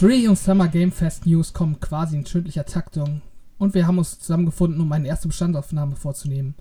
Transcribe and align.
E3 0.00 0.30
und 0.30 0.38
Summer 0.38 0.68
Game 0.68 0.92
Fest 0.92 1.26
News 1.26 1.52
kommen 1.52 1.78
quasi 1.78 2.16
in 2.16 2.24
schüttlicher 2.24 2.64
Taktung 2.64 3.20
und 3.58 3.74
wir 3.74 3.86
haben 3.86 3.98
uns 3.98 4.18
zusammengefunden, 4.18 4.80
um 4.80 4.90
eine 4.92 5.06
erste 5.06 5.28
Bestandaufnahme 5.28 5.94
vorzunehmen. 5.94 6.54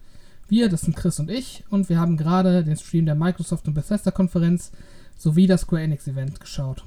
Wir, 0.50 0.68
das 0.68 0.82
sind 0.82 0.98
Chris 0.98 1.22
und 1.22 1.32
ich, 1.32 1.64
und 1.70 1.88
wir 1.88 2.02
haben 2.02 2.18
gerade 2.18 2.66
den 2.66 2.76
Stream 2.76 3.06
der 3.06 3.16
Microsoft 3.16 3.66
und 3.70 3.76
Bethesda 3.76 4.12
Konferenz 4.12 4.74
sowie 5.16 5.48
das 5.48 5.62
Square 5.62 5.84
Enix 5.84 6.06
Event 6.06 6.42
geschaut. 6.42 6.84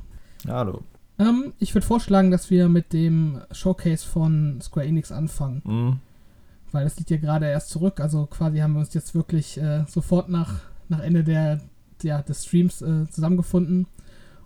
Hallo. 0.47 0.83
Ähm, 1.19 1.55
ich 1.59 1.75
würde 1.75 1.87
vorschlagen, 1.87 2.31
dass 2.31 2.51
wir 2.51 2.69
mit 2.69 2.93
dem 2.93 3.41
Showcase 3.51 4.07
von 4.07 4.61
Square 4.61 4.87
Enix 4.87 5.11
anfangen. 5.11 5.62
Mhm. 5.65 6.01
Weil 6.71 6.84
das 6.84 6.98
liegt 6.98 7.09
ja 7.09 7.17
gerade 7.17 7.47
erst 7.47 7.71
zurück. 7.71 7.98
Also 7.98 8.27
quasi 8.27 8.59
haben 8.59 8.75
wir 8.75 8.81
uns 8.81 8.93
jetzt 8.93 9.15
wirklich 9.15 9.57
äh, 9.57 9.87
sofort 9.89 10.29
nach, 10.29 10.61
nach 10.91 11.01
Ende 11.01 11.25
der, 11.25 11.62
der, 12.03 12.23
des 12.23 12.45
Streams 12.45 12.83
äh, 12.83 13.09
zusammengefunden. 13.09 13.87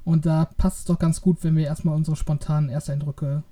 Und 0.07 0.25
da 0.25 0.49
passt 0.57 0.79
es 0.79 0.85
doch 0.85 1.01
ganz 1.01 1.21
gut, 1.21 1.39
wenn 1.43 1.57
wir 1.57 1.65
erstmal 1.65 1.97
unsere 1.97 2.17
spontanen 2.17 2.71
Ersteindrücke 2.71 3.43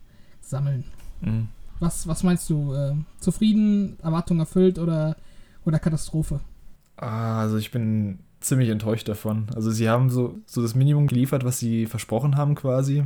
sammeln. 0.41 0.85
Mhm. 1.21 1.49
Was, 1.81 2.07
was 2.07 2.23
meinst 2.23 2.49
du? 2.49 2.73
Äh, 2.73 2.95
zufrieden, 3.19 3.99
Erwartung 4.01 4.39
erfüllt 4.39 4.79
oder, 4.79 5.17
oder 5.65 5.81
Katastrophe? 5.81 6.39
Ah, 6.97 7.41
also 7.41 7.57
ich 7.57 7.73
bin 7.73 8.21
ziemlich 8.39 8.69
enttäuscht 8.69 9.09
davon. 9.09 9.49
Also 9.57 9.73
sie 9.73 9.89
haben 9.89 10.11
so, 10.11 10.39
so 10.47 10.63
das 10.63 10.77
Minimum 10.77 11.09
geliefert, 11.09 11.45
was 11.45 11.59
sie 11.59 11.87
versprochen 11.87 12.37
haben 12.37 12.55
quasi. 12.55 13.03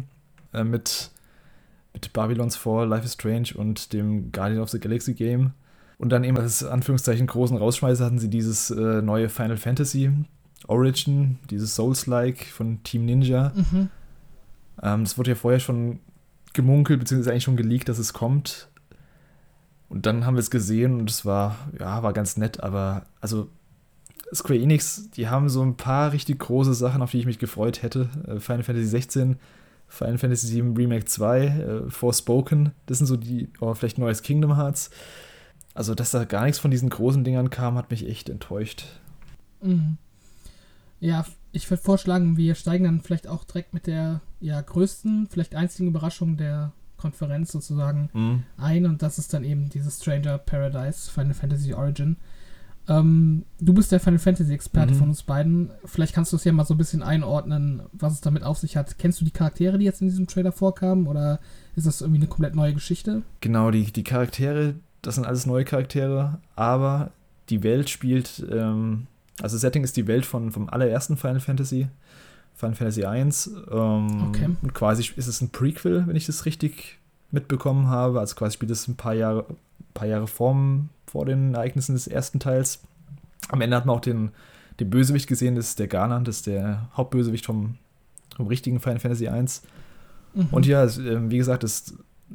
Äh, 0.52 0.64
mit, 0.64 1.10
mit 1.94 2.12
Babylon's 2.12 2.54
Fall, 2.56 2.86
Life 2.86 3.06
is 3.06 3.14
Strange 3.14 3.54
und 3.54 3.94
dem 3.94 4.30
Guardian 4.30 4.60
of 4.60 4.68
the 4.68 4.78
Galaxy 4.78 5.14
Game. 5.14 5.52
Und 5.96 6.10
dann 6.10 6.22
eben 6.22 6.36
als 6.36 6.62
Anführungszeichen 6.62 7.26
großen 7.26 7.56
Rausschmeißer 7.56 8.04
hatten 8.04 8.18
sie 8.18 8.28
dieses 8.28 8.70
äh, 8.70 9.00
neue 9.00 9.30
Final 9.30 9.56
Fantasy 9.56 10.12
Origin, 10.68 11.38
dieses 11.50 11.74
Souls-like 11.74 12.44
von 12.44 12.82
Team 12.84 13.04
Ninja. 13.04 13.52
Mhm. 13.54 13.88
Ähm, 14.82 15.04
das 15.04 15.18
wurde 15.18 15.30
ja 15.30 15.34
vorher 15.34 15.60
schon 15.60 16.00
gemunkelt, 16.52 17.00
beziehungsweise 17.00 17.32
eigentlich 17.32 17.44
schon 17.44 17.56
geleakt, 17.56 17.88
dass 17.88 17.98
es 17.98 18.12
kommt. 18.12 18.68
Und 19.88 20.06
dann 20.06 20.26
haben 20.26 20.34
wir 20.34 20.40
es 20.40 20.50
gesehen 20.50 21.00
und 21.00 21.10
es 21.10 21.24
war, 21.24 21.56
ja, 21.78 22.02
war 22.02 22.12
ganz 22.12 22.36
nett, 22.36 22.62
aber 22.62 23.06
also 23.20 23.48
Square 24.34 24.58
Enix, 24.58 25.10
die 25.10 25.28
haben 25.28 25.48
so 25.48 25.62
ein 25.62 25.76
paar 25.76 26.12
richtig 26.12 26.38
große 26.38 26.74
Sachen, 26.74 27.00
auf 27.00 27.12
die 27.12 27.18
ich 27.18 27.26
mich 27.26 27.38
gefreut 27.38 27.82
hätte. 27.82 28.10
Äh, 28.26 28.40
Final 28.40 28.62
Fantasy 28.62 28.88
16, 28.88 29.36
Final 29.88 30.18
Fantasy 30.18 30.46
7 30.48 30.76
Remake 30.76 31.06
2, 31.06 31.46
äh, 31.46 31.90
Forspoken, 31.90 32.72
das 32.84 32.98
sind 32.98 33.06
so 33.06 33.16
die, 33.16 33.48
oder 33.60 33.74
vielleicht 33.74 33.96
neues 33.96 34.22
Kingdom 34.22 34.56
Hearts. 34.56 34.90
Also, 35.72 35.94
dass 35.94 36.10
da 36.10 36.24
gar 36.24 36.44
nichts 36.44 36.58
von 36.58 36.70
diesen 36.70 36.90
großen 36.90 37.24
Dingern 37.24 37.50
kam, 37.50 37.76
hat 37.76 37.90
mich 37.90 38.06
echt 38.06 38.28
enttäuscht. 38.28 38.84
Mhm. 39.62 39.96
Ja, 41.00 41.24
ich 41.52 41.68
würde 41.70 41.82
vorschlagen, 41.82 42.36
wir 42.36 42.54
steigen 42.54 42.84
dann 42.84 43.00
vielleicht 43.00 43.26
auch 43.28 43.44
direkt 43.44 43.72
mit 43.74 43.86
der 43.86 44.20
ja, 44.40 44.60
größten, 44.60 45.28
vielleicht 45.30 45.54
einzigen 45.54 45.88
Überraschung 45.88 46.36
der 46.36 46.72
Konferenz 46.96 47.52
sozusagen 47.52 48.10
Mhm. 48.12 48.42
ein 48.56 48.86
und 48.86 49.02
das 49.02 49.18
ist 49.18 49.32
dann 49.32 49.44
eben 49.44 49.68
dieses 49.68 50.00
Stranger 50.00 50.38
Paradise 50.38 51.10
Final 51.10 51.34
Fantasy 51.34 51.72
Origin. 51.74 52.16
Ähm, 52.88 53.44
du 53.60 53.74
bist 53.74 53.92
der 53.92 54.00
Final 54.00 54.18
Fantasy 54.18 54.52
Experte 54.52 54.94
Mhm. 54.94 54.98
von 54.98 55.08
uns 55.10 55.22
beiden. 55.22 55.70
Vielleicht 55.84 56.14
kannst 56.14 56.32
du 56.32 56.36
es 56.36 56.44
ja 56.44 56.52
mal 56.52 56.64
so 56.64 56.74
ein 56.74 56.78
bisschen 56.78 57.02
einordnen, 57.02 57.82
was 57.92 58.14
es 58.14 58.20
damit 58.22 58.42
auf 58.42 58.58
sich 58.58 58.76
hat. 58.76 58.98
Kennst 58.98 59.20
du 59.20 59.24
die 59.26 59.30
Charaktere, 59.30 59.78
die 59.78 59.84
jetzt 59.84 60.00
in 60.00 60.08
diesem 60.08 60.26
Trailer 60.26 60.52
vorkamen 60.52 61.06
oder 61.06 61.38
ist 61.76 61.86
das 61.86 62.00
irgendwie 62.00 62.20
eine 62.20 62.28
komplett 62.28 62.54
neue 62.56 62.74
Geschichte? 62.74 63.22
Genau, 63.40 63.70
die, 63.70 63.92
die 63.92 64.04
Charaktere, 64.04 64.74
das 65.02 65.16
sind 65.16 65.26
alles 65.26 65.44
neue 65.46 65.64
Charaktere, 65.64 66.40
aber 66.56 67.10
die 67.50 67.62
Welt 67.62 67.90
spielt, 67.90 68.44
ähm, 68.50 69.06
also 69.42 69.54
das 69.54 69.60
Setting 69.60 69.84
ist 69.84 69.96
die 69.96 70.06
Welt 70.06 70.26
von, 70.26 70.50
vom 70.52 70.68
allerersten 70.68 71.16
Final 71.16 71.40
Fantasy, 71.40 71.88
Final 72.54 72.74
Fantasy 72.76 73.04
1. 73.04 73.50
Ähm, 73.70 74.28
Okay. 74.28 74.48
Und 74.62 74.74
quasi 74.74 75.10
ist 75.16 75.28
es 75.28 75.40
ein 75.40 75.50
Prequel, 75.50 76.06
wenn 76.06 76.16
ich 76.16 76.26
das 76.26 76.44
richtig 76.44 76.98
mitbekommen 77.30 77.88
habe. 77.88 78.20
Also 78.20 78.34
quasi 78.34 78.54
spielt 78.54 78.70
es 78.70 78.88
ein 78.88 78.96
paar 78.96 79.14
Jahre, 79.14 79.44
paar 79.94 80.06
Jahre 80.06 80.26
vor, 80.26 80.56
vor 81.06 81.24
den 81.24 81.54
Ereignissen 81.54 81.94
des 81.94 82.06
ersten 82.06 82.40
Teils. 82.40 82.80
Am 83.48 83.60
Ende 83.60 83.76
hat 83.76 83.86
man 83.86 83.96
auch 83.96 84.00
den, 84.00 84.30
den 84.80 84.90
Bösewicht 84.90 85.28
gesehen, 85.28 85.54
das 85.54 85.68
ist 85.70 85.78
der 85.78 85.88
Ganon, 85.88 86.24
das 86.24 86.36
ist 86.36 86.46
der 86.46 86.88
Hauptbösewicht 86.96 87.46
vom, 87.46 87.76
vom 88.36 88.46
richtigen 88.46 88.80
Final 88.80 89.00
Fantasy 89.00 89.28
1. 89.28 89.62
Mhm. 90.34 90.48
Und 90.50 90.66
ja, 90.66 90.84
ähm, 90.84 91.30
wie 91.30 91.38
gesagt, 91.38 91.64
es 91.64 91.80
ist 91.80 91.94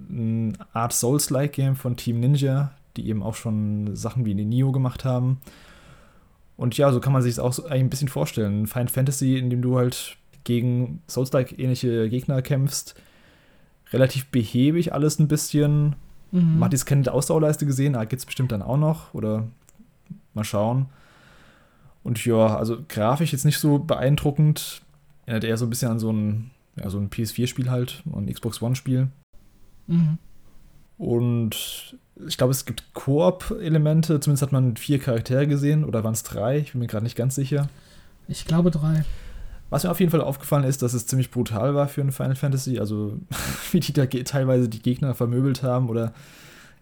eine 0.10 0.54
Art 0.74 0.94
Souls-like-Game 0.94 1.76
von 1.76 1.96
Team 1.96 2.20
Ninja, 2.20 2.72
die 2.98 3.08
eben 3.10 3.22
auch 3.22 3.36
schon 3.36 3.96
Sachen 3.96 4.26
wie 4.26 4.34
den 4.34 4.50
Nio 4.50 4.72
gemacht 4.72 5.06
haben. 5.06 5.40
Und 6.58 6.78
ja, 6.78 6.92
so 6.92 7.00
kann 7.00 7.14
man 7.14 7.22
sich 7.22 7.32
es 7.32 7.40
auch 7.40 7.54
so 7.54 7.66
ein 7.66 7.90
bisschen 7.90 8.08
vorstellen. 8.08 8.68
Final 8.68 8.88
Fantasy, 8.88 9.38
in 9.38 9.50
dem 9.50 9.62
du 9.62 9.78
halt 9.78 10.18
gegen 10.44 11.02
Souls-like-ähnliche 11.08 12.10
Gegner 12.10 12.42
kämpfst. 12.42 12.96
Relativ 13.92 14.28
behäbig 14.28 14.94
alles 14.94 15.20
ein 15.20 15.28
bisschen. 15.28 15.96
Mhm. 16.32 16.60
Man 16.60 16.66
hat 16.66 16.74
jetzt 16.74 16.86
keine 16.86 17.12
Ausdauerleiste 17.12 17.66
gesehen, 17.66 17.94
da 17.94 18.06
gibt 18.06 18.20
es 18.20 18.26
bestimmt 18.26 18.52
dann 18.52 18.62
auch 18.62 18.78
noch. 18.78 19.14
Oder 19.14 19.48
mal 20.34 20.44
schauen. 20.44 20.88
Und 22.04 22.24
ja, 22.26 22.58
also 22.58 22.78
grafisch 22.88 23.32
jetzt 23.32 23.46
nicht 23.46 23.60
so 23.60 23.80
beeindruckend. 23.80 24.82
Erinnert 25.26 25.46
eher 25.46 25.58
so 25.58 25.66
ein 25.66 25.70
bisschen 25.70 25.92
an 25.92 26.00
so 26.00 26.12
ein, 26.12 26.52
ja, 26.76 26.90
so 26.90 27.00
ein 27.00 27.10
PS4-Spiel 27.10 27.70
halt, 27.72 28.04
ein 28.14 28.32
Xbox 28.32 28.62
One-Spiel. 28.62 29.08
Mhm. 29.88 30.18
Und 30.98 31.98
ich 32.28 32.38
glaube, 32.38 32.52
es 32.52 32.66
gibt 32.66 32.94
Koop-Elemente. 32.94 34.20
Zumindest 34.20 34.44
hat 34.44 34.52
man 34.52 34.78
vier 34.78 35.00
Charaktere 35.00 35.48
gesehen. 35.48 35.84
Oder 35.84 36.04
waren 36.04 36.14
es 36.14 36.24
drei? 36.24 36.60
Ich 36.60 36.72
bin 36.74 36.82
mir 36.82 36.88
gerade 36.88 37.04
nicht 37.04 37.16
ganz 37.16 37.36
sicher. 37.36 37.70
Ich 38.28 38.46
glaube 38.46 38.72
drei. 38.72 39.04
Was 39.70 39.84
mir 39.84 39.92
auf 39.92 40.00
jeden 40.00 40.12
Fall 40.12 40.22
aufgefallen 40.22 40.64
ist, 40.66 40.82
dass 40.84 40.94
es 40.94 41.08
ziemlich 41.08 41.32
brutal 41.32 41.74
war 41.74 41.88
für 41.88 42.02
ein 42.02 42.12
Final 42.12 42.36
Fantasy. 42.36 42.80
Also, 42.80 43.18
wie 43.72 43.80
die 43.80 43.94
da 43.94 44.06
teilweise 44.06 44.70
die 44.70 44.82
Gegner 44.82 45.16
vermöbelt 45.16 45.64
haben 45.64 45.90
oder, 45.90 46.14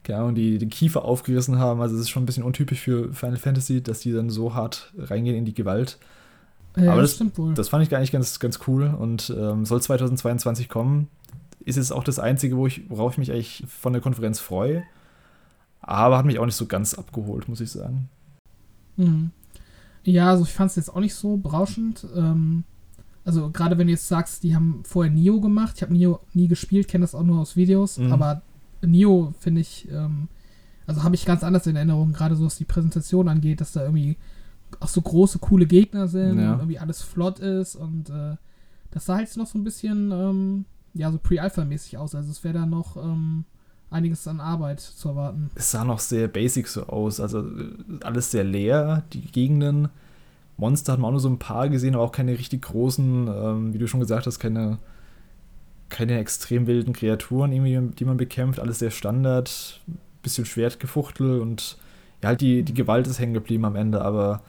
keine 0.04 0.20
Ahnung, 0.20 0.36
die 0.36 0.58
den 0.58 0.70
Kiefer 0.70 1.06
aufgerissen 1.06 1.58
haben. 1.58 1.82
Also, 1.82 1.96
es 1.96 2.02
ist 2.02 2.10
schon 2.10 2.24
ein 2.24 2.26
bisschen 2.26 2.44
untypisch 2.44 2.82
für 2.82 3.14
Final 3.14 3.38
Fantasy, 3.38 3.82
dass 3.82 4.02
die 4.02 4.12
dann 4.12 4.30
so 4.30 4.54
hart 4.54 4.92
reingehen 4.98 5.38
in 5.38 5.46
die 5.46 5.54
Gewalt. 5.54 5.98
Ja, 6.76 6.92
Aber 6.92 7.02
das 7.02 7.12
das- 7.12 7.16
stimmt 7.16 7.38
wohl. 7.38 7.54
Das 7.54 7.70
fand 7.70 7.84
ich 7.84 7.90
gar 7.90 8.00
nicht 8.00 8.12
ganz, 8.12 8.40
ganz 8.40 8.60
cool 8.68 8.94
und 9.00 9.34
ähm, 9.38 9.66
soll 9.66 9.82
2022 9.82 10.68
kommen. 10.70 11.08
Ist 11.66 11.76
jetzt 11.76 11.92
auch 11.92 12.04
das 12.04 12.20
Einzige, 12.20 12.58
wo 12.58 12.68
ich, 12.68 12.90
worauf 12.90 13.14
ich 13.14 13.18
mich 13.18 13.32
eigentlich 13.32 13.64
von 13.68 13.94
der 13.94 14.02
Konferenz 14.02 14.40
freue. 14.40 14.84
Aber 15.82 16.18
hat 16.18 16.26
mich 16.26 16.40
auch 16.40 16.46
nicht 16.46 16.56
so 16.56 16.66
ganz 16.68 16.94
abgeholt, 16.94 17.48
muss 17.48 17.62
ich 17.62 17.72
sagen. 17.72 18.10
Mhm. 18.98 19.32
Ja, 20.04 20.30
also 20.32 20.44
ich 20.44 20.54
fand 20.54 20.70
es 20.72 20.76
jetzt 20.76 20.90
auch 20.90 21.00
nicht 21.00 21.14
so 21.16 21.38
berauschend. 21.38 22.06
Ähm, 22.16 22.64
also 23.24 23.50
gerade 23.52 23.78
wenn 23.78 23.88
du 23.88 23.94
jetzt 23.94 24.08
sagst, 24.08 24.44
die 24.44 24.56
haben 24.56 24.82
vorher 24.84 25.12
Nio 25.12 25.40
gemacht. 25.40 25.74
Ich 25.76 25.82
habe 25.84 25.94
Nio 25.94 26.20
nie 26.34 26.48
gespielt, 26.48 26.88
kenne 26.88 27.04
das 27.04 27.14
auch 27.16 27.24
nur 27.24 27.40
aus 27.40 27.56
Videos. 27.56 27.98
Mhm. 27.98 28.12
Aber 28.12 28.42
Nio 28.82 29.34
finde 29.40 29.62
ich, 29.62 29.88
ähm, 29.92 30.28
also 30.88 31.04
habe 31.04 31.16
ich 31.16 31.26
ganz 31.26 31.44
anders 31.44 31.68
in 31.68 31.76
Erinnerung, 31.76 32.14
gerade 32.14 32.36
so 32.36 32.46
was 32.46 32.58
die 32.58 32.66
Präsentation 32.66 33.28
angeht, 33.28 33.62
dass 33.62 33.74
da 33.74 33.84
irgendwie 33.84 34.18
auch 34.80 34.88
so 34.88 35.02
große, 35.02 35.40
coole 35.40 35.68
Gegner 35.68 36.08
sind 36.08 36.40
Ja. 36.40 36.54
und 36.54 36.60
irgendwie 36.60 36.80
alles 36.80 37.02
flott 37.02 37.40
ist 37.40 37.76
und 37.76 38.10
äh, 38.10 38.36
das 38.90 39.06
sah 39.06 39.16
halt 39.18 39.36
noch 39.38 39.48
so 39.48 39.58
ein 39.60 39.64
bisschen, 39.64 40.12
ähm, 40.12 40.66
ja, 40.94 41.12
so 41.12 41.18
Pre-Alpha-mäßig 41.18 41.98
aus. 41.98 42.16
Also 42.16 42.32
es 42.32 42.44
wäre 42.44 42.56
da 42.56 42.66
noch 42.66 42.98
ähm, 42.98 43.46
einiges 43.90 44.28
an 44.28 44.40
Arbeit 44.40 44.80
zu 44.80 45.10
erwarten. 45.10 45.52
Es 45.56 45.72
sah 45.72 45.84
noch 45.84 46.00
sehr 46.00 46.28
basic 46.28 46.68
so 46.68 46.88
aus. 46.88 47.20
Also 47.20 47.40
äh, 47.42 47.74
alles 48.02 48.32
sehr 48.32 48.44
leer, 48.44 49.04
die 49.14 49.22
Gegenden. 49.22 49.90
Monster 50.58 50.94
hat 50.94 51.00
man 51.00 51.08
auch 51.08 51.12
nur 51.12 51.20
so 51.20 51.30
ein 51.30 51.40
paar 51.40 51.70
gesehen, 51.70 51.96
aber 51.96 52.04
auch 52.04 52.12
keine 52.12 52.38
richtig 52.38 52.64
großen, 52.64 53.28
ähm, 53.28 53.74
wie 53.74 53.78
du 53.78 53.88
schon 53.88 54.00
gesagt 54.00 54.28
hast, 54.28 54.40
keine, 54.40 54.78
keine 55.90 56.20
extrem 56.20 56.68
wilden 56.68 56.94
Kreaturen, 56.94 57.52
irgendwie, 57.52 57.96
die 57.96 58.06
man 58.06 58.18
bekämpft. 58.18 58.60
Alles 58.60 58.80
sehr 58.80 58.92
Standard, 58.92 59.82
bisschen 60.22 60.46
Schwertgefuchtel 60.46 61.40
und 61.40 61.78
ja, 62.22 62.30
halt 62.30 62.42
die, 62.42 62.64
die 62.64 62.74
Gewalt 62.74 63.08
ist 63.08 63.20
hängen 63.20 63.34
geblieben 63.34 63.66
am 63.66 63.76
Ende, 63.76 64.02
aber 64.02 64.44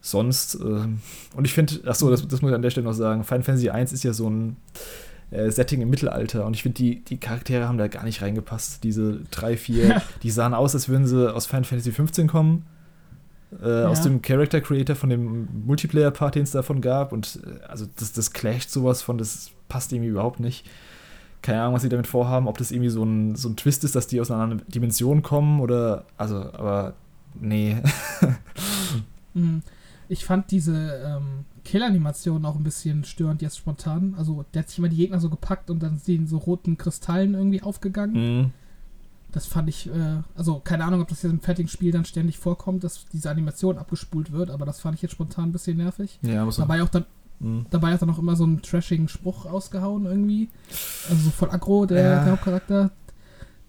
sonst, 0.00 0.54
ähm, 0.54 1.00
und 1.36 1.44
ich 1.44 1.52
finde, 1.52 1.80
achso, 1.86 2.08
das, 2.08 2.26
das 2.26 2.40
muss 2.40 2.50
ich 2.50 2.54
an 2.54 2.62
der 2.62 2.70
Stelle 2.70 2.86
noch 2.86 2.94
sagen, 2.94 3.24
Final 3.24 3.42
Fantasy 3.42 3.68
1 3.68 3.92
ist 3.92 4.04
ja 4.04 4.12
so 4.12 4.30
ein 4.30 4.56
äh, 5.30 5.50
Setting 5.50 5.80
im 5.80 5.90
Mittelalter 5.90 6.46
und 6.46 6.54
ich 6.54 6.62
finde, 6.62 6.76
die, 6.76 7.04
die 7.04 7.18
Charaktere 7.18 7.68
haben 7.68 7.78
da 7.78 7.88
gar 7.88 8.04
nicht 8.04 8.22
reingepasst. 8.22 8.84
Diese 8.84 9.20
drei, 9.30 9.56
vier, 9.56 10.02
die 10.22 10.30
sahen 10.30 10.54
aus, 10.54 10.74
als 10.74 10.88
würden 10.88 11.06
sie 11.06 11.34
aus 11.34 11.46
Final 11.46 11.64
Fantasy 11.64 11.92
15 11.92 12.26
kommen. 12.28 12.64
Äh, 13.62 13.84
Aus 13.84 14.02
dem 14.02 14.22
Character 14.22 14.60
Creator 14.60 14.96
von 14.96 15.08
dem 15.08 15.48
Multiplayer-Part, 15.66 16.34
den 16.34 16.42
es 16.42 16.50
davon 16.50 16.80
gab. 16.80 17.12
Und 17.12 17.40
äh, 17.44 17.64
also 17.66 17.86
das, 17.96 18.12
das 18.12 18.32
clasht 18.32 18.70
sowas 18.70 19.02
von, 19.02 19.18
das 19.18 19.50
passt 19.68 19.92
irgendwie 19.92 20.10
überhaupt 20.10 20.40
nicht. 20.40 20.66
Keine 21.42 21.62
Ahnung, 21.62 21.74
was 21.74 21.82
sie 21.82 21.88
damit 21.88 22.08
vorhaben, 22.08 22.48
ob 22.48 22.58
das 22.58 22.72
irgendwie 22.72 22.90
so 22.90 23.04
ein, 23.04 23.36
so 23.36 23.48
ein 23.48 23.56
Twist 23.56 23.84
ist, 23.84 23.94
dass 23.94 24.08
die 24.08 24.20
aus 24.20 24.30
einer 24.30 24.42
anderen 24.42 24.68
Dimension 24.68 25.22
kommen 25.22 25.60
oder. 25.60 26.04
Also, 26.16 26.36
aber 26.52 26.94
nee. 27.40 27.76
Mhm. 29.34 29.62
Ich 30.08 30.24
fand 30.24 30.52
diese 30.52 31.02
ähm, 31.04 31.44
Kill-Animation 31.66 32.44
auch 32.44 32.56
ein 32.56 32.62
bisschen 32.62 33.04
störend 33.04 33.42
jetzt 33.42 33.58
spontan. 33.58 34.14
Also 34.16 34.44
der 34.54 34.62
hat 34.62 34.68
sich 34.68 34.78
immer 34.78 34.88
die 34.88 34.96
Gegner 34.96 35.20
so 35.20 35.28
gepackt 35.28 35.68
und 35.70 35.82
dann 35.82 35.98
sind 35.98 36.28
so 36.28 36.38
roten 36.38 36.78
Kristallen 36.78 37.34
irgendwie 37.34 37.62
aufgegangen. 37.62 38.14
Mhm. 38.14 38.50
Das 39.32 39.46
fand 39.46 39.68
ich, 39.68 39.88
äh, 39.88 40.22
also 40.34 40.60
keine 40.60 40.84
Ahnung, 40.84 41.02
ob 41.02 41.08
das 41.08 41.22
jetzt 41.22 41.32
im 41.32 41.40
fertigen 41.40 41.68
Spiel 41.68 41.92
dann 41.92 42.04
ständig 42.04 42.38
vorkommt, 42.38 42.84
dass 42.84 43.06
diese 43.12 43.28
Animation 43.30 43.76
abgespult 43.76 44.32
wird, 44.32 44.50
aber 44.50 44.64
das 44.64 44.80
fand 44.80 44.94
ich 44.94 45.02
jetzt 45.02 45.12
spontan 45.12 45.48
ein 45.48 45.52
bisschen 45.52 45.76
nervig. 45.76 46.18
Ja, 46.22 46.44
muss 46.44 46.58
man. 46.58 46.68
Dabei 46.68 46.82
auch 46.82 46.88
dann, 46.88 47.04
Mhm. 47.38 47.66
Dabei 47.70 47.92
hat 47.92 48.02
er 48.02 48.06
noch 48.06 48.18
immer 48.18 48.36
so 48.36 48.44
einen 48.44 48.62
trashigen 48.62 49.08
Spruch 49.08 49.46
ausgehauen 49.46 50.06
irgendwie. 50.06 50.48
Also 51.10 51.24
so 51.24 51.30
voll 51.30 51.50
aggro, 51.50 51.86
der, 51.86 52.02
ja. 52.02 52.24
der 52.24 52.32
Hauptcharakter. 52.32 52.90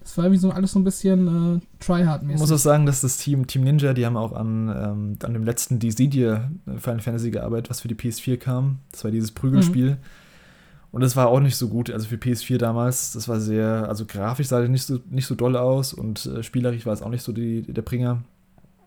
Das 0.08 0.16
war 0.16 0.24
irgendwie 0.24 0.40
so 0.40 0.50
alles 0.50 0.72
so 0.72 0.78
ein 0.78 0.84
bisschen 0.84 1.58
äh, 1.58 1.84
tryhard-mäßig. 1.84 2.36
Ich 2.36 2.40
muss 2.40 2.50
auch 2.50 2.56
sagen, 2.56 2.86
dass 2.86 3.02
das 3.02 3.18
Team, 3.18 3.46
Team 3.46 3.62
Ninja, 3.62 3.92
die 3.92 4.06
haben 4.06 4.16
auch 4.16 4.32
an, 4.32 4.74
ähm, 4.74 5.18
an 5.22 5.34
dem 5.34 5.44
letzten 5.44 5.78
Dissidia 5.80 6.50
äh, 6.66 6.78
Final 6.78 7.00
Fantasy 7.00 7.30
gearbeitet, 7.30 7.68
was 7.68 7.82
für 7.82 7.88
die 7.88 7.94
PS4 7.94 8.38
kam. 8.38 8.78
Das 8.90 9.04
war 9.04 9.10
dieses 9.10 9.32
Prügelspiel. 9.32 9.90
Mhm. 9.90 9.96
Und 10.92 11.02
das 11.02 11.14
war 11.14 11.28
auch 11.28 11.40
nicht 11.40 11.56
so 11.56 11.68
gut, 11.68 11.90
also 11.90 12.08
für 12.08 12.14
PS4 12.14 12.56
damals. 12.56 13.12
Das 13.12 13.28
war 13.28 13.38
sehr, 13.38 13.86
also 13.86 14.06
grafisch 14.06 14.46
sah 14.46 14.62
das 14.62 14.70
nicht 14.70 14.84
so, 14.84 14.98
nicht 15.10 15.26
so 15.26 15.34
doll 15.34 15.58
aus 15.58 15.92
und 15.92 16.24
äh, 16.24 16.42
spielerisch 16.42 16.86
war 16.86 16.94
es 16.94 17.02
auch 17.02 17.10
nicht 17.10 17.22
so 17.22 17.32
die, 17.32 17.60
der 17.60 17.82
Bringer. 17.82 18.22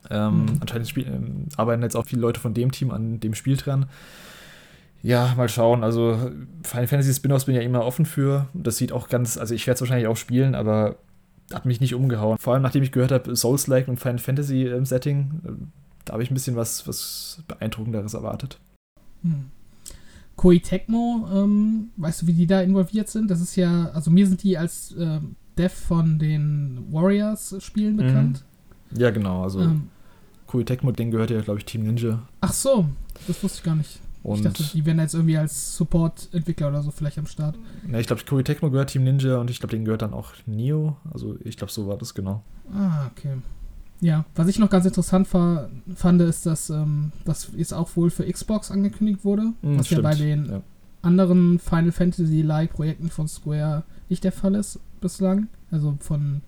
Ähm, 0.09 0.45
mhm. 0.45 0.57
Anscheinend 0.59 0.87
spiel, 0.87 1.05
ähm, 1.05 1.49
arbeiten 1.55 1.83
jetzt 1.83 1.95
auch 1.95 2.07
viele 2.07 2.23
Leute 2.23 2.39
von 2.39 2.55
dem 2.55 2.71
Team 2.71 2.89
an 2.89 3.19
dem 3.19 3.35
Spiel 3.35 3.57
dran. 3.57 3.85
Ja, 5.03 5.35
mal 5.37 5.49
schauen. 5.49 5.83
Also 5.83 6.31
Final 6.63 6.87
Fantasy 6.87 7.13
Spin-offs 7.13 7.45
bin 7.45 7.53
ja 7.53 7.61
immer 7.61 7.85
offen 7.85 8.07
für. 8.07 8.47
Das 8.55 8.77
sieht 8.77 8.91
auch 8.91 9.07
ganz, 9.07 9.37
also 9.37 9.53
ich 9.53 9.67
werde 9.67 9.75
es 9.75 9.81
wahrscheinlich 9.81 10.07
auch 10.07 10.17
spielen, 10.17 10.55
aber 10.55 10.95
hat 11.53 11.65
mich 11.65 11.81
nicht 11.81 11.93
umgehauen. 11.95 12.37
Vor 12.37 12.53
allem 12.53 12.63
nachdem 12.63 12.83
ich 12.83 12.91
gehört 12.91 13.11
habe, 13.11 13.35
Souls-like 13.35 13.87
und 13.87 13.99
Final 13.99 14.19
Fantasy 14.19 14.63
im 14.63 14.85
Setting, 14.85 15.41
äh, 15.45 15.49
da 16.05 16.13
habe 16.13 16.23
ich 16.23 16.31
ein 16.31 16.33
bisschen 16.33 16.55
was, 16.55 16.87
was 16.87 17.43
Beeindruckenderes 17.47 18.13
erwartet. 18.13 18.59
Hm. 19.23 19.45
Koei 20.35 20.57
Tecmo, 20.57 21.27
ähm, 21.31 21.89
weißt 21.97 22.23
du, 22.23 22.27
wie 22.27 22.33
die 22.33 22.47
da 22.47 22.61
involviert 22.61 23.09
sind? 23.09 23.29
Das 23.29 23.41
ist 23.41 23.55
ja, 23.55 23.89
also 23.89 24.09
mir 24.09 24.25
sind 24.27 24.41
die 24.41 24.57
als 24.57 24.91
äh, 24.93 25.19
Dev 25.57 25.73
von 25.73 26.17
den 26.17 26.87
Warriors-Spielen 26.91 27.93
mhm. 27.93 27.97
bekannt. 27.97 28.43
Ja, 28.97 29.11
genau. 29.11 29.43
Also 29.43 29.61
ähm, 29.61 29.89
Koei 30.47 30.63
Tecmo, 30.63 30.91
den 30.91 31.11
gehört 31.11 31.29
ja, 31.29 31.41
glaube 31.41 31.59
ich, 31.59 31.65
Team 31.65 31.83
Ninja. 31.83 32.23
Ach 32.41 32.53
so, 32.53 32.85
das 33.27 33.43
wusste 33.43 33.59
ich 33.59 33.63
gar 33.63 33.75
nicht. 33.75 33.99
Und 34.23 34.37
ich 34.37 34.43
dachte, 34.43 34.63
die 34.73 34.85
wären 34.85 34.99
jetzt 34.99 35.15
irgendwie 35.15 35.37
als 35.37 35.75
Support-Entwickler 35.77 36.67
oder 36.67 36.83
so 36.83 36.91
vielleicht 36.91 37.17
am 37.17 37.25
Start. 37.25 37.55
Ja, 37.91 37.99
ich 37.99 38.07
glaube, 38.07 38.21
Koei 38.23 38.43
Tecmo 38.43 38.69
gehört 38.69 38.91
Team 38.91 39.03
Ninja 39.03 39.37
und 39.37 39.49
ich 39.49 39.59
glaube, 39.59 39.71
denen 39.71 39.85
gehört 39.85 40.03
dann 40.03 40.13
auch 40.13 40.33
Neo. 40.45 40.95
Also 41.11 41.37
ich 41.43 41.57
glaube, 41.57 41.71
so 41.71 41.87
war 41.87 41.97
das 41.97 42.13
genau. 42.13 42.43
Ah, 42.71 43.07
okay. 43.07 43.37
Ja, 43.99 44.25
was 44.35 44.47
ich 44.47 44.59
noch 44.59 44.69
ganz 44.69 44.85
interessant 44.85 45.27
fand, 45.27 46.21
ist, 46.21 46.45
dass 46.45 46.69
ähm, 46.69 47.11
das 47.25 47.51
jetzt 47.55 47.73
auch 47.73 47.95
wohl 47.95 48.09
für 48.09 48.31
Xbox 48.31 48.71
angekündigt 48.71 49.23
wurde. 49.23 49.53
Mm, 49.61 49.77
was 49.77 49.89
ja 49.91 50.01
bei 50.01 50.15
den 50.15 50.49
ja. 50.49 50.61
anderen 51.03 51.59
Final 51.59 51.91
Fantasy-like-Projekten 51.91 53.09
von 53.09 53.27
Square 53.27 53.83
nicht 54.09 54.23
der 54.23 54.31
Fall 54.31 54.55
ist 54.55 54.79
bislang. 55.01 55.47
Also 55.69 55.95
von 55.99 56.41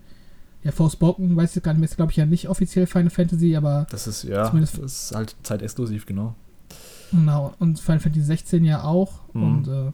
ja, 0.63 0.71
Forspoken, 0.71 1.35
weiß 1.35 1.55
ich 1.55 1.63
gar 1.63 1.73
nicht 1.73 1.79
mehr, 1.79 1.89
ist 1.89 1.95
glaube 1.95 2.11
ich 2.11 2.17
ja 2.17 2.25
nicht 2.25 2.49
offiziell 2.49 2.87
Final 2.87 3.09
Fantasy, 3.09 3.55
aber. 3.55 3.85
Das 3.91 4.07
ist 4.07 4.23
ja, 4.23 4.49
das 4.49 4.75
ist 4.75 5.13
halt 5.15 5.35
zeitexklusiv, 5.43 6.05
genau. 6.05 6.35
Genau, 7.13 7.53
und 7.59 7.79
Final 7.79 7.99
Fantasy 7.99 8.25
16 8.25 8.65
ja 8.65 8.83
auch. 8.83 9.19
Mhm. 9.33 9.43
Und 9.43 9.67
äh, 9.67 9.91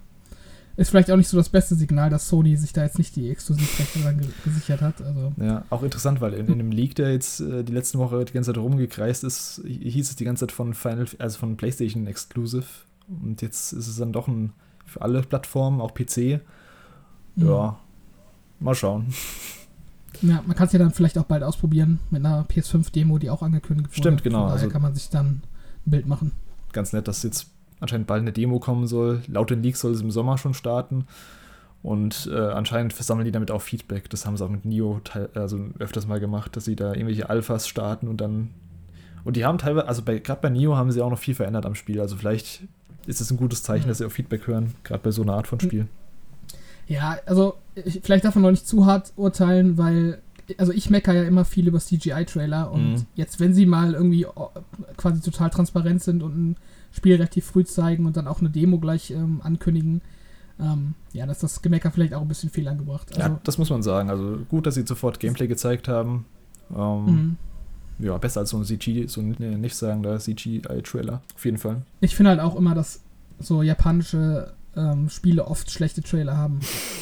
ist 0.78 0.92
vielleicht 0.92 1.12
auch 1.12 1.18
nicht 1.18 1.28
so 1.28 1.36
das 1.36 1.50
beste 1.50 1.76
Signal, 1.76 2.10
dass 2.10 2.30
Sony 2.30 2.56
sich 2.56 2.72
da 2.72 2.84
jetzt 2.84 2.98
nicht 2.98 3.14
die 3.18 3.30
Exklusivrechte 3.30 4.00
dran 4.00 4.22
gesichert 4.46 4.82
hat. 4.82 5.02
Also. 5.02 5.34
Ja, 5.38 5.66
auch 5.70 5.84
interessant, 5.84 6.22
weil 6.22 6.34
in, 6.34 6.48
in 6.48 6.58
dem 6.58 6.72
Leak, 6.72 6.96
der 6.96 7.12
jetzt 7.12 7.42
äh, 7.42 7.64
die 7.66 7.74
letzten 7.74 8.00
Woche 8.00 8.24
die 8.24 8.32
ganze 8.32 8.54
Zeit 8.54 8.62
rumgekreist 8.62 9.26
ist, 9.26 9.62
hieß 9.66 10.10
es 10.10 10.16
die 10.16 10.24
ganze 10.24 10.48
Zeit 10.48 10.54
von 10.54 10.74
Final, 10.74 11.06
also 11.18 11.38
von 11.38 11.58
PlayStation 11.58 12.08
Exclusive. 12.08 12.66
Und 13.10 13.42
jetzt 13.42 13.74
ist 13.74 13.88
es 13.88 13.98
dann 13.98 14.14
doch 14.14 14.30
ein 14.30 14.54
für 14.86 15.02
alle 15.02 15.22
Plattformen, 15.22 15.82
auch 15.82 15.94
PC. 15.94 16.40
Mhm. 17.36 17.48
Ja, 17.48 17.78
mal 18.62 18.74
schauen. 18.74 19.14
Ja, 20.22 20.44
man 20.48 20.56
kann 20.56 20.68
es 20.68 20.74
ja 20.74 20.80
dann 20.80 20.92
vielleicht 20.92 21.18
auch 21.18 21.26
bald 21.26 21.44
ausprobieren 21.44 22.00
mit 22.10 22.26
einer 22.26 22.44
PS5-Demo, 22.46 23.20
die 23.20 23.30
auch 23.30 23.42
angekündigt 23.42 23.90
wurde. 23.90 24.00
Stimmt, 24.00 24.24
genau. 24.24 24.40
Von 24.40 24.48
daher 24.48 24.62
also, 24.62 24.70
kann 24.72 24.82
man 24.82 24.96
sich 24.96 25.10
dann 25.10 25.28
ein 25.28 25.44
Bild 25.86 26.08
machen 26.08 26.32
ganz 26.74 26.94
nett, 26.94 27.08
dass 27.08 27.24
jetzt 27.24 27.48
anscheinend 27.80 28.08
bald 28.08 28.22
eine 28.22 28.32
Demo 28.32 28.60
kommen 28.60 28.88
soll. 28.88 29.22
Laut 29.28 29.50
den 29.50 29.64
Leaks 29.64 29.82
soll 29.82 29.94
es 29.94 30.02
im 30.02 30.12
Sommer 30.12 30.38
schon 30.38 30.54
starten. 30.54 31.06
Und 31.82 32.30
äh, 32.32 32.38
anscheinend 32.38 32.92
versammeln 32.92 33.26
die 33.26 33.32
damit 33.32 33.52
auch 33.52 33.62
Feedback. 33.62 34.10
Das 34.10 34.26
haben 34.26 34.36
sie 34.36 34.44
auch 34.44 34.50
mit 34.50 34.66
Nio 34.66 35.02
also 35.34 35.60
öfters 35.80 36.08
mal 36.08 36.20
gemacht, 36.20 36.56
dass 36.56 36.66
sie 36.66 36.76
da 36.76 36.94
irgendwelche 36.94 37.30
Alphas 37.30 37.68
starten 37.68 38.08
und 38.08 38.20
dann. 38.20 38.50
Und 39.24 39.38
die 39.38 39.46
haben 39.46 39.58
teilweise, 39.58 39.88
also 39.88 40.02
gerade 40.04 40.42
bei 40.42 40.50
Nio 40.50 40.76
haben 40.76 40.92
sie 40.92 41.02
auch 41.02 41.10
noch 41.10 41.20
viel 41.20 41.36
verändert 41.36 41.66
am 41.66 41.76
Spiel. 41.76 42.02
Also 42.02 42.18
vielleicht 42.18 42.64
ist 43.06 43.22
es 43.22 43.32
ein 43.32 43.38
gutes 43.38 43.64
Zeichen, 43.64 43.88
dass 43.88 44.00
sie 44.00 44.06
auch 44.06 44.12
Feedback 44.12 44.48
hören, 44.48 44.76
gerade 44.84 45.02
bei 45.02 45.12
so 45.12 45.22
einer 45.22 45.34
Art 45.34 45.48
von 45.48 45.60
Spiel. 45.60 45.88
Ja, 46.88 47.18
also 47.26 47.56
ich, 47.76 48.02
vielleicht 48.04 48.26
darf 48.26 48.36
man 48.36 48.44
noch 48.44 48.52
nicht 48.52 48.68
zu 48.68 48.86
hart 48.86 49.14
urteilen, 49.16 49.78
weil 49.78 50.20
also 50.58 50.72
ich 50.72 50.90
meckere 50.90 51.16
ja 51.16 51.24
immer 51.24 51.46
viel 51.46 51.68
über 51.68 51.80
CGI-Trailer 51.80 52.72
und 52.72 52.94
mhm. 52.94 53.06
jetzt, 53.16 53.40
wenn 53.40 53.54
sie 53.54 53.66
mal 53.66 53.94
irgendwie 53.94 54.26
quasi 54.98 55.22
total 55.22 55.50
transparent 55.50 56.02
sind 56.04 56.24
und 56.24 56.38
ein 56.38 56.56
Spiel 56.92 57.16
relativ 57.16 57.46
früh 57.46 57.64
zeigen 57.64 58.06
und 58.06 58.18
dann 58.18 58.28
auch 58.28 58.40
eine 58.40 58.50
Demo 58.50 58.80
gleich 58.80 59.12
ähm, 59.12 59.42
ankündigen, 59.44 60.02
ähm, 60.60 60.96
ja, 61.14 61.26
dass 61.26 61.40
das 61.40 61.62
Gemecker 61.62 61.92
vielleicht 61.92 62.14
auch 62.14 62.22
ein 62.22 62.28
bisschen 62.28 62.50
fehl 62.50 62.68
angebracht. 62.68 63.08
Also, 63.10 63.22
ja, 63.22 63.40
das 63.44 63.58
muss 63.58 63.70
man 63.70 63.84
sagen. 63.84 64.10
Also 64.10 64.40
gut, 64.50 64.66
dass 64.66 64.76
sie 64.76 64.86
sofort 64.86 65.20
Gameplay 65.20 65.48
gezeigt 65.48 65.88
haben. 65.88 66.26
Ähm, 66.76 67.06
mhm. 67.06 67.38
Ja, 68.00 68.18
besser 68.18 68.42
als 68.42 68.52
so 68.52 68.58
ein 68.58 68.66
CG, 68.66 69.08
so 69.08 69.22
ein 69.22 69.36
nicht 69.60 69.76
sagen, 69.76 70.04
da 70.04 70.18
CGI-Trailer. 70.18 71.22
Auf 71.36 71.46
jeden 71.46 71.58
Fall. 71.58 71.82
Ich 72.02 72.16
finde 72.16 72.32
halt 72.32 72.40
auch 72.40 72.56
immer, 72.56 72.74
dass 72.74 73.02
so 73.40 73.62
japanische 73.62 74.54
ähm, 74.76 75.10
Spiele 75.10 75.48
oft 75.48 75.70
schlechte 75.72 76.02
Trailer 76.02 76.38
haben. 76.38 76.60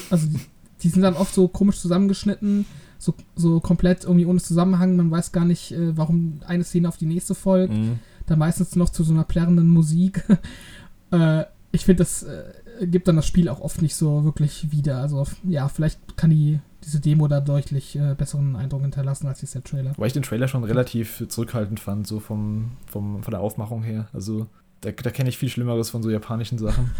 Also 0.09 0.27
die, 0.27 0.39
die 0.81 0.89
sind 0.89 1.01
dann 1.01 1.15
oft 1.15 1.33
so 1.33 1.47
komisch 1.47 1.79
zusammengeschnitten 1.79 2.65
so, 2.97 3.13
so 3.35 3.59
komplett 3.59 4.03
irgendwie 4.03 4.25
ohne 4.25 4.39
Zusammenhang. 4.39 4.95
Man 4.95 5.11
weiß 5.11 5.31
gar 5.31 5.45
nicht, 5.45 5.71
äh, 5.71 5.95
warum 5.97 6.41
eine 6.47 6.63
Szene 6.63 6.87
auf 6.87 6.97
die 6.97 7.05
nächste 7.05 7.35
folgt. 7.35 7.73
Mhm. 7.73 7.99
Dann 8.25 8.39
meistens 8.39 8.75
noch 8.75 8.89
zu 8.89 9.03
so 9.03 9.13
einer 9.13 9.23
plärrenden 9.23 9.67
Musik. 9.67 10.23
äh, 11.11 11.43
ich 11.71 11.85
finde, 11.85 12.03
das 12.03 12.23
äh, 12.23 12.87
gibt 12.87 13.07
dann 13.07 13.15
das 13.15 13.27
Spiel 13.27 13.49
auch 13.49 13.61
oft 13.61 13.81
nicht 13.81 13.95
so 13.95 14.23
wirklich 14.23 14.71
wieder. 14.71 15.01
Also, 15.01 15.25
ja, 15.43 15.67
vielleicht 15.67 16.17
kann 16.17 16.29
die 16.29 16.59
diese 16.83 16.99
Demo 17.01 17.27
da 17.27 17.41
deutlich 17.41 17.97
äh, 17.97 18.15
besseren 18.15 18.55
Eindruck 18.55 18.81
hinterlassen 18.81 19.27
als 19.27 19.39
dieser 19.39 19.63
Trailer. 19.63 19.93
Weil 19.97 20.07
ich 20.07 20.13
den 20.13 20.23
Trailer 20.23 20.47
schon 20.47 20.63
relativ 20.63 21.27
zurückhaltend 21.27 21.79
fand, 21.79 22.07
so 22.07 22.19
vom, 22.19 22.71
vom, 22.85 23.23
von 23.23 23.31
der 23.31 23.41
Aufmachung 23.41 23.83
her. 23.83 24.07
Also, 24.13 24.47
da, 24.81 24.91
da 24.91 25.09
kenne 25.09 25.29
ich 25.29 25.37
viel 25.37 25.49
Schlimmeres 25.49 25.89
von 25.89 26.03
so 26.03 26.09
japanischen 26.09 26.57
Sachen. 26.57 26.91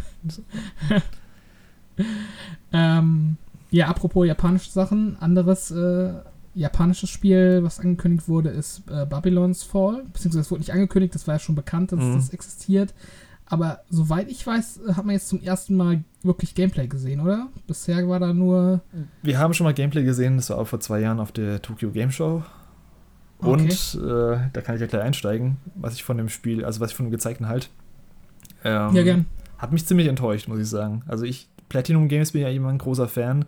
ähm, 2.74 3.38
ja, 3.70 3.88
apropos 3.88 4.26
japanische 4.26 4.72
Sachen, 4.72 5.18
anderes 5.20 5.72
äh, 5.72 6.14
japanisches 6.58 7.10
Spiel, 7.10 7.60
was 7.64 7.80
angekündigt 7.80 8.28
wurde, 8.28 8.50
ist 8.50 8.84
äh, 8.90 9.06
Babylon's 9.06 9.64
Fall. 9.64 10.04
Beziehungsweise 10.12 10.42
es 10.42 10.52
wurde 10.52 10.62
nicht 10.62 10.74
angekündigt, 10.74 11.14
das 11.14 11.28
war 11.28 11.36
ja 11.36 11.40
schon 11.40 11.56
bekannt, 11.56 11.92
dass 11.92 12.00
mhm. 12.00 12.16
das 12.16 12.30
existiert. 12.30 12.94
Aber 13.46 13.82
soweit 13.90 14.30
ich 14.30 14.46
weiß, 14.46 14.82
hat 14.94 15.06
man 15.06 15.14
jetzt 15.14 15.30
zum 15.30 15.42
ersten 15.42 15.78
Mal 15.78 16.04
wirklich 16.22 16.54
Gameplay 16.54 16.88
gesehen, 16.88 17.22
oder? 17.22 17.48
Bisher 17.66 18.08
war 18.10 18.20
da 18.20 18.34
nur. 18.34 18.82
Wir 19.22 19.40
haben 19.40 19.54
schon 19.54 19.64
mal 19.64 19.74
Gameplay 19.74 20.04
gesehen, 20.04 20.36
das 20.36 20.50
war 20.50 20.58
auch 20.58 20.68
vor 20.68 20.82
zwei 20.82 21.00
Jahren 21.00 21.20
auf 21.20 21.32
der 21.32 21.62
Tokyo 21.62 21.92
Game 21.92 22.12
Show. 22.12 22.44
Und 23.38 23.72
okay. 23.72 24.34
äh, 24.34 24.50
da 24.52 24.62
kann 24.62 24.76
ich 24.76 24.82
ja 24.82 24.88
gleich 24.88 25.04
einsteigen, 25.04 25.58
was 25.76 25.94
ich 25.94 26.04
von 26.04 26.18
dem 26.18 26.28
Spiel, 26.28 26.66
also 26.66 26.82
was 26.82 26.92
ich 26.92 26.98
von 26.98 27.06
dem 27.06 27.12
gezeigten 27.12 27.48
halt. 27.48 27.70
Ähm, 28.64 28.94
ja, 28.94 29.04
gern. 29.04 29.26
Hat 29.60 29.72
mich 29.72 29.86
ziemlich 29.86 30.08
enttäuscht, 30.08 30.48
muss 30.48 30.60
ich 30.60 30.68
sagen. 30.68 31.04
Also 31.08 31.24
ich 31.24 31.48
Platinum 31.70 32.08
Games 32.08 32.32
bin 32.32 32.42
ja 32.42 32.50
immer 32.50 32.70
ein 32.70 32.78
großer 32.78 33.08
Fan. 33.08 33.46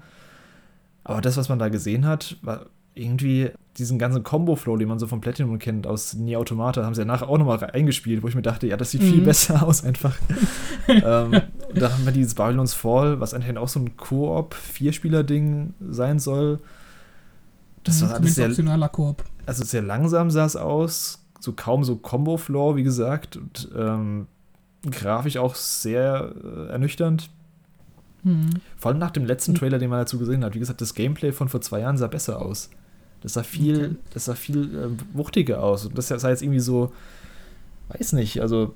Aber 1.04 1.22
das, 1.22 1.38
was 1.38 1.50
man 1.50 1.60
da 1.60 1.70
gesehen 1.70 2.06
hat, 2.06 2.38
war 2.42 2.68
irgendwie 2.94 3.52
diesen 3.78 3.98
ganzen 3.98 4.24
Combo-Flow, 4.24 4.78
den 4.78 4.90
man 4.90 5.00
so 5.00 5.08
von 5.08 5.22
Platinum 5.22 5.58
kennt, 5.58 5.88
aus 5.88 6.14
Nier 6.14 6.40
Automata, 6.40 6.84
haben 6.84 6.94
sie 6.94 7.02
ja 7.02 7.06
nachher 7.06 7.30
auch 7.30 7.38
nochmal 7.38 7.64
eingespielt, 7.72 8.24
wo 8.24 8.28
ich 8.28 8.36
mir 8.36 8.42
dachte, 8.42 8.68
ja, 8.68 8.78
das 8.78 8.92
sieht 8.92 9.02
mhm. 9.02 9.06
viel 9.06 9.22
besser 9.22 9.64
aus 9.66 9.84
einfach. 9.84 10.16
ähm, 10.88 11.42
da 11.74 11.94
haben 11.94 12.06
wir 12.06 12.12
dieses 12.12 12.36
Babylon's 12.36 12.74
Fall, 12.74 13.20
was 13.20 13.34
eigentlich 13.34 13.58
auch 13.58 13.70
so 13.70 13.80
ein 13.80 13.96
Koop-Vierspieler-Ding 13.96 15.74
sein 15.80 16.20
soll. 16.20 16.60
Das 17.84 18.02
mhm, 18.02 18.10
war 18.10 18.16
alles 18.16 18.36
sehr, 18.36 18.90
Koop. 18.90 19.24
Also 19.46 19.64
sehr 19.64 19.82
langsam 19.82 20.30
sah 20.30 20.46
es 20.46 20.56
aus, 20.56 21.26
so 21.40 21.54
kaum 21.54 21.84
so 21.84 21.96
Combo-Flow, 21.96 22.76
wie 22.76 22.84
gesagt, 22.84 23.38
und 23.38 23.70
ähm, 23.78 24.28
grafisch 24.92 25.38
auch 25.38 25.56
sehr 25.56 26.34
äh, 26.44 26.72
ernüchternd. 26.72 27.30
Mhm. 28.24 28.50
Vor 28.78 28.92
allem 28.92 29.00
nach 29.00 29.12
dem 29.12 29.26
letzten 29.26 29.56
Trailer, 29.56 29.80
den 29.80 29.90
man 29.90 30.00
dazu 30.00 30.20
gesehen 30.20 30.44
hat. 30.44 30.56
Wie 30.56 30.60
gesagt, 30.60 30.82
das 30.82 30.94
Gameplay 30.94 31.32
von 31.32 31.50
vor 31.50 31.62
zwei 31.62 31.82
Jahren 31.82 31.98
sah 31.98 32.08
besser 32.08 32.42
aus. 32.42 32.70
Das 33.22 33.34
sah 33.34 33.44
viel, 33.44 33.78
okay. 33.78 33.96
das 34.14 34.26
sah 34.26 34.36
viel 34.36 34.76
äh, 34.76 35.18
wuchtiger 35.18 35.64
aus. 35.64 35.86
Und 35.86 35.98
das 35.98 36.08
sah 36.08 36.30
jetzt 36.30 36.42
irgendwie 36.42 36.60
so, 36.60 36.94
weiß 37.90 38.14
nicht, 38.14 38.42
also 38.42 38.74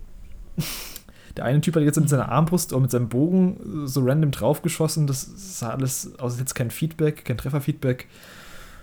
der 1.37 1.45
eine 1.45 1.61
Typ 1.61 1.75
hat 1.75 1.83
jetzt 1.83 1.99
mit 1.99 2.09
seiner 2.09 2.29
Armbrust 2.29 2.73
oder 2.73 2.81
mit 2.81 2.91
seinem 2.91 3.09
Bogen 3.09 3.85
so 3.85 4.01
random 4.03 4.31
draufgeschossen. 4.31 5.07
Das 5.07 5.59
sah 5.59 5.69
alles 5.69 6.13
aus, 6.19 6.33
als 6.33 6.39
jetzt 6.39 6.55
kein 6.55 6.71
Feedback, 6.71 7.25
kein 7.25 7.37
Trefferfeedback. 7.37 8.07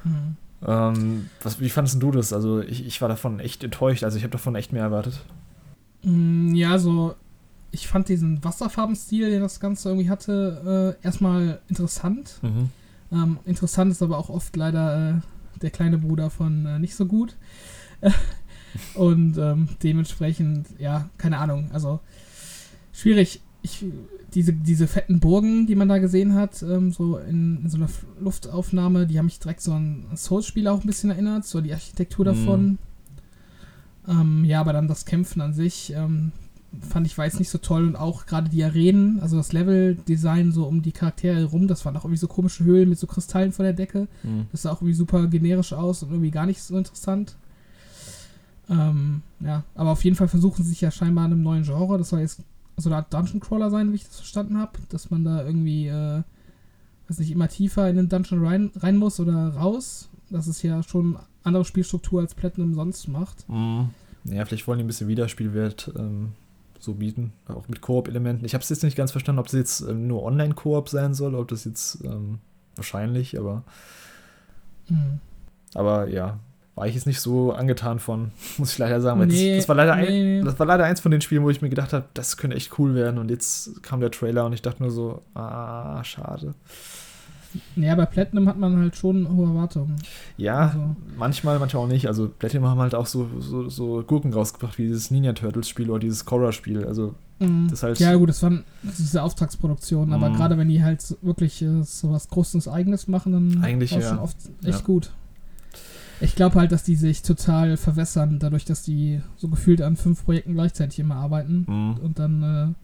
Mhm. 0.04 0.36
Ähm, 0.66 1.30
was, 1.42 1.60
wie 1.60 1.70
fandest 1.70 2.02
du 2.02 2.10
das? 2.10 2.32
Also 2.32 2.60
ich, 2.60 2.86
ich 2.86 3.00
war 3.00 3.08
davon 3.08 3.40
echt 3.40 3.64
enttäuscht. 3.64 4.04
Also 4.04 4.16
ich 4.18 4.24
habe 4.24 4.32
davon 4.32 4.54
echt 4.54 4.72
mehr 4.72 4.82
erwartet. 4.82 5.20
Mm, 6.02 6.54
ja, 6.54 6.78
so 6.78 7.14
ich 7.72 7.88
fand 7.88 8.08
diesen 8.08 8.42
Wasserfarbenstil, 8.44 9.30
den 9.30 9.40
das 9.40 9.60
Ganze 9.60 9.90
irgendwie 9.90 10.10
hatte, 10.10 10.96
äh, 11.02 11.04
erstmal 11.04 11.60
interessant. 11.68 12.38
Mhm. 12.42 12.70
Ähm, 13.12 13.38
interessant 13.44 13.92
ist 13.92 14.02
aber 14.02 14.18
auch 14.18 14.28
oft 14.28 14.56
leider 14.56 15.10
äh, 15.10 15.60
der 15.60 15.70
kleine 15.70 15.98
Bruder 15.98 16.30
von 16.30 16.66
äh, 16.66 16.78
nicht 16.78 16.94
so 16.94 17.06
gut. 17.06 17.36
und 18.94 19.36
ähm, 19.38 19.68
dementsprechend, 19.82 20.68
ja, 20.78 21.10
keine 21.18 21.38
Ahnung. 21.38 21.70
Also 21.72 22.00
schwierig. 22.92 23.40
Ich, 23.62 23.84
diese, 24.34 24.52
diese 24.52 24.86
fetten 24.86 25.20
Burgen, 25.20 25.66
die 25.66 25.74
man 25.74 25.88
da 25.88 25.98
gesehen 25.98 26.34
hat, 26.34 26.62
ähm, 26.62 26.92
so 26.92 27.18
in, 27.18 27.62
in, 27.62 27.68
so 27.68 27.76
einer 27.76 27.88
Luftaufnahme, 28.20 29.06
die 29.06 29.18
haben 29.18 29.26
mich 29.26 29.38
direkt 29.38 29.60
so 29.60 29.72
an 29.72 30.06
Souls-Spiel 30.14 30.66
auch 30.68 30.80
ein 30.80 30.86
bisschen 30.86 31.10
erinnert, 31.10 31.44
so 31.44 31.60
die 31.60 31.72
Architektur 31.72 32.24
davon. 32.24 32.78
Mm. 34.06 34.10
Ähm, 34.10 34.44
ja, 34.44 34.60
aber 34.60 34.72
dann 34.72 34.88
das 34.88 35.04
Kämpfen 35.04 35.42
an 35.42 35.52
sich 35.52 35.92
ähm, 35.94 36.32
fand 36.88 37.06
ich 37.06 37.18
war 37.18 37.24
jetzt 37.24 37.38
nicht 37.38 37.50
so 37.50 37.58
toll 37.58 37.86
und 37.86 37.96
auch 37.96 38.26
gerade 38.26 38.48
die 38.48 38.62
Arenen, 38.62 39.20
also 39.20 39.36
das 39.36 39.52
Level-Design 39.52 40.52
so 40.52 40.66
um 40.66 40.82
die 40.82 40.92
Charaktere 40.92 41.36
herum, 41.36 41.66
das 41.66 41.84
waren 41.84 41.96
auch 41.96 42.04
irgendwie 42.04 42.20
so 42.20 42.28
komische 42.28 42.64
Höhlen 42.64 42.88
mit 42.88 42.98
so 42.98 43.06
Kristallen 43.06 43.52
vor 43.52 43.64
der 43.64 43.72
Decke. 43.72 44.06
Mm. 44.22 44.42
Das 44.52 44.62
sah 44.62 44.70
auch 44.70 44.80
irgendwie 44.80 44.94
super 44.94 45.26
generisch 45.26 45.72
aus 45.72 46.02
und 46.02 46.10
irgendwie 46.10 46.30
gar 46.30 46.46
nicht 46.46 46.62
so 46.62 46.78
interessant. 46.78 47.34
Ähm, 48.68 49.22
ja, 49.40 49.64
aber 49.74 49.90
auf 49.90 50.04
jeden 50.04 50.16
Fall 50.16 50.28
versuchen 50.28 50.62
sie 50.62 50.70
sich 50.70 50.80
ja 50.80 50.90
scheinbar 50.90 51.26
in 51.26 51.32
einem 51.32 51.42
neuen 51.42 51.64
Genre. 51.64 51.98
Das 51.98 52.10
soll 52.10 52.20
jetzt 52.20 52.40
so 52.76 52.88
eine 52.88 52.96
Art 52.96 53.12
Dungeon 53.12 53.40
Crawler 53.40 53.70
sein, 53.70 53.90
wie 53.90 53.96
ich 53.96 54.04
das 54.04 54.16
verstanden 54.16 54.58
habe. 54.58 54.78
Dass 54.90 55.10
man 55.10 55.24
da 55.24 55.44
irgendwie, 55.44 55.88
äh, 55.88 56.22
weiß 57.08 57.18
nicht, 57.18 57.32
immer 57.32 57.48
tiefer 57.48 57.90
in 57.90 57.96
den 57.96 58.08
Dungeon 58.08 58.46
rein, 58.46 58.70
rein 58.76 58.96
muss 58.96 59.18
oder 59.18 59.48
raus. 59.54 60.08
Das 60.30 60.46
ist 60.46 60.62
ja 60.62 60.84
schon 60.84 61.16
eine 61.16 61.24
andere 61.42 61.64
Spielstruktur 61.64 62.20
als 62.20 62.36
Platinum 62.36 62.74
sonst 62.74 63.08
macht. 63.08 63.48
Mhm. 63.48 63.90
Ja, 64.24 64.44
vielleicht 64.44 64.68
wollen 64.68 64.78
die 64.78 64.84
ein 64.84 64.86
bisschen 64.86 65.08
Wiederspielwert 65.08 65.92
ähm, 65.98 66.32
so 66.80 66.94
bieten. 66.94 67.32
Auch 67.46 67.68
mit 67.68 67.80
Koop-Elementen. 67.80 68.44
Ich 68.44 68.54
habe 68.54 68.62
es 68.62 68.68
jetzt 68.68 68.82
nicht 68.82 68.96
ganz 68.96 69.12
verstanden, 69.12 69.38
ob 69.38 69.46
es 69.46 69.52
jetzt 69.52 69.80
ähm, 69.82 70.06
nur 70.06 70.22
Online-Koop 70.22 70.88
sein 70.88 71.14
soll, 71.14 71.34
ob 71.34 71.48
das 71.48 71.64
jetzt 71.64 72.02
ähm, 72.04 72.38
wahrscheinlich, 72.76 73.38
aber. 73.38 73.62
Mhm. 74.88 75.20
Aber 75.74 76.08
ja, 76.08 76.38
war 76.74 76.86
ich 76.86 76.94
jetzt 76.94 77.06
nicht 77.06 77.20
so 77.20 77.52
angetan 77.52 77.98
von, 77.98 78.32
muss 78.58 78.72
ich 78.72 78.78
leider 78.78 79.00
sagen. 79.00 79.20
Nee, 79.26 79.56
das, 79.56 79.64
das, 79.64 79.68
war 79.68 79.76
leider 79.76 79.96
nee. 79.96 80.40
ein, 80.40 80.44
das 80.44 80.58
war 80.58 80.66
leider 80.66 80.84
eins 80.84 81.00
von 81.00 81.12
den 81.12 81.20
Spielen, 81.20 81.42
wo 81.42 81.50
ich 81.50 81.62
mir 81.62 81.68
gedacht 81.68 81.92
habe, 81.92 82.06
das 82.14 82.36
könnte 82.36 82.56
echt 82.56 82.78
cool 82.78 82.94
werden. 82.94 83.18
Und 83.18 83.30
jetzt 83.30 83.82
kam 83.82 84.00
der 84.00 84.10
Trailer 84.10 84.46
und 84.46 84.52
ich 84.52 84.62
dachte 84.62 84.82
nur 84.82 84.90
so, 84.90 85.22
ah, 85.34 86.02
schade. 86.04 86.54
Ja, 87.76 87.94
bei 87.94 88.06
Platinum 88.06 88.48
hat 88.48 88.58
man 88.58 88.78
halt 88.78 88.96
schon 88.96 89.28
hohe 89.28 89.48
Erwartungen. 89.48 89.96
Ja, 90.36 90.68
also. 90.68 90.96
manchmal, 91.16 91.58
manchmal 91.58 91.84
auch 91.84 91.88
nicht. 91.88 92.06
Also 92.06 92.28
Platinum 92.28 92.68
haben 92.68 92.80
halt 92.80 92.94
auch 92.94 93.06
so, 93.06 93.28
so, 93.38 93.68
so 93.68 94.02
Gurken 94.06 94.32
rausgebracht, 94.32 94.78
wie 94.78 94.82
dieses 94.82 95.10
Ninja 95.10 95.32
Turtles 95.32 95.68
Spiel 95.68 95.90
oder 95.90 96.00
dieses 96.00 96.24
Korra 96.24 96.52
Spiel. 96.52 96.84
Also 96.84 97.14
mhm. 97.38 97.68
das 97.68 97.82
halt 97.82 97.98
Ja 97.98 98.14
gut, 98.14 98.28
das 98.28 98.42
waren 98.42 98.64
diese 98.82 99.22
Auftragsproduktionen, 99.22 100.14
aber 100.14 100.30
mhm. 100.30 100.34
gerade 100.34 100.58
wenn 100.58 100.68
die 100.68 100.82
halt 100.82 101.16
wirklich 101.22 101.62
äh, 101.62 101.82
so 101.82 102.10
was 102.10 102.28
Großes 102.28 102.68
Eigenes 102.68 103.08
machen, 103.08 103.32
dann 103.32 103.64
Eigentlich, 103.64 103.92
ja. 103.92 104.00
schon 104.02 104.18
oft 104.18 104.36
echt 104.64 104.80
ja. 104.80 104.84
gut. 104.84 105.10
Ich 106.20 106.34
glaube 106.34 106.56
halt, 106.56 106.70
dass 106.70 106.82
die 106.82 106.96
sich 106.96 107.22
total 107.22 107.76
verwässern, 107.78 108.38
dadurch, 108.38 108.66
dass 108.66 108.82
die 108.82 109.22
so 109.36 109.48
gefühlt 109.48 109.80
an 109.80 109.96
fünf 109.96 110.24
Projekten 110.24 110.52
gleichzeitig 110.52 110.98
immer 110.98 111.16
arbeiten. 111.16 111.64
Mhm. 111.66 111.96
Und 112.02 112.18
dann 112.18 112.42
äh, 112.42 112.74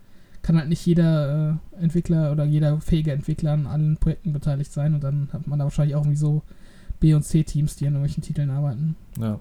kann 0.46 0.58
halt 0.58 0.68
nicht 0.68 0.86
jeder 0.86 1.58
äh, 1.76 1.82
Entwickler 1.82 2.30
oder 2.30 2.44
jeder 2.44 2.80
fähige 2.80 3.10
Entwickler 3.10 3.52
an 3.52 3.66
allen 3.66 3.96
Projekten 3.96 4.32
beteiligt 4.32 4.72
sein. 4.72 4.94
Und 4.94 5.02
dann 5.02 5.28
hat 5.32 5.48
man 5.48 5.58
da 5.58 5.64
wahrscheinlich 5.64 5.96
auch 5.96 6.02
irgendwie 6.02 6.18
so 6.18 6.42
B- 7.00 7.14
und 7.14 7.24
C-Teams, 7.24 7.74
die 7.74 7.86
an 7.86 7.94
irgendwelchen 7.94 8.22
Titeln 8.22 8.50
arbeiten. 8.50 8.94
Ja. 9.18 9.40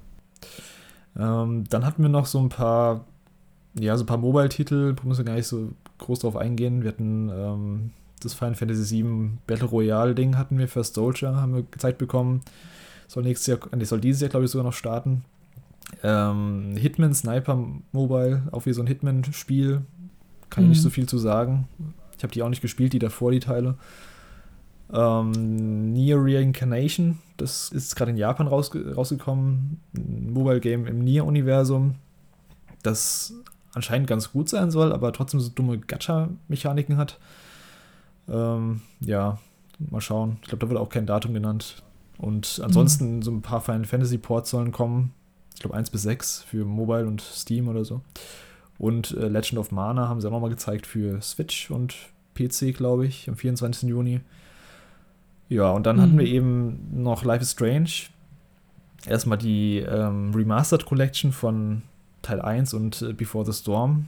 Ähm, 1.16 1.66
dann 1.70 1.86
hatten 1.86 2.02
wir 2.02 2.10
noch 2.10 2.26
so 2.26 2.40
ein 2.40 2.50
paar, 2.50 3.06
ja, 3.80 3.96
so 3.98 4.04
ein 4.04 4.08
paar 4.08 4.18
Mobile-Titel, 4.18 4.96
da 4.96 5.04
müssen 5.04 5.20
wir 5.20 5.26
gar 5.26 5.36
nicht 5.36 5.48
so 5.48 5.74
groß 6.00 6.20
drauf 6.20 6.36
eingehen. 6.36 6.82
Wir 6.82 6.90
hatten 6.90 7.30
ähm, 7.30 7.92
das 8.20 8.34
Final 8.34 8.56
Fantasy 8.56 9.04
VII 9.04 9.30
Battle 9.46 9.68
Royale-Ding 9.68 10.38
hatten 10.38 10.58
wir, 10.58 10.68
First 10.68 10.96
Soldier, 10.96 11.36
haben 11.36 11.54
wir 11.54 11.64
gezeigt 11.70 12.00
bekommen. 12.00 12.42
Soll 13.08 13.22
nächstes 13.22 13.46
Jahr, 13.46 13.60
nee, 13.76 13.84
soll 13.84 14.02
dieses 14.02 14.22
Jahr, 14.22 14.32
glaube 14.32 14.46
ich, 14.46 14.52
sogar 14.52 14.66
noch 14.66 14.74
starten. 14.74 15.24
Ähm, 16.02 16.76
Hitman 16.76 17.14
Sniper 17.14 17.64
Mobile, 17.92 18.48
auch 18.52 18.66
wie 18.66 18.74
so 18.74 18.82
ein 18.82 18.88
Hitman-Spiel. 18.88 19.82
Kann 20.50 20.64
mhm. 20.64 20.72
ich 20.72 20.78
nicht 20.78 20.84
so 20.84 20.90
viel 20.90 21.08
zu 21.08 21.18
sagen. 21.18 21.68
Ich 22.18 22.24
habe 22.24 22.34
die 22.34 22.44
auch 22.44 22.50
nicht 22.50 22.62
gespielt, 22.62 22.94
die 22.94 23.00
davor, 23.00 23.32
die 23.32 23.40
Teile. 23.40 23.76
Ähm, 24.94 25.92
Nier 25.94 26.18
Reincarnation, 26.20 27.20
das 27.38 27.70
ist 27.70 27.96
gerade 27.96 28.12
in 28.12 28.18
Japan 28.18 28.48
rausge 28.48 28.94
rausgekommen. 28.96 29.80
Ein 29.96 30.32
Mobile 30.32 30.60
Game 30.60 30.86
im 30.86 31.00
Nier-Universum, 31.00 31.96
das 32.84 33.34
anscheinend 33.74 34.08
ganz 34.08 34.32
gut 34.32 34.48
sein 34.48 34.72
soll, 34.72 34.94
aber 34.94 35.12
trotzdem 35.12 35.40
so 35.40 35.50
dumme 35.50 35.80
Gacha-Mechaniken 35.80 36.98
hat. 36.98 37.20
Ähm, 38.30 38.82
ja, 39.02 39.40
mal 39.80 40.02
schauen. 40.02 40.38
Ich 40.42 40.48
glaube, 40.48 40.66
da 40.66 40.70
wird 40.70 40.80
auch 40.80 40.90
kein 40.90 41.06
Datum 41.06 41.34
genannt. 41.34 41.84
Und 42.18 42.62
ansonsten 42.64 43.18
mhm. 43.18 43.22
so 43.22 43.32
ein 43.32 43.42
paar 43.42 43.62
Final 43.62 43.86
Fantasy 43.86 44.18
Ports 44.18 44.50
sollen 44.50 44.72
kommen. 44.72 45.14
Ich 45.56 45.62
glaube 45.62 45.76
1 45.76 45.90
bis 45.90 46.04
6 46.04 46.44
für 46.44 46.66
Mobile 46.66 47.08
und 47.08 47.22
Steam 47.22 47.68
oder 47.68 47.84
so. 47.86 48.02
Und 48.78 49.12
äh, 49.12 49.28
Legend 49.28 49.60
of 49.60 49.72
Mana 49.72 50.08
haben 50.08 50.20
sie 50.22 50.28
auch 50.28 50.32
nochmal 50.32 50.50
gezeigt 50.50 50.86
für 50.86 51.22
Switch 51.22 51.72
und 51.72 51.96
PC, 52.36 52.76
glaube 52.76 53.06
ich, 53.06 53.30
am 53.30 53.38
24. 53.38 53.90
Juni. 53.90 54.22
Ja, 55.48 55.72
und 55.72 55.86
dann 55.86 55.98
mhm. 55.98 56.02
hatten 56.02 56.18
wir 56.18 56.26
eben 56.26 56.90
noch 56.94 57.24
Life 57.24 57.42
is 57.42 57.52
Strange. 57.52 57.90
Erstmal 59.06 59.38
die 59.38 59.80
ähm, 59.80 60.34
Remastered 60.34 60.86
Collection 60.86 61.32
von 61.32 61.84
Teil 62.22 62.42
1 62.42 62.74
und 62.74 63.02
äh, 63.02 63.14
Before 63.14 63.46
the 63.46 63.54
Storm. 63.54 64.08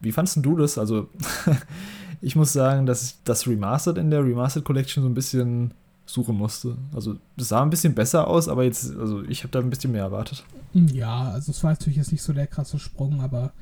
Wie 0.00 0.12
fandest 0.12 0.44
du 0.44 0.56
das? 0.56 0.76
Also, 0.76 1.08
ich 2.20 2.36
muss 2.36 2.52
sagen, 2.52 2.86
dass 2.86 3.22
das 3.24 3.46
Remastered 3.46 3.98
in 3.98 4.10
der 4.10 4.24
Remastered 4.24 4.64
Collection 4.64 5.02
so 5.02 5.08
ein 5.08 5.14
bisschen 5.14 5.72
suchen 6.06 6.36
musste. 6.36 6.76
Also 6.94 7.16
das 7.36 7.48
sah 7.48 7.62
ein 7.62 7.70
bisschen 7.70 7.94
besser 7.94 8.28
aus, 8.28 8.48
aber 8.48 8.64
jetzt, 8.64 8.94
also 8.96 9.22
ich 9.24 9.42
habe 9.42 9.50
da 9.50 9.60
ein 9.60 9.70
bisschen 9.70 9.92
mehr 9.92 10.02
erwartet. 10.02 10.44
Ja, 10.72 11.30
also 11.30 11.50
es 11.50 11.62
war 11.62 11.70
natürlich 11.70 11.96
jetzt 11.96 12.12
nicht 12.12 12.22
so 12.22 12.32
der 12.32 12.46
krasse 12.46 12.78
Sprung, 12.78 13.20
aber 13.20 13.52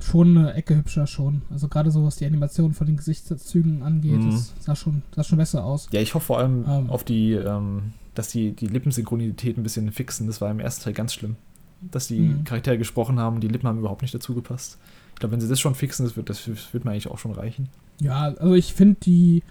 schon 0.00 0.36
eine 0.36 0.54
Ecke 0.54 0.76
hübscher 0.76 1.06
schon. 1.06 1.42
Also 1.50 1.68
gerade 1.68 1.90
so, 1.90 2.04
was 2.04 2.16
die 2.16 2.26
Animation 2.26 2.72
von 2.72 2.86
den 2.86 2.96
Gesichtszügen 2.96 3.82
angeht, 3.82 4.20
mhm. 4.20 4.30
das 4.30 4.54
sah 4.60 4.76
schon, 4.76 5.02
sah 5.14 5.24
schon 5.24 5.38
besser 5.38 5.64
aus. 5.64 5.88
Ja, 5.92 6.00
ich 6.00 6.14
hoffe 6.14 6.26
vor 6.26 6.38
allem 6.38 6.64
ähm, 6.66 6.90
auf 6.90 7.04
die, 7.04 7.32
ähm, 7.32 7.92
dass 8.14 8.28
die, 8.28 8.52
die 8.52 8.66
Lippensynchronität 8.66 9.58
ein 9.58 9.62
bisschen 9.62 9.90
fixen. 9.92 10.26
Das 10.26 10.40
war 10.40 10.50
im 10.50 10.60
ersten 10.60 10.84
Teil 10.84 10.94
ganz 10.94 11.12
schlimm. 11.12 11.36
Dass 11.90 12.06
die 12.06 12.20
mhm. 12.20 12.44
Charaktere 12.44 12.78
gesprochen 12.78 13.18
haben 13.18 13.36
und 13.36 13.40
die 13.42 13.48
Lippen 13.48 13.68
haben 13.68 13.78
überhaupt 13.78 14.02
nicht 14.02 14.14
dazu 14.14 14.34
gepasst. 14.34 14.78
Ich 15.14 15.20
glaube, 15.20 15.32
wenn 15.32 15.40
sie 15.40 15.48
das 15.48 15.60
schon 15.60 15.74
fixen, 15.74 16.06
das 16.06 16.16
wird, 16.16 16.30
das 16.30 16.46
wird 16.46 16.84
mir 16.84 16.92
eigentlich 16.92 17.08
auch 17.08 17.18
schon 17.18 17.32
reichen. 17.32 17.68
Ja, 18.00 18.22
also 18.22 18.54
ich 18.54 18.72
finde 18.72 18.98
die 19.04 19.42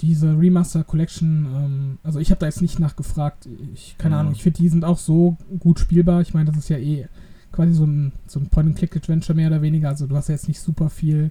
diese 0.00 0.38
Remaster 0.38 0.84
Collection, 0.84 1.46
ähm, 1.54 1.98
also 2.02 2.18
ich 2.18 2.30
habe 2.30 2.40
da 2.40 2.46
jetzt 2.46 2.62
nicht 2.62 2.78
nachgefragt. 2.78 3.48
Ich, 3.74 3.96
keine 3.98 4.16
mhm. 4.16 4.20
Ahnung, 4.20 4.32
ich 4.32 4.42
finde, 4.42 4.58
die 4.58 4.68
sind 4.68 4.84
auch 4.84 4.98
so 4.98 5.36
gut 5.58 5.78
spielbar. 5.78 6.20
Ich 6.20 6.34
meine, 6.34 6.50
das 6.50 6.58
ist 6.58 6.68
ja 6.68 6.78
eh 6.78 7.08
quasi 7.52 7.72
so 7.72 7.84
ein, 7.84 8.12
so 8.26 8.40
ein 8.40 8.48
Point-and-Click-Adventure 8.48 9.36
mehr 9.36 9.48
oder 9.48 9.62
weniger. 9.62 9.88
Also 9.88 10.06
du 10.06 10.16
hast 10.16 10.28
ja 10.28 10.34
jetzt 10.34 10.48
nicht 10.48 10.60
super 10.60 10.90
viel, 10.90 11.30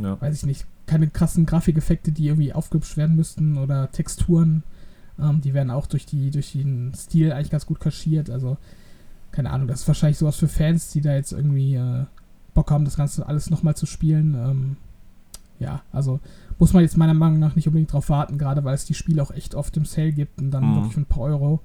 ja. 0.00 0.20
weiß 0.20 0.36
ich 0.36 0.46
nicht, 0.46 0.66
keine 0.86 1.08
krassen 1.08 1.46
Grafikeffekte, 1.46 2.12
die 2.12 2.26
irgendwie 2.26 2.52
aufgehübscht 2.52 2.96
werden 2.96 3.16
müssten 3.16 3.56
oder 3.56 3.90
Texturen. 3.90 4.64
Ähm, 5.18 5.40
die 5.40 5.54
werden 5.54 5.70
auch 5.70 5.86
durch, 5.86 6.06
die, 6.06 6.30
durch 6.30 6.52
den 6.52 6.92
Stil 6.94 7.32
eigentlich 7.32 7.50
ganz 7.50 7.66
gut 7.66 7.80
kaschiert. 7.80 8.30
Also, 8.30 8.56
keine 9.30 9.50
Ahnung, 9.50 9.68
das 9.68 9.80
ist 9.80 9.88
wahrscheinlich 9.88 10.18
sowas 10.18 10.36
für 10.36 10.48
Fans, 10.48 10.90
die 10.90 11.00
da 11.00 11.14
jetzt 11.14 11.32
irgendwie 11.32 11.76
äh, 11.76 12.04
Bock 12.54 12.70
haben, 12.70 12.84
das 12.84 12.96
Ganze 12.96 13.26
alles 13.26 13.50
nochmal 13.50 13.76
zu 13.76 13.86
spielen. 13.86 14.34
Ähm, 14.34 14.76
ja, 15.58 15.82
also 15.92 16.20
muss 16.58 16.72
man 16.72 16.82
jetzt 16.82 16.96
meiner 16.96 17.14
Meinung 17.14 17.38
nach 17.38 17.56
nicht 17.56 17.66
unbedingt 17.66 17.92
drauf 17.92 18.08
warten, 18.08 18.38
gerade 18.38 18.64
weil 18.64 18.74
es 18.74 18.84
die 18.84 18.94
Spiele 18.94 19.22
auch 19.22 19.30
echt 19.30 19.54
oft 19.54 19.76
im 19.76 19.84
Sale 19.84 20.12
gibt 20.12 20.40
und 20.40 20.50
dann 20.50 20.70
mhm. 20.70 20.74
wirklich 20.76 20.94
für 20.94 21.00
ein 21.00 21.06
paar 21.06 21.22
Euro. 21.22 21.60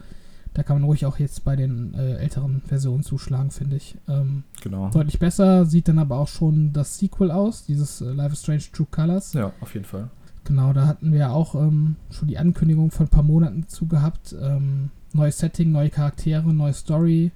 Da 0.54 0.64
kann 0.64 0.78
man 0.78 0.84
ruhig 0.84 1.06
auch 1.06 1.18
jetzt 1.18 1.46
bei 1.46 1.56
den 1.56 1.94
äh, 1.94 2.18
älteren 2.18 2.62
Versionen 2.66 3.04
zuschlagen, 3.04 3.52
finde 3.52 3.78
ich. 3.78 3.96
Ähm, 4.10 4.44
genau. 4.62 4.90
Deutlich 4.90 5.18
besser 5.18 5.66
sieht 5.66 5.88
dann 5.88 5.98
aber 5.98 6.18
auch 6.18 6.28
schon 6.28 6.74
das 6.74 6.98
Sequel 6.98 7.32
aus, 7.32 7.64
dieses 7.66 8.02
äh, 8.02 8.12
Life 8.12 8.34
is 8.34 8.42
Strange 8.42 8.64
True 8.74 8.88
Colors. 8.92 9.32
Ja, 9.32 9.54
auf 9.62 9.74
jeden 9.74 9.86
Fall. 9.86 10.10
Genau, 10.44 10.74
da 10.74 10.88
hatten 10.88 11.14
wir 11.14 11.32
auch 11.32 11.56
ähm, 11.56 11.96
schon 12.10 12.28
die 12.28 12.38
Ankündigung 12.38 12.92
von 12.92 13.06
ein 13.06 13.10
paar 13.10 13.24
Monaten 13.24 13.68
zu 13.68 13.86
gehabt. 13.86 14.36
Ähm, 14.42 14.90
neues 15.14 15.38
Setting, 15.38 15.72
neue 15.72 15.90
Charaktere, 15.90 16.54
neue 16.54 16.74
Story. 16.74 17.32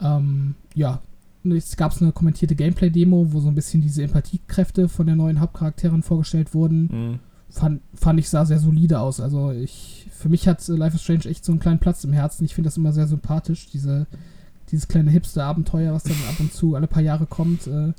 Ähm, 0.00 0.54
ja, 0.74 1.00
es 1.52 1.76
gab 1.76 2.00
eine 2.00 2.12
kommentierte 2.12 2.54
Gameplay-Demo, 2.54 3.32
wo 3.32 3.40
so 3.40 3.48
ein 3.48 3.54
bisschen 3.54 3.82
diese 3.82 4.02
Empathiekräfte 4.02 4.88
von 4.88 5.06
der 5.06 5.16
neuen 5.16 5.40
Hauptcharakteren 5.40 6.02
vorgestellt 6.02 6.54
wurden. 6.54 6.88
Mhm. 6.90 7.18
Fand, 7.50 7.82
fand 7.94 8.18
ich, 8.18 8.28
sah 8.28 8.44
sehr 8.44 8.58
solide 8.58 8.98
aus. 8.98 9.20
Also 9.20 9.52
ich, 9.52 10.08
für 10.10 10.28
mich 10.28 10.48
hat 10.48 10.66
Life 10.66 10.96
is 10.96 11.02
Strange 11.02 11.26
echt 11.26 11.44
so 11.44 11.52
einen 11.52 11.60
kleinen 11.60 11.78
Platz 11.78 12.02
im 12.04 12.12
Herzen. 12.12 12.44
Ich 12.44 12.54
finde 12.54 12.68
das 12.68 12.76
immer 12.76 12.92
sehr 12.92 13.06
sympathisch, 13.06 13.68
diese, 13.70 14.06
dieses 14.70 14.88
kleine 14.88 15.10
Hipster-Abenteuer, 15.10 15.92
was 15.92 16.02
dann 16.02 16.16
ab 16.28 16.40
und 16.40 16.52
zu 16.52 16.74
alle 16.74 16.86
paar 16.86 17.02
Jahre 17.02 17.26
kommt. 17.26 17.66
Äh, 17.66 17.92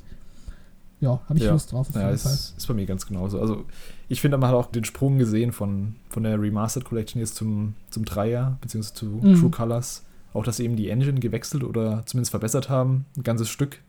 ja, 1.00 1.20
habe 1.28 1.38
ich 1.38 1.44
ja. 1.44 1.52
Lust 1.52 1.72
drauf. 1.72 1.88
Auf 1.88 1.94
ja, 1.94 2.02
jeden 2.02 2.14
ist, 2.14 2.54
ist 2.56 2.66
bei 2.66 2.74
mir 2.74 2.86
ganz 2.86 3.06
genauso. 3.06 3.40
Also 3.40 3.64
ich 4.08 4.20
finde, 4.20 4.38
man 4.38 4.48
hat 4.48 4.56
auch 4.56 4.70
den 4.70 4.84
Sprung 4.84 5.18
gesehen 5.18 5.52
von, 5.52 5.94
von 6.08 6.22
der 6.22 6.40
Remastered 6.40 6.86
Collection 6.86 7.20
jetzt 7.20 7.36
zum, 7.36 7.74
zum 7.90 8.04
Dreier, 8.04 8.58
beziehungsweise 8.60 8.94
zu 8.94 9.06
mhm. 9.06 9.40
True 9.40 9.50
Colors 9.50 10.05
auch, 10.36 10.44
dass 10.44 10.58
sie 10.58 10.64
eben 10.64 10.76
die 10.76 10.90
Engine 10.90 11.20
gewechselt 11.20 11.64
oder 11.64 12.04
zumindest 12.06 12.30
verbessert 12.30 12.68
haben, 12.68 13.06
ein 13.16 13.22
ganzes 13.22 13.48
Stück. 13.48 13.80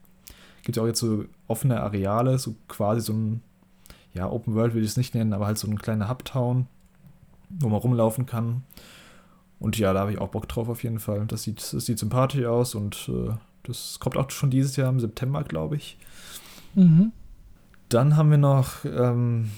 Gibt 0.63 0.77
ja 0.77 0.83
auch 0.83 0.87
jetzt 0.87 0.99
so 0.99 1.25
offene 1.47 1.81
Areale, 1.81 2.39
so 2.39 2.55
quasi 2.67 3.01
so 3.01 3.13
ein, 3.13 3.41
ja, 4.13 4.29
Open 4.29 4.55
World 4.55 4.73
will 4.73 4.83
ich 4.83 4.89
es 4.89 4.97
nicht 4.97 5.13
nennen, 5.13 5.33
aber 5.33 5.45
halt 5.45 5.57
so 5.57 5.67
ein 5.67 5.77
kleiner 5.77 6.09
Hubtown, 6.09 6.67
wo 7.49 7.69
man 7.69 7.79
rumlaufen 7.79 8.25
kann. 8.25 8.63
Und 9.59 9.77
ja, 9.77 9.93
da 9.93 10.01
habe 10.01 10.11
ich 10.11 10.19
auch 10.19 10.29
Bock 10.29 10.47
drauf 10.47 10.69
auf 10.69 10.83
jeden 10.83 10.99
Fall. 10.99 11.25
Das 11.27 11.43
sieht, 11.43 11.73
das 11.73 11.85
sieht 11.85 11.99
sympathisch 11.99 12.45
aus 12.45 12.75
und 12.75 13.09
äh, 13.09 13.33
das 13.63 13.99
kommt 13.99 14.17
auch 14.17 14.29
schon 14.29 14.49
dieses 14.49 14.75
Jahr 14.75 14.89
im 14.89 14.99
September, 14.99 15.43
glaube 15.43 15.75
ich. 15.75 15.97
Mhm. 16.75 17.11
Dann 17.89 18.17
haben 18.17 18.31
wir 18.31 18.37
noch 18.37 18.85
ähm, 18.85 19.49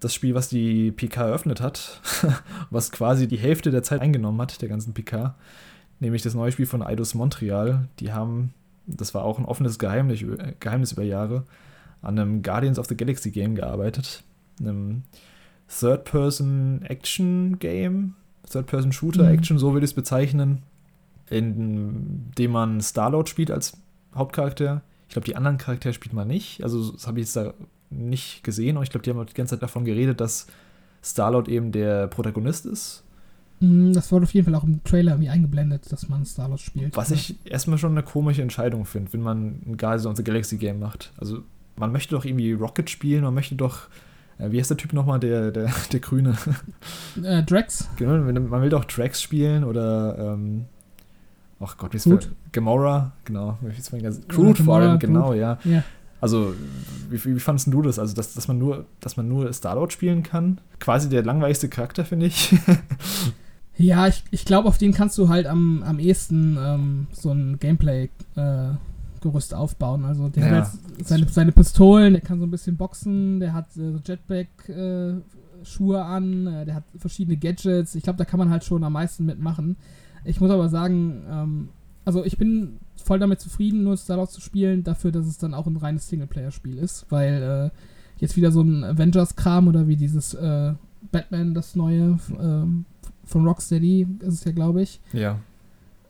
das 0.00 0.14
Spiel, 0.14 0.34
was 0.34 0.48
die 0.48 0.92
PK 0.92 1.26
eröffnet 1.26 1.60
hat, 1.60 2.00
was 2.70 2.90
quasi 2.90 3.28
die 3.28 3.38
Hälfte 3.38 3.70
der 3.70 3.82
Zeit 3.82 4.00
eingenommen 4.00 4.40
hat, 4.40 4.60
der 4.62 4.68
ganzen 4.68 4.94
PK, 4.94 5.34
nämlich 6.00 6.22
das 6.22 6.34
neue 6.34 6.52
Spiel 6.52 6.66
von 6.66 6.82
Eidos 6.82 7.14
Montreal. 7.14 7.88
Die 8.00 8.12
haben, 8.12 8.52
das 8.86 9.14
war 9.14 9.24
auch 9.24 9.38
ein 9.38 9.44
offenes 9.44 9.78
Geheimnis, 9.78 10.24
Geheimnis 10.60 10.92
über 10.92 11.02
Jahre, 11.02 11.44
an 12.02 12.18
einem 12.18 12.42
Guardians 12.42 12.78
of 12.78 12.86
the 12.86 12.96
Galaxy 12.96 13.30
Game 13.30 13.54
gearbeitet, 13.54 14.22
einem 14.60 15.02
Third-Person-Action-Game, 15.68 18.14
Third-Person-Shooter-Action, 18.50 19.56
mhm. 19.56 19.60
so 19.60 19.72
würde 19.72 19.84
ich 19.84 19.90
es 19.90 19.94
bezeichnen, 19.94 20.62
in 21.28 22.30
dem 22.38 22.52
man 22.52 22.80
Star-Lord 22.80 23.28
spielt 23.28 23.50
als 23.50 23.76
Hauptcharakter. 24.14 24.82
Ich 25.08 25.12
glaube, 25.12 25.26
die 25.26 25.36
anderen 25.36 25.58
Charaktere 25.58 25.92
spielt 25.92 26.14
man 26.14 26.28
nicht. 26.28 26.62
Also, 26.62 26.92
das 26.92 27.06
habe 27.06 27.20
ich 27.20 27.26
jetzt 27.26 27.36
da 27.36 27.52
nicht 27.90 28.44
gesehen. 28.44 28.76
Und 28.76 28.82
ich 28.82 28.90
glaube, 28.90 29.04
die 29.04 29.10
haben 29.10 29.26
die 29.26 29.34
ganze 29.34 29.54
Zeit 29.54 29.62
davon 29.62 29.84
geredet, 29.84 30.20
dass 30.20 30.46
Star-Lord 31.02 31.48
eben 31.48 31.72
der 31.72 32.06
Protagonist 32.08 32.66
ist. 32.66 33.04
Mhm, 33.60 33.92
das 33.92 34.12
wurde 34.12 34.24
auf 34.24 34.34
jeden 34.34 34.44
Fall 34.44 34.54
auch 34.54 34.64
im 34.64 34.82
Trailer 34.84 35.12
irgendwie 35.12 35.30
eingeblendet, 35.30 35.90
dass 35.90 36.08
man 36.08 36.24
Star-Lord 36.24 36.60
spielt. 36.60 36.96
Was 36.96 37.10
ich 37.10 37.36
erstmal 37.44 37.78
schon 37.78 37.92
eine 37.92 38.02
komische 38.02 38.42
Entscheidung 38.42 38.84
finde, 38.84 39.12
wenn 39.12 39.22
man 39.22 39.60
ein 39.66 39.76
Guardians 39.76 40.06
of 40.06 40.16
the 40.16 40.24
Galaxy 40.24 40.56
Game 40.56 40.78
macht. 40.78 41.12
Also, 41.18 41.42
man 41.76 41.92
möchte 41.92 42.14
doch 42.14 42.24
irgendwie 42.24 42.52
Rocket 42.52 42.90
spielen, 42.90 43.22
man 43.22 43.34
möchte 43.34 43.54
doch 43.54 43.88
äh, 44.38 44.50
wie 44.52 44.58
heißt 44.58 44.70
der 44.70 44.76
Typ 44.76 44.92
nochmal, 44.92 45.20
der, 45.20 45.50
der, 45.50 45.70
der 45.92 46.00
Grüne? 46.00 46.36
Äh, 47.22 47.42
Drax. 47.42 47.88
Genau, 47.96 48.18
man 48.18 48.62
will 48.62 48.70
doch 48.70 48.84
Drax 48.84 49.20
spielen 49.20 49.64
oder, 49.64 50.16
ähm, 50.18 50.66
ach 51.60 51.76
Gott, 51.76 51.92
wie 51.92 51.96
ist 51.96 52.10
das? 52.10 52.28
Gamora, 52.52 53.12
genau. 53.24 53.58
Crude 54.28 54.62
vor 54.62 54.76
allem, 54.76 54.98
genau, 54.98 55.34
ja. 55.34 55.58
ja. 55.64 55.82
Also, 56.20 56.54
wie, 57.10 57.24
wie 57.36 57.40
fandest 57.40 57.72
du 57.72 57.82
das? 57.82 57.98
Also, 57.98 58.14
dass, 58.14 58.34
dass 58.34 58.48
man 58.48 58.58
nur, 58.58 58.86
dass 59.00 59.16
man 59.16 59.28
nur 59.28 59.52
Star-Lord 59.52 59.92
spielen 59.92 60.22
kann? 60.22 60.60
Quasi 60.80 61.08
der 61.08 61.24
langweiligste 61.24 61.68
Charakter, 61.68 62.04
finde 62.04 62.26
ich. 62.26 62.54
ja, 63.78 64.08
ich, 64.08 64.24
ich 64.30 64.44
glaube, 64.44 64.68
auf 64.68 64.76
den 64.76 64.92
kannst 64.92 65.16
du 65.18 65.28
halt 65.28 65.46
am, 65.46 65.82
am 65.84 65.98
ehesten 65.98 66.58
ähm, 66.60 67.06
so 67.12 67.30
ein 67.30 67.58
Gameplay 67.58 68.10
äh, 68.34 68.70
Gerüst 69.20 69.54
aufbauen. 69.54 70.04
Also 70.04 70.28
der 70.28 70.46
ja. 70.46 70.56
hat 70.56 70.70
seine, 71.04 71.28
seine 71.28 71.52
Pistolen, 71.52 72.12
der 72.12 72.22
kann 72.22 72.40
so 72.40 72.46
ein 72.46 72.50
bisschen 72.50 72.76
boxen, 72.76 73.40
der 73.40 73.52
hat 73.52 73.66
äh, 73.76 73.98
Jetpack-Schuhe 74.04 75.96
äh, 75.96 76.00
an, 76.00 76.46
äh, 76.46 76.64
der 76.64 76.74
hat 76.74 76.84
verschiedene 76.96 77.36
Gadgets. 77.36 77.94
Ich 77.94 78.02
glaube, 78.02 78.16
da 78.16 78.24
kann 78.24 78.38
man 78.38 78.50
halt 78.50 78.64
schon 78.64 78.82
am 78.82 78.92
meisten 78.92 79.24
mitmachen. 79.24 79.76
Ich 80.24 80.40
muss 80.40 80.50
aber 80.50 80.68
sagen, 80.68 81.22
ähm, 81.30 81.68
also 82.04 82.24
ich 82.24 82.36
bin 82.36 82.78
voll 82.96 83.18
damit 83.20 83.40
zufrieden, 83.40 83.84
nur 83.84 83.96
Star 83.96 84.18
Wars 84.18 84.32
zu 84.32 84.40
spielen, 84.40 84.82
dafür, 84.82 85.12
dass 85.12 85.26
es 85.26 85.38
dann 85.38 85.54
auch 85.54 85.66
ein 85.66 85.76
reines 85.76 86.08
Singleplayer-Spiel 86.08 86.78
ist, 86.78 87.06
weil 87.10 87.70
äh, 87.72 88.20
jetzt 88.20 88.36
wieder 88.36 88.50
so 88.50 88.62
ein 88.62 88.82
Avengers-Kram 88.82 89.68
oder 89.68 89.86
wie 89.86 89.96
dieses 89.96 90.34
äh, 90.34 90.74
Batman, 91.12 91.54
das 91.54 91.76
neue 91.76 92.18
ähm, 92.40 92.84
von 93.28 93.46
Rocksteady 93.46 94.06
ist 94.20 94.34
es 94.34 94.44
ja, 94.44 94.52
glaube 94.52 94.82
ich. 94.82 95.00
Ja. 95.12 95.38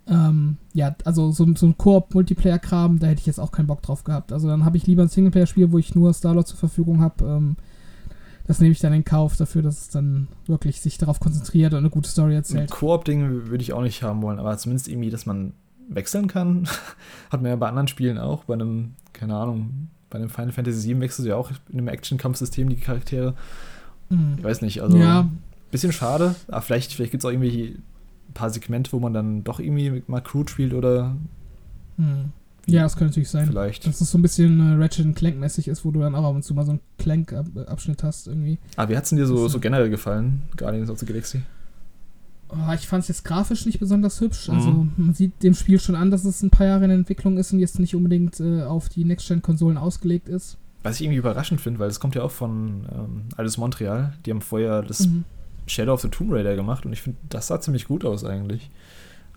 Ähm, 0.07 0.57
ja, 0.73 0.95
also 1.05 1.31
so, 1.33 1.47
so 1.55 1.67
ein 1.67 1.77
Koop-Multiplayer-Kram, 1.77 2.99
da 2.99 3.09
hätte 3.09 3.21
ich 3.21 3.27
jetzt 3.27 3.41
auch 3.41 3.53
keinen 3.53 3.67
Bock 3.67 3.83
drauf 3.83 4.05
gehabt. 4.05 4.33
Also 4.33 4.49
dann 4.49 4.65
habe 4.65 4.77
ich 4.77 4.87
lieber 4.87 5.03
ein 5.03 5.09
Singleplayer-Spiel, 5.09 5.71
wo 5.71 5.79
ich 5.79 5.95
nur 5.95 6.15
Starlord 6.15 6.47
zur 6.47 6.59
Verfügung 6.59 7.01
habe. 7.01 7.25
Ähm, 7.25 7.57
das 8.47 8.61
nehme 8.61 8.73
ich 8.73 8.81
dann 8.81 8.95
in 8.95 9.05
Kauf 9.05 9.37
dafür, 9.37 9.61
dass 9.61 9.83
es 9.83 9.89
dann 9.91 10.29
wirklich 10.47 10.81
sich 10.81 10.97
darauf 10.97 11.21
konzentriert 11.21 11.75
und 11.75 11.81
eine 11.81 11.91
gute 11.91 12.09
Story 12.09 12.35
erzählt. 12.35 12.73
Ein 12.73 12.79
Koop-Ding 12.79 13.49
würde 13.49 13.63
ich 13.63 13.75
auch 13.75 13.83
nicht 13.83 14.03
haben 14.03 14.23
wollen, 14.23 14.39
aber 14.39 14.57
zumindest 14.57 14.89
irgendwie, 14.89 15.11
dass 15.11 15.27
man 15.27 15.53
wechseln 15.89 16.29
kann. 16.29 16.67
Hat 17.31 17.43
man 17.43 17.51
ja 17.51 17.57
bei 17.57 17.69
anderen 17.69 17.89
Spielen 17.89 18.17
auch. 18.17 18.45
Bei 18.45 18.55
einem, 18.55 18.95
keine 19.13 19.37
Ahnung, 19.37 19.89
bei 20.09 20.19
einem 20.19 20.31
Final 20.31 20.53
Fantasy 20.53 20.89
VII 20.89 21.01
wechselst 21.01 21.27
du 21.27 21.31
ja 21.31 21.37
auch 21.37 21.51
in 21.69 21.79
einem 21.79 21.89
Action-Kampfsystem 21.89 22.71
die 22.71 22.77
Charaktere. 22.77 23.35
Mhm. 24.09 24.37
Ich 24.39 24.45
weiß 24.45 24.63
nicht, 24.63 24.81
also 24.81 24.97
ja. 24.97 25.29
Bisschen 25.71 25.93
schade. 25.93 26.35
Aber 26.49 26.63
vielleicht, 26.63 26.93
vielleicht 26.93 27.13
gibt 27.13 27.23
es 27.23 27.27
auch 27.27 27.33
irgendwie 27.33 27.79
ein 28.29 28.35
paar 28.35 28.51
Segmente, 28.51 28.93
wo 28.93 29.01
man 29.01 29.13
dann 29.13 29.45
doch 29.45 29.61
irgendwie 29.61 30.03
mal 30.07 30.21
Crude 30.21 30.51
spielt 30.51 30.75
oder. 30.75 31.17
Hm. 31.97 32.33
Ja, 32.67 32.83
das 32.83 32.97
könnte 32.97 33.13
natürlich 33.13 33.31
sein. 33.31 33.47
Vielleicht. 33.47 33.87
Dass 33.87 34.01
es 34.01 34.11
so 34.11 34.19
ein 34.19 34.23
bisschen 34.23 34.61
äh, 34.61 34.83
Ratchet 34.83 35.17
Clank-mäßig 35.17 35.69
ist, 35.69 35.87
wo 35.87 35.91
du 35.91 36.01
dann 36.01 36.15
auch 36.15 36.25
ab 36.25 36.35
und 36.35 36.43
zu 36.43 36.53
mal 36.53 36.67
so 36.67 36.73
einen 36.73 36.81
Clank-Abschnitt 36.99 38.03
hast 38.03 38.29
irgendwie. 38.29 38.59
Ah, 38.77 38.89
wie 38.89 38.97
hat 38.97 39.05
es 39.05 39.11
dir 39.11 39.27
so, 39.27 39.49
so 39.49 39.59
generell 39.59 39.89
gefallen, 39.89 40.43
Guardians 40.55 40.91
of 40.91 40.99
the 40.99 41.07
Galaxy? 41.07 41.41
Oh, 42.51 42.73
ich 42.75 42.87
fand 42.87 43.03
es 43.03 43.09
jetzt 43.09 43.25
grafisch 43.25 43.65
nicht 43.65 43.79
besonders 43.81 44.21
hübsch. 44.21 44.51
Also 44.51 44.71
mhm. 44.71 44.93
man 44.97 45.15
sieht 45.15 45.43
dem 45.43 45.55
Spiel 45.55 45.81
schon 45.81 45.95
an, 45.95 46.11
dass 46.11 46.25
es 46.25 46.43
ein 46.43 46.51
paar 46.51 46.67
Jahre 46.67 46.85
in 46.85 46.91
Entwicklung 46.91 47.39
ist 47.39 47.53
und 47.53 47.59
jetzt 47.59 47.79
nicht 47.79 47.95
unbedingt 47.95 48.39
äh, 48.41 48.63
auf 48.63 48.89
die 48.89 49.05
Next-Gen-Konsolen 49.05 49.79
ausgelegt 49.79 50.29
ist. 50.29 50.59
Was 50.83 50.97
ich 50.97 51.03
irgendwie 51.03 51.19
überraschend 51.19 51.61
finde, 51.61 51.81
weil 51.81 51.89
es 51.89 52.01
kommt 52.01 52.15
ja 52.15 52.23
auch 52.23 52.31
von 52.31 52.87
ähm, 52.93 53.23
Alice 53.37 53.57
Montreal. 53.57 54.15
Die 54.25 54.31
haben 54.31 54.41
vorher 54.41 54.83
das 54.83 55.07
mhm. 55.07 55.25
Shadow 55.69 55.95
of 55.95 56.01
the 56.01 56.09
Tomb 56.09 56.33
Raider 56.33 56.57
gemacht 56.57 56.87
und 56.87 56.93
ich 56.93 57.03
finde, 57.03 57.19
das 57.29 57.47
sah 57.47 57.61
ziemlich 57.61 57.87
gut 57.87 58.05
aus 58.05 58.25
eigentlich. 58.25 58.71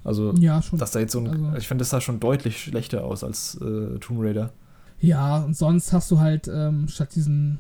Also, 0.04 0.34
ja, 0.36 0.62
schon. 0.62 0.80
dass 0.80 0.92
da 0.92 1.00
jetzt 1.00 1.12
so 1.12 1.20
ein, 1.20 1.28
also, 1.28 1.58
ich 1.58 1.68
finde, 1.68 1.84
das 1.84 1.92
sah 1.92 2.02
schon 2.02 2.20
deutlich 2.20 2.62
schlechter 2.64 3.04
aus 3.04 3.24
als 3.24 3.56
äh, 3.62 4.00
Tomb 4.00 4.22
Raider. 4.22 4.52
Ja, 5.00 5.44
und 5.44 5.56
sonst 5.56 5.94
hast 5.94 6.10
du 6.12 6.20
halt 6.20 6.48
ähm, 6.48 6.88
statt 6.88 7.16
diesen 7.16 7.60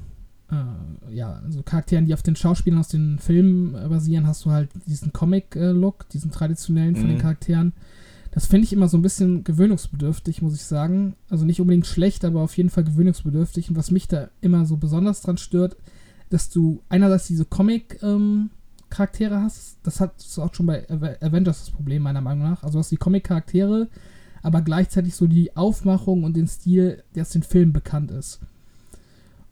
äh, 0.52 1.14
ja, 1.14 1.42
also 1.44 1.64
Charakteren, 1.64 2.06
die 2.06 2.14
auf 2.14 2.22
den 2.22 2.36
Schauspielern 2.36 2.80
aus 2.80 2.90
den 2.90 3.20
Filmen 3.20 3.76
äh, 3.76 3.88
basieren, 3.88 4.28
hast 4.28 4.46
du 4.46 4.52
halt 4.52 4.70
diesen 4.86 5.14
Comic-Look, 5.14 6.10
diesen 6.10 6.32
traditionellen 6.32 6.96
von 6.96 7.06
mhm. 7.06 7.10
den 7.10 7.18
Charakteren. 7.20 7.74
Das 8.32 8.46
finde 8.46 8.66
ich 8.66 8.74
immer 8.74 8.88
so 8.88 8.98
ein 8.98 9.02
bisschen 9.02 9.44
gewöhnungsbedürftig, 9.44 10.42
muss 10.42 10.56
ich 10.56 10.64
sagen. 10.64 11.16
Also 11.30 11.46
nicht 11.46 11.60
unbedingt 11.60 11.86
schlecht, 11.86 12.24
aber 12.24 12.42
auf 12.42 12.56
jeden 12.56 12.70
Fall 12.70 12.86
gewöhnungsbedürftig. 12.86 13.70
Und 13.70 13.76
was 13.76 13.92
mich 13.92 14.08
da 14.08 14.30
immer 14.40 14.66
so 14.66 14.78
besonders 14.78 15.22
dran 15.22 15.38
stört, 15.38 15.76
dass 16.30 16.50
du 16.50 16.82
einerseits 16.88 17.28
diese 17.28 17.44
Comic- 17.44 18.02
ähm, 18.02 18.50
Charaktere 18.92 19.42
hast. 19.42 19.78
Das 19.84 20.00
hat 20.00 20.14
auch 20.38 20.54
schon 20.54 20.68
bei 20.68 20.86
Avengers 20.90 21.66
das 21.66 21.72
Problem, 21.72 22.04
meiner 22.04 22.22
Meinung 22.22 22.44
nach. 22.44 22.62
Also 22.62 22.74
du 22.74 22.80
hast 22.80 22.92
die 22.92 22.98
Comic-Charaktere, 22.98 23.88
aber 24.44 24.62
gleichzeitig 24.62 25.16
so 25.16 25.28
die 25.28 25.56
Aufmachung 25.56 26.24
und 26.24 26.36
den 26.36 26.48
Stil, 26.48 27.04
der 27.16 27.24
aus 27.24 27.30
den 27.30 27.44
Filmen 27.44 27.74
bekannt 27.74 28.12
ist. 28.12 28.40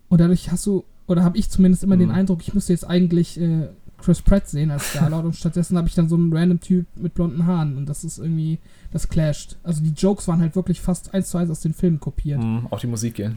Und 0.10 0.22
dadurch 0.22 0.52
hast 0.52 0.66
du, 0.66 0.84
oder 1.08 1.24
habe 1.24 1.38
ich 1.38 1.50
zumindest 1.50 1.84
immer 1.84 1.96
mhm. 1.96 2.02
den 2.02 2.12
Eindruck, 2.12 2.42
ich 2.42 2.54
müsste 2.54 2.74
jetzt 2.74 2.88
eigentlich 2.88 3.40
äh, 3.40 3.70
Chris 4.02 4.22
Pratt 4.22 4.48
sehen 4.48 4.72
als 4.72 4.90
Star-Lord 4.90 5.26
und 5.26 5.36
stattdessen 5.36 5.78
habe 5.78 5.88
ich 5.88 5.96
dann 5.96 6.10
so 6.10 6.16
einen 6.16 6.34
random 6.36 6.60
Typ 6.60 6.86
mit 6.96 7.14
blonden 7.14 7.46
Haaren 7.46 7.78
und 7.78 7.88
das 7.88 8.04
ist 8.04 8.18
irgendwie, 8.18 8.60
das 8.92 9.10
clasht. 9.10 9.58
Also 9.64 9.84
die 9.84 9.94
Jokes 9.94 10.28
waren 10.28 10.42
halt 10.42 10.56
wirklich 10.56 10.82
fast 10.82 11.14
eins 11.14 11.30
zu 11.30 11.38
eins 11.38 11.50
aus 11.50 11.62
den 11.62 11.74
Filmen 11.74 12.00
kopiert. 12.00 12.42
Mhm, 12.42 12.68
auch 12.70 12.80
die 12.80 12.88
Musik, 12.88 13.20
ja. 13.20 13.32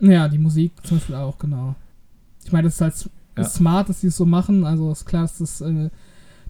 Ja, 0.00 0.28
die 0.28 0.38
Musik 0.38 0.72
zum 0.82 0.98
Beispiel 0.98 1.16
auch, 1.16 1.38
genau. 1.38 1.74
Ich 2.44 2.52
meine, 2.52 2.68
das 2.68 2.74
ist 2.74 2.80
halt 2.80 3.10
ja. 3.44 3.48
smart, 3.48 3.88
dass 3.88 4.00
sie 4.00 4.08
es 4.08 4.16
so 4.16 4.26
machen. 4.26 4.64
Also 4.64 4.90
ist 4.90 5.06
klar, 5.06 5.22
dass 5.22 5.38
das 5.38 5.60
äh, 5.60 5.90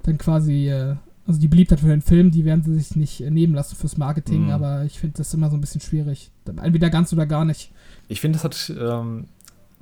dann 0.02 0.18
quasi, 0.18 0.68
äh, 0.68 0.96
also 1.26 1.40
die 1.40 1.48
Beliebtheit 1.48 1.80
für 1.80 1.88
den 1.88 2.02
Film, 2.02 2.30
die 2.30 2.44
werden 2.44 2.62
sie 2.62 2.74
sich 2.74 2.96
nicht 2.96 3.20
äh, 3.20 3.30
nehmen 3.30 3.54
lassen 3.54 3.76
fürs 3.76 3.96
Marketing, 3.96 4.44
mhm. 4.44 4.50
aber 4.50 4.84
ich 4.84 4.98
finde 4.98 5.18
das 5.18 5.34
immer 5.34 5.50
so 5.50 5.56
ein 5.56 5.60
bisschen 5.60 5.80
schwierig. 5.80 6.30
Entweder 6.46 6.90
ganz 6.90 7.12
oder 7.12 7.26
gar 7.26 7.44
nicht. 7.44 7.72
Ich 8.08 8.20
finde, 8.20 8.38
das 8.38 8.44
hat 8.44 8.72
ähm, 8.78 9.26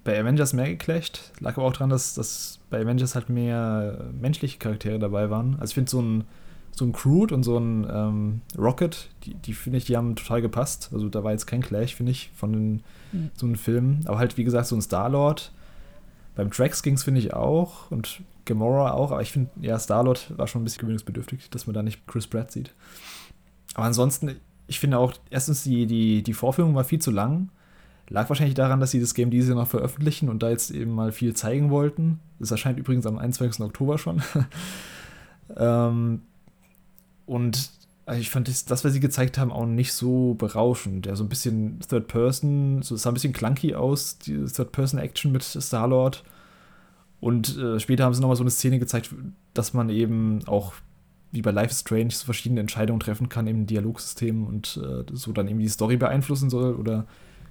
bei 0.03 0.19
Avengers 0.19 0.53
mehr 0.53 0.69
geclasht. 0.69 1.33
Lag 1.41 1.57
aber 1.57 1.67
auch 1.67 1.73
daran, 1.73 1.91
dass, 1.91 2.15
dass 2.15 2.59
bei 2.71 2.81
Avengers 2.81 3.15
halt 3.15 3.29
mehr 3.29 4.11
menschliche 4.19 4.59
Charaktere 4.59 4.99
dabei 4.99 5.31
waren. 5.31 5.55
Also 5.61 5.73
ich 5.73 5.75
finde 5.75 5.91
so 5.91 6.01
ein 6.01 6.25
so 6.77 6.85
ein 6.85 6.93
Crude 6.93 7.35
und 7.35 7.43
so 7.43 7.57
ein 7.57 7.87
ähm, 7.89 8.41
Rocket, 8.59 9.09
die, 9.25 9.35
die 9.35 9.55
finde 9.55 9.79
ich, 9.79 9.85
die 9.85 9.97
haben 9.97 10.17
total 10.17 10.43
gepasst. 10.43 10.91
Also 10.93 11.09
da 11.09 11.23
war 11.23 11.33
jetzt 11.33 11.47
kein 11.47 11.63
Clash, 11.63 11.95
finde 11.95 12.13
ich, 12.13 12.31
von 12.35 12.53
den, 12.53 12.83
mhm. 13.13 13.31
so 13.35 13.47
einem 13.47 13.55
Film. 13.55 14.01
Aber 14.07 14.19
halt, 14.19 14.37
wie 14.37 14.45
gesagt, 14.45 14.67
so 14.67 14.77
ein 14.77 14.83
Star-Lord, 14.83 15.53
beim 16.35 16.51
Drax 16.51 16.83
ging 16.83 16.95
es, 16.95 17.05
finde 17.05 17.21
ich, 17.21 17.35
auch 17.35 17.91
und 17.91 18.23
Gamora 18.45 18.93
auch, 18.93 19.11
aber 19.11 19.23
ich 19.23 19.33
finde, 19.33 19.51
ja, 19.61 19.79
Starlord 19.79 20.37
war 20.37 20.47
schon 20.47 20.63
ein 20.63 20.65
bisschen 20.65 20.81
gewöhnungsbedürftig, 20.81 21.51
dass 21.51 21.67
man 21.67 21.75
da 21.75 21.83
nicht 21.83 22.07
Chris 22.07 22.27
Pratt 22.27 22.51
sieht. 22.51 22.75
Aber 23.75 23.87
ansonsten, 23.87 24.37
ich 24.67 24.81
finde 24.81 24.99
auch, 24.99 25.15
erstens, 25.31 25.63
die, 25.63 25.87
die, 25.87 26.23
die 26.23 26.35
Vorführung 26.35 26.75
war 26.75 26.85
viel 26.85 27.01
zu 27.01 27.11
lang. 27.11 27.49
Lag 28.09 28.29
wahrscheinlich 28.29 28.55
daran, 28.55 28.81
dass 28.81 28.91
sie 28.91 29.01
das 29.01 29.15
Game 29.15 29.31
dieses 29.31 29.49
Jahr 29.49 29.59
noch 29.59 29.69
veröffentlichen 29.69 30.29
und 30.29 30.43
da 30.43 30.51
jetzt 30.51 30.71
eben 30.71 30.91
mal 30.91 31.11
viel 31.11 31.35
zeigen 31.35 31.71
wollten. 31.71 32.21
Das 32.39 32.51
erscheint 32.51 32.79
übrigens 32.79 33.07
am 33.07 33.19
21. 33.19 33.65
Oktober 33.65 33.97
schon. 33.97 34.23
ähm, 35.57 36.21
und 37.25 37.71
also 38.07 38.21
ich 38.21 38.31
fand 38.31 38.49
das, 38.49 38.65
das, 38.65 38.85
was 38.85 38.93
sie 38.93 39.01
gezeigt 39.01 39.39
haben, 39.39 39.51
auch 39.51 39.67
nicht 39.67 39.93
so 39.93 40.35
berauschend. 40.35 41.07
Ja, 41.07 41.17
so 41.17 41.25
ein 41.25 41.29
bisschen 41.29 41.81
Third 41.81 42.07
Person, 42.07 42.83
so, 42.83 42.95
es 42.95 43.03
sah 43.03 43.11
ein 43.11 43.15
bisschen 43.15 43.33
clunky 43.33 43.75
aus, 43.75 44.19
die 44.19 44.45
Third 44.45 44.73
Person 44.73 44.99
Action 45.01 45.33
mit 45.33 45.43
Star-Lord. 45.43 46.25
Und 47.21 47.57
äh, 47.57 47.81
später 47.81 48.05
haben 48.05 48.13
sie 48.13 48.21
nochmal 48.21 48.37
so 48.37 48.43
eine 48.43 48.51
Szene 48.51 48.79
gezeigt, 48.79 49.15
dass 49.55 49.73
man 49.73 49.89
eben 49.89 50.41
auch 50.47 50.75
wie 51.33 51.43
bei 51.43 51.51
Life 51.51 51.71
is 51.71 51.81
Strange 51.81 52.11
so 52.11 52.27
verschiedene 52.27 52.61
Entscheidungen 52.61 53.01
treffen 53.01 53.29
kann 53.29 53.47
im 53.47 53.67
Dialogsystem 53.67 54.47
und 54.47 54.79
äh, 54.83 55.05
so 55.13 55.33
dann 55.33 55.49
irgendwie 55.49 55.65
die 55.65 55.71
Story 55.71 55.97
beeinflussen 55.97 56.49
soll 56.49 56.75
oder 56.75 57.07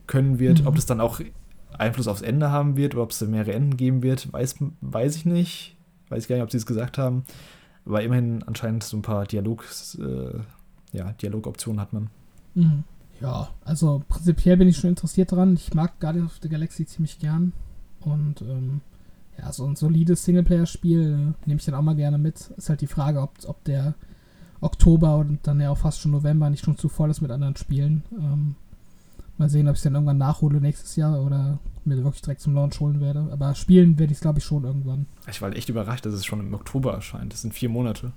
können 0.07 0.39
wird. 0.39 0.61
Mhm. 0.61 0.67
Ob 0.67 0.75
das 0.75 0.85
dann 0.85 1.01
auch 1.01 1.19
Einfluss 1.77 2.07
aufs 2.07 2.21
Ende 2.21 2.51
haben 2.51 2.77
wird 2.77 2.93
oder 2.93 3.03
ob 3.03 3.11
es 3.11 3.21
mehrere 3.21 3.53
Enden 3.53 3.75
geben 3.75 4.03
wird, 4.03 4.31
weiß, 4.31 4.55
weiß 4.81 5.15
ich 5.15 5.25
nicht. 5.25 5.75
Weiß 6.09 6.23
ich 6.23 6.29
gar 6.29 6.35
nicht, 6.35 6.43
ob 6.43 6.51
sie 6.51 6.57
es 6.57 6.65
gesagt 6.65 6.97
haben. 6.97 7.25
Aber 7.85 8.01
immerhin 8.01 8.43
anscheinend 8.43 8.83
so 8.83 8.97
ein 8.97 9.01
paar 9.01 9.25
Dialog, 9.25 9.65
äh, 9.99 10.97
ja, 10.97 11.11
Dialogoptionen 11.13 11.81
hat 11.81 11.93
man. 11.93 12.09
Mhm. 12.55 12.83
Ja, 13.21 13.49
also 13.63 14.03
prinzipiell 14.09 14.57
bin 14.57 14.67
ich 14.67 14.77
schon 14.77 14.89
interessiert 14.89 15.31
dran. 15.31 15.53
Ich 15.53 15.73
mag 15.73 15.99
Guardians 15.99 16.31
of 16.31 16.39
the 16.41 16.49
Galaxy 16.49 16.85
ziemlich 16.85 17.19
gern. 17.19 17.53
Und 18.01 18.41
ähm, 18.41 18.81
ja, 19.37 19.51
so 19.51 19.65
ein 19.65 19.75
solides 19.75 20.23
Singleplayer-Spiel 20.25 21.01
äh, 21.01 21.47
nehme 21.47 21.59
ich 21.59 21.65
dann 21.65 21.75
auch 21.75 21.81
mal 21.81 21.95
gerne 21.95 22.17
mit. 22.17 22.51
Ist 22.57 22.69
halt 22.69 22.81
die 22.81 22.87
Frage, 22.87 23.21
ob, 23.21 23.31
ob 23.47 23.63
der 23.63 23.95
Oktober 24.61 25.17
und 25.17 25.45
dann 25.45 25.59
ja 25.59 25.69
auch 25.69 25.77
fast 25.77 25.99
schon 25.99 26.11
November 26.11 26.49
nicht 26.49 26.63
schon 26.63 26.77
zu 26.77 26.89
voll 26.89 27.09
ist 27.09 27.21
mit 27.21 27.31
anderen 27.31 27.55
Spielen. 27.55 28.03
Ähm, 28.11 28.55
mal 29.37 29.49
sehen, 29.49 29.67
ob 29.67 29.73
ich 29.73 29.79
es 29.79 29.83
dann 29.83 29.95
irgendwann 29.95 30.17
nachhole 30.17 30.61
nächstes 30.61 30.95
Jahr 30.95 31.21
oder 31.21 31.59
mir 31.85 32.03
wirklich 32.03 32.21
direkt 32.21 32.41
zum 32.41 32.53
Launch 32.53 32.79
holen 32.79 33.01
werde. 33.01 33.27
Aber 33.31 33.55
spielen 33.55 33.99
werde 33.99 34.11
ich 34.11 34.17
es, 34.17 34.21
glaube 34.21 34.39
ich, 34.39 34.45
schon 34.45 34.63
irgendwann. 34.63 35.05
Ich 35.29 35.41
war 35.41 35.55
echt 35.55 35.69
überrascht, 35.69 36.05
dass 36.05 36.13
es 36.13 36.25
schon 36.25 36.39
im 36.39 36.53
Oktober 36.53 36.93
erscheint. 36.93 37.33
Das 37.33 37.41
sind 37.41 37.53
vier 37.53 37.69
Monate. 37.69 38.13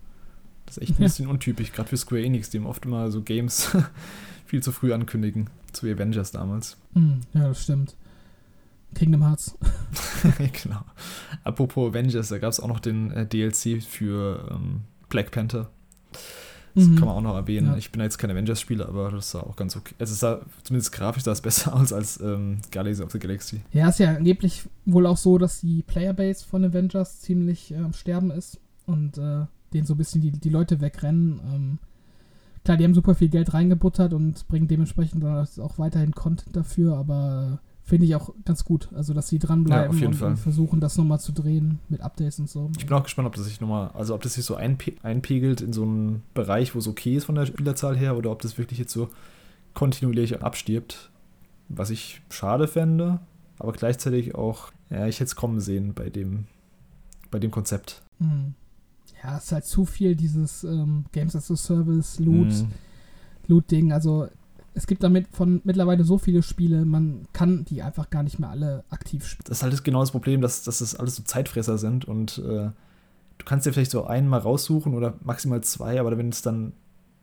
Das 0.66 0.76
ist 0.76 0.82
echt 0.82 0.98
ein 0.98 1.02
ja. 1.02 1.08
bisschen 1.08 1.28
untypisch, 1.28 1.72
gerade 1.72 1.88
für 1.88 1.96
Square 1.96 2.24
Enix, 2.24 2.50
die 2.50 2.58
oft 2.60 2.84
immer 2.84 3.10
so 3.10 3.22
Games 3.22 3.76
viel 4.46 4.62
zu 4.62 4.72
früh 4.72 4.92
ankündigen. 4.92 5.48
Zu 5.72 5.86
Avengers 5.86 6.32
damals. 6.32 6.76
Mm, 6.94 7.20
ja, 7.34 7.48
das 7.48 7.62
stimmt. 7.62 7.96
Kingdom 8.94 9.22
Hearts. 9.22 9.56
genau. 10.62 10.80
Apropos 11.44 11.90
Avengers, 11.90 12.28
da 12.28 12.38
gab 12.38 12.50
es 12.50 12.60
auch 12.60 12.68
noch 12.68 12.80
den 12.80 13.10
äh, 13.10 13.26
DLC 13.26 13.82
für 13.82 14.48
ähm, 14.50 14.82
Black 15.08 15.30
Panther. 15.30 15.70
Das 16.76 16.84
mhm. 16.84 16.96
kann 16.96 17.06
man 17.06 17.16
auch 17.16 17.22
noch 17.22 17.34
erwähnen. 17.34 17.68
Ja. 17.68 17.76
Ich 17.78 17.90
bin 17.90 18.02
jetzt 18.02 18.18
kein 18.18 18.30
Avengers-Spieler, 18.30 18.86
aber 18.86 19.10
das 19.10 19.30
sah 19.30 19.40
auch 19.40 19.56
ganz 19.56 19.76
okay. 19.76 19.94
Also 19.98 20.12
es 20.12 20.20
sah 20.20 20.42
zumindest 20.62 20.92
grafisch 20.92 21.22
sah 21.22 21.32
es 21.32 21.40
besser 21.40 21.74
aus 21.74 21.90
als 21.90 22.20
ähm, 22.20 22.58
Guardians 22.70 23.00
of 23.00 23.10
the 23.10 23.18
Galaxy. 23.18 23.62
Ja, 23.72 23.88
ist 23.88 23.98
ja 23.98 24.14
angeblich 24.14 24.64
wohl 24.84 25.06
auch 25.06 25.16
so, 25.16 25.38
dass 25.38 25.62
die 25.62 25.82
Playerbase 25.82 26.44
von 26.44 26.62
Avengers 26.64 27.20
ziemlich 27.20 27.72
äh, 27.72 27.78
am 27.78 27.94
Sterben 27.94 28.30
ist 28.30 28.60
und 28.84 29.16
äh, 29.16 29.46
denen 29.72 29.86
so 29.86 29.94
ein 29.94 29.96
bisschen 29.96 30.20
die, 30.20 30.32
die 30.32 30.50
Leute 30.50 30.82
wegrennen. 30.82 31.40
Ähm, 31.50 31.78
klar, 32.62 32.76
die 32.76 32.84
haben 32.84 32.94
super 32.94 33.14
viel 33.14 33.30
Geld 33.30 33.54
reingebuttert 33.54 34.12
und 34.12 34.46
bringen 34.46 34.68
dementsprechend 34.68 35.24
dann 35.24 35.48
auch 35.60 35.78
weiterhin 35.78 36.12
Content 36.12 36.54
dafür, 36.54 36.98
aber 36.98 37.58
finde 37.86 38.04
ich 38.04 38.16
auch 38.16 38.34
ganz 38.44 38.64
gut. 38.64 38.88
Also, 38.94 39.14
dass 39.14 39.28
sie 39.28 39.38
dranbleiben 39.38 39.96
ja, 39.96 40.08
und, 40.08 40.20
und, 40.20 40.36
versuchen, 40.36 40.80
das 40.80 40.98
nochmal 40.98 41.20
zu 41.20 41.32
drehen 41.32 41.78
mit 41.88 42.00
Updates 42.00 42.40
und 42.40 42.50
so. 42.50 42.68
Ich 42.76 42.84
bin 42.84 42.96
auch 42.96 43.04
gespannt, 43.04 43.28
ob 43.28 43.36
das 43.36 43.44
sich 43.44 43.60
nochmal, 43.60 43.90
also 43.94 44.14
ob 44.14 44.22
das 44.22 44.34
sich 44.34 44.44
so 44.44 44.56
einpe 44.56 44.92
einpegelt 45.04 45.60
in 45.60 45.72
so 45.72 45.84
einen 45.84 46.22
Bereich, 46.34 46.74
wo 46.74 46.80
es 46.80 46.88
okay 46.88 47.14
ist 47.16 47.24
von 47.24 47.36
der 47.36 47.46
Spielerzahl 47.46 47.96
her, 47.96 48.16
oder 48.16 48.32
ob 48.32 48.42
das 48.42 48.58
wirklich 48.58 48.80
jetzt 48.80 48.92
so 48.92 49.08
kontinuierlich 49.72 50.42
abstirbt. 50.42 51.10
Was 51.68 51.90
ich 51.90 52.22
schade 52.28 52.66
fände, 52.66 53.20
aber 53.58 53.72
gleichzeitig 53.72 54.34
auch, 54.34 54.72
ja, 54.90 55.06
ich 55.06 55.16
hätte 55.16 55.28
es 55.28 55.36
kommen 55.36 55.60
sehen 55.60 55.94
bei 55.94 56.10
dem, 56.10 56.46
bei 57.30 57.38
dem 57.38 57.52
Konzept. 57.52 58.02
Mhm. 58.18 58.54
Ja, 59.22 59.36
es 59.36 59.44
ist 59.44 59.52
halt 59.52 59.64
zu 59.64 59.84
viel 59.84 60.16
dieses 60.16 60.64
ähm, 60.64 61.04
Games 61.12 61.36
as 61.36 61.50
a 61.52 61.56
Service, 61.56 62.18
Loot, 62.18 62.48
mhm. 62.48 62.68
Loot-Ding. 63.46 63.92
Also 63.92 64.28
es 64.76 64.86
gibt 64.86 65.02
damit 65.02 65.26
von 65.32 65.62
mittlerweile 65.64 66.04
so 66.04 66.18
viele 66.18 66.42
Spiele, 66.42 66.84
man 66.84 67.26
kann 67.32 67.64
die 67.64 67.82
einfach 67.82 68.10
gar 68.10 68.22
nicht 68.22 68.38
mehr 68.38 68.50
alle 68.50 68.84
aktiv 68.90 69.26
spielen. 69.26 69.46
Das 69.48 69.58
ist 69.58 69.62
halt 69.62 69.84
genau 69.84 70.00
das 70.00 70.10
Problem, 70.10 70.42
dass, 70.42 70.62
dass 70.64 70.78
das 70.78 70.94
alles 70.94 71.16
so 71.16 71.22
Zeitfresser 71.22 71.78
sind 71.78 72.04
und 72.04 72.38
äh, 72.38 72.68
du 73.38 73.44
kannst 73.46 73.66
dir 73.66 73.72
vielleicht 73.72 73.90
so 73.90 74.06
einen 74.06 74.28
mal 74.28 74.38
raussuchen 74.38 74.92
oder 74.92 75.14
maximal 75.24 75.62
zwei, 75.62 75.98
aber 75.98 76.16
wenn 76.18 76.28
es 76.28 76.42
dann, 76.42 76.74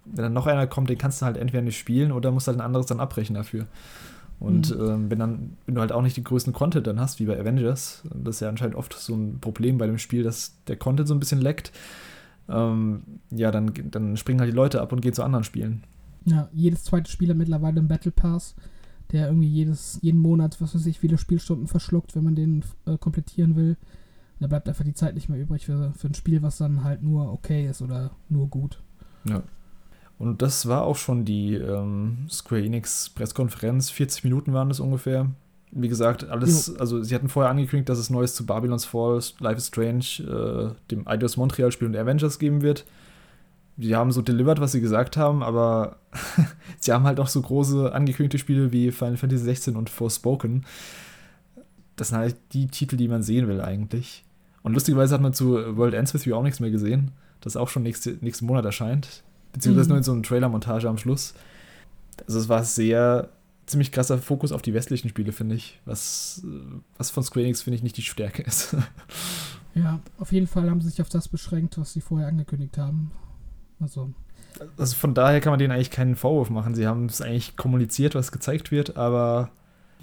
wenn 0.03 0.23
dann 0.23 0.33
noch 0.33 0.47
einer 0.47 0.65
kommt, 0.65 0.89
den 0.89 0.97
kannst 0.97 1.21
du 1.21 1.27
halt 1.27 1.37
entweder 1.37 1.61
nicht 1.61 1.77
spielen 1.77 2.11
oder 2.11 2.31
musst 2.31 2.47
halt 2.47 2.57
ein 2.57 2.65
anderes 2.65 2.87
dann 2.87 2.99
abbrechen 2.99 3.35
dafür. 3.35 3.67
Und 4.39 4.75
mhm. 4.75 4.85
ähm, 4.85 5.11
wenn 5.11 5.19
dann, 5.19 5.57
wenn 5.67 5.75
du 5.75 5.81
halt 5.81 5.91
auch 5.91 6.01
nicht 6.01 6.17
den 6.17 6.23
größten 6.23 6.53
Content 6.53 6.87
dann 6.87 6.99
hast, 6.99 7.19
wie 7.19 7.25
bei 7.25 7.39
Avengers, 7.39 8.01
das 8.15 8.37
ist 8.37 8.39
ja 8.41 8.49
anscheinend 8.49 8.75
oft 8.75 8.93
so 8.93 9.13
ein 9.13 9.39
Problem 9.39 9.77
bei 9.77 9.85
dem 9.85 9.99
Spiel, 9.99 10.23
dass 10.23 10.55
der 10.67 10.75
Content 10.75 11.07
so 11.07 11.13
ein 11.13 11.19
bisschen 11.19 11.39
leckt, 11.39 11.71
ähm, 12.49 13.03
ja, 13.29 13.51
dann, 13.51 13.71
dann 13.91 14.17
springen 14.17 14.39
halt 14.39 14.51
die 14.51 14.55
Leute 14.55 14.81
ab 14.81 14.91
und 14.91 15.01
gehen 15.01 15.13
zu 15.13 15.23
anderen 15.23 15.43
Spielen. 15.43 15.83
Ja, 16.25 16.49
jedes 16.53 16.83
zweite 16.83 17.11
Spiel 17.11 17.29
hat 17.29 17.37
mittlerweile 17.37 17.79
einen 17.79 17.87
Battle 17.87 18.11
Pass, 18.11 18.55
der 19.11 19.27
irgendwie 19.27 19.47
jedes, 19.47 19.99
jeden 20.01 20.19
Monat, 20.19 20.59
was 20.61 20.73
weiß 20.73 20.85
ich, 20.85 20.99
viele 20.99 21.17
Spielstunden 21.17 21.67
verschluckt, 21.67 22.15
wenn 22.15 22.23
man 22.23 22.35
den 22.35 22.63
äh, 22.85 22.97
komplettieren 22.97 23.55
will. 23.55 23.77
Da 24.39 24.47
bleibt 24.47 24.67
einfach 24.67 24.83
die 24.83 24.93
Zeit 24.93 25.15
nicht 25.15 25.29
mehr 25.29 25.39
übrig 25.39 25.65
für, 25.65 25.93
für 25.93 26.07
ein 26.07 26.15
Spiel, 26.15 26.41
was 26.41 26.57
dann 26.57 26.83
halt 26.83 27.03
nur 27.03 27.31
okay 27.31 27.67
ist 27.67 27.81
oder 27.81 28.11
nur 28.29 28.47
gut. 28.47 28.81
Ja. 29.25 29.43
Und 30.17 30.41
das 30.41 30.67
war 30.67 30.83
auch 30.83 30.95
schon 30.95 31.25
die 31.25 31.55
ähm, 31.55 32.27
Square 32.29 32.63
Enix 32.63 33.09
Pressekonferenz. 33.09 33.89
40 33.89 34.23
Minuten 34.23 34.53
waren 34.53 34.71
es 34.71 34.79
ungefähr. 34.79 35.29
Wie 35.71 35.87
gesagt, 35.87 36.29
alles, 36.29 36.67
jo. 36.67 36.75
also 36.77 37.01
sie 37.01 37.15
hatten 37.15 37.29
vorher 37.29 37.49
angekündigt, 37.49 37.89
dass 37.89 37.97
es 37.97 38.09
Neues 38.09 38.35
zu 38.35 38.45
Babylon's 38.45 38.85
Fall, 38.85 39.19
Life 39.39 39.57
is 39.57 39.67
Strange, 39.67 40.05
äh, 40.19 40.91
dem 40.91 41.07
Eidos 41.07 41.35
Montreal 41.35 41.71
Spiel 41.71 41.87
und 41.87 41.97
Avengers 41.97 42.37
geben 42.37 42.61
wird 42.61 42.85
die 43.77 43.95
haben 43.95 44.11
so 44.11 44.21
delivered, 44.21 44.59
was 44.59 44.71
sie 44.71 44.81
gesagt 44.81 45.17
haben, 45.17 45.43
aber 45.43 45.97
sie 46.79 46.91
haben 46.91 47.05
halt 47.05 47.19
auch 47.19 47.27
so 47.27 47.41
große 47.41 47.93
angekündigte 47.93 48.37
Spiele 48.37 48.71
wie 48.71 48.91
Final 48.91 49.17
Fantasy 49.17 49.43
16 49.43 49.75
und 49.75 49.89
Forspoken. 49.89 50.65
Das 51.95 52.09
sind 52.09 52.17
halt 52.17 52.35
die 52.53 52.67
Titel, 52.67 52.97
die 52.97 53.07
man 53.07 53.23
sehen 53.23 53.47
will 53.47 53.61
eigentlich. 53.61 54.23
Und 54.61 54.73
lustigerweise 54.73 55.13
hat 55.13 55.21
man 55.21 55.33
zu 55.33 55.77
World 55.77 55.93
Ends 55.93 56.13
With 56.13 56.25
You 56.25 56.35
auch 56.35 56.43
nichts 56.43 56.59
mehr 56.59 56.71
gesehen, 56.71 57.11
das 57.41 57.57
auch 57.57 57.69
schon 57.69 57.83
nächste, 57.83 58.17
nächsten 58.21 58.45
Monat 58.45 58.65
erscheint. 58.65 59.23
Beziehungsweise 59.51 59.87
mhm. 59.87 59.89
nur 59.89 59.97
in 59.97 60.03
so 60.03 60.11
einer 60.13 60.23
Trailer-Montage 60.23 60.87
am 60.87 60.97
Schluss. 60.97 61.33
Also 62.25 62.39
es 62.39 62.49
war 62.49 62.63
sehr, 62.63 63.29
ziemlich 63.65 63.91
krasser 63.91 64.17
Fokus 64.17 64.51
auf 64.51 64.61
die 64.61 64.73
westlichen 64.73 65.09
Spiele, 65.09 65.31
finde 65.31 65.55
ich. 65.55 65.79
Was, 65.85 66.43
was 66.97 67.11
von 67.11 67.23
Square 67.23 67.45
Enix, 67.45 67.61
finde 67.61 67.75
ich, 67.75 67.83
nicht 67.83 67.97
die 67.97 68.01
Stärke 68.01 68.43
ist. 68.43 68.75
ja, 69.75 69.99
auf 70.19 70.31
jeden 70.31 70.47
Fall 70.47 70.69
haben 70.69 70.81
sie 70.81 70.89
sich 70.89 71.01
auf 71.01 71.09
das 71.09 71.27
beschränkt, 71.27 71.77
was 71.77 71.93
sie 71.93 72.01
vorher 72.01 72.27
angekündigt 72.27 72.77
haben. 72.77 73.11
Also. 73.83 74.13
also 74.77 74.95
von 74.95 75.13
daher 75.13 75.39
kann 75.39 75.51
man 75.51 75.59
denen 75.59 75.71
eigentlich 75.71 75.91
keinen 75.91 76.15
Vorwurf 76.15 76.49
machen. 76.49 76.75
Sie 76.75 76.87
haben 76.87 77.05
es 77.05 77.21
eigentlich 77.21 77.55
kommuniziert, 77.55 78.15
was 78.15 78.31
gezeigt 78.31 78.71
wird, 78.71 78.97
aber 78.97 79.51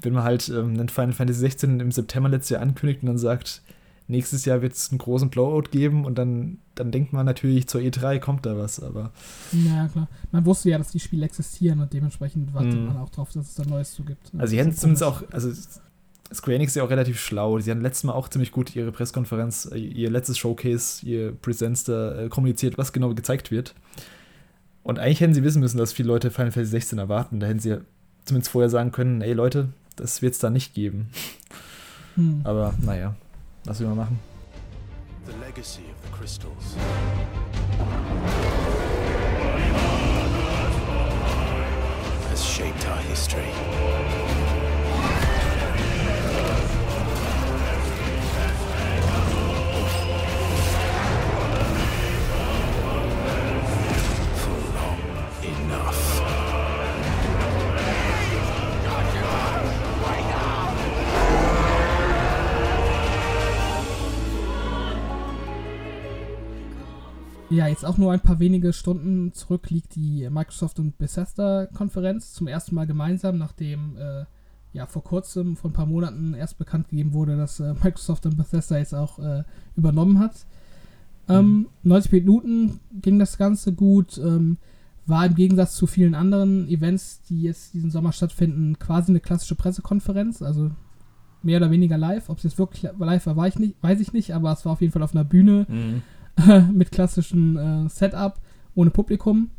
wenn 0.02 0.12
man 0.12 0.24
halt 0.24 0.48
ähm, 0.48 0.74
einen 0.74 0.88
Final 0.88 1.12
Fantasy 1.12 1.40
16 1.40 1.80
im 1.80 1.92
September 1.92 2.28
letztes 2.28 2.50
Jahr 2.50 2.62
ankündigt 2.62 3.02
und 3.02 3.08
dann 3.08 3.18
sagt, 3.18 3.62
nächstes 4.10 4.44
Jahr 4.44 4.60
wird 4.60 4.74
es 4.74 4.90
einen 4.90 4.98
großen 4.98 5.30
Blowout 5.30 5.70
geben 5.70 6.04
und 6.04 6.18
dann, 6.18 6.58
dann 6.74 6.90
denkt 6.90 7.12
man 7.12 7.24
natürlich, 7.24 7.68
zur 7.68 7.80
E3 7.80 8.18
kommt 8.18 8.44
da 8.44 8.56
was, 8.56 8.80
aber. 8.80 9.12
Ja, 9.52 9.88
klar. 9.88 10.08
Man 10.32 10.44
wusste 10.44 10.70
ja, 10.70 10.78
dass 10.78 10.90
die 10.90 11.00
Spiele 11.00 11.24
existieren 11.24 11.80
und 11.80 11.92
dementsprechend 11.92 12.52
wartet 12.52 12.74
mm. 12.74 12.86
man 12.86 12.96
auch 12.98 13.10
drauf, 13.10 13.32
dass 13.32 13.48
es 13.48 13.54
da 13.54 13.64
Neues 13.64 13.94
zu 13.94 14.04
gibt. 14.04 14.32
Also, 14.36 14.50
sie 14.50 14.58
hätten 14.58 14.72
zumindest 14.72 15.04
auch, 15.04 15.22
also 15.30 15.50
Square 16.32 16.54
Enix 16.54 16.72
ist 16.72 16.76
ja 16.76 16.84
auch 16.84 16.90
relativ 16.90 17.18
schlau. 17.18 17.58
Sie 17.58 17.70
haben 17.70 17.80
letztes 17.80 18.04
Mal 18.04 18.12
auch 18.12 18.28
ziemlich 18.28 18.52
gut 18.52 18.76
ihre 18.76 18.92
Pressekonferenz, 18.92 19.68
äh, 19.72 19.78
ihr 19.78 20.10
letztes 20.10 20.38
Showcase, 20.38 21.04
ihr 21.04 21.32
Presents 21.32 21.84
da 21.84 22.22
äh, 22.22 22.28
kommuniziert, 22.28 22.78
was 22.78 22.92
genau 22.92 23.12
gezeigt 23.14 23.50
wird. 23.50 23.74
Und 24.82 24.98
eigentlich 24.98 25.20
hätten 25.20 25.34
sie 25.34 25.42
wissen 25.42 25.60
müssen, 25.60 25.78
dass 25.78 25.92
viele 25.92 26.08
Leute 26.08 26.30
Final 26.30 26.52
Fantasy 26.52 26.70
16 26.70 26.98
erwarten. 26.98 27.40
Da 27.40 27.46
hätten 27.46 27.58
sie 27.58 27.70
ja 27.70 27.78
zumindest 28.24 28.50
vorher 28.52 28.70
sagen 28.70 28.92
können, 28.92 29.22
ey 29.22 29.32
Leute, 29.32 29.68
das 29.96 30.22
wird 30.22 30.34
es 30.34 30.38
da 30.38 30.50
nicht 30.50 30.74
geben. 30.74 31.10
Hm. 32.14 32.40
Aber 32.44 32.74
naja, 32.80 33.14
was 33.64 33.80
will 33.80 33.88
man 33.88 33.98
machen? 33.98 34.18
The 35.26 35.32
legacy 35.44 35.82
of 35.82 35.96
the 36.04 36.16
crystals. 36.16 36.76
has 42.30 42.44
shaped 42.44 42.86
our 42.86 42.96
history. 42.96 44.39
Ja, 67.50 67.66
jetzt 67.66 67.84
auch 67.84 67.98
nur 67.98 68.12
ein 68.12 68.20
paar 68.20 68.38
wenige 68.38 68.72
Stunden 68.72 69.32
zurück 69.32 69.70
liegt 69.70 69.96
die 69.96 70.28
Microsoft 70.30 70.78
und 70.78 70.96
Bethesda-Konferenz 70.98 72.32
zum 72.32 72.46
ersten 72.46 72.76
Mal 72.76 72.86
gemeinsam, 72.86 73.38
nachdem 73.38 73.96
äh, 73.96 74.24
ja 74.72 74.86
vor 74.86 75.02
kurzem, 75.02 75.56
vor 75.56 75.70
ein 75.70 75.74
paar 75.74 75.86
Monaten 75.86 76.34
erst 76.34 76.58
bekannt 76.58 76.90
gegeben 76.90 77.12
wurde, 77.12 77.36
dass 77.36 77.58
äh, 77.58 77.74
Microsoft 77.82 78.24
und 78.26 78.36
Bethesda 78.36 78.78
jetzt 78.78 78.94
auch 78.94 79.18
äh, 79.18 79.42
übernommen 79.76 80.20
hat. 80.20 80.46
Ähm, 81.28 81.66
90 81.82 82.12
mhm. 82.12 82.18
Minuten 82.18 82.80
ging 83.02 83.18
das 83.18 83.36
Ganze 83.36 83.72
gut. 83.72 84.16
Ähm, 84.18 84.58
war 85.06 85.26
im 85.26 85.34
Gegensatz 85.34 85.74
zu 85.74 85.88
vielen 85.88 86.14
anderen 86.14 86.68
Events, 86.68 87.22
die 87.22 87.42
jetzt 87.42 87.74
diesen 87.74 87.90
Sommer 87.90 88.12
stattfinden, 88.12 88.78
quasi 88.78 89.10
eine 89.10 89.18
klassische 89.18 89.56
Pressekonferenz, 89.56 90.40
also 90.40 90.70
mehr 91.42 91.56
oder 91.56 91.72
weniger 91.72 91.98
live. 91.98 92.28
Ob 92.28 92.38
es 92.38 92.44
jetzt 92.44 92.58
wirklich 92.58 92.88
live 92.96 93.26
war, 93.26 93.48
ich 93.48 93.58
nicht, 93.58 93.74
weiß 93.82 93.98
ich 93.98 94.12
nicht, 94.12 94.34
aber 94.36 94.52
es 94.52 94.64
war 94.64 94.72
auf 94.72 94.80
jeden 94.82 94.92
Fall 94.92 95.02
auf 95.02 95.16
einer 95.16 95.24
Bühne. 95.24 95.66
Mhm 95.68 96.02
mit 96.72 96.92
klassischem 96.92 97.56
äh, 97.56 97.88
Setup, 97.88 98.40
ohne 98.74 98.90
Publikum. 98.90 99.50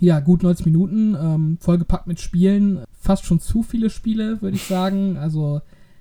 Ja, 0.00 0.20
gut 0.20 0.42
90 0.42 0.66
Minuten, 0.66 1.14
ähm, 1.14 1.58
vollgepackt 1.60 2.06
mit 2.06 2.20
Spielen. 2.20 2.82
Fast 2.92 3.24
schon 3.24 3.40
zu 3.40 3.62
viele 3.62 3.88
Spiele, 3.88 4.42
würde 4.42 4.56
ich 4.56 4.64
sagen. 4.64 5.16
Also 5.16 5.60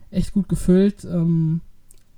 echt 0.09 0.33
gut 0.33 0.49
gefüllt. 0.49 1.05
Ähm, 1.05 1.61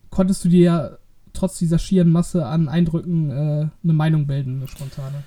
konntest 0.10 0.46
du 0.46 0.50
dir 0.50 1.00
trotz 1.34 1.58
dieser 1.58 1.80
schieren 1.80 2.10
Masse 2.10 2.46
an 2.46 2.69
Eindrücken 2.69 3.30
äh, 3.32 3.67
eine 3.84 3.93
Meinung 3.93 4.28
bilden, 4.28 4.58
eine 4.58 4.67
spontane? 4.67 5.24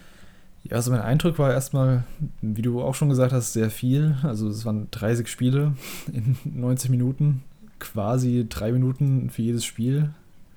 Ja, 0.65 0.77
also 0.77 0.91
mein 0.91 1.01
Eindruck 1.01 1.39
war 1.39 1.53
erstmal, 1.53 2.05
wie 2.41 2.63
du 2.63 2.81
auch 2.81 2.95
schon 2.95 3.09
gesagt 3.09 3.33
hast, 3.33 3.53
sehr 3.53 3.71
viel. 3.71 4.17
Also 4.23 4.49
es 4.49 4.65
waren 4.65 4.89
30 4.91 5.29
Spiele 5.29 5.75
in 6.13 6.37
90 6.45 6.91
Minuten, 6.91 7.43
quasi 7.79 8.47
drei 8.49 8.73
Minuten 8.73 9.31
für 9.31 9.43
jedes 9.43 9.65
Spiel. 9.65 10.11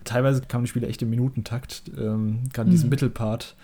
Teilweise 0.09 0.41
kamen 0.41 0.63
die 0.63 0.69
Spiele 0.69 0.87
echt 0.87 1.03
im 1.03 1.11
Minutentakt, 1.11 1.83
ähm, 1.95 2.45
gerade 2.51 2.67
mhm. 2.67 2.71
diesen 2.71 2.89
Mittelpart. 2.89 3.55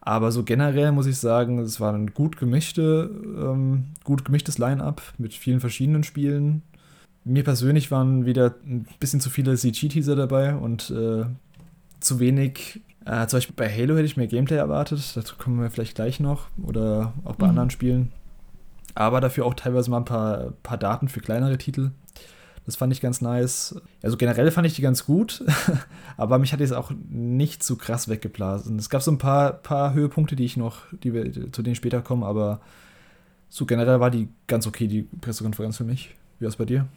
Aber 0.00 0.32
so 0.32 0.44
generell 0.44 0.92
muss 0.92 1.04
ich 1.04 1.18
sagen, 1.18 1.58
es 1.58 1.78
war 1.78 1.92
ein 1.92 2.14
gut 2.14 2.38
gemischte, 2.38 3.10
ähm, 3.36 3.88
gut 4.02 4.24
gemischtes 4.24 4.56
Line-up 4.56 5.02
mit 5.18 5.34
vielen 5.34 5.60
verschiedenen 5.60 6.04
Spielen. 6.04 6.62
Mir 7.24 7.44
persönlich 7.44 7.90
waren 7.90 8.24
wieder 8.24 8.54
ein 8.64 8.86
bisschen 8.98 9.20
zu 9.20 9.28
viele 9.28 9.54
CG-Teaser 9.56 10.16
dabei 10.16 10.54
und 10.54 10.90
äh, 10.90 11.26
zu 12.00 12.18
wenig. 12.18 12.80
Äh, 13.04 13.26
zum 13.26 13.36
Beispiel 13.36 13.56
bei 13.56 13.68
Halo 13.68 13.94
hätte 13.96 14.06
ich 14.06 14.16
mehr 14.16 14.26
Gameplay 14.26 14.56
erwartet, 14.56 15.14
dazu 15.16 15.36
kommen 15.36 15.60
wir 15.60 15.68
vielleicht 15.68 15.96
gleich 15.96 16.18
noch. 16.18 16.46
Oder 16.62 17.12
auch 17.24 17.36
bei 17.36 17.44
mhm. 17.44 17.50
anderen 17.50 17.70
Spielen. 17.70 18.10
Aber 18.94 19.20
dafür 19.20 19.44
auch 19.44 19.52
teilweise 19.52 19.90
mal 19.90 19.98
ein 19.98 20.06
paar, 20.06 20.54
paar 20.62 20.78
Daten 20.78 21.08
für 21.08 21.20
kleinere 21.20 21.58
Titel. 21.58 21.90
Das 22.66 22.76
fand 22.76 22.92
ich 22.92 23.00
ganz 23.00 23.20
nice. 23.20 23.80
Also 24.02 24.16
generell 24.16 24.50
fand 24.50 24.66
ich 24.66 24.74
die 24.74 24.82
ganz 24.82 25.06
gut, 25.06 25.44
aber 26.16 26.38
mich 26.38 26.52
hat 26.52 26.60
jetzt 26.60 26.74
auch 26.74 26.90
nicht 27.08 27.62
so 27.62 27.76
krass 27.76 28.08
weggeblasen. 28.08 28.78
Es 28.78 28.90
gab 28.90 29.02
so 29.02 29.12
ein 29.12 29.18
paar, 29.18 29.52
paar 29.52 29.94
Höhepunkte, 29.94 30.36
die 30.36 30.44
ich 30.44 30.56
noch, 30.56 30.82
die 30.92 31.14
wir, 31.14 31.52
zu 31.52 31.62
denen 31.62 31.76
später 31.76 32.02
kommen, 32.02 32.24
aber 32.24 32.60
so 33.48 33.66
generell 33.66 34.00
war 34.00 34.10
die 34.10 34.28
ganz 34.48 34.66
okay, 34.66 34.88
die 34.88 35.02
Pressekonferenz 35.02 35.76
für 35.76 35.84
mich. 35.84 36.14
Wie 36.38 36.44
war 36.44 36.48
es 36.48 36.56
bei 36.56 36.64
dir? 36.64 36.88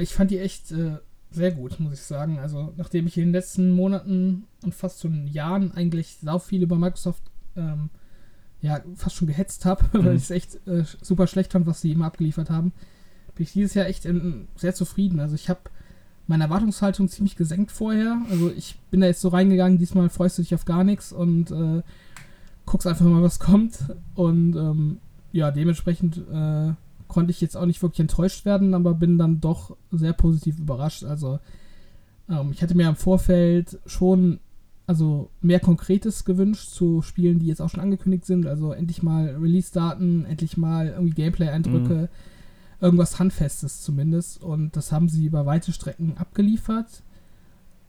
Ich 0.00 0.14
fand 0.14 0.30
die 0.30 0.38
echt 0.38 0.72
äh, 0.72 0.96
sehr 1.30 1.52
gut, 1.52 1.78
muss 1.78 1.92
ich 1.92 2.00
sagen. 2.00 2.38
Also, 2.38 2.72
nachdem 2.76 3.06
ich 3.06 3.16
in 3.18 3.24
den 3.24 3.32
letzten 3.32 3.70
Monaten 3.70 4.44
und 4.64 4.74
fast 4.74 5.02
schon 5.02 5.26
Jahren 5.26 5.72
eigentlich 5.72 6.16
sau 6.22 6.38
viel 6.38 6.62
über 6.62 6.76
Microsoft 6.76 7.22
ähm, 7.56 7.90
ja, 8.62 8.80
fast 8.94 9.16
schon 9.16 9.28
gehetzt 9.28 9.64
habe, 9.66 9.84
mhm. 9.92 10.04
weil 10.04 10.16
ich 10.16 10.22
es 10.22 10.30
echt 10.30 10.66
äh, 10.66 10.84
super 11.02 11.26
schlecht 11.26 11.52
fand, 11.52 11.66
was 11.66 11.80
sie 11.80 11.92
immer 11.92 12.06
abgeliefert 12.06 12.48
haben, 12.48 12.72
bin 13.34 13.44
ich 13.44 13.52
dieses 13.52 13.74
Jahr 13.74 13.86
echt 13.86 14.04
in, 14.04 14.48
sehr 14.56 14.74
zufrieden. 14.74 15.20
Also 15.20 15.34
ich 15.34 15.48
habe 15.48 15.60
meine 16.26 16.44
Erwartungshaltung 16.44 17.08
ziemlich 17.08 17.36
gesenkt 17.36 17.72
vorher. 17.72 18.20
Also 18.30 18.50
ich 18.50 18.76
bin 18.90 19.00
da 19.00 19.06
jetzt 19.06 19.20
so 19.20 19.28
reingegangen, 19.28 19.78
diesmal 19.78 20.08
freust 20.08 20.38
du 20.38 20.42
dich 20.42 20.54
auf 20.54 20.64
gar 20.64 20.84
nichts 20.84 21.12
und 21.12 21.50
äh, 21.50 21.82
guckst 22.66 22.86
einfach 22.86 23.04
mal, 23.04 23.22
was 23.22 23.38
kommt. 23.38 23.78
Und 24.14 24.56
ähm, 24.56 24.98
ja, 25.32 25.50
dementsprechend 25.50 26.18
äh, 26.18 26.72
konnte 27.08 27.30
ich 27.30 27.40
jetzt 27.40 27.56
auch 27.56 27.66
nicht 27.66 27.82
wirklich 27.82 28.00
enttäuscht 28.00 28.44
werden, 28.44 28.74
aber 28.74 28.94
bin 28.94 29.18
dann 29.18 29.40
doch 29.40 29.76
sehr 29.90 30.12
positiv 30.12 30.58
überrascht. 30.58 31.04
Also 31.04 31.38
ähm, 32.28 32.50
ich 32.52 32.62
hatte 32.62 32.76
mir 32.76 32.88
im 32.88 32.96
Vorfeld 32.96 33.78
schon 33.86 34.38
also 34.86 35.30
mehr 35.40 35.60
Konkretes 35.60 36.24
gewünscht 36.24 36.70
zu 36.70 37.02
Spielen, 37.02 37.38
die 37.38 37.46
jetzt 37.46 37.62
auch 37.62 37.70
schon 37.70 37.80
angekündigt 37.80 38.26
sind. 38.26 38.46
Also 38.46 38.72
endlich 38.72 39.02
mal 39.02 39.36
Release-Daten, 39.40 40.24
endlich 40.24 40.56
mal 40.56 40.88
irgendwie 40.88 41.14
Gameplay-Eindrücke. 41.14 41.94
Mhm 41.94 42.31
irgendwas 42.82 43.18
Handfestes 43.18 43.80
zumindest. 43.80 44.42
Und 44.42 44.76
das 44.76 44.92
haben 44.92 45.08
sie 45.08 45.24
über 45.24 45.46
weite 45.46 45.72
Strecken 45.72 46.18
abgeliefert. 46.18 47.02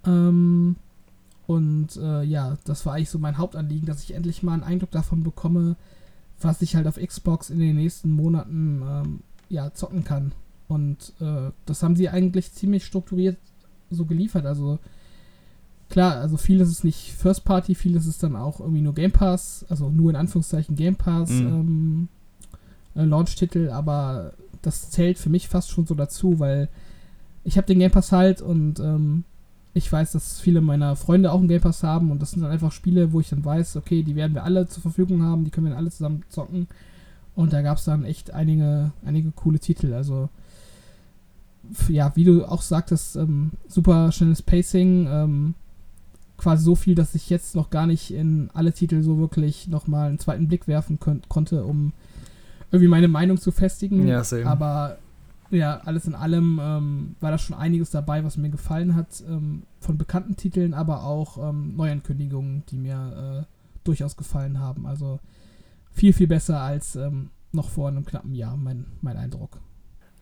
Ähm, 0.05 0.77
und 1.47 1.97
äh, 1.97 2.23
ja, 2.23 2.57
das 2.63 2.85
war 2.85 2.93
eigentlich 2.93 3.09
so 3.09 3.19
mein 3.19 3.37
Hauptanliegen, 3.37 3.87
dass 3.87 4.03
ich 4.03 4.13
endlich 4.13 4.43
mal 4.43 4.53
einen 4.53 4.63
Eindruck 4.63 4.91
davon 4.91 5.23
bekomme, 5.23 5.75
was 6.39 6.61
ich 6.61 6.75
halt 6.75 6.87
auf 6.87 6.95
Xbox 6.95 7.49
in 7.49 7.59
den 7.59 7.75
nächsten 7.75 8.11
Monaten 8.11 8.81
ähm, 8.87 9.19
ja, 9.49 9.73
zocken 9.73 10.03
kann. 10.03 10.31
Und 10.67 11.13
äh, 11.19 11.51
das 11.65 11.83
haben 11.83 11.95
sie 11.95 12.09
eigentlich 12.09 12.53
ziemlich 12.53 12.85
strukturiert 12.85 13.37
so 13.89 14.05
geliefert. 14.05 14.45
Also 14.45 14.79
klar, 15.89 16.17
also 16.17 16.37
vieles 16.37 16.69
ist 16.69 16.83
nicht 16.83 17.13
First 17.13 17.45
Party, 17.45 17.75
vieles 17.75 18.05
ist 18.05 18.23
dann 18.23 18.35
auch 18.35 18.59
irgendwie 18.59 18.81
nur 18.81 18.93
Game 18.93 19.11
Pass, 19.11 19.65
also 19.69 19.89
nur 19.89 20.11
in 20.11 20.15
Anführungszeichen 20.15 20.75
Game 20.75 20.95
Pass 20.95 21.29
mhm. 21.29 21.47
ähm, 21.47 22.07
äh, 22.95 23.03
Launch-Titel, 23.03 23.69
aber 23.69 24.33
das 24.63 24.89
zählt 24.89 25.19
für 25.19 25.29
mich 25.29 25.47
fast 25.47 25.69
schon 25.69 25.85
so 25.85 25.95
dazu, 25.95 26.39
weil 26.39 26.69
ich 27.43 27.57
habe 27.57 27.67
den 27.67 27.79
Game 27.79 27.91
Pass 27.91 28.11
halt 28.11 28.41
und 28.41 28.79
ähm, 28.79 29.23
ich 29.73 29.91
weiß, 29.91 30.13
dass 30.13 30.39
viele 30.39 30.61
meiner 30.61 30.95
Freunde 30.95 31.31
auch 31.31 31.39
einen 31.39 31.47
Game 31.47 31.61
Pass 31.61 31.83
haben 31.83 32.11
und 32.11 32.21
das 32.21 32.31
sind 32.31 32.41
dann 32.41 32.51
einfach 32.51 32.71
Spiele, 32.71 33.11
wo 33.11 33.19
ich 33.19 33.29
dann 33.29 33.43
weiß, 33.43 33.75
okay, 33.75 34.03
die 34.03 34.15
werden 34.15 34.33
wir 34.33 34.43
alle 34.43 34.67
zur 34.67 34.81
Verfügung 34.81 35.23
haben, 35.23 35.43
die 35.43 35.51
können 35.51 35.67
wir 35.67 35.71
dann 35.71 35.79
alle 35.79 35.91
zusammen 35.91 36.23
zocken. 36.29 36.67
Und 37.35 37.51
da 37.51 37.61
gab 37.61 37.77
es 37.77 37.85
dann 37.85 38.05
echt 38.05 38.31
einige, 38.31 38.91
einige 39.03 39.31
coole 39.31 39.59
Titel. 39.59 39.93
Also, 39.93 40.29
ja, 41.89 42.15
wie 42.15 42.25
du 42.25 42.45
auch 42.45 42.61
sagtest, 42.61 43.15
ähm, 43.15 43.51
super 43.67 44.11
schnelles 44.11 44.43
Pacing. 44.43 45.07
Ähm, 45.09 45.55
quasi 46.37 46.63
so 46.63 46.75
viel, 46.75 46.93
dass 46.93 47.15
ich 47.15 47.29
jetzt 47.29 47.55
noch 47.55 47.69
gar 47.69 47.87
nicht 47.87 48.11
in 48.11 48.49
alle 48.53 48.73
Titel 48.73 49.01
so 49.01 49.17
wirklich 49.17 49.67
nochmal 49.67 50.09
einen 50.09 50.19
zweiten 50.19 50.47
Blick 50.47 50.67
werfen 50.67 50.99
konnte, 51.29 51.63
um 51.63 51.93
irgendwie 52.73 52.89
meine 52.89 53.07
Meinung 53.07 53.37
zu 53.37 53.51
festigen. 53.51 54.07
Ja, 54.07 54.23
same. 54.23 54.47
Aber 54.47 54.97
ja, 55.51 55.79
alles 55.85 56.07
in 56.07 56.15
allem 56.15 56.59
ähm, 56.61 57.15
war 57.19 57.29
da 57.29 57.37
schon 57.37 57.55
einiges 57.55 57.91
dabei, 57.91 58.23
was 58.23 58.35
mir 58.35 58.49
gefallen 58.49 58.95
hat. 58.95 59.23
Ähm, 59.27 59.61
von 59.79 59.99
bekannten 59.99 60.35
Titeln, 60.35 60.73
aber 60.73 61.03
auch 61.03 61.37
ähm, 61.49 61.75
Neuankündigungen, 61.75 62.63
die 62.69 62.77
mir 62.77 63.45
äh, 63.45 63.53
durchaus 63.83 64.17
gefallen 64.17 64.59
haben. 64.59 64.87
Also 64.87 65.19
viel, 65.91 66.13
viel 66.13 66.25
besser 66.25 66.61
als 66.61 66.95
ähm, 66.95 67.29
noch 67.51 67.69
vor 67.69 67.89
einem 67.89 68.05
knappen 68.05 68.33
Jahr, 68.33 68.57
mein, 68.57 68.87
mein 69.01 69.17
Eindruck. 69.17 69.59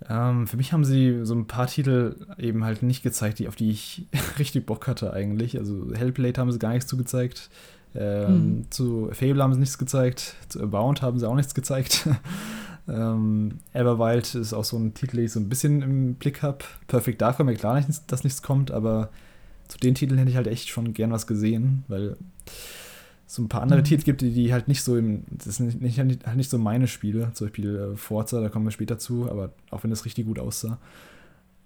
Ähm, 0.10 0.46
für 0.48 0.58
mich 0.58 0.74
haben 0.74 0.84
sie 0.84 1.24
so 1.24 1.34
ein 1.36 1.48
paar 1.48 1.68
Titel 1.68 2.18
eben 2.38 2.66
halt 2.66 2.84
nicht 2.84 3.02
gezeigt, 3.02 3.40
die, 3.40 3.48
auf 3.48 3.56
die 3.56 3.70
ich 3.70 4.08
richtig 4.40 4.66
Bock 4.66 4.90
hatte 4.90 5.14
eigentlich. 5.14 5.58
Also 5.58 5.94
Hellblade 5.94 6.42
haben 6.42 6.52
sie 6.52 6.60
gar 6.60 6.74
nichts 6.74 6.90
zugezeigt. 6.90 7.50
Ähm, 7.94 8.34
mhm. 8.34 8.66
Zu 8.70 9.10
Fable 9.12 9.44
haben 9.44 9.54
sie 9.54 9.60
nichts 9.60 9.78
gezeigt, 9.78 10.36
zu 10.50 10.62
Abound 10.62 11.02
haben 11.02 11.20
sie 11.20 11.28
auch 11.28 11.36
nichts 11.36 11.54
gezeigt. 11.54 12.08
ähm, 12.88 13.60
Everwild 13.74 14.36
ist 14.36 14.54
auch 14.54 14.64
so 14.64 14.78
ein 14.78 14.94
Titel, 14.94 15.18
den 15.18 15.26
ich 15.26 15.32
so 15.34 15.40
ein 15.40 15.50
bisschen 15.50 15.82
im 15.82 16.16
Blick 16.16 16.42
habe. 16.42 16.60
Perfect 16.88 17.22
Dark 17.22 17.40
war 17.40 17.46
mir 17.46 17.56
klar, 17.56 17.76
nicht, 17.76 17.90
dass 18.08 18.24
nichts 18.24 18.42
kommt, 18.42 18.72
aber 18.72 19.10
zu 19.68 19.78
den 19.78 19.96
Titeln 19.96 20.18
hätte 20.18 20.30
ich 20.30 20.36
halt 20.36 20.48
echt 20.48 20.70
schon 20.70 20.94
gern 20.94 21.12
was 21.12 21.28
gesehen, 21.28 21.84
weil 21.88 22.18
so 23.26 23.42
ein 23.42 23.48
paar 23.50 23.62
andere 23.62 23.80
mhm. 23.80 23.86
Titel 23.86 24.04
gibt, 24.04 24.22
die, 24.22 24.32
die 24.32 24.52
halt 24.52 24.68
nicht 24.68 24.84
so 24.84 24.98
im, 24.98 25.24
das 25.30 25.56
sind 25.56 25.82
nicht, 25.82 25.98
halt 26.00 26.36
nicht 26.36 26.50
so 26.50 26.58
meine 26.58 26.88
Spiele, 26.88 27.32
zum 27.34 27.48
Beispiel 27.48 27.76
äh, 27.76 27.96
Forza, 27.96 28.42
da 28.42 28.50
kommen 28.50 28.66
wir 28.66 28.72
später 28.72 29.00
zu, 29.00 29.30
aber 29.30 29.52
auch 29.70 29.84
wenn 29.84 29.90
das 29.90 30.04
richtig 30.04 30.26
gut 30.26 30.40
aussah. 30.40 30.78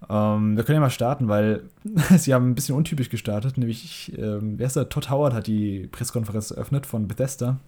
Ähm, 0.09 0.55
wir 0.55 0.63
können 0.63 0.75
ja 0.75 0.81
mal 0.81 0.89
starten, 0.89 1.27
weil 1.27 1.63
sie 2.17 2.33
haben 2.33 2.49
ein 2.49 2.55
bisschen 2.55 2.75
untypisch 2.75 3.09
gestartet, 3.09 3.57
nämlich, 3.57 4.17
ähm, 4.17 4.57
wer 4.57 4.67
ist 4.67 4.75
der? 4.75 4.89
Todd 4.89 5.09
Howard 5.09 5.33
hat 5.33 5.47
die 5.47 5.87
Pressekonferenz 5.91 6.51
eröffnet 6.51 6.85
von 6.85 7.07
Bethesda. 7.07 7.59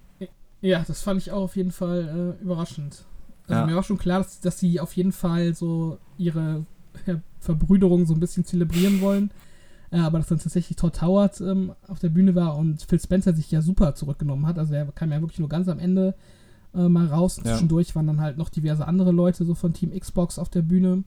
Ja, 0.62 0.84
das 0.88 1.02
fand 1.02 1.22
ich 1.22 1.32
auch 1.32 1.44
auf 1.44 1.56
jeden 1.56 1.72
Fall 1.72 2.36
äh, 2.40 2.44
überraschend. 2.44 3.06
Also 3.48 3.62
ja. 3.62 3.66
mir 3.66 3.76
war 3.76 3.84
schon 3.84 3.98
klar, 3.98 4.20
dass, 4.20 4.40
dass, 4.40 4.60
sie 4.60 4.80
auf 4.80 4.94
jeden 4.94 5.12
Fall 5.12 5.54
so 5.54 6.00
ihre 6.18 6.66
ja, 7.06 7.22
Verbrüderung 7.40 8.06
so 8.06 8.14
ein 8.14 8.20
bisschen 8.20 8.44
zelebrieren 8.44 9.02
wollen. 9.02 9.32
Äh, 9.92 10.00
aber 10.00 10.18
dass 10.18 10.28
dann 10.28 10.40
tatsächlich 10.40 10.76
Todd 10.76 11.02
Howard 11.02 11.40
ähm, 11.42 11.74
auf 11.88 12.00
der 12.00 12.10
Bühne 12.10 12.36
war 12.36 12.58
und 12.58 12.82
Phil 12.82 13.00
Spencer 13.00 13.34
sich 13.34 13.52
ja 13.52 13.62
super 13.62 13.96
zurückgenommen 13.96 14.46
hat. 14.46 14.60
Also 14.60 14.74
er 14.74 14.86
kam 14.88 15.12
ja 15.12 15.22
wirklich 15.22 15.40
nur 15.40 15.50
ganz 15.50 15.70
am 15.70 15.80
Ende 15.80 16.16
äh, 16.74 16.90
mal 16.90 17.06
raus. 17.06 17.38
Ja. 17.38 17.44
Zwischendurch 17.44 17.96
waren 17.96 18.08
dann 18.08 18.22
halt 18.22 18.38
noch 18.38 18.50
diverse 18.50 18.88
andere 18.88 19.12
Leute 19.12 19.46
so 19.46 19.56
von 19.56 19.74
Team 19.74 19.98
Xbox 19.98 20.40
auf 20.40 20.50
der 20.50 20.62
Bühne. 20.62 21.04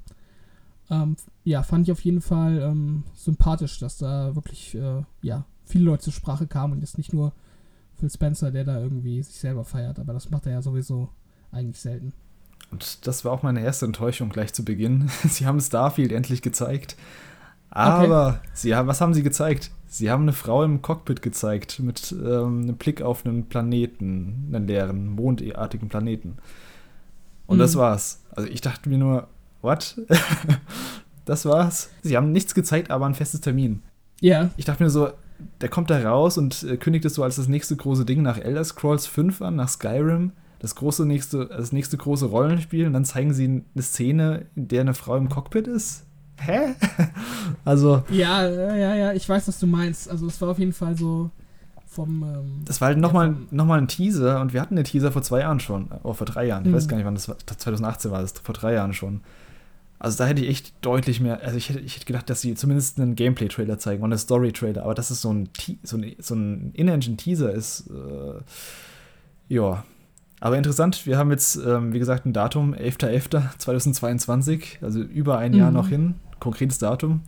Ähm, 0.90 1.16
ja, 1.44 1.62
fand 1.62 1.86
ich 1.86 1.92
auf 1.92 2.00
jeden 2.00 2.20
Fall 2.20 2.58
ähm, 2.60 3.04
sympathisch, 3.14 3.78
dass 3.78 3.98
da 3.98 4.34
wirklich 4.34 4.74
äh, 4.74 5.02
ja, 5.22 5.44
viele 5.64 5.84
Leute 5.84 6.04
zur 6.04 6.12
Sprache 6.12 6.46
kamen 6.46 6.74
und 6.74 6.80
jetzt 6.80 6.98
nicht 6.98 7.12
nur 7.12 7.32
Phil 7.96 8.10
Spencer, 8.10 8.50
der 8.50 8.64
da 8.64 8.80
irgendwie 8.80 9.22
sich 9.22 9.36
selber 9.36 9.64
feiert, 9.64 9.98
aber 9.98 10.12
das 10.12 10.30
macht 10.30 10.46
er 10.46 10.52
ja 10.52 10.62
sowieso 10.62 11.08
eigentlich 11.52 11.78
selten. 11.78 12.12
Und 12.70 13.06
das 13.06 13.24
war 13.24 13.32
auch 13.32 13.42
meine 13.42 13.62
erste 13.62 13.86
Enttäuschung 13.86 14.30
gleich 14.30 14.52
zu 14.52 14.64
Beginn. 14.64 15.08
Sie 15.28 15.46
haben 15.46 15.60
Starfield 15.60 16.12
endlich 16.12 16.42
gezeigt. 16.42 16.96
Aber 17.72 18.40
okay. 18.40 18.48
sie 18.52 18.74
haben, 18.74 18.88
was 18.88 19.00
haben 19.00 19.14
sie 19.14 19.22
gezeigt? 19.22 19.70
Sie 19.86 20.10
haben 20.10 20.22
eine 20.22 20.32
Frau 20.32 20.64
im 20.64 20.82
Cockpit 20.82 21.22
gezeigt 21.22 21.78
mit 21.78 22.10
ähm, 22.12 22.62
einem 22.62 22.76
Blick 22.76 23.00
auf 23.00 23.24
einen 23.24 23.48
Planeten, 23.48 24.50
einen 24.52 24.66
leeren, 24.66 25.06
mondartigen 25.06 25.88
Planeten. 25.88 26.38
Und 27.46 27.58
mhm. 27.58 27.60
das 27.60 27.76
war's. 27.76 28.24
Also 28.34 28.48
ich 28.48 28.60
dachte 28.60 28.88
mir 28.88 28.98
nur, 28.98 29.28
what? 29.62 29.96
das 31.24 31.44
war's. 31.44 31.90
Sie 32.02 32.16
haben 32.16 32.32
nichts 32.32 32.54
gezeigt, 32.54 32.90
aber 32.90 33.06
ein 33.06 33.14
festes 33.14 33.40
Termin. 33.40 33.82
Ja. 34.20 34.50
Ich 34.56 34.64
dachte 34.64 34.82
mir 34.82 34.90
so, 34.90 35.10
der 35.60 35.68
kommt 35.68 35.90
da 35.90 35.98
raus 35.98 36.38
und 36.38 36.62
äh, 36.62 36.76
kündigt 36.76 37.04
es 37.04 37.14
so 37.14 37.22
als 37.22 37.36
das 37.36 37.48
nächste 37.48 37.76
große 37.76 38.04
Ding 38.04 38.22
nach 38.22 38.38
Elder 38.38 38.64
Scrolls 38.64 39.06
5 39.06 39.42
an, 39.42 39.56
nach 39.56 39.68
Skyrim. 39.68 40.32
Das 40.58 40.74
große 40.74 41.06
nächste, 41.06 41.46
das 41.46 41.72
nächste 41.72 41.96
große 41.96 42.26
Rollenspiel 42.26 42.86
und 42.86 42.92
dann 42.92 43.06
zeigen 43.06 43.32
sie 43.32 43.46
eine 43.46 43.82
Szene, 43.82 44.46
in 44.54 44.68
der 44.68 44.82
eine 44.82 44.94
Frau 44.94 45.16
im 45.16 45.30
Cockpit 45.30 45.66
ist. 45.66 46.04
Hä? 46.36 46.74
also. 47.64 48.02
Ja, 48.10 48.46
ja, 48.46 48.94
ja, 48.94 49.12
ich 49.12 49.26
weiß, 49.26 49.48
was 49.48 49.58
du 49.58 49.66
meinst. 49.66 50.10
Also 50.10 50.26
es 50.26 50.40
war 50.40 50.50
auf 50.50 50.58
jeden 50.58 50.74
Fall 50.74 50.96
so 50.96 51.30
vom. 51.86 52.22
Ähm, 52.22 52.62
das 52.64 52.80
war 52.80 52.88
halt 52.88 52.98
nochmal 52.98 53.34
noch 53.50 53.64
mal 53.64 53.78
ein 53.78 53.88
Teaser 53.88 54.40
und 54.40 54.52
wir 54.52 54.60
hatten 54.60 54.76
den 54.76 54.84
Teaser 54.84 55.12
vor 55.12 55.22
zwei 55.22 55.40
Jahren 55.40 55.60
schon. 55.60 55.88
Oh, 56.02 56.12
vor 56.12 56.26
drei 56.26 56.46
Jahren. 56.46 56.64
Ich 56.64 56.70
mhm. 56.70 56.76
weiß 56.76 56.88
gar 56.88 56.96
nicht, 56.96 57.06
wann 57.06 57.14
das 57.14 57.28
war. 57.28 57.38
2018 57.38 58.10
war 58.10 58.20
das, 58.20 58.32
vor 58.32 58.54
drei 58.54 58.74
Jahren 58.74 58.92
schon. 58.92 59.22
Also 60.00 60.18
da 60.18 60.26
hätte 60.26 60.42
ich 60.42 60.48
echt 60.48 60.72
deutlich 60.80 61.20
mehr, 61.20 61.42
also 61.42 61.56
ich 61.56 61.68
hätte, 61.68 61.80
ich 61.80 61.96
hätte 61.96 62.06
gedacht, 62.06 62.28
dass 62.30 62.40
sie 62.40 62.54
zumindest 62.54 62.98
einen 62.98 63.14
Gameplay-Trailer 63.14 63.78
zeigen 63.78 64.02
und 64.02 64.10
einen 64.12 64.18
Story-Trailer, 64.18 64.82
aber 64.82 64.94
dass 64.94 65.10
es 65.10 65.20
so 65.20 65.32
ein, 65.32 65.50
so 65.82 65.96
ein, 65.98 66.16
so 66.18 66.34
ein 66.34 66.70
In-Engine-Teaser 66.72 67.52
ist, 67.52 67.88
äh, 67.90 68.40
Ja, 69.54 69.84
aber 70.40 70.56
interessant, 70.56 71.04
wir 71.06 71.18
haben 71.18 71.30
jetzt, 71.30 71.56
ähm, 71.56 71.92
wie 71.92 71.98
gesagt, 71.98 72.24
ein 72.24 72.32
Datum, 72.32 72.74
11.11.2022, 72.74 74.82
also 74.82 75.00
über 75.00 75.38
ein 75.38 75.52
Jahr 75.54 75.70
Mhm. 75.70 75.76
noch 75.76 75.88
hin, 75.88 76.14
konkretes 76.38 76.78
Datum. 76.78 77.20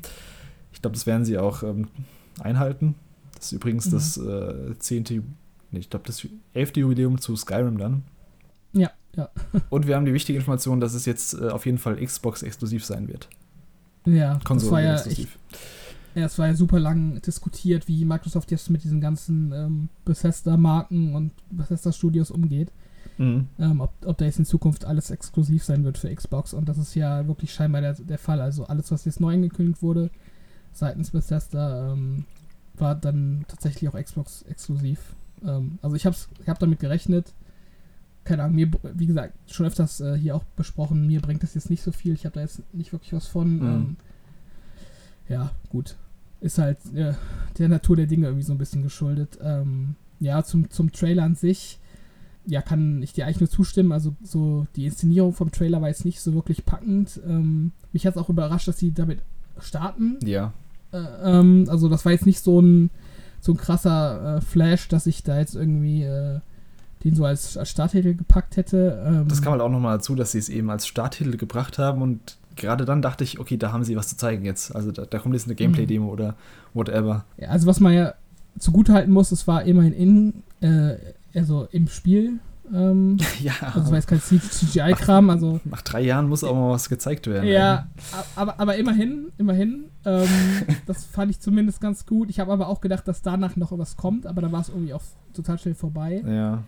Ich 0.73 0.81
glaube, 0.81 0.95
das 0.95 1.07
werden 1.07 1.25
sie 1.25 1.39
auch 1.39 1.63
ähm, 1.63 1.89
einhalten. 2.41 2.95
Das 3.35 3.47
ist 3.47 3.53
übrigens 3.53 3.87
Mhm. 3.87 3.91
das 3.91 4.17
äh, 4.17 4.79
10. 4.79 5.05
Ju- 5.05 5.23
nee, 5.71 5.81
ich 5.81 5.91
glaube, 5.91 6.05
das 6.07 6.27
11. 6.55 6.77
Jubiläum 6.77 7.21
zu 7.21 7.37
Skyrim 7.37 7.77
dann. 7.79 8.03
Ja, 8.73 8.91
ja. 9.17 9.29
Und 9.71 9.87
wir 9.87 9.97
haben 9.97 10.07
die 10.07 10.15
wichtige 10.15 10.39
Information, 10.39 10.81
dass 10.81 10.95
es 10.95 11.07
jetzt 11.07 11.35
äh, 11.35 11.49
auf 11.49 11.67
jeden 11.67 11.79
Fall 11.79 11.97
Xbox-exklusiv 12.05 12.85
sein 12.85 13.09
wird. 13.09 13.29
Ja, 14.05 14.39
war 14.71 14.83
ja, 16.15 16.27
es 16.27 16.39
war 16.39 16.49
ja 16.49 16.55
super 16.55 16.79
lang 16.79 17.23
diskutiert, 17.23 17.89
wie 17.89 18.05
Microsoft 18.05 18.51
jetzt 18.51 18.69
mit 18.69 18.85
diesen 18.85 19.01
ganzen 19.01 19.53
ähm, 19.53 19.89
Bethesda-Marken 20.05 21.15
und 21.15 21.33
Bethesda-Studios 21.51 22.31
umgeht. 22.31 22.71
Mhm. 23.19 23.47
ähm, 23.59 23.81
ob, 23.81 23.93
ob 24.07 24.17
da 24.19 24.25
jetzt 24.25 24.39
in 24.39 24.45
Zukunft 24.45 24.85
alles 24.85 25.11
exklusiv 25.11 25.65
sein 25.65 25.85
wird 25.85 25.99
für 25.99 26.15
Xbox. 26.15 26.55
Und 26.55 26.69
das 26.69 26.79
ist 26.79 26.95
ja 26.95 27.27
wirklich 27.27 27.53
scheinbar 27.53 27.81
der, 27.81 27.95
der 27.95 28.19
Fall. 28.19 28.41
Also 28.41 28.65
alles, 28.65 28.91
was 28.91 29.05
jetzt 29.05 29.21
neu 29.21 29.35
angekündigt 29.35 29.83
wurde 29.83 30.11
seitens 30.73 31.11
Bethesda, 31.11 31.93
ähm, 31.93 32.25
war 32.75 32.95
dann 32.95 33.45
tatsächlich 33.49 33.89
auch 33.89 34.01
Xbox 34.01 34.43
exklusiv. 34.43 35.15
Ähm, 35.45 35.79
also 35.83 35.95
ich 35.97 36.07
habe 36.07 36.17
ich 36.41 36.49
hab 36.49 36.59
damit 36.59 36.81
gerechnet. 36.81 37.33
Keine 38.25 38.45
Ahnung, 38.45 38.57
mir, 38.57 38.71
wie 38.95 39.07
gesagt, 39.07 39.35
schon 39.51 39.67
öfters 39.67 40.01
äh, 40.01 40.17
hier 40.17 40.37
auch 40.37 40.45
besprochen, 40.57 41.07
mir 41.07 41.21
bringt 41.21 41.43
das 41.43 41.55
jetzt 41.55 41.71
nicht 41.71 41.83
so 41.83 41.91
viel. 41.91 42.15
Ich 42.15 42.25
habe 42.25 42.35
da 42.35 42.41
jetzt 42.41 42.63
nicht 42.73 42.93
wirklich 42.93 43.13
was 43.13 43.27
von. 43.27 43.57
Mhm. 43.57 43.63
Ähm, 43.67 43.97
ja, 45.29 45.51
gut. 45.71 45.97
Ist 46.41 46.59
halt 46.59 46.79
äh, 46.95 47.15
der 47.59 47.69
Natur 47.69 47.97
der 47.97 48.07
Dinge 48.07 48.27
irgendwie 48.27 48.45
so 48.45 48.53
ein 48.53 48.59
bisschen 48.59 48.83
geschuldet. 48.83 49.39
Ähm, 49.43 49.97
ja, 50.21 50.43
zum, 50.45 50.71
zum 50.71 50.93
Trailer 50.93 51.25
an 51.25 51.35
sich 51.35 51.79
ja, 52.47 52.61
kann 52.61 53.03
ich 53.03 53.13
dir 53.13 53.27
eigentlich 53.27 53.41
nur 53.41 53.51
zustimmen. 53.51 53.93
Also 53.93 54.15
so 54.23 54.67
die 54.77 54.87
Inszenierung 54.87 55.33
vom 55.33 55.53
Trailer 55.53 55.81
war 55.81 55.89
jetzt 55.89 56.05
nicht 56.05 56.21
so 56.21 56.35
wirklich 56.35 56.65
packend. 56.65 57.21
Ähm, 57.27 57.73
mich 57.93 58.07
hat 58.07 58.17
es 58.17 58.23
auch 58.23 58.29
überrascht, 58.29 58.69
dass 58.69 58.79
sie 58.79 58.93
damit 58.93 59.21
starten. 59.59 60.19
Ja, 60.25 60.53
Äh, 60.93 60.99
ähm, 61.23 61.67
also 61.69 61.89
das 61.89 62.05
war 62.05 62.13
jetzt 62.13 62.27
nicht 62.27 62.41
so 62.41 62.61
ein 62.61 62.91
so 63.41 63.53
ein 63.53 63.57
krasser 63.59 64.37
äh, 64.37 64.41
Flash, 64.41 64.89
dass 64.89 65.07
ich 65.07 65.23
da 65.23 65.39
jetzt 65.39 65.57
irgendwie 65.57 66.03
äh, 66.05 66.41
den 67.05 67.15
so 67.15 67.25
als, 67.25 67.57
als 67.57 67.71
Starttitel 67.71 68.15
gepackt 68.15 68.57
hätte. 68.57 69.03
Ähm, 69.07 69.29
das 69.29 69.43
kam 69.43 69.53
halt 69.53 69.63
auch 69.63 69.71
nochmal 69.71 69.99
dazu, 69.99 70.15
dass 70.15 70.33
sie 70.33 70.39
es 70.39 70.49
eben 70.49 70.71
als 70.71 70.87
Starttitel 70.87 71.37
gebracht 71.37 71.79
haben 71.79 72.03
und 72.03 72.39
gerade 72.57 72.85
dann 72.85 73.03
dachte 73.03 73.25
ich, 73.25 73.39
okay, 73.39 73.57
da 73.57 73.73
haben 73.73 73.85
sie 73.85 73.97
was 73.97 74.09
zu 74.09 74.17
zeigen 74.17 74.45
jetzt. 74.45 74.75
Also 74.75 74.93
da, 74.93 75.05
da 75.05 75.19
kommt 75.19 75.35
jetzt 75.35 75.47
eine 75.47 75.55
Gameplay-Demo 75.55 76.09
oder 76.09 76.37
whatever. 76.75 77.25
ja, 77.37 77.49
also 77.49 77.67
was 77.67 77.81
man 77.81 77.93
ja 77.93 78.15
zugutehalten 78.59 79.13
muss, 79.13 79.33
es 79.33 79.47
war 79.49 79.63
immerhin 79.65 80.43
in, 80.61 80.69
äh, 80.69 80.97
also 81.35 81.69
im 81.73 81.89
Spiel. 81.89 82.39
Ähm, 82.73 83.19
ja, 83.41 83.53
also 83.61 83.81
es 83.81 83.87
war 83.89 83.97
jetzt 83.97 84.07
kein 84.07 84.21
CGI-Kram, 84.21 85.31
also 85.31 85.61
nach 85.65 85.83
drei 85.83 86.01
Jahren 86.01 86.29
muss 86.29 86.45
auch 86.45 86.55
mal 86.55 86.71
was 86.71 86.89
gezeigt 86.89 87.27
werden. 87.27 87.49
Ja, 87.49 87.89
aber, 88.37 88.59
aber 88.61 88.77
immerhin, 88.77 89.33
immerhin. 89.39 89.87
Ähm, 90.05 90.29
das 90.87 91.05
fand 91.05 91.31
ich 91.31 91.41
zumindest 91.41 91.81
ganz 91.81 92.07
gut. 92.07 92.31
Ich 92.31 92.41
habe 92.41 92.53
aber 92.53 92.69
auch 92.69 92.81
gedacht, 92.81 93.07
dass 93.09 93.23
danach 93.23 93.57
noch 93.57 93.77
was 93.77 93.97
kommt, 93.97 94.27
aber 94.27 94.41
dann 94.43 94.53
war 94.53 94.61
es 94.61 94.69
irgendwie 94.69 94.95
auch 94.95 95.03
total 95.35 95.59
schnell 95.59 95.75
vorbei. 95.75 96.23
Ja, 96.27 96.63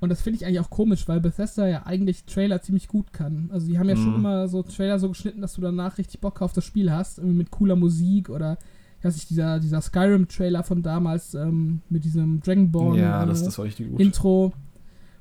Und 0.00 0.08
das 0.08 0.22
finde 0.22 0.38
ich 0.38 0.46
eigentlich 0.46 0.60
auch 0.60 0.70
komisch, 0.70 1.06
weil 1.08 1.20
Bethesda 1.20 1.68
ja 1.68 1.84
eigentlich 1.84 2.24
Trailer 2.24 2.62
ziemlich 2.62 2.88
gut 2.88 3.12
kann. 3.12 3.50
Also 3.52 3.66
die 3.66 3.78
haben 3.78 3.88
ja 3.88 3.96
schon 3.96 4.10
Mhm. 4.12 4.16
immer 4.20 4.48
so 4.48 4.62
Trailer 4.62 4.98
so 4.98 5.08
geschnitten, 5.10 5.42
dass 5.42 5.54
du 5.54 5.60
danach 5.60 5.98
richtig 5.98 6.20
Bock 6.20 6.40
auf 6.40 6.52
das 6.54 6.64
Spiel 6.64 6.90
hast, 6.90 7.18
irgendwie 7.18 7.36
mit 7.36 7.50
cooler 7.50 7.76
Musik 7.76 8.30
oder 8.30 8.56
ich 8.98 9.04
weiß 9.04 9.14
nicht, 9.14 9.30
dieser, 9.30 9.60
dieser 9.60 9.80
Skyrim-Trailer 9.80 10.62
von 10.62 10.82
damals 10.82 11.34
ähm, 11.34 11.80
mit 11.88 12.04
diesem 12.04 12.40
Dragonborn 12.40 12.98
ja 12.98 13.22
äh, 13.22 13.26
das, 13.26 13.42
das 13.42 13.58
richtig 13.58 13.90
gut. 13.90 14.00
Intro, 14.00 14.52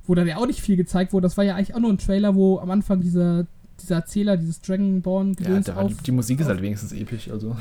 wo 0.06 0.15
dann 0.15 0.28
ja 0.28 0.38
auch 0.38 0.48
nicht 0.48 0.60
viel 0.62 0.76
gezeigt 0.76 1.13
wurde. 1.13 1.24
Das 1.24 1.38
war 1.38 1.44
ja 1.46 1.56
eigentlich 1.56 1.76
auch 1.76 1.80
nur 1.80 1.92
ein 1.92 1.98
Trailer, 1.98 2.36
wo 2.36 2.60
am 2.60 2.72
Anfang 2.72 3.00
dieser, 3.02 3.48
dieser 3.82 3.96
Erzähler, 3.96 4.36
dieses 4.38 4.62
Dragonborn 4.62 5.36
ja, 5.39 5.65
war 5.76 5.84
auf, 5.84 5.94
die, 5.98 6.04
die 6.04 6.12
Musik 6.12 6.39
ist 6.42 6.48
halt 6.48 6.62
wenigstens 6.62 6.92
episch. 6.92 7.30
Also. 7.30 7.56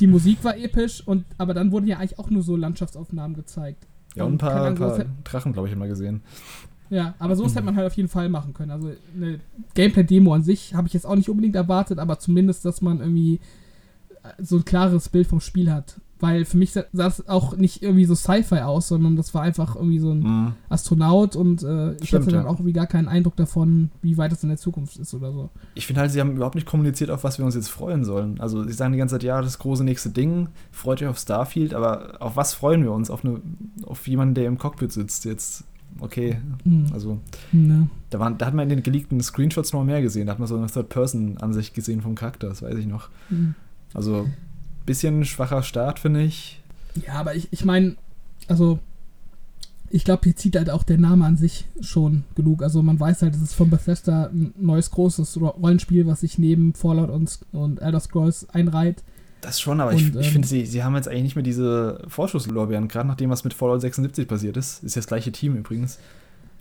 die 0.00 0.06
Musik 0.06 0.44
war 0.44 0.56
episch 0.56 1.06
und 1.06 1.24
aber 1.38 1.54
dann 1.54 1.72
wurden 1.72 1.86
ja 1.86 1.98
eigentlich 1.98 2.18
auch 2.18 2.30
nur 2.30 2.42
so 2.42 2.56
Landschaftsaufnahmen 2.56 3.34
gezeigt. 3.36 3.86
Ja, 4.14 4.24
und 4.24 4.34
ein 4.34 4.38
paar, 4.38 4.72
paar 4.74 5.04
Drachen, 5.24 5.52
glaube 5.52 5.68
ich, 5.68 5.74
immer 5.74 5.86
gesehen. 5.88 6.22
Ja, 6.90 7.14
aber 7.18 7.34
sowas 7.34 7.52
Mhm. 7.52 7.56
hätte 7.56 7.66
man 7.66 7.76
halt 7.76 7.86
auf 7.86 7.96
jeden 7.96 8.08
Fall 8.08 8.28
machen 8.28 8.54
können. 8.54 8.70
Also 8.70 8.92
eine 9.16 9.40
Gameplay-Demo 9.74 10.32
an 10.34 10.42
sich 10.42 10.74
habe 10.74 10.86
ich 10.86 10.94
jetzt 10.94 11.06
auch 11.06 11.16
nicht 11.16 11.28
unbedingt 11.28 11.56
erwartet, 11.56 11.98
aber 11.98 12.18
zumindest, 12.18 12.64
dass 12.64 12.82
man 12.82 13.00
irgendwie 13.00 13.40
äh, 14.22 14.42
so 14.42 14.56
ein 14.56 14.64
klares 14.64 15.08
Bild 15.08 15.26
vom 15.26 15.40
Spiel 15.40 15.72
hat. 15.72 15.96
Weil 16.20 16.44
für 16.44 16.56
mich 16.56 16.72
sah 16.72 16.84
es 16.92 17.28
auch 17.28 17.56
nicht 17.56 17.82
irgendwie 17.82 18.04
so 18.04 18.14
Sci-Fi 18.14 18.60
aus, 18.60 18.88
sondern 18.88 19.16
das 19.16 19.34
war 19.34 19.42
einfach 19.42 19.74
irgendwie 19.76 19.98
so 19.98 20.10
ein 20.12 20.20
Mhm. 20.20 20.52
Astronaut 20.68 21.34
und 21.36 21.62
äh, 21.64 21.94
ich 21.96 22.08
Stimmt, 22.08 22.22
hatte 22.26 22.36
dann 22.36 22.44
ja. 22.44 22.50
auch 22.50 22.54
irgendwie 22.54 22.72
gar 22.72 22.86
keinen 22.86 23.08
Eindruck 23.08 23.36
davon, 23.36 23.90
wie 24.00 24.16
weit 24.16 24.32
es 24.32 24.42
in 24.42 24.48
der 24.48 24.56
Zukunft 24.58 24.96
ist 24.96 25.12
oder 25.12 25.32
so. 25.32 25.50
Ich 25.74 25.86
finde 25.86 26.00
halt, 26.00 26.12
sie 26.12 26.20
haben 26.20 26.36
überhaupt 26.36 26.54
nicht 26.54 26.66
kommuniziert, 26.68 27.10
auf 27.10 27.24
was 27.24 27.38
wir 27.38 27.44
uns 27.44 27.56
jetzt 27.56 27.68
freuen 27.68 28.04
sollen. 28.04 28.40
Also, 28.40 28.62
sie 28.64 28.72
sagen 28.72 28.92
die 28.92 28.98
ganze 28.98 29.16
Zeit, 29.16 29.24
ja, 29.24 29.42
das 29.42 29.58
große 29.58 29.82
nächste 29.84 30.10
Ding, 30.10 30.48
freut 30.70 31.02
euch 31.02 31.08
auf 31.08 31.18
Starfield, 31.18 31.74
aber 31.74 32.14
auf 32.20 32.36
was 32.36 32.54
freuen 32.54 32.84
wir 32.84 32.92
uns? 32.92 33.10
Auf, 33.10 33.24
eine, 33.24 33.40
auf 33.84 34.06
jemanden, 34.06 34.34
der 34.34 34.46
im 34.46 34.56
Cockpit 34.56 34.92
sitzt 34.92 35.24
jetzt. 35.24 35.64
Okay, 36.00 36.38
Hm. 36.64 36.86
also 36.92 37.18
Ne. 37.52 37.88
da, 38.10 38.18
waren, 38.18 38.36
da 38.38 38.46
hat 38.46 38.54
man 38.54 38.64
in 38.64 38.76
den 38.76 38.82
geleakten 38.82 39.20
Screenshots 39.20 39.72
noch 39.72 39.84
mehr 39.84 40.00
gesehen. 40.02 40.26
Da 40.26 40.32
hat 40.32 40.38
man 40.38 40.48
so 40.48 40.56
eine 40.56 40.66
Third-Person-Ansicht 40.68 41.74
gesehen 41.74 42.00
vom 42.02 42.14
Charakter, 42.14 42.48
das 42.48 42.62
weiß 42.62 42.76
ich 42.78 42.86
noch. 42.86 43.10
Hm. 43.28 43.54
Also, 43.92 44.26
bisschen 44.86 45.24
schwacher 45.24 45.62
Start, 45.62 45.98
finde 45.98 46.22
ich. 46.22 46.60
Ja, 47.06 47.14
aber 47.14 47.34
ich, 47.34 47.48
ich 47.50 47.64
meine, 47.64 47.96
also 48.48 48.78
ich 49.90 50.04
glaube, 50.04 50.22
hier 50.24 50.34
zieht 50.36 50.56
halt 50.56 50.70
auch 50.70 50.82
der 50.82 50.98
Name 50.98 51.24
an 51.24 51.36
sich 51.36 51.66
schon 51.80 52.24
genug. 52.34 52.62
Also 52.62 52.82
man 52.82 52.98
weiß 52.98 53.22
halt, 53.22 53.34
es 53.34 53.42
ist 53.42 53.54
von 53.54 53.70
Bethesda 53.70 54.24
ein 54.26 54.52
neues 54.58 54.90
großes 54.90 55.40
Ro- 55.40 55.48
Rollenspiel, 55.60 56.06
was 56.06 56.20
sich 56.20 56.38
neben 56.38 56.74
Fallout 56.74 57.10
und, 57.10 57.38
und 57.52 57.80
Elder 57.80 58.00
Scrolls 58.00 58.48
einreiht. 58.50 59.02
Das 59.40 59.60
schon, 59.60 59.80
aber 59.80 59.90
Und, 59.92 59.96
ich, 59.98 60.08
ich 60.14 60.26
ähm, 60.26 60.32
finde, 60.32 60.48
sie, 60.48 60.66
sie 60.66 60.82
haben 60.82 60.96
jetzt 60.96 61.06
eigentlich 61.06 61.22
nicht 61.24 61.36
mehr 61.36 61.44
diese 61.44 62.02
Vorschusslorbeeren, 62.08 62.88
gerade 62.88 63.06
nachdem 63.08 63.30
was 63.30 63.44
mit 63.44 63.54
Fallout 63.54 63.82
76 63.82 64.26
passiert 64.26 64.56
ist. 64.56 64.82
Ist 64.82 64.96
ja 64.96 65.00
das 65.00 65.06
gleiche 65.06 65.32
Team 65.32 65.54
übrigens. 65.56 65.98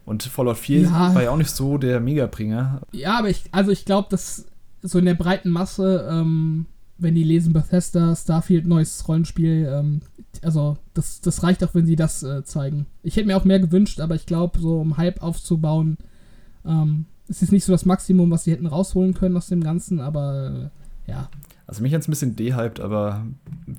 Und 0.06 0.22
Fallout 0.24 0.58
4 0.58 0.82
Ja. 0.82 1.16
war 1.16 1.24
ja 1.24 1.30
auch 1.32 1.38
nicht 1.38 1.50
so 1.52 1.78
der 1.78 2.02
Megabringer. 2.02 2.82
Ja, 2.92 3.18
aber 3.20 3.30
ich, 3.30 3.44
also 3.52 3.72
ich 3.72 3.86
glaube, 3.86 4.10
dass 4.12 4.46
so 4.82 5.00
in 5.00 5.06
der 5.06 5.14
breiten 5.14 5.50
Masse, 5.50 6.08
ähm, 6.12 6.66
wenn 7.04 7.16
die 7.16 7.24
lesen 7.24 7.54
Bethesda, 7.54 8.16
Starfield, 8.16 8.66
neues 8.66 9.08
Rollenspiel, 9.08 9.68
ähm, 9.70 10.02
also 10.42 10.78
das, 10.94 11.22
das 11.22 11.44
reicht 11.44 11.64
auch, 11.64 11.74
wenn 11.74 11.86
sie 11.86 11.96
das 11.96 12.24
äh, 12.24 12.44
zeigen. 12.44 12.86
Ich 13.04 13.16
hätte 13.16 13.28
mir 13.28 13.38
auch 13.38 13.46
mehr 13.46 13.60
gewünscht, 13.60 14.00
aber 14.00 14.16
ich 14.16 14.26
glaube, 14.26 14.60
so 14.60 14.80
um 14.80 14.98
Hype 14.98 15.22
aufzubauen, 15.22 15.98
ähm, 16.66 17.06
es 17.28 17.42
ist 17.42 17.52
nicht 17.52 17.66
so 17.66 17.72
das 17.72 17.86
Maximum, 17.86 18.32
was 18.32 18.44
sie 18.44 18.52
hätten 18.52 18.66
rausholen 18.66 19.14
können 19.14 19.38
aus 19.38 19.48
dem 19.48 19.64
Ganzen, 19.64 20.00
aber 20.00 20.72
äh, 21.08 21.12
ja, 21.12 21.30
Also 21.68 21.82
mich 21.82 21.92
jetzt 21.92 22.08
ein 22.08 22.12
bisschen 22.12 22.36
dehyped, 22.36 22.80
aber 22.80 23.26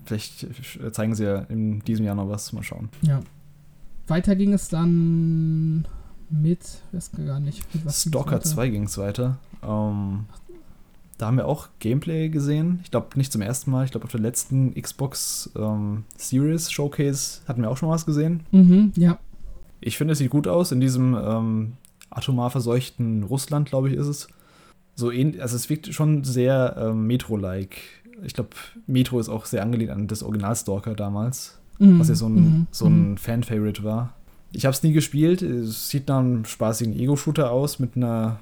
vielleicht 0.05 0.47
zeigen 0.93 1.15
sie 1.15 1.25
ja 1.25 1.39
in 1.49 1.81
diesem 1.81 2.05
Jahr 2.05 2.15
noch 2.15 2.29
was. 2.29 2.53
Mal 2.53 2.63
schauen. 2.63 2.89
Ja. 3.03 3.21
Weiter 4.07 4.37
ging 4.37 4.53
es 4.53 4.69
dann 4.69 5.87
mit, 6.31 6.61
weiß 6.93 7.13
gar 7.27 7.41
nicht, 7.41 7.65
Stalker 7.89 8.33
weiter? 8.33 8.43
2 8.43 8.69
ging 8.69 8.85
es 8.85 8.99
weiter. 8.99 9.39
Ähm, 9.63 10.27
da 11.25 11.29
haben 11.29 11.39
wir 11.39 11.49
auch 11.49 11.69
Gameplay 11.79 12.29
gesehen. 12.29 12.81
Ich 12.85 12.91
glaube 12.91 13.17
nicht 13.17 13.33
zum 13.33 13.41
ersten 13.41 13.71
Mal. 13.71 13.87
Ich 13.87 13.93
glaube 13.93 14.05
auf 14.05 14.11
der 14.11 14.21
letzten 14.21 14.75
Xbox 14.75 15.51
ähm, 15.57 16.05
Series 16.19 16.71
Showcase 16.71 17.41
hatten 17.49 17.63
wir 17.63 17.71
auch 17.71 17.79
schon 17.79 17.89
was 17.89 18.05
gesehen. 18.05 18.41
Mhm, 18.51 18.93
ja. 18.95 19.19
Ich 19.81 19.97
finde, 19.97 20.13
es 20.13 20.19
sieht 20.19 20.29
gut 20.29 20.47
aus 20.47 20.71
in 20.71 20.81
diesem 20.81 21.15
ähm, 21.15 21.73
atomar 22.11 22.51
verseuchten 22.51 23.23
Russland, 23.23 23.71
glaube 23.71 23.89
ich, 23.89 23.95
ist 23.95 24.07
es. 24.07 24.29
So 24.97 25.11
ähnlich, 25.11 25.41
also 25.41 25.57
es 25.57 25.71
wirkt 25.71 25.95
schon 25.95 26.25
sehr 26.25 26.77
ähm, 26.79 27.07
Metro-like. 27.07 27.79
Ich 28.23 28.35
glaube, 28.35 28.51
Metro 28.87 29.19
ist 29.19 29.31
auch 29.31 29.47
sehr 29.47 29.63
angelehnt 29.63 29.93
an 29.93 30.07
das 30.09 30.23
Original 30.23 30.55
Stalker 30.55 30.95
damals, 30.95 31.59
Mhm, 31.79 32.01
was 32.01 32.11
ja 32.11 32.17
so 32.17 32.27
ein, 32.27 32.35
mhm, 32.35 32.67
so 32.71 32.87
mhm. 32.87 33.15
ein 33.15 33.19
Fan-Favorite 33.19 33.83
war. 33.83 34.13
Ich 34.53 34.67
habe 34.67 34.75
es 34.75 34.83
nie 34.83 34.93
gespielt. 34.93 35.41
Es 35.41 35.89
sieht 35.89 36.07
nach 36.09 36.19
einem 36.19 36.45
spaßigen 36.45 36.93
Ego-Shooter 36.93 37.51
aus 37.51 37.79
mit 37.79 37.97
einer, 37.97 38.41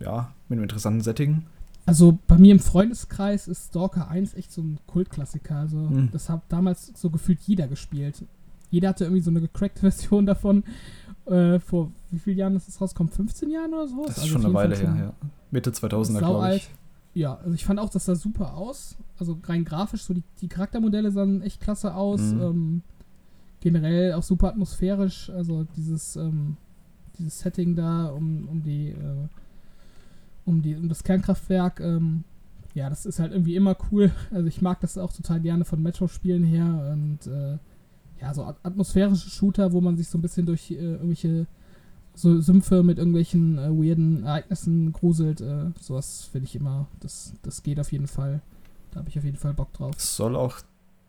ja, 0.00 0.32
mit 0.48 0.56
einem 0.56 0.64
interessanten 0.64 1.02
Setting. 1.02 1.44
Also 1.86 2.18
bei 2.26 2.38
mir 2.38 2.52
im 2.52 2.60
Freundeskreis 2.60 3.48
ist 3.48 3.68
Stalker 3.68 4.08
1 4.08 4.34
echt 4.34 4.52
so 4.52 4.62
ein 4.62 4.78
Kultklassiker. 4.86 5.56
Also 5.56 5.78
Hm. 5.78 6.10
das 6.12 6.28
hat 6.28 6.42
damals 6.48 6.92
so 6.94 7.10
gefühlt 7.10 7.40
jeder 7.40 7.66
gespielt. 7.68 8.24
Jeder 8.70 8.90
hatte 8.90 9.04
irgendwie 9.04 9.22
so 9.22 9.30
eine 9.30 9.40
gecrackte 9.40 9.80
Version 9.90 10.26
davon. 10.26 10.62
Äh, 11.26 11.58
vor 11.60 11.90
wie 12.10 12.18
vielen 12.18 12.38
Jahren 12.38 12.56
ist 12.56 12.68
das 12.68 12.80
rausgekommen? 12.80 13.12
15 13.12 13.50
Jahren 13.50 13.72
oder 13.72 13.88
so? 13.88 14.04
Das 14.06 14.18
ist 14.18 14.28
schon 14.28 14.44
eine 14.44 14.54
Weile 14.54 14.76
her, 14.76 14.96
ja. 14.96 15.28
Mitte 15.50 15.70
2000er, 15.70 16.18
glaube 16.18 16.56
ich. 16.56 16.70
Ja, 17.14 17.34
also 17.38 17.52
ich 17.54 17.64
fand 17.64 17.80
auch, 17.80 17.90
das 17.90 18.04
sah 18.04 18.14
super 18.14 18.54
aus. 18.54 18.96
Also 19.18 19.36
rein 19.44 19.64
grafisch, 19.64 20.02
so 20.04 20.14
die, 20.14 20.22
die 20.40 20.48
Charaktermodelle 20.48 21.10
sahen 21.10 21.42
echt 21.42 21.60
klasse 21.60 21.94
aus. 21.94 22.20
Mhm. 22.20 22.40
Ähm, 22.40 22.82
generell 23.60 24.12
auch 24.14 24.22
super 24.22 24.48
atmosphärisch. 24.48 25.28
Also 25.30 25.66
dieses, 25.76 26.16
ähm, 26.16 26.56
dieses 27.18 27.40
Setting 27.40 27.74
da 27.74 28.06
um, 28.06 28.48
um 28.48 28.62
die, 28.62 28.90
äh, 28.90 29.28
um 30.50 30.62
die, 30.62 30.76
um 30.76 30.88
das 30.88 31.04
Kernkraftwerk, 31.04 31.80
ähm, 31.80 32.24
ja, 32.74 32.90
das 32.90 33.06
ist 33.06 33.18
halt 33.18 33.32
irgendwie 33.32 33.56
immer 33.56 33.76
cool. 33.90 34.10
Also 34.30 34.46
ich 34.46 34.60
mag 34.60 34.80
das 34.80 34.98
auch 34.98 35.12
total 35.12 35.40
gerne 35.40 35.64
von 35.64 35.82
Metro-Spielen 35.82 36.44
her 36.44 36.92
und 36.92 37.26
äh, 37.26 37.58
ja, 38.20 38.34
so 38.34 38.44
at- 38.44 38.58
atmosphärische 38.62 39.30
Shooter, 39.30 39.72
wo 39.72 39.80
man 39.80 39.96
sich 39.96 40.08
so 40.08 40.18
ein 40.18 40.22
bisschen 40.22 40.46
durch 40.46 40.70
äh, 40.70 40.74
irgendwelche 40.74 41.46
so 42.14 42.40
Sümpfe 42.40 42.82
mit 42.82 42.98
irgendwelchen 42.98 43.58
äh, 43.58 43.70
weirden 43.70 44.24
Ereignissen 44.24 44.92
gruselt, 44.92 45.40
äh, 45.40 45.70
sowas 45.80 46.28
finde 46.30 46.46
ich 46.46 46.56
immer, 46.56 46.86
das, 47.00 47.32
das 47.42 47.62
geht 47.62 47.80
auf 47.80 47.92
jeden 47.92 48.08
Fall. 48.08 48.42
Da 48.90 48.98
habe 48.98 49.08
ich 49.08 49.16
auf 49.16 49.24
jeden 49.24 49.36
Fall 49.36 49.54
Bock 49.54 49.72
drauf. 49.72 49.94
Soll 49.98 50.36
auch, 50.36 50.58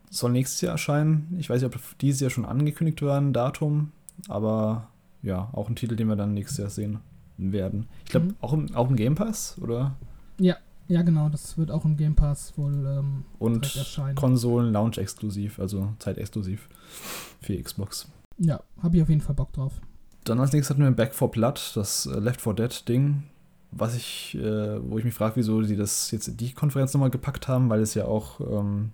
soll 0.09 0.31
nächstes 0.31 0.61
Jahr 0.61 0.73
erscheinen. 0.73 1.35
Ich 1.39 1.49
weiß 1.49 1.61
nicht, 1.61 1.75
ob 1.75 1.97
dieses 1.99 2.21
Jahr 2.21 2.29
schon 2.29 2.45
angekündigt 2.45 3.01
war, 3.01 3.19
ein 3.19 3.33
Datum, 3.33 3.91
aber 4.29 4.87
ja, 5.23 5.49
auch 5.53 5.67
ein 5.67 5.75
Titel, 5.75 5.95
den 5.95 6.07
wir 6.07 6.15
dann 6.15 6.33
nächstes 6.33 6.57
Jahr 6.59 6.69
sehen 6.69 6.99
werden. 7.51 7.87
Ich 8.05 8.11
glaube, 8.11 8.27
Mhm. 8.27 8.35
auch, 8.41 8.53
im, 8.53 8.75
auch 8.75 8.89
im 8.89 8.95
Game 8.95 9.15
Pass, 9.15 9.57
oder? 9.61 9.95
Ja, 10.39 10.57
ja 10.87 11.01
genau, 11.01 11.29
das 11.29 11.57
wird 11.57 11.71
auch 11.71 11.85
im 11.85 11.97
Game 11.97 12.15
Pass 12.15 12.57
wohl 12.57 12.85
ähm, 12.85 13.23
Und 13.39 13.75
erscheinen. 13.75 14.15
Konsolen 14.15 14.71
Launch 14.73 14.97
exklusiv, 14.97 15.59
also 15.59 15.93
zeitexklusiv 15.99 16.69
für 17.41 17.61
Xbox. 17.61 18.07
ja, 18.37 18.59
habe 18.83 18.97
ich 18.97 19.03
auf 19.03 19.09
jeden 19.09 19.21
Fall 19.21 19.35
Bock 19.35 19.51
drauf. 19.53 19.73
Dann 20.23 20.39
als 20.39 20.53
nächstes 20.53 20.69
hatten 20.75 20.83
wir 20.83 20.91
Back 20.91 21.13
4 21.15 21.27
Blood, 21.29 21.71
das 21.75 22.05
äh, 22.05 22.19
Left 22.19 22.41
4 22.41 22.53
Dead 22.53 22.87
Ding, 22.89 23.23
was 23.71 23.95
ich, 23.95 24.35
äh, 24.35 24.79
wo 24.89 24.97
ich 24.99 25.05
mich 25.05 25.13
frage, 25.13 25.35
wieso 25.37 25.63
sie 25.63 25.75
das 25.77 26.11
jetzt 26.11 26.27
in 26.27 26.37
die 26.37 26.51
Konferenz 26.53 26.93
nochmal 26.93 27.09
gepackt 27.09 27.47
haben, 27.47 27.69
weil 27.69 27.79
es 27.81 27.93
ja 27.95 28.05
auch, 28.05 28.39
ähm, 28.41 28.91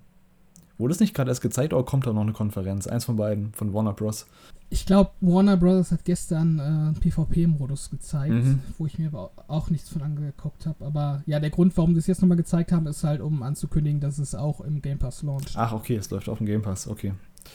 wurde 0.78 0.94
es 0.94 1.00
nicht 1.00 1.14
gerade 1.14 1.30
erst 1.32 1.42
gezeigt 1.42 1.74
oder 1.74 1.84
kommt 1.84 2.06
da 2.08 2.14
noch 2.14 2.22
eine 2.22 2.34
Konferenz? 2.34 2.88
Eins 2.88 3.06
von 3.06 3.16
beiden, 3.16 3.52
von 3.54 3.74
Warner 3.74 3.94
Bros. 3.94 4.28
Ich 4.70 4.86
glaube, 4.86 5.12
Warner 5.22 5.56
Bros. 5.56 5.92
hat 5.92 6.04
gestern 6.04 6.60
äh, 6.60 7.00
PvP-Modus 7.00 7.90
gezeigt, 7.90 8.34
Mhm. 8.34 8.60
wo 8.78 8.86
ich 8.86 9.00
mir 9.00 9.08
aber 9.08 9.32
auch 9.48 9.70
nichts 9.70 9.90
von 9.90 10.02
angeguckt 10.02 10.66
habe. 10.66 10.86
Aber 10.86 11.24
ja, 11.26 11.40
der 11.40 11.50
Grund, 11.52 11.76
warum 11.78 11.94
sie 11.94 12.00
es 12.00 12.08
jetzt 12.08 12.22
nochmal 12.22 12.38
gezeigt 12.38 12.72
haben, 12.72 12.86
ist 12.88 13.04
halt, 13.04 13.22
um 13.22 13.44
anzukündigen, 13.44 14.02
dass 14.02 14.18
es 14.20 14.36
auch 14.36 14.60
im 14.62 14.82
Game 14.82 15.00
Pass 15.00 15.24
launcht. 15.24 15.54
Ach, 15.56 15.72
okay, 15.72 15.96
es 15.96 16.10
läuft 16.10 16.28
auf 16.28 16.40
dem 16.40 16.48
Game 16.48 16.62
Pass, 16.62 16.88
okay. 16.88 17.14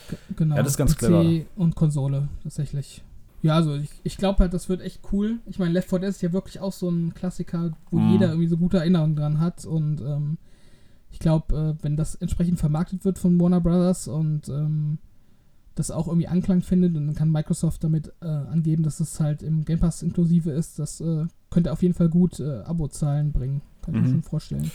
G- 0.09 0.15
Genau. 0.35 0.55
Ja, 0.55 0.63
das 0.63 0.73
ist 0.73 0.77
ganz 0.77 0.95
PC 0.95 0.97
clever. 0.99 1.45
und 1.55 1.75
Konsole, 1.75 2.29
tatsächlich. 2.41 3.03
Ja, 3.43 3.55
also 3.55 3.75
ich, 3.75 3.89
ich 4.03 4.17
glaube 4.17 4.39
halt, 4.39 4.53
das 4.53 4.67
wird 4.69 4.81
echt 4.81 5.01
cool. 5.11 5.37
Ich 5.45 5.59
meine, 5.59 5.71
Left 5.73 5.89
4 5.89 5.99
Dead 5.99 6.09
ist 6.09 6.21
ja 6.23 6.33
wirklich 6.33 6.59
auch 6.61 6.71
so 6.71 6.89
ein 6.89 7.13
Klassiker, 7.13 7.73
wo 7.91 7.99
Mhm. 7.99 8.11
jeder 8.13 8.27
irgendwie 8.29 8.47
so 8.47 8.57
gute 8.57 8.77
Erinnerungen 8.77 9.15
dran 9.17 9.39
hat. 9.39 9.65
Und 9.65 10.01
ähm, 10.01 10.37
ich 11.13 11.19
glaube, 11.19 11.55
äh, 11.79 11.83
wenn 11.83 11.95
das 11.95 12.15
entsprechend 12.15 12.59
vermarktet 12.59 13.05
wird 13.05 13.19
von 13.19 13.39
Warner 13.39 13.61
Brothers 13.61 14.07
und 14.09 14.49
ähm, 14.49 14.97
das 15.75 15.89
auch 15.91 16.07
irgendwie 16.07 16.27
Anklang 16.27 16.61
findet, 16.61 16.95
dann 16.95 17.15
kann 17.15 17.31
Microsoft 17.31 17.83
damit 17.83 18.11
äh, 18.21 18.25
angeben, 18.27 18.83
dass 18.83 18.99
es 18.99 19.19
halt 19.19 19.41
im 19.43 19.63
Game 19.63 19.79
Pass 19.79 20.03
inklusive 20.03 20.51
ist, 20.51 20.77
das 20.79 20.99
äh, 21.01 21.25
könnte 21.49 21.71
auf 21.71 21.81
jeden 21.81 21.93
Fall 21.93 22.09
gut 22.09 22.39
äh, 22.39 22.61
Abozahlen 22.63 23.31
bringen. 23.31 23.61
Kann 23.81 23.93
ich 23.95 24.01
mir 24.01 24.07
Mhm. 24.07 24.11
schon 24.11 24.23
vorstellen. 24.23 24.71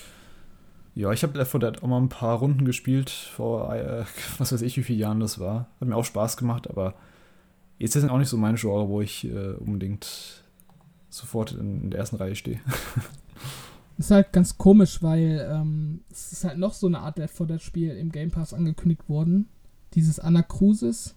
Ja, 0.95 1.13
ich 1.13 1.23
habe 1.23 1.37
Left 1.39 1.51
4 1.53 1.61
Dead 1.61 1.83
auch 1.83 1.87
mal 1.89 1.99
ein 2.01 2.09
paar 2.09 2.39
Runden 2.39 2.65
gespielt, 2.65 3.11
vor 3.11 3.73
äh, 3.75 4.05
was 4.39 4.53
weiß 4.53 4.63
ich, 4.63 4.77
wie 4.77 4.83
viele 4.83 4.99
Jahren 4.99 5.21
das 5.21 5.39
war. 5.39 5.69
Hat 5.81 5.89
mir 5.89 5.97
auch 5.97 6.05
Spaß 6.05 6.37
gemacht, 6.37 6.69
aber 6.71 6.95
jetzt 7.79 7.95
ist 7.97 8.05
es 8.05 8.11
auch 8.11 8.19
nicht 8.19 8.29
so 8.29 8.37
mein 8.37 8.57
Genre, 8.57 8.89
wo 8.89 9.01
ich 9.01 9.25
äh, 9.27 9.53
unbedingt 9.55 10.43
sofort 11.11 11.53
in, 11.53 11.83
in 11.85 11.91
der 11.91 12.01
ersten 12.01 12.17
Reihe 12.17 12.35
stehe. 12.37 12.61
Ist 13.99 14.11
halt 14.13 14.33
ganz 14.33 14.57
komisch, 14.57 15.03
weil 15.03 15.47
ähm, 15.53 16.01
es 16.11 16.33
ist 16.33 16.45
halt 16.45 16.57
noch 16.59 16.73
so 16.73 16.87
eine 16.87 17.01
Art 17.01 17.19
Left 17.19 17.37
4 17.37 17.47
Dead 17.47 17.61
Spiel 17.61 17.91
im 17.97 18.13
Game 18.13 18.31
Pass 18.31 18.55
angekündigt 18.55 19.09
worden. 19.09 19.47
Dieses 19.95 20.21
Anacrusis. 20.21 21.15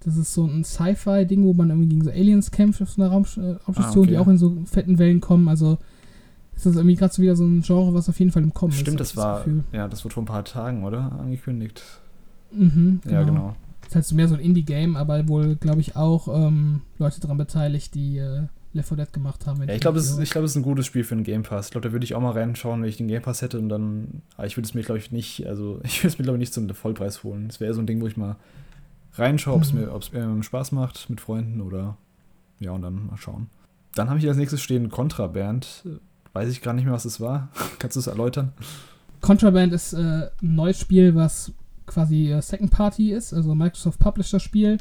Das 0.00 0.16
ist 0.16 0.32
so 0.34 0.44
ein 0.46 0.64
Sci-Fi-Ding, 0.64 1.44
wo 1.44 1.52
man 1.52 1.68
irgendwie 1.70 1.88
gegen 1.88 2.02
so 2.04 2.10
Aliens 2.10 2.50
kämpft 2.50 2.80
auf 2.82 2.90
so 2.90 3.02
einer 3.02 3.10
äh, 3.12 3.14
Raumstation, 3.14 3.84
Ah, 3.84 3.90
okay. 3.98 4.06
die 4.10 4.18
auch 4.18 4.28
in 4.28 4.38
so 4.38 4.56
fetten 4.64 4.98
Wellen 4.98 5.20
kommen. 5.20 5.46
Also 5.48 5.78
ist 6.56 6.66
das 6.66 6.74
irgendwie 6.76 6.96
gerade 6.96 7.12
so 7.12 7.22
wieder 7.22 7.36
so 7.36 7.44
ein 7.44 7.60
Genre, 7.62 7.94
was 7.94 8.08
auf 8.08 8.18
jeden 8.18 8.32
Fall 8.32 8.42
im 8.42 8.54
Kommen 8.54 8.72
ist. 8.72 8.80
Stimmt, 8.80 8.98
das 8.98 9.16
war, 9.16 9.38
Gefühl. 9.44 9.64
ja, 9.72 9.86
das 9.88 10.02
wurde 10.04 10.14
vor 10.14 10.22
ein 10.22 10.26
paar 10.26 10.44
Tagen, 10.44 10.84
oder? 10.84 11.12
Angekündigt. 11.20 11.82
Mhm, 12.50 13.00
Ja, 13.08 13.22
genau. 13.22 13.54
Ist 13.86 13.94
halt 13.94 14.04
so 14.04 14.14
mehr 14.16 14.28
so 14.28 14.34
ein 14.34 14.40
Indie-Game, 14.40 14.96
aber 14.96 15.28
wohl, 15.28 15.56
glaube 15.56 15.80
ich, 15.80 15.96
auch 15.96 16.28
ähm, 16.28 16.80
Leute 16.98 17.20
daran 17.20 17.38
beteiligt, 17.38 17.94
die 17.94 18.18
äh, 18.18 18.42
Left 18.72 18.88
4 18.88 18.96
Dead 18.98 19.12
gemacht 19.12 19.46
haben. 19.46 19.62
Ja, 19.66 19.74
ich 19.74 19.80
glaube, 19.80 19.98
es, 19.98 20.16
glaub, 20.30 20.44
es 20.44 20.52
ist 20.52 20.56
ein 20.56 20.62
gutes 20.62 20.86
Spiel 20.86 21.02
für 21.04 21.14
den 21.16 21.24
Game 21.24 21.42
Pass. 21.42 21.66
Ich 21.66 21.70
glaube, 21.72 21.88
da 21.88 21.92
würde 21.92 22.04
ich 22.04 22.14
auch 22.14 22.20
mal 22.20 22.32
reinschauen, 22.32 22.82
wenn 22.82 22.88
ich 22.88 22.96
den 22.96 23.08
Game 23.08 23.22
Pass 23.22 23.42
hätte 23.42 23.58
und 23.58 23.68
dann. 23.68 24.22
Aber 24.36 24.46
ich 24.46 24.56
würde 24.56 24.66
es 24.66 24.74
mir, 24.74 24.82
glaube 24.82 24.98
ich, 24.98 25.10
nicht, 25.10 25.46
also 25.46 25.80
ich 25.84 26.02
würde 26.02 26.08
es 26.08 26.18
mir, 26.18 26.24
glaube 26.24 26.36
ich, 26.36 26.40
nicht 26.40 26.54
zum 26.54 26.68
Vollpreis 26.70 27.24
holen. 27.24 27.46
Es 27.48 27.60
wäre 27.60 27.74
so 27.74 27.80
ein 27.80 27.86
Ding, 27.86 28.00
wo 28.00 28.06
ich 28.06 28.16
mal 28.16 28.36
reinschaue, 29.14 29.54
ob 29.54 29.62
es 29.62 29.72
Mhm. 29.72 29.80
mir, 29.80 29.92
ob's 29.94 30.10
ähm, 30.14 30.42
Spaß 30.42 30.72
macht 30.72 31.10
mit 31.10 31.20
Freunden 31.20 31.60
oder 31.60 31.96
ja, 32.60 32.70
und 32.72 32.82
dann 32.82 33.06
mal 33.06 33.16
schauen. 33.16 33.48
Dann 33.94 34.08
habe 34.08 34.18
ich 34.20 34.28
als 34.28 34.36
nächstes 34.36 34.60
stehen 34.62 34.88
Contraband. 34.88 35.84
Weiß 36.32 36.48
ich 36.48 36.62
gar 36.62 36.74
nicht 36.74 36.84
mehr, 36.84 36.94
was 36.94 37.04
es 37.04 37.20
war. 37.20 37.48
Kannst 37.80 37.96
du 37.96 38.00
es 38.00 38.06
erläutern? 38.06 38.52
Contraband 39.20 39.72
ist 39.72 39.92
äh, 39.94 39.98
ein 39.98 40.30
neues 40.54 40.78
Spiel, 40.78 41.14
was 41.14 41.52
quasi 41.86 42.30
äh, 42.30 42.40
Second 42.40 42.70
Party 42.70 43.12
ist, 43.12 43.34
also 43.34 43.54
Microsoft 43.54 43.98
Publisher 43.98 44.38
Spiel 44.38 44.78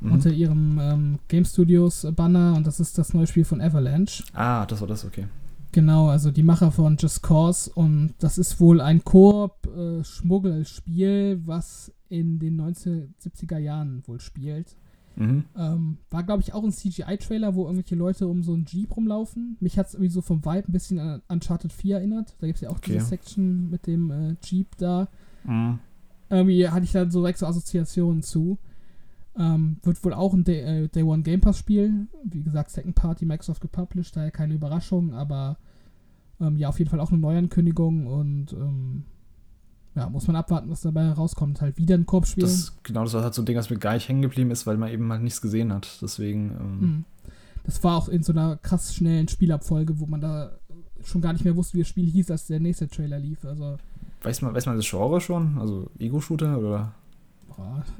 Mhm. 0.00 0.12
unter 0.12 0.30
ihrem 0.30 0.78
ähm, 0.80 1.18
Game 1.28 1.44
Studios 1.44 2.04
äh, 2.04 2.12
Banner 2.12 2.54
und 2.56 2.66
das 2.66 2.80
ist 2.80 2.98
das 2.98 3.14
neue 3.14 3.26
Spiel 3.26 3.44
von 3.44 3.60
Avalanche. 3.60 4.24
Ah, 4.34 4.66
das 4.66 4.80
war 4.80 4.88
das, 4.88 5.04
okay. 5.04 5.26
Genau, 5.72 6.08
also 6.08 6.30
die 6.30 6.42
Macher 6.42 6.72
von 6.72 6.96
Just 6.96 7.22
Cause 7.22 7.70
und 7.74 8.14
das 8.18 8.38
ist 8.38 8.60
wohl 8.60 8.80
ein 8.80 9.04
Koop-Schmuggelspiel, 9.04 11.42
was 11.44 11.92
in 12.08 12.38
den 12.38 12.60
1970er 12.60 13.58
Jahren 13.58 14.02
wohl 14.06 14.20
spielt. 14.20 14.76
Mhm. 15.16 15.44
Ähm, 15.56 15.98
war, 16.10 16.22
glaube 16.22 16.42
ich, 16.42 16.52
auch 16.52 16.62
ein 16.62 16.72
CGI-Trailer, 16.72 17.54
wo 17.54 17.64
irgendwelche 17.64 17.94
Leute 17.94 18.28
um 18.28 18.42
so 18.42 18.52
einen 18.52 18.66
Jeep 18.66 18.94
rumlaufen. 18.96 19.56
Mich 19.60 19.78
hat 19.78 19.88
es 19.88 19.94
irgendwie 19.94 20.12
so 20.12 20.20
vom 20.20 20.44
Vibe 20.44 20.68
ein 20.68 20.72
bisschen 20.72 20.98
an 20.98 21.22
Uncharted 21.28 21.72
4 21.72 21.96
erinnert. 21.96 22.36
Da 22.38 22.46
gibt 22.46 22.56
es 22.56 22.62
ja 22.62 22.70
auch 22.70 22.76
Okay. 22.76 22.94
diese 22.94 23.06
Section 23.06 23.70
mit 23.70 23.86
dem 23.86 24.10
äh, 24.10 24.36
Jeep 24.44 24.76
da. 24.76 25.08
Mhm. 25.44 25.78
Irgendwie 26.28 26.68
hatte 26.68 26.84
ich 26.84 26.92
da 26.92 27.10
so 27.10 27.22
so 27.22 27.46
Assoziationen 27.46 28.22
zu. 28.22 28.58
Ähm, 29.38 29.76
wird 29.82 30.02
wohl 30.04 30.14
auch 30.14 30.32
ein 30.32 30.44
Day, 30.44 30.60
äh, 30.84 30.88
Day 30.88 31.02
One 31.02 31.22
Game 31.22 31.40
Pass 31.40 31.58
Spiel. 31.58 32.06
Wie 32.24 32.42
gesagt, 32.42 32.70
Second 32.70 32.94
Party, 32.94 33.26
Microsoft 33.26 33.60
gepublished, 33.60 34.16
daher 34.16 34.30
keine 34.30 34.54
Überraschung, 34.54 35.12
aber 35.12 35.58
ähm, 36.40 36.56
ja, 36.56 36.68
auf 36.68 36.78
jeden 36.78 36.90
Fall 36.90 37.00
auch 37.00 37.10
eine 37.10 37.20
Neuankündigung 37.20 38.06
und 38.06 38.52
ähm, 38.52 39.04
ja, 39.94 40.08
muss 40.10 40.26
man 40.26 40.36
abwarten, 40.36 40.70
was 40.70 40.82
dabei 40.82 41.10
rauskommt. 41.10 41.60
Halt 41.60 41.78
wieder 41.78 41.94
ein 41.94 42.04
Koop-Spiel. 42.06 42.44
Das, 42.44 42.76
genau, 42.82 43.04
das 43.04 43.14
war 43.14 43.22
halt 43.22 43.34
so 43.34 43.42
ein 43.42 43.46
Ding, 43.46 43.56
was 43.56 43.70
mir 43.70 43.78
gar 43.78 43.94
nicht 43.94 44.08
hängen 44.08 44.22
geblieben 44.22 44.50
ist, 44.50 44.66
weil 44.66 44.76
man 44.76 44.90
eben 44.90 45.10
halt 45.10 45.22
nichts 45.22 45.40
gesehen 45.40 45.72
hat. 45.72 45.98
Deswegen. 46.02 46.50
Ähm, 46.60 46.78
Mhm. 46.80 47.04
Das 47.64 47.82
war 47.82 47.96
auch 47.96 48.08
in 48.08 48.22
so 48.22 48.32
einer 48.32 48.56
krass 48.58 48.94
schnellen 48.94 49.26
Spielabfolge, 49.26 49.98
wo 49.98 50.06
man 50.06 50.20
da 50.20 50.52
schon 51.02 51.20
gar 51.20 51.32
nicht 51.32 51.44
mehr 51.44 51.56
wusste, 51.56 51.74
wie 51.74 51.80
das 51.80 51.88
Spiel 51.88 52.08
hieß, 52.08 52.30
als 52.30 52.46
der 52.46 52.60
nächste 52.60 52.86
Trailer 52.86 53.18
lief. 53.18 53.44
Also, 53.44 53.76
weiß, 54.22 54.42
man, 54.42 54.54
weiß 54.54 54.66
man 54.66 54.76
das 54.76 54.88
Genre 54.88 55.20
schon? 55.20 55.58
Also 55.58 55.90
Ego-Shooter 55.98 56.58
oder? 56.58 56.92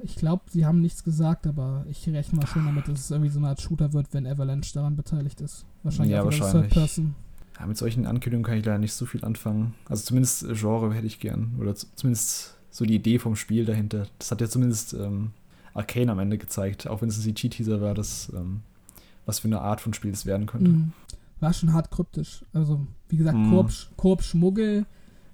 Ich 0.02 0.16
glaube, 0.16 0.44
sie 0.50 0.66
haben 0.66 0.80
nichts 0.80 1.04
gesagt, 1.04 1.46
aber 1.46 1.84
ich 1.88 2.08
rechne 2.08 2.38
mal 2.38 2.46
schon 2.46 2.64
damit, 2.66 2.88
dass 2.88 3.00
es 3.00 3.10
irgendwie 3.10 3.30
so 3.30 3.38
eine 3.38 3.48
Art 3.48 3.60
Shooter 3.60 3.92
wird, 3.92 4.12
wenn 4.12 4.26
Avalanche 4.26 4.72
daran 4.74 4.96
beteiligt 4.96 5.40
ist. 5.40 5.64
Wahrscheinlich 5.82 6.14
Ja, 6.14 6.24
wahrscheinlich. 6.24 6.52
Third 6.52 6.70
Person. 6.70 7.14
Ja, 7.58 7.66
mit 7.66 7.76
solchen 7.76 8.06
Ankündigungen 8.06 8.44
kann 8.44 8.58
ich 8.58 8.64
leider 8.64 8.78
nicht 8.78 8.92
so 8.92 9.06
viel 9.06 9.24
anfangen. 9.24 9.74
Also 9.88 10.04
zumindest 10.04 10.42
äh, 10.42 10.54
Genre 10.54 10.92
hätte 10.92 11.06
ich 11.06 11.20
gern. 11.20 11.54
Oder 11.58 11.74
zumindest 11.74 12.56
so 12.70 12.84
die 12.84 12.94
Idee 12.96 13.18
vom 13.18 13.34
Spiel 13.36 13.64
dahinter. 13.64 14.06
Das 14.18 14.30
hat 14.30 14.40
ja 14.42 14.48
zumindest 14.48 14.92
ähm, 14.92 15.30
Arcane 15.72 16.12
am 16.12 16.18
Ende 16.18 16.36
gezeigt, 16.38 16.86
auch 16.86 17.00
wenn 17.00 17.08
es 17.08 17.16
ein 17.18 17.22
CG-Teaser 17.22 17.80
war, 17.80 17.94
das, 17.94 18.30
ähm, 18.36 18.60
was 19.24 19.38
für 19.38 19.48
eine 19.48 19.60
Art 19.60 19.80
von 19.80 19.94
Spiel 19.94 20.12
es 20.12 20.26
werden 20.26 20.46
könnte. 20.46 20.70
Mhm. 20.70 20.92
War 21.40 21.52
schon 21.52 21.72
hart 21.72 21.90
kryptisch. 21.90 22.44
Also, 22.52 22.86
wie 23.08 23.16
gesagt, 23.16 23.36
Mhm. 23.36 23.66
Koop 23.96 24.22
Schmuggel 24.22 24.86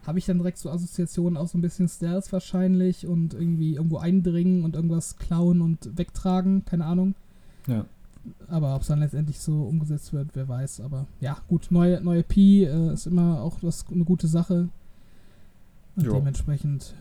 habe 0.07 0.19
ich 0.19 0.27
dann 0.27 0.39
direkt 0.39 0.59
so 0.59 0.71
Assoziationen 0.71 1.37
auch 1.37 1.49
so 1.49 1.59
ein 1.59 1.63
bisschen 1.63 1.89
Stealth 1.89 2.33
wahrscheinlich 2.33 3.07
und 3.07 3.35
irgendwie 3.35 3.75
irgendwo 3.75 3.99
eindringen 3.99 4.65
und 4.65 4.75
irgendwas 4.75 5.17
klauen 5.17 5.61
und 5.61 5.97
wegtragen, 5.97 6.65
keine 6.65 6.87
Ahnung. 6.87 7.15
Ja. 7.67 7.87
Aber 8.49 8.75
ob 8.75 8.83
es 8.83 8.89
dann 8.89 9.01
letztendlich 9.01 9.39
so 9.39 9.63
umgesetzt 9.63 10.13
wird, 10.13 10.31
wer 10.35 10.49
weiß. 10.49 10.81
Aber 10.81 11.07
ja, 11.21 11.39
gut, 11.49 11.69
neue, 11.71 12.01
neue 12.01 12.23
Pi 12.23 12.65
äh, 12.65 12.93
ist 12.93 13.07
immer 13.07 13.41
auch 13.41 13.59
was, 13.63 13.85
eine 13.91 14.05
gute 14.05 14.27
Sache. 14.29 14.69
Und 15.97 16.07
Jo. 16.07 16.15
dementsprechend 16.15 16.95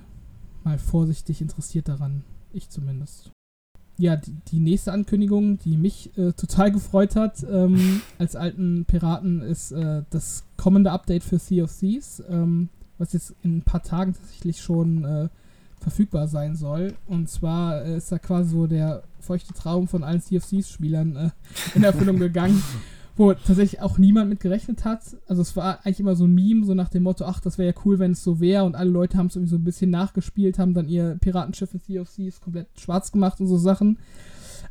mal 0.64 0.78
vorsichtig 0.78 1.42
interessiert 1.42 1.88
daran. 1.88 2.24
Ich 2.54 2.70
zumindest. 2.70 3.32
Ja, 3.98 4.16
die, 4.16 4.36
die 4.48 4.60
nächste 4.60 4.92
Ankündigung, 4.92 5.60
die 5.60 5.78
mich 5.78 6.16
äh, 6.18 6.34
total 6.34 6.72
gefreut 6.72 7.16
hat, 7.16 7.46
ähm, 7.50 8.02
als 8.18 8.36
alten 8.36 8.86
Piraten, 8.86 9.42
ist 9.42 9.72
äh, 9.72 10.04
das 10.10 10.44
kommende 10.58 10.92
Update 10.92 11.24
für 11.24 11.40
Sea 11.40 11.64
of 11.66 11.78
Thieves, 11.78 12.24
ähm, 12.30 12.70
was 13.02 13.14
jetzt 13.14 13.34
in 13.42 13.58
ein 13.58 13.62
paar 13.64 13.82
Tagen 13.82 14.14
tatsächlich 14.14 14.62
schon 14.62 15.04
äh, 15.04 15.30
verfügbar 15.80 16.28
sein 16.28 16.56
soll. 16.56 16.94
Und 17.08 17.30
zwar 17.30 17.84
äh, 17.84 17.98
ist 17.98 18.12
da 18.12 18.20
quasi 18.20 18.52
so 18.52 18.68
der 18.68 19.04
feuchte 19.20 19.54
Traum 19.54 19.88
von 19.88 20.04
allen 20.04 20.22
Thieves-Spielern 20.22 21.16
äh, 21.16 21.30
in 21.76 21.84
Erfüllung 21.84 22.20
gegangen, 22.20 22.62
wo 23.18 23.34
tatsächlich 23.34 23.82
auch 23.82 23.98
niemand 23.98 24.30
mit 24.30 24.40
gerechnet 24.40 24.86
hat. 24.86 25.02
Also 25.28 25.42
es 25.42 25.56
war 25.56 25.80
eigentlich 25.84 26.00
immer 26.00 26.16
so 26.16 26.26
ein 26.26 26.36
Meme, 26.36 26.66
so 26.66 26.76
nach 26.76 26.90
dem 26.90 27.04
Motto, 27.04 27.26
ach, 27.26 27.40
das 27.40 27.58
wäre 27.58 27.74
ja 27.74 27.82
cool, 27.84 28.00
wenn 28.00 28.12
es 28.12 28.24
so 28.24 28.40
wäre. 28.40 28.64
Und 28.64 28.76
alle 28.76 28.92
Leute 28.92 29.18
haben 29.18 29.28
es 29.28 29.36
irgendwie 29.36 29.52
so 29.52 29.58
ein 29.58 29.64
bisschen 29.64 29.90
nachgespielt, 29.90 30.60
haben 30.60 30.74
dann 30.74 30.88
ihr 30.88 31.18
Piratenschiff 31.20 31.74
in 31.74 31.82
Thieves 31.82 32.40
komplett 32.40 32.68
schwarz 32.80 33.12
gemacht 33.12 33.42
und 33.42 33.48
so 33.48 33.58
Sachen. 33.58 33.98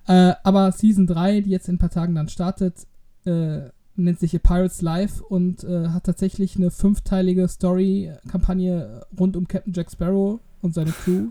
Äh, 0.06 0.34
aber 0.44 0.72
Season 0.72 1.06
3, 1.06 1.40
die 1.42 1.50
jetzt 1.50 1.68
in 1.68 1.74
ein 1.74 1.78
paar 1.78 1.90
Tagen 1.90 2.14
dann 2.14 2.28
startet, 2.28 2.86
äh, 3.24 3.62
nennt 4.04 4.18
sich 4.20 4.32
Pirates 4.42 4.82
Life 4.82 5.22
und 5.22 5.64
äh, 5.64 5.88
hat 5.88 6.04
tatsächlich 6.04 6.56
eine 6.56 6.70
fünfteilige 6.70 7.46
Story-Kampagne 7.48 9.02
rund 9.18 9.36
um 9.36 9.46
Captain 9.48 9.72
Jack 9.72 9.90
Sparrow 9.90 10.40
und 10.62 10.74
seine 10.74 10.92
Crew 10.92 11.28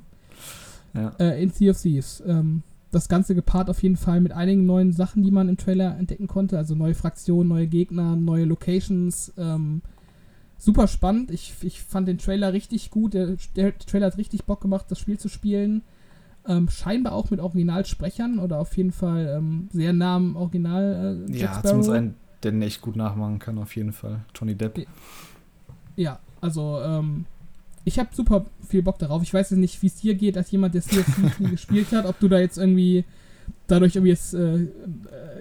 Ja. 0.94 1.14
äh, 1.20 1.42
in 1.42 1.52
Sea 1.52 1.72
of 1.72 1.82
Thieves. 1.82 2.24
Ähm, 2.26 2.64
das 2.92 3.08
Ganze 3.08 3.36
gepaart 3.36 3.70
auf 3.70 3.84
jeden 3.84 3.98
Fall 3.98 4.20
mit 4.20 4.32
einigen 4.32 4.66
neuen 4.66 4.92
Sachen, 4.94 5.22
die 5.22 5.32
man 5.32 5.48
im 5.48 5.58
Trailer 5.58 5.98
entdecken 5.98 6.28
konnte. 6.28 6.58
Also 6.58 6.74
neue 6.76 6.96
Fraktionen, 6.96 7.48
neue 7.48 7.68
Gegner, 7.68 8.16
neue 8.16 8.46
Locations. 8.46 9.32
Ähm, 9.38 9.82
super 10.58 10.88
spannend. 10.88 11.30
Ich, 11.30 11.54
ich 11.62 11.82
fand 11.84 12.08
den 12.08 12.18
Trailer 12.18 12.52
richtig 12.52 12.90
gut. 12.90 13.14
Der, 13.14 13.36
der 13.56 13.78
Trailer 13.78 14.08
hat 14.08 14.18
richtig 14.18 14.46
Bock 14.46 14.62
gemacht, 14.62 14.86
das 14.90 14.98
Spiel 15.00 15.20
zu 15.20 15.30
spielen. 15.30 15.84
Ähm, 16.48 16.68
scheinbar 16.70 17.14
auch 17.14 17.30
mit 17.30 17.40
Originalsprechern 17.42 18.40
oder 18.40 18.58
auf 18.60 18.76
jeden 18.76 18.92
Fall 18.92 19.36
ähm, 19.38 19.68
sehr 19.72 19.94
nah 19.94 20.16
am 20.16 20.36
Original. 20.36 21.26
Äh, 21.30 21.38
ja, 21.38 21.62
zumindest 21.62 21.92
einen, 21.92 22.08
der 22.08 22.16
den 22.44 22.62
echt 22.62 22.82
gut 22.82 22.96
nachmachen 22.96 23.40
kann, 23.40 23.58
auf 23.58 23.76
jeden 23.76 23.94
Fall. 23.94 24.22
Johnny 24.36 24.56
Depp. 24.56 24.86
Ja, 25.96 26.20
also 26.42 26.80
ähm, 26.82 27.26
ich 27.84 28.00
habe 28.00 28.10
super 28.14 28.46
viel 28.68 28.82
Bock 28.82 29.00
darauf. 29.00 29.24
Ich 29.24 29.34
weiß 29.34 29.50
jetzt 29.50 29.60
nicht, 29.60 29.82
wie 29.82 29.88
es 29.88 29.96
dir 29.96 30.16
geht, 30.16 30.38
als 30.38 30.52
jemand, 30.52 30.76
der 30.76 30.82
CFC 30.82 31.38
gespielt 31.52 31.92
hat, 31.92 32.06
ob 32.06 32.20
du 32.20 32.28
da 32.28 32.40
jetzt 32.40 32.58
irgendwie 32.58 33.06
dadurch 33.68 33.96
irgendwie 33.96 34.12
jetzt, 34.12 34.34
äh, 34.34 34.68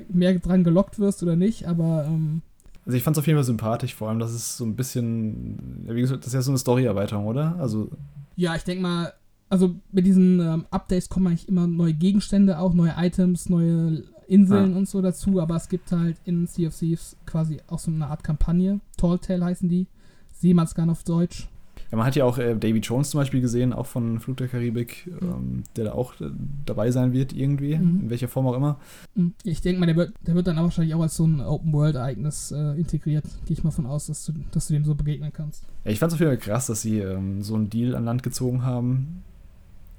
mehr 0.09 0.39
dran 0.39 0.65
gelockt 0.65 0.99
wirst 0.99 1.23
oder 1.23 1.37
nicht, 1.37 1.67
aber. 1.67 2.07
Ähm, 2.07 2.43
also 2.87 2.97
ich 2.97 3.03
fand 3.03 3.17
es 3.17 3.19
auf 3.19 3.27
jeden 3.27 3.37
Fall 3.37 3.45
sympathisch, 3.45 3.95
vor 3.95 4.09
allem, 4.09 4.19
dass 4.19 4.33
es 4.33 4.57
so 4.57 4.65
ein 4.65 4.75
bisschen, 4.75 5.85
wie 5.87 6.01
gesagt, 6.01 6.21
das 6.21 6.29
ist 6.29 6.35
ja 6.35 6.43
so 6.43 6.51
eine 6.51 6.59
Story-Erweiterung, 6.59 7.27
oder? 7.27 7.57
Also. 7.59 7.91
Ja, 8.37 8.55
ich 8.55 8.65
denke 8.65 8.83
mal, 8.83 9.13
also 9.51 9.75
mit 9.93 10.07
diesen 10.07 10.41
ähm, 10.41 10.67
Updates 10.71 11.09
kommen 11.09 11.27
eigentlich 11.27 11.49
immer 11.49 11.67
neue 11.67 11.93
Gegenstände, 11.93 12.59
auch 12.59 12.73
neue 12.73 12.95
Items, 12.97 13.49
neue 13.49 14.05
Inseln 14.29 14.75
ah. 14.75 14.79
und 14.79 14.89
so 14.89 15.01
dazu, 15.03 15.41
aber 15.41 15.57
es 15.57 15.69
gibt 15.69 15.91
halt 15.91 16.17
in 16.25 16.47
Sea 16.47 16.69
of 16.69 16.77
Thieves 16.77 17.17
quasi 17.27 17.61
auch 17.67 17.79
so 17.79 17.91
eine 17.91 18.07
Art 18.07 18.23
Kampagne. 18.23 18.81
Tall 18.97 19.19
Tale 19.19 19.45
heißen 19.45 19.69
die. 19.69 19.87
Seemannsgarn 20.35 20.91
auf 20.91 21.03
Deutsch. 21.03 21.49
Ja, 21.91 21.97
man 21.97 22.07
hat 22.07 22.17
ja 22.17 22.25
auch 22.25 22.37
äh, 22.37 22.55
Davy 22.55 22.81
Jones 22.81 23.11
zum 23.11 23.21
Beispiel 23.21 23.41
gesehen, 23.41 23.73
auch 23.73 23.87
von 23.87 24.21
Flug 24.21 24.37
der 24.37 24.49
Karibik, 24.49 25.07
mhm. 25.07 25.29
ähm, 25.29 25.63
der 25.77 25.87
da 25.87 25.93
auch 25.93 26.21
äh, 26.21 26.31
dabei 26.67 26.91
sein 26.91 27.13
wird 27.13 27.33
irgendwie, 27.33 27.77
mhm. 27.77 28.03
in 28.03 28.11
welcher 28.11 28.29
Form 28.29 28.47
auch 28.47 28.55
immer. 28.55 28.79
Mhm. 29.15 29.33
Ich 29.43 29.63
denke 29.63 29.81
mal, 29.81 29.87
der 29.87 29.97
wird, 29.97 30.13
der 30.27 30.35
wird 30.35 30.47
dann 30.47 30.59
auch 30.59 30.65
wahrscheinlich 30.65 30.95
auch 30.95 31.01
als 31.01 31.17
so 31.17 31.27
ein 31.27 31.41
Open-World-Ereignis 31.41 32.53
äh, 32.53 32.79
integriert. 32.79 33.25
Gehe 33.47 33.57
ich 33.57 33.65
mal 33.65 33.71
von 33.71 33.87
aus, 33.87 34.07
dass 34.07 34.25
du, 34.27 34.35
dass 34.53 34.69
du 34.69 34.75
dem 34.75 34.85
so 34.85 34.95
begegnen 34.95 35.33
kannst. 35.33 35.65
Ja, 35.85 35.91
ich 35.91 35.99
fand 35.99 36.13
es 36.13 36.15
auf 36.15 36.21
jeden 36.21 36.33
Fall 36.33 36.39
krass, 36.39 36.67
dass 36.67 36.83
sie 36.83 36.99
ähm, 36.99 37.43
so 37.43 37.55
einen 37.55 37.71
Deal 37.71 37.95
an 37.95 38.05
Land 38.05 38.23
gezogen 38.23 38.65
haben. 38.65 39.25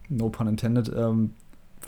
No 0.09 0.29
pun 0.29 0.47
intended. 0.47 0.91
Ähm, 0.95 1.31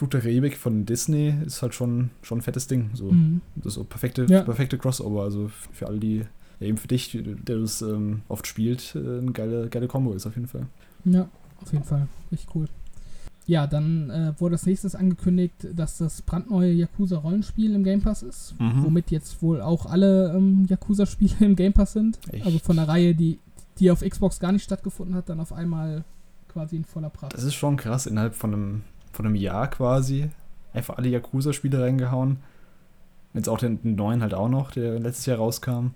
Flug 0.02 0.10
der 0.10 0.22
Karibik 0.22 0.58
von 0.58 0.88
Disney 0.88 1.32
ist 1.46 1.62
halt 1.62 1.76
schon, 1.76 2.10
schon 2.24 2.40
ein 2.40 2.42
fettes 2.42 2.66
Ding. 2.66 2.90
So. 2.96 3.12
Mhm. 3.12 3.42
Das 3.58 3.68
ist 3.68 3.74
so 3.76 3.84
perfekte, 3.84 4.26
ja. 4.28 4.42
perfekte 4.42 4.80
Crossover. 4.80 5.22
Also 5.22 5.52
für 5.72 5.86
alle, 5.86 6.00
die 6.00 6.26
ja, 6.60 6.68
eben 6.68 6.78
für 6.78 6.88
dich, 6.88 7.16
der 7.24 7.60
das 7.60 7.84
ähm, 7.84 8.22
oft 8.28 8.48
spielt, 8.48 8.96
äh, 8.96 9.20
eine 9.20 9.32
geile, 9.32 9.70
geile 9.70 9.88
Kombo 9.88 10.14
ist 10.14 10.26
auf 10.26 10.34
jeden 10.34 10.48
Fall. 10.48 10.66
Ja, 11.06 11.30
auf 11.62 11.72
jeden 11.72 11.84
Fall. 11.84 12.08
Richtig 12.32 12.56
cool. 12.56 12.68
Ja, 13.46 13.68
dann 13.68 14.10
äh, 14.10 14.34
wurde 14.40 14.56
als 14.56 14.66
nächstes 14.66 14.96
angekündigt, 14.96 15.68
dass 15.76 16.00
das 16.00 16.24
brandneue 16.24 16.72
Yakuza-Rollenspiel 16.72 17.76
im 17.76 17.84
Game 17.84 18.02
Pass 18.02 18.24
ist, 18.24 18.60
mhm. 18.60 18.84
womit 18.84 19.12
jetzt 19.12 19.44
wohl 19.44 19.62
auch 19.62 19.86
alle 19.86 20.34
ähm, 20.36 20.66
Yakuza-Spiele 20.68 21.46
im 21.46 21.56
Game 21.56 21.74
Pass 21.74 21.94
sind. 21.94 22.18
Echt? 22.32 22.44
Also 22.44 22.58
von 22.58 22.78
der 22.78 22.88
Reihe, 22.88 23.14
die, 23.14 23.38
die 23.78 23.92
auf 23.92 24.02
Xbox 24.02 24.40
gar 24.40 24.52
nicht 24.52 24.64
stattgefunden 24.64 25.14
hat, 25.14 25.30
dann 25.30 25.40
auf 25.40 25.54
einmal 25.54 26.06
quasi 26.48 26.76
in 26.76 26.86
voller 26.86 27.12
Pracht. 27.12 27.36
Das 27.36 27.44
ist 27.44 27.54
schon 27.54 27.78
krass, 27.78 28.08
innerhalb 28.08 28.34
von 28.34 28.52
einem, 28.52 28.82
von 29.12 29.26
einem 29.26 29.36
Jahr 29.36 29.70
quasi 29.70 30.30
einfach 30.74 30.98
alle 30.98 31.10
Yakuza-Spiele 31.10 31.82
reingehauen. 31.82 32.38
Jetzt 33.34 33.50
auch 33.50 33.58
den, 33.58 33.82
den 33.82 33.96
neuen 33.96 34.22
halt 34.22 34.34
auch 34.34 34.50
noch, 34.50 34.72
der 34.72 35.00
letztes 35.00 35.26
Jahr 35.26 35.38
rauskam. 35.38 35.92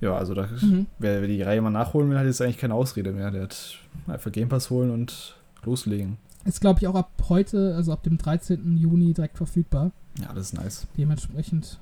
Ja, 0.00 0.14
also 0.16 0.34
da, 0.34 0.46
mhm. 0.60 0.86
wer, 0.98 1.22
wer, 1.22 1.28
die 1.28 1.42
Reihe 1.42 1.62
mal 1.62 1.70
nachholen 1.70 2.10
will, 2.10 2.18
hat 2.18 2.26
jetzt 2.26 2.42
eigentlich 2.42 2.58
keine 2.58 2.74
Ausrede 2.74 3.12
mehr. 3.12 3.30
Der 3.30 3.44
hat 3.44 3.78
einfach 4.06 4.30
Game 4.30 4.48
Pass 4.48 4.68
holen 4.68 4.90
und 4.90 5.36
loslegen. 5.64 6.18
Ist, 6.44 6.60
glaube 6.60 6.80
ich, 6.80 6.86
auch 6.86 6.94
ab 6.94 7.10
heute, 7.28 7.74
also 7.74 7.92
ab 7.92 8.02
dem 8.02 8.18
13. 8.18 8.76
Juni 8.76 9.14
direkt 9.14 9.38
verfügbar. 9.38 9.90
Ja, 10.20 10.32
das 10.34 10.48
ist 10.48 10.54
nice. 10.54 10.86
Dementsprechend 10.96 11.78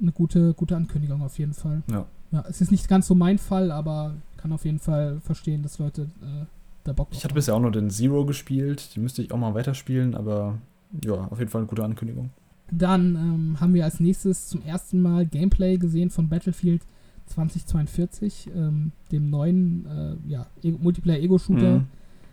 eine 0.00 0.12
gute, 0.12 0.54
gute 0.54 0.76
Ankündigung 0.76 1.22
auf 1.22 1.38
jeden 1.38 1.54
Fall. 1.54 1.82
Ja. 1.90 2.06
Ja, 2.32 2.44
es 2.48 2.60
ist 2.60 2.70
nicht 2.70 2.88
ganz 2.88 3.06
so 3.06 3.14
mein 3.14 3.38
Fall, 3.38 3.70
aber 3.70 4.14
kann 4.36 4.52
auf 4.52 4.64
jeden 4.64 4.80
Fall 4.80 5.20
verstehen, 5.20 5.62
dass 5.62 5.78
Leute 5.78 6.02
äh, 6.22 6.44
da 6.86 6.92
Bock 6.92 7.08
Ich 7.12 7.24
hatte 7.24 7.34
bisher 7.34 7.54
auch 7.54 7.60
nur 7.60 7.72
den 7.72 7.90
Zero 7.90 8.24
gespielt, 8.24 8.94
den 8.94 9.02
müsste 9.02 9.22
ich 9.22 9.32
auch 9.32 9.38
mal 9.38 9.54
weiterspielen, 9.54 10.14
aber 10.14 10.58
ja, 11.04 11.14
auf 11.14 11.38
jeden 11.38 11.50
Fall 11.50 11.62
eine 11.62 11.68
gute 11.68 11.84
Ankündigung. 11.84 12.30
Dann 12.70 13.14
ähm, 13.14 13.60
haben 13.60 13.74
wir 13.74 13.84
als 13.84 14.00
nächstes 14.00 14.48
zum 14.48 14.62
ersten 14.62 15.00
Mal 15.00 15.26
Gameplay 15.26 15.76
gesehen 15.76 16.10
von 16.10 16.28
Battlefield 16.28 16.82
2042, 17.26 18.50
ähm, 18.54 18.92
dem 19.12 19.30
neuen 19.30 19.86
äh, 19.86 20.30
ja, 20.30 20.46
e 20.62 20.72
Multiplayer-Ego-Shooter 20.72 21.78
mhm. 21.80 21.86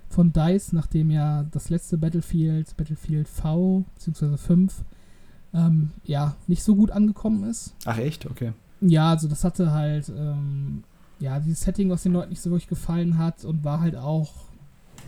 von 0.10 0.34
DICE, 0.34 0.74
nachdem 0.74 1.12
ja 1.12 1.44
das 1.52 1.70
letzte 1.70 1.98
Battlefield, 1.98 2.76
Battlefield 2.78 3.28
V 3.28 3.86
bzw. 3.96 4.38
5, 4.38 4.84
ähm, 5.54 5.92
ja, 6.04 6.36
nicht 6.48 6.64
so 6.64 6.76
gut 6.76 6.92
angekommen 6.92 7.44
ist. 7.44 7.76
Ach 7.86 7.98
echt? 7.98 8.26
Okay. 8.26 8.54
Ja, 8.82 9.12
also 9.12 9.28
das 9.28 9.44
hatte 9.44 9.72
halt, 9.72 10.12
ähm, 10.16 10.84
ja, 11.20 11.40
dieses 11.40 11.62
Setting, 11.62 11.90
was 11.90 12.04
den 12.04 12.14
Leuten 12.14 12.30
nicht 12.30 12.42
so 12.42 12.50
wirklich 12.50 12.68
gefallen 12.68 13.18
hat 13.18 13.46
und 13.46 13.64
war 13.64 13.80
halt 13.82 13.96
auch 13.96 14.34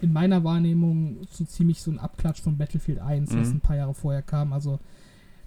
in 0.01 0.13
meiner 0.13 0.43
Wahrnehmung 0.43 1.17
so 1.31 1.45
ziemlich 1.45 1.81
so 1.81 1.91
ein 1.91 1.99
Abklatsch 1.99 2.41
von 2.41 2.57
Battlefield 2.57 2.99
1, 2.99 3.31
mhm. 3.31 3.41
was 3.41 3.49
ein 3.49 3.61
paar 3.61 3.75
Jahre 3.75 3.93
vorher 3.93 4.21
kam. 4.21 4.53
Also 4.53 4.79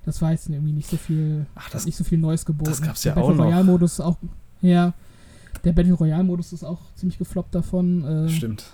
das 0.05 0.23
war 0.23 0.33
jetzt 0.33 0.49
irgendwie 0.49 0.73
nicht 0.73 0.89
so 0.89 0.97
viel, 0.97 1.47
Ach, 1.55 1.71
das, 1.71 1.85
nicht 1.87 1.97
so 1.97 2.05
viel 2.05 2.19
Neues 2.19 2.45
geboten. 2.45 2.71
Das 2.71 2.83
gab's 2.83 3.05
ja 3.05 3.15
der 3.15 3.23
auch 3.23 3.29
Battle 3.29 3.45
Royale 3.45 3.65
Modus 3.65 4.01
auch, 4.01 4.17
ja, 4.63 4.95
der 5.65 5.73
Battle 5.73 5.93
Royale 5.93 6.25
Modus 6.25 6.53
ist 6.53 6.65
auch 6.65 6.81
ziemlich 6.95 7.19
gefloppt 7.19 7.55
davon. 7.55 8.05
Äh, 8.05 8.29
Stimmt. 8.29 8.65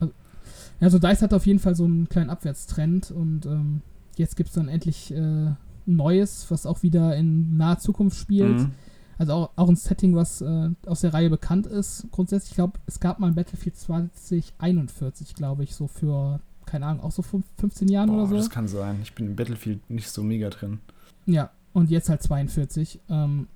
also, 0.00 0.12
also 0.80 0.98
DICE 0.98 1.22
hat 1.22 1.34
auf 1.34 1.46
jeden 1.46 1.58
Fall 1.58 1.74
so 1.74 1.84
einen 1.84 2.08
kleinen 2.08 2.30
Abwärtstrend 2.30 3.10
und 3.10 3.46
ähm, 3.46 3.82
jetzt 4.16 4.36
gibt 4.36 4.48
es 4.48 4.54
dann 4.54 4.68
endlich 4.68 5.14
äh, 5.14 5.50
Neues, 5.86 6.46
was 6.50 6.66
auch 6.66 6.82
wieder 6.82 7.16
in 7.16 7.56
naher 7.56 7.78
Zukunft 7.78 8.18
spielt. 8.18 8.58
Mhm. 8.58 8.70
Also 9.18 9.32
auch, 9.32 9.50
auch 9.56 9.68
ein 9.68 9.76
Setting, 9.76 10.14
was 10.14 10.40
äh, 10.40 10.70
aus 10.86 11.00
der 11.00 11.12
Reihe 11.12 11.28
bekannt 11.28 11.66
ist. 11.66 12.06
Grundsätzlich, 12.12 12.52
ich 12.52 12.56
glaube, 12.56 12.78
es 12.86 13.00
gab 13.00 13.18
mal 13.18 13.26
ein 13.26 13.34
Battlefield 13.34 13.76
2041, 13.76 15.34
glaube 15.34 15.64
ich, 15.64 15.74
so 15.74 15.88
für 15.88 16.40
keine 16.68 16.86
Ahnung, 16.86 17.02
auch 17.02 17.12
so 17.12 17.22
15 17.22 17.88
Jahren 17.88 18.08
Boah, 18.08 18.18
oder 18.18 18.26
so. 18.26 18.36
Das 18.36 18.50
kann 18.50 18.68
sein. 18.68 18.98
Ich 19.02 19.14
bin 19.14 19.26
in 19.26 19.36
Battlefield 19.36 19.88
nicht 19.90 20.10
so 20.10 20.22
mega 20.22 20.50
drin. 20.50 20.80
Ja, 21.26 21.50
und 21.72 21.90
jetzt 21.90 22.08
halt 22.08 22.22
42. 22.22 23.00
Ähm, 23.08 23.48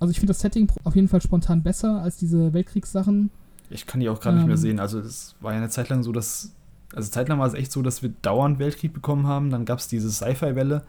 also 0.00 0.10
ich 0.10 0.18
finde 0.18 0.30
das 0.30 0.40
Setting 0.40 0.70
auf 0.84 0.96
jeden 0.96 1.08
Fall 1.08 1.20
spontan 1.20 1.62
besser 1.62 2.00
als 2.00 2.16
diese 2.16 2.52
Weltkriegssachen. 2.52 3.30
Ich 3.70 3.86
kann 3.86 4.00
die 4.00 4.08
auch 4.08 4.20
gerade 4.20 4.36
ähm, 4.36 4.42
nicht 4.42 4.46
mehr 4.46 4.56
ähm. 4.56 4.60
sehen. 4.60 4.80
Also 4.80 4.98
es 4.98 5.34
war 5.40 5.52
ja 5.52 5.58
eine 5.58 5.68
Zeit 5.68 5.88
lang 5.88 6.02
so, 6.02 6.12
dass. 6.12 6.52
Also 6.94 7.10
zeitlang 7.10 7.40
war 7.40 7.46
es 7.46 7.54
echt 7.54 7.72
so, 7.72 7.82
dass 7.82 8.02
wir 8.02 8.12
dauernd 8.22 8.58
Weltkrieg 8.58 8.92
bekommen 8.92 9.26
haben. 9.26 9.50
Dann 9.50 9.64
gab 9.64 9.80
es 9.80 9.88
diese 9.88 10.10
Sci-Fi-Welle. 10.10 10.82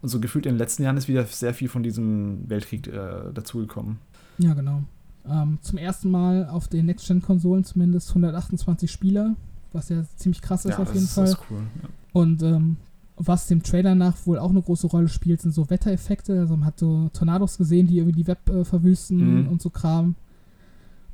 Und 0.00 0.08
so 0.08 0.20
gefühlt 0.20 0.46
in 0.46 0.54
den 0.54 0.58
letzten 0.58 0.82
Jahren 0.82 0.96
ist 0.96 1.08
wieder 1.08 1.24
sehr 1.26 1.54
viel 1.54 1.68
von 1.68 1.82
diesem 1.82 2.48
Weltkrieg 2.48 2.86
äh, 2.86 3.32
dazugekommen. 3.34 3.98
Ja, 4.38 4.54
genau. 4.54 4.82
Ähm, 5.28 5.58
zum 5.62 5.78
ersten 5.78 6.10
Mal 6.10 6.48
auf 6.48 6.68
den 6.68 6.86
Next-Gen-Konsolen 6.86 7.64
zumindest 7.64 8.10
128 8.10 8.90
Spieler 8.90 9.34
was 9.72 9.88
ja 9.88 10.02
ziemlich 10.16 10.42
krass 10.42 10.64
ist 10.64 10.72
ja, 10.72 10.78
auf 10.78 10.92
jeden 10.92 11.04
ist, 11.04 11.14
Fall. 11.14 11.24
Ist 11.24 11.38
cool, 11.50 11.62
ja. 11.82 11.88
Und 12.12 12.42
ähm, 12.42 12.76
was 13.16 13.46
dem 13.46 13.62
Trailer 13.62 13.94
nach 13.94 14.14
wohl 14.26 14.38
auch 14.38 14.50
eine 14.50 14.62
große 14.62 14.86
Rolle 14.86 15.08
spielt, 15.08 15.42
sind 15.42 15.52
so 15.52 15.68
Wettereffekte. 15.70 16.38
Also 16.38 16.56
man 16.56 16.66
hat 16.66 16.78
so 16.78 17.10
Tornados 17.12 17.58
gesehen, 17.58 17.86
die 17.86 17.98
irgendwie 17.98 18.22
die 18.22 18.26
Web 18.26 18.48
äh, 18.48 18.64
verwüsten 18.64 19.42
mhm. 19.42 19.48
und 19.48 19.60
so 19.60 19.70
Kram. 19.70 20.14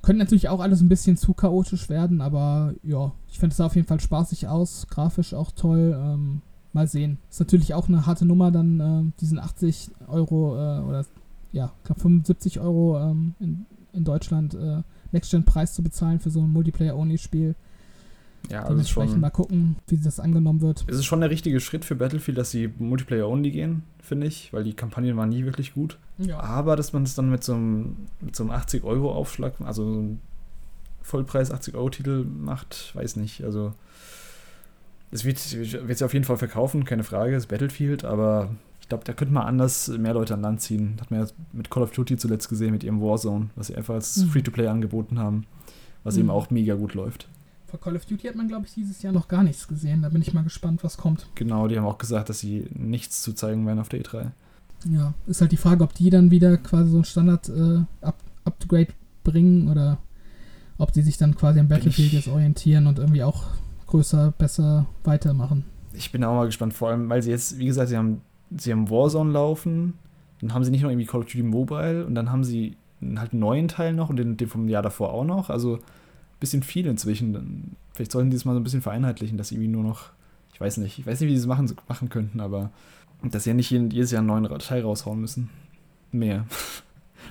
Könnte 0.02 0.18
natürlich 0.18 0.50
auch 0.50 0.60
alles 0.60 0.82
ein 0.82 0.90
bisschen 0.90 1.16
zu 1.16 1.32
chaotisch 1.32 1.88
werden, 1.88 2.20
aber 2.20 2.74
ja, 2.82 3.12
ich 3.30 3.38
finde 3.38 3.54
es 3.54 3.60
auf 3.60 3.74
jeden 3.74 3.88
Fall 3.88 4.00
spaßig 4.00 4.48
aus, 4.48 4.86
grafisch 4.90 5.32
auch 5.32 5.50
toll. 5.50 5.98
Ähm, 5.98 6.42
mal 6.74 6.86
sehen. 6.86 7.18
Ist 7.30 7.40
natürlich 7.40 7.74
auch 7.74 7.88
eine 7.88 8.06
harte 8.06 8.26
Nummer, 8.26 8.50
dann 8.50 8.80
äh, 8.80 9.20
diesen 9.20 9.38
80 9.38 9.90
Euro 10.08 10.54
äh, 10.54 10.80
oder 10.80 11.04
ja, 11.52 11.72
ich 11.78 11.84
glaube 11.84 12.00
75 12.00 12.60
Euro 12.60 12.98
ähm, 13.00 13.34
in, 13.38 13.66
in 13.92 14.04
Deutschland 14.04 14.54
äh, 14.54 14.82
Next-Gen-Preis 15.12 15.72
zu 15.72 15.82
bezahlen 15.82 16.18
für 16.18 16.30
so 16.30 16.40
ein 16.40 16.50
Multiplayer-Only-Spiel. 16.50 17.54
Ja, 18.50 18.60
also 18.60 18.72
Dementsprechend 18.72 19.12
schon, 19.12 19.20
mal 19.20 19.30
gucken, 19.30 19.76
wie 19.86 19.96
das 19.96 20.20
angenommen 20.20 20.60
wird. 20.60 20.84
Es 20.86 20.96
ist 20.96 21.06
schon 21.06 21.20
der 21.20 21.30
richtige 21.30 21.60
Schritt 21.60 21.84
für 21.84 21.94
Battlefield, 21.94 22.36
dass 22.36 22.50
sie 22.50 22.68
Multiplayer-only 22.78 23.50
gehen, 23.50 23.84
finde 24.02 24.26
ich, 24.26 24.52
weil 24.52 24.64
die 24.64 24.74
Kampagnen 24.74 25.16
waren 25.16 25.30
nie 25.30 25.44
wirklich 25.44 25.72
gut. 25.72 25.98
Ja. 26.18 26.40
Aber 26.40 26.76
dass 26.76 26.92
man 26.92 27.04
es 27.04 27.14
dann 27.14 27.30
mit 27.30 27.42
so 27.42 27.54
einem, 27.54 27.96
mit 28.20 28.36
so 28.36 28.44
einem 28.44 28.52
80-Euro-Aufschlag, 28.52 29.54
also 29.62 29.92
so 29.92 30.16
Vollpreis 31.02 31.52
80-Euro-Titel 31.52 32.24
macht, 32.24 32.94
weiß 32.94 33.16
nicht. 33.16 33.44
Also 33.44 33.72
es 35.10 35.24
wird, 35.24 35.38
wird 35.88 35.98
sie 35.98 36.04
auf 36.04 36.12
jeden 36.12 36.24
Fall 36.24 36.36
verkaufen, 36.36 36.84
keine 36.84 37.04
Frage, 37.04 37.34
es 37.34 37.44
ist 37.44 37.48
Battlefield, 37.48 38.04
aber 38.04 38.50
ich 38.84 38.88
glaube, 38.88 39.04
da 39.04 39.14
könnte 39.14 39.32
man 39.32 39.46
anders 39.46 39.88
mehr 39.88 40.12
Leute 40.12 40.34
an 40.34 40.42
Land 40.42 40.60
ziehen. 40.60 40.98
Hat 41.00 41.10
man 41.10 41.20
ja 41.20 41.26
mit 41.54 41.70
Call 41.70 41.82
of 41.82 41.92
Duty 41.92 42.18
zuletzt 42.18 42.50
gesehen, 42.50 42.72
mit 42.72 42.84
ihrem 42.84 43.00
Warzone, 43.00 43.48
was 43.56 43.68
sie 43.68 43.76
einfach 43.76 43.94
als 43.94 44.18
mhm. 44.18 44.28
Free-to-Play 44.28 44.66
angeboten 44.66 45.18
haben, 45.18 45.46
was 46.02 46.16
mhm. 46.16 46.20
eben 46.20 46.30
auch 46.30 46.50
mega 46.50 46.74
gut 46.74 46.92
läuft. 46.92 47.26
Bei 47.72 47.78
Call 47.78 47.96
of 47.96 48.04
Duty 48.04 48.28
hat 48.28 48.36
man, 48.36 48.46
glaube 48.46 48.66
ich, 48.66 48.74
dieses 48.74 49.00
Jahr 49.00 49.14
noch 49.14 49.26
gar 49.26 49.42
nichts 49.42 49.68
gesehen. 49.68 50.02
Da 50.02 50.10
bin 50.10 50.20
ich 50.20 50.34
mal 50.34 50.44
gespannt, 50.44 50.84
was 50.84 50.98
kommt. 50.98 51.26
Genau, 51.34 51.66
die 51.66 51.78
haben 51.78 51.86
auch 51.86 51.96
gesagt, 51.96 52.28
dass 52.28 52.40
sie 52.40 52.66
nichts 52.74 53.22
zu 53.22 53.32
zeigen 53.32 53.66
werden 53.66 53.78
auf 53.78 53.88
der 53.88 54.02
E3. 54.02 54.26
Ja, 54.90 55.14
ist 55.26 55.40
halt 55.40 55.52
die 55.52 55.56
Frage, 55.56 55.82
ob 55.82 55.94
die 55.94 56.10
dann 56.10 56.30
wieder 56.30 56.58
quasi 56.58 56.90
so 56.90 56.98
ein 56.98 57.04
Standard-Upgrade 57.04 58.82
äh, 58.82 58.94
bringen 59.24 59.70
oder 59.70 59.96
ob 60.76 60.92
die 60.92 61.00
sich 61.00 61.16
dann 61.16 61.34
quasi 61.34 61.58
am 61.58 61.68
Battlefield 61.68 62.12
jetzt 62.12 62.28
orientieren 62.28 62.86
und 62.86 62.98
irgendwie 62.98 63.22
auch 63.22 63.44
größer, 63.86 64.32
besser 64.38 64.86
weitermachen. 65.04 65.64
ich 65.92 66.10
bin 66.12 66.24
auch 66.24 66.34
mal 66.34 66.46
gespannt, 66.46 66.74
vor 66.74 66.90
allem, 66.90 67.08
weil 67.08 67.22
sie 67.22 67.30
jetzt, 67.30 67.58
wie 67.58 67.66
gesagt, 67.66 67.88
sie 67.88 67.96
haben, 67.96 68.20
sie 68.56 68.72
haben 68.72 68.90
Warzone 68.90 69.32
laufen, 69.32 69.94
dann 70.40 70.52
haben 70.54 70.64
sie 70.64 70.70
nicht 70.70 70.82
noch 70.82 70.90
irgendwie 70.90 71.06
Call 71.06 71.20
of 71.20 71.26
Duty 71.26 71.42
Mobile 71.42 72.04
und 72.04 72.14
dann 72.14 72.30
haben 72.30 72.44
sie 72.44 72.76
halt 73.16 73.32
einen 73.32 73.40
neuen 73.40 73.68
Teil 73.68 73.92
noch 73.92 74.10
und 74.10 74.16
den, 74.16 74.36
den 74.36 74.48
vom 74.48 74.68
Jahr 74.68 74.82
davor 74.82 75.12
auch 75.12 75.24
noch. 75.24 75.50
Also 75.50 75.76
ein 75.76 75.80
bisschen 76.40 76.62
viel 76.62 76.86
inzwischen. 76.86 77.32
Dann, 77.32 77.76
vielleicht 77.92 78.12
sollten 78.12 78.30
die 78.30 78.36
es 78.36 78.44
mal 78.44 78.52
so 78.52 78.60
ein 78.60 78.64
bisschen 78.64 78.82
vereinheitlichen, 78.82 79.38
dass 79.38 79.48
sie 79.48 79.56
irgendwie 79.56 79.70
nur 79.70 79.82
noch, 79.84 80.10
ich 80.52 80.60
weiß 80.60 80.78
nicht, 80.78 80.98
ich 80.98 81.06
weiß 81.06 81.20
nicht, 81.20 81.28
wie 81.28 81.34
sie 81.34 81.40
es 81.40 81.46
machen, 81.46 81.70
machen 81.88 82.08
könnten, 82.08 82.40
aber 82.40 82.70
dass 83.22 83.44
sie 83.44 83.50
ja 83.50 83.54
nicht 83.54 83.70
jedes 83.70 84.10
Jahr 84.10 84.20
einen 84.20 84.28
neuen 84.28 84.58
Teil 84.58 84.82
raushauen 84.82 85.20
müssen. 85.20 85.50
Mehr. 86.12 86.46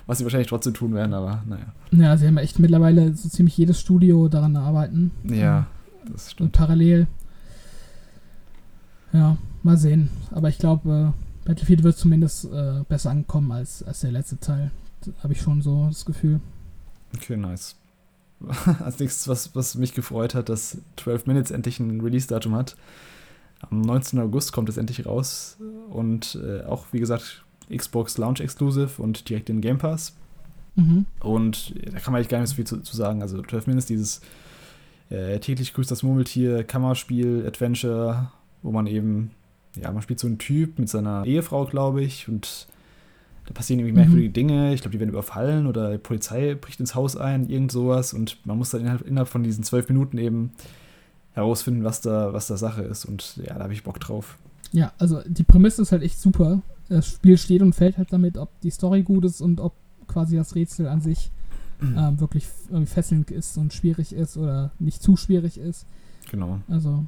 Was 0.06 0.18
sie 0.18 0.24
wahrscheinlich 0.24 0.48
trotzdem 0.48 0.74
tun 0.74 0.92
werden, 0.92 1.14
aber 1.14 1.44
naja. 1.46 1.66
Ja, 1.92 2.16
sie 2.16 2.26
haben 2.26 2.36
echt 2.36 2.58
mittlerweile 2.58 3.14
so 3.14 3.28
ziemlich 3.28 3.56
jedes 3.56 3.80
Studio 3.80 4.28
daran 4.28 4.56
arbeiten. 4.56 5.12
Ja, 5.22 5.68
das 6.12 6.32
stimmt. 6.32 6.48
Und 6.48 6.52
parallel. 6.52 7.06
Ja, 9.12 9.36
mal 9.62 9.76
sehen. 9.76 10.10
Aber 10.30 10.48
ich 10.48 10.58
glaube, 10.58 11.12
äh, 11.14 11.46
Battlefield 11.46 11.82
wird 11.82 11.96
zumindest 11.96 12.46
äh, 12.46 12.82
besser 12.88 13.10
ankommen 13.10 13.52
als, 13.52 13.82
als 13.82 14.00
der 14.00 14.12
letzte 14.12 14.38
Teil. 14.40 14.70
Habe 15.22 15.34
ich 15.34 15.40
schon 15.40 15.62
so 15.62 15.86
das 15.88 16.04
Gefühl. 16.04 16.40
Okay, 17.14 17.36
nice. 17.36 17.76
Als 18.80 18.98
nächstes, 18.98 19.28
was, 19.28 19.54
was 19.54 19.74
mich 19.76 19.94
gefreut 19.94 20.34
hat, 20.34 20.48
dass 20.48 20.78
12 20.96 21.26
Minutes 21.26 21.50
endlich 21.50 21.78
ein 21.78 22.00
Release-Datum 22.00 22.54
hat. 22.54 22.76
Am 23.60 23.80
19. 23.80 24.18
August 24.18 24.52
kommt 24.52 24.68
es 24.68 24.76
endlich 24.76 25.06
raus. 25.06 25.56
Und 25.90 26.38
äh, 26.42 26.64
auch, 26.64 26.86
wie 26.92 27.00
gesagt, 27.00 27.44
Xbox 27.74 28.18
Launch 28.18 28.40
Exclusive 28.40 29.00
und 29.00 29.28
direkt 29.28 29.48
in 29.48 29.60
Game 29.60 29.78
Pass. 29.78 30.14
Mhm. 30.74 31.06
Und 31.20 31.74
da 31.84 32.00
kann 32.00 32.12
man 32.12 32.16
eigentlich 32.16 32.28
gar 32.28 32.40
nicht 32.40 32.50
so 32.50 32.56
viel 32.56 32.66
zu, 32.66 32.80
zu 32.80 32.96
sagen. 32.96 33.22
Also 33.22 33.40
12 33.40 33.66
Minutes, 33.68 33.86
dieses 33.86 34.20
äh, 35.10 35.38
täglich 35.38 35.74
grüßt 35.74 35.90
das 35.90 36.02
Murmeltier, 36.02 36.64
Kammerspiel, 36.64 37.44
Adventure, 37.46 38.30
wo 38.62 38.72
man 38.72 38.86
eben, 38.86 39.30
ja, 39.76 39.90
man 39.92 40.02
spielt 40.02 40.20
so 40.20 40.26
einen 40.26 40.38
Typ 40.38 40.78
mit 40.78 40.88
seiner 40.88 41.24
Ehefrau, 41.24 41.66
glaube 41.66 42.02
ich, 42.02 42.28
und 42.28 42.68
da 43.46 43.52
passieren 43.52 43.80
irgendwie 43.80 43.96
merkwürdige 43.96 44.28
mhm. 44.28 44.32
Dinge. 44.32 44.74
Ich 44.74 44.80
glaube, 44.80 44.92
die 44.92 45.00
werden 45.00 45.10
überfallen 45.10 45.66
oder 45.66 45.92
die 45.92 45.98
Polizei 45.98 46.54
bricht 46.54 46.80
ins 46.80 46.94
Haus 46.94 47.16
ein, 47.16 47.48
irgend 47.48 47.72
sowas. 47.72 48.14
Und 48.14 48.38
man 48.46 48.56
muss 48.56 48.70
dann 48.70 48.80
innerhalb, 48.80 49.06
innerhalb 49.06 49.28
von 49.28 49.42
diesen 49.42 49.64
zwölf 49.64 49.88
Minuten 49.88 50.16
eben 50.18 50.52
herausfinden, 51.34 51.84
was 51.84 52.00
da, 52.00 52.32
was 52.32 52.46
da 52.46 52.56
Sache 52.56 52.82
ist. 52.82 53.04
Und 53.04 53.36
ja, 53.36 53.54
da 53.54 53.64
habe 53.64 53.72
ich 53.72 53.84
Bock 53.84 54.00
drauf. 54.00 54.38
Ja, 54.72 54.92
also 54.98 55.20
die 55.26 55.42
Prämisse 55.42 55.82
ist 55.82 55.92
halt 55.92 56.02
echt 56.02 56.18
super. 56.18 56.62
Das 56.88 57.06
Spiel 57.06 57.36
steht 57.36 57.62
und 57.62 57.74
fällt 57.74 57.98
halt 57.98 58.12
damit, 58.12 58.38
ob 58.38 58.48
die 58.62 58.70
Story 58.70 59.02
gut 59.02 59.24
ist 59.24 59.40
und 59.40 59.60
ob 59.60 59.74
quasi 60.06 60.36
das 60.36 60.54
Rätsel 60.54 60.86
an 60.86 61.00
sich 61.00 61.30
ähm, 61.96 62.20
wirklich 62.20 62.46
fesselnd 62.86 63.30
ist 63.30 63.56
und 63.58 63.72
schwierig 63.72 64.12
ist 64.12 64.36
oder 64.36 64.72
nicht 64.78 65.02
zu 65.02 65.16
schwierig 65.16 65.58
ist. 65.58 65.86
Genau. 66.30 66.60
Also 66.68 67.04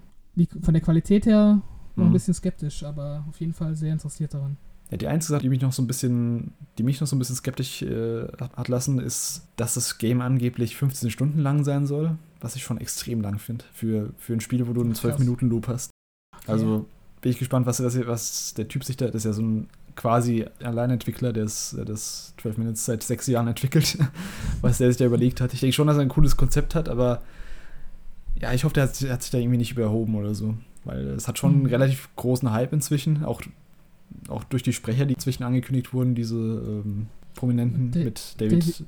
von 0.61 0.75
der 0.75 0.83
Qualität 0.83 1.27
her 1.27 1.63
noch 1.97 2.05
mhm. 2.05 2.11
ein 2.11 2.13
bisschen 2.13 2.35
skeptisch, 2.35 2.83
aber 2.83 3.25
auf 3.29 3.41
jeden 3.41 3.55
Fall 3.55 3.75
sehr 3.75 3.93
interessiert 3.93 4.35
daran. 4.35 4.57
Ja, 4.91 4.99
die 4.99 5.09
einzige 5.09 5.33
Sache, 5.33 5.43
die 5.43 5.49
mich 5.49 5.63
noch 5.63 5.73
so 5.73 5.83
ein 5.83 5.87
bisschen, 5.87 6.53
die 6.79 6.83
mich 6.83 7.01
noch 7.01 7.09
so 7.09 7.17
ein 7.17 7.19
bisschen 7.19 7.37
skeptisch 7.37 7.83
äh, 7.83 8.29
hat 8.39 8.69
lassen, 8.69 9.01
ist, 9.01 9.43
dass 9.57 9.75
das 9.75 9.99
Game 9.99 10.21
angeblich 10.21 10.77
15 10.77 11.11
Stunden 11.11 11.41
lang 11.41 11.65
sein 11.65 11.87
soll, 11.87 12.17
was 12.41 12.55
ich 12.55 12.63
schon 12.63 12.79
extrem 12.79 13.21
lang 13.21 13.39
finde 13.39 13.65
für, 13.73 14.13
für 14.19 14.35
ein 14.35 14.41
Spiel, 14.41 14.67
wo 14.69 14.73
du 14.73 14.83
einen 14.83 14.95
12-Minuten-Loop 14.95 15.67
hast. 15.67 15.91
Okay. 16.37 16.53
Also 16.53 16.87
bin 17.21 17.33
ich 17.33 17.39
gespannt, 17.39 17.67
was, 17.67 17.83
was 17.83 18.55
der 18.55 18.69
Typ 18.69 18.85
sich 18.85 18.97
da, 18.97 19.07
das 19.07 19.17
ist 19.17 19.25
ja 19.25 19.33
so 19.33 19.43
ein 19.43 19.69
quasi 19.97 20.45
Alleinentwickler, 20.63 21.33
der 21.33 21.45
das 21.45 22.35
12 22.41 22.59
Minutes 22.59 22.85
seit 22.85 23.03
sechs 23.03 23.27
Jahren 23.27 23.49
entwickelt, 23.49 23.99
was 24.61 24.79
der 24.79 24.89
sich 24.89 24.99
da 24.99 25.07
überlegt 25.07 25.41
hat. 25.41 25.53
Ich 25.55 25.61
denke 25.61 25.75
schon, 25.75 25.87
dass 25.87 25.97
er 25.97 26.03
ein 26.03 26.09
cooles 26.09 26.37
Konzept 26.37 26.75
hat, 26.75 26.89
aber 26.89 27.23
ja, 28.41 28.53
ich 28.53 28.65
hoffe, 28.65 28.75
der 28.75 28.85
hat, 28.85 28.91
hat 28.91 29.23
sich 29.23 29.31
da 29.31 29.39
irgendwie 29.39 29.59
nicht 29.59 29.73
überhoben 29.73 30.15
oder 30.15 30.35
so. 30.35 30.55
Weil 30.85 31.09
es 31.09 31.27
hat 31.27 31.39
schon 31.39 31.53
einen 31.53 31.63
mhm. 31.63 31.69
relativ 31.69 32.11
großen 32.15 32.53
Hype 32.53 32.73
inzwischen, 32.73 33.25
auch 33.25 33.43
auch 34.29 34.45
durch 34.45 34.63
die 34.63 34.73
Sprecher, 34.73 35.05
die 35.05 35.17
zwischen 35.17 35.43
angekündigt 35.43 35.93
wurden, 35.93 36.15
diese 36.15 36.37
ähm, 36.37 37.07
Prominenten 37.35 37.91
De 37.91 38.05
mit 38.05 38.35
David. 38.39 38.85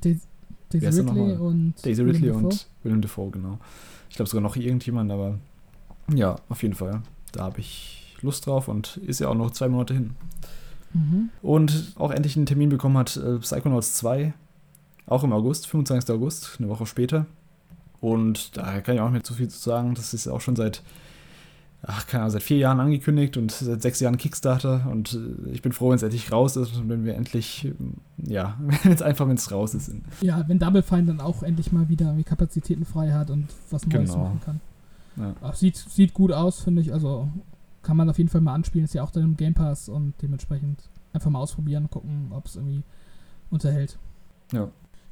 Daisy 0.71 1.01
Ridley 1.01 1.37
und 1.37 1.75
Daisy 1.83 2.03
Ridley 2.03 2.23
Willem 2.23 2.45
und 2.45 2.69
Willem 2.83 3.01
Dafoe, 3.01 3.31
genau. 3.31 3.59
Ich 4.11 4.17
glaube 4.17 4.29
sogar 4.29 4.43
noch 4.43 4.57
irgendjemand, 4.57 5.11
aber 5.11 5.39
ja, 6.15 6.37
auf 6.49 6.63
jeden 6.63 6.75
Fall. 6.75 7.03
Da 7.33 7.45
habe 7.45 7.61
ich 7.61 8.17
Lust 8.21 8.47
drauf 8.47 8.69
und 8.69 8.99
ist 8.99 9.21
ja 9.21 9.29
auch 9.29 9.35
noch 9.35 9.51
zwei 9.51 9.69
Monate 9.69 9.95
hin. 9.95 10.11
Mhm. 10.95 11.31
Und 11.43 11.93
auch 11.97 12.11
endlich 12.11 12.37
einen 12.37 12.47
Termin 12.47 12.69
bekommen 12.69 12.97
hat 12.97 13.17
äh, 13.17 13.39
Psychonauts 13.39 13.95
2, 13.95 14.33
auch 15.07 15.25
im 15.25 15.33
August, 15.33 15.67
25. 15.67 16.15
August, 16.15 16.57
eine 16.59 16.69
Woche 16.69 16.87
später. 16.87 17.27
Und 18.01 18.57
da 18.57 18.81
kann 18.81 18.95
ich 18.95 19.01
auch 19.01 19.11
nicht 19.11 19.27
zu 19.27 19.35
viel 19.35 19.49
zu 19.49 19.59
sagen. 19.59 19.95
Das 19.95 20.15
ist 20.15 20.27
ja 20.27 20.33
auch 20.33 20.41
schon 20.41 20.57
seit 20.57 20.83
ach, 21.83 22.07
keine 22.07 22.23
Ahnung, 22.23 22.33
seit 22.33 22.43
vier 22.43 22.59
Jahren 22.59 22.81
angekündigt 22.81 23.37
und 23.37 23.53
seit 23.53 23.83
sechs 23.83 24.01
Jahren 24.01 24.17
Kickstarter 24.17 24.89
und 24.91 25.15
äh, 25.15 25.51
ich 25.51 25.63
bin 25.63 25.73
froh, 25.73 25.91
wenn 25.91 25.97
es 25.97 26.03
endlich 26.03 26.33
raus 26.33 26.57
ist 26.57 26.77
und 26.77 26.89
wenn 26.89 27.05
wir 27.05 27.15
endlich, 27.15 27.65
ähm, 27.65 27.95
ja, 28.19 28.57
wenn 28.83 28.93
es 28.93 29.03
einfach, 29.03 29.29
wenn 29.29 29.37
es 29.37 29.51
raus 29.53 29.75
ist. 29.75 29.91
Ja, 30.21 30.45
wenn 30.49 30.59
Double 30.59 30.83
Fine 30.83 31.05
dann 31.05 31.21
auch 31.21 31.43
endlich 31.43 31.73
mal 31.73 31.89
wieder 31.89 32.17
Kapazitäten 32.25 32.85
frei 32.85 33.13
hat 33.13 33.31
und 33.31 33.47
was 33.71 33.87
Neues 33.87 34.11
genau. 34.11 34.25
machen 34.25 34.41
kann. 34.45 34.61
Ja. 35.17 35.35
Ach, 35.43 35.55
sieht, 35.55 35.77
sieht 35.77 36.15
gut 36.15 36.33
aus, 36.33 36.61
finde 36.61 36.83
ich, 36.83 36.93
also 36.93 37.29
kann 37.83 37.97
man 37.97 38.11
auf 38.11 38.19
jeden 38.19 38.31
Fall 38.31 38.41
mal 38.41 38.55
anspielen, 38.55 38.85
ist 38.85 38.95
ja 38.95 39.03
auch 39.03 39.11
dann 39.11 39.25
im 39.25 39.37
Game 39.37 39.55
Pass 39.55 39.89
und 39.89 40.15
dementsprechend 40.23 40.89
einfach 41.13 41.31
mal 41.31 41.41
ausprobieren, 41.41 41.89
gucken, 41.91 42.29
ob 42.31 42.47
es 42.47 42.57
irgendwie 42.57 42.83
unterhält. 43.51 43.99
Ja. 44.53 44.71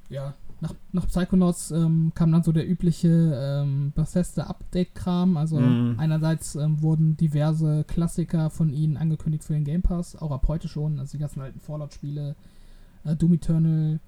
Ja, 0.08 0.34
nach, 0.60 0.74
nach 0.92 1.06
Psychonauts 1.06 1.70
ähm, 1.70 2.12
kam 2.14 2.32
dann 2.32 2.42
so 2.42 2.52
der 2.52 2.68
übliche 2.68 3.08
ähm, 3.08 3.92
Bethesda-Update-Kram. 3.94 5.36
Also 5.36 5.60
mm. 5.60 5.96
einerseits 5.98 6.54
ähm, 6.54 6.80
wurden 6.80 7.16
diverse 7.16 7.84
Klassiker 7.84 8.48
von 8.50 8.72
ihnen 8.72 8.96
angekündigt 8.96 9.44
für 9.44 9.52
den 9.52 9.64
Game 9.64 9.82
Pass, 9.82 10.16
auch 10.16 10.30
ab 10.30 10.46
heute 10.48 10.68
schon. 10.68 10.98
Also 10.98 11.12
die 11.12 11.20
ganzen 11.20 11.40
alten 11.42 11.60
Fallout-Spiele, 11.60 12.36
äh, 13.04 13.16
Doom 13.16 13.34
Eternal, 13.34 14.00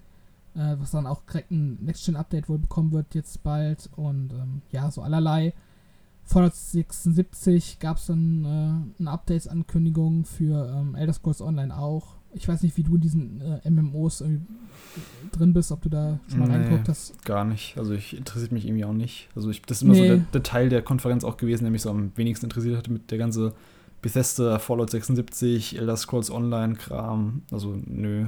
äh, 0.54 0.76
was 0.78 0.92
dann 0.92 1.06
auch 1.06 1.22
direkt 1.22 1.50
ein 1.50 1.84
Next-Gen-Update 1.84 2.48
wohl 2.48 2.58
bekommen 2.58 2.92
wird 2.92 3.14
jetzt 3.14 3.42
bald. 3.42 3.90
Und 3.96 4.32
ähm, 4.32 4.62
ja, 4.70 4.90
so 4.90 5.02
allerlei. 5.02 5.52
Fallout 6.28 6.54
76 6.54 7.78
gab 7.78 7.96
es 7.96 8.06
dann 8.06 8.44
äh, 8.44 9.00
eine 9.00 9.10
Updates-Ankündigung 9.10 10.26
für 10.26 10.68
ähm, 10.68 10.94
Elder 10.94 11.14
Scrolls 11.14 11.40
Online 11.40 11.76
auch. 11.76 12.16
Ich 12.34 12.46
weiß 12.46 12.62
nicht, 12.62 12.76
wie 12.76 12.82
du 12.82 12.96
in 12.96 13.00
diesen 13.00 13.40
äh, 13.40 13.70
MMOs 13.70 14.22
drin 15.32 15.54
bist, 15.54 15.72
ob 15.72 15.80
du 15.80 15.88
da 15.88 16.20
schon 16.28 16.40
mal 16.40 16.48
nee, 16.48 16.54
reingeguckt 16.56 16.88
hast. 16.90 17.24
Gar 17.24 17.46
nicht. 17.46 17.78
Also 17.78 17.94
ich 17.94 18.14
interessiert 18.14 18.52
mich 18.52 18.66
irgendwie 18.66 18.84
auch 18.84 18.92
nicht. 18.92 19.30
Also 19.34 19.48
ich, 19.48 19.62
das 19.62 19.78
ist 19.78 19.82
immer 19.84 19.94
nee. 19.94 20.00
so 20.00 20.16
der, 20.16 20.24
der, 20.34 20.42
Teil 20.42 20.68
der 20.68 20.82
Konferenz 20.82 21.24
auch 21.24 21.38
gewesen, 21.38 21.64
der 21.64 21.70
mich 21.70 21.80
so 21.80 21.90
am 21.90 22.12
wenigsten 22.16 22.44
interessiert 22.44 22.76
hat 22.76 22.88
mit 22.88 23.10
der 23.10 23.16
ganze 23.16 23.54
Bethesda, 24.02 24.58
Fallout 24.58 24.90
76, 24.90 25.78
Elder 25.78 25.96
Scrolls 25.96 26.30
Online 26.30 26.74
Kram. 26.74 27.40
Also 27.50 27.74
nö. 27.86 28.26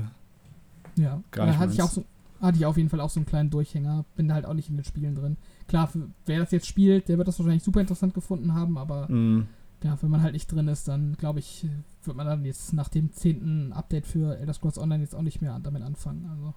Ja, 0.97 1.23
gar 1.31 1.47
nicht. 1.47 1.55
Ja, 1.55 1.61
hatte 1.61 1.73
ich, 1.75 1.83
auch 1.83 1.91
so, 1.91 2.05
hatte 2.41 2.59
ich 2.59 2.67
auf 2.67 2.77
jeden 2.77 2.89
Fall 2.89 3.01
auch 3.01 3.11
so 3.11 3.21
einen 3.21 3.27
kleinen 3.27 3.51
Durchhänger. 3.51 4.05
Bin 4.17 4.29
da 4.29 4.35
halt 4.35 4.47
auch 4.47 4.55
nicht 4.55 4.71
in 4.71 4.77
den 4.77 4.85
Spielen 4.85 5.15
drin. 5.15 5.37
Klar, 5.69 5.89
für, 5.89 6.09
wer 6.27 6.41
das 6.41 6.51
jetzt 6.51 6.67
spielt, 6.67 7.09
der 7.09 7.19
wird 7.19 7.29
das 7.29 7.39
wahrscheinlich 7.39 7.63
super 7.63 7.81
interessant 7.81 8.15
gefunden 8.15 8.55
haben, 8.55 8.79
aber 8.79 9.11
mm 9.11 9.47
ja, 9.83 9.97
wenn 10.01 10.11
man 10.11 10.23
halt 10.23 10.35
nicht 10.35 10.51
drin 10.51 10.69
ist, 10.69 10.89
dann 10.89 11.17
glaube 11.17 11.39
ich, 11.39 11.67
wird 12.05 12.17
man 12.17 12.27
dann 12.27 12.45
jetzt 12.45 12.73
nach 12.73 12.89
dem 12.89 13.13
zehnten 13.13 13.73
Update 13.73 14.07
für 14.07 14.39
Elder 14.39 14.53
Scrolls 14.53 14.79
Online 14.79 15.03
jetzt 15.03 15.15
auch 15.15 15.23
nicht 15.23 15.41
mehr 15.41 15.59
damit 15.63 15.83
anfangen. 15.83 16.29
Also, 16.31 16.55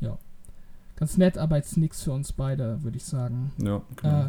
ja. 0.00 0.18
Ganz 0.96 1.16
nett, 1.16 1.38
aber 1.38 1.56
jetzt 1.56 1.76
nichts 1.76 2.02
für 2.02 2.12
uns 2.12 2.32
beide, 2.32 2.82
würde 2.82 2.96
ich 2.96 3.04
sagen. 3.04 3.52
Ja, 3.58 3.82
genau. 3.96 4.20
Äh, 4.20 4.28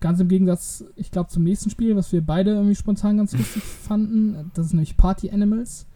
ganz 0.00 0.20
im 0.20 0.28
Gegensatz, 0.28 0.84
ich 0.96 1.10
glaube, 1.10 1.30
zum 1.30 1.44
nächsten 1.44 1.70
Spiel, 1.70 1.94
was 1.96 2.12
wir 2.12 2.22
beide 2.22 2.52
irgendwie 2.52 2.74
spontan 2.74 3.18
ganz 3.18 3.32
lustig 3.36 3.62
fanden, 3.62 4.50
das 4.54 4.66
ist 4.66 4.72
nämlich 4.72 4.96
Party 4.96 5.30
Animals. 5.30 5.86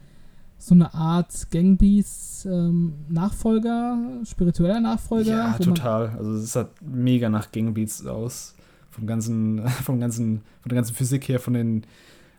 So 0.58 0.74
eine 0.74 0.92
Art 0.94 1.50
Gangbeasts 1.50 2.44
ähm, 2.46 2.94
Nachfolger, 3.08 3.98
spiritueller 4.24 4.80
Nachfolger. 4.80 5.30
Ja, 5.30 5.58
total. 5.58 6.08
Also 6.18 6.32
es 6.34 6.52
sah 6.52 6.68
mega 6.80 7.28
nach 7.28 7.52
Gangbeats 7.52 8.04
aus 8.06 8.54
vom 8.96 9.06
ganzen, 9.06 9.66
vom 9.84 10.00
ganzen, 10.00 10.40
von 10.62 10.70
der 10.70 10.76
ganzen 10.76 10.94
Physik 10.94 11.28
her, 11.28 11.38
von 11.38 11.54
den, 11.54 11.84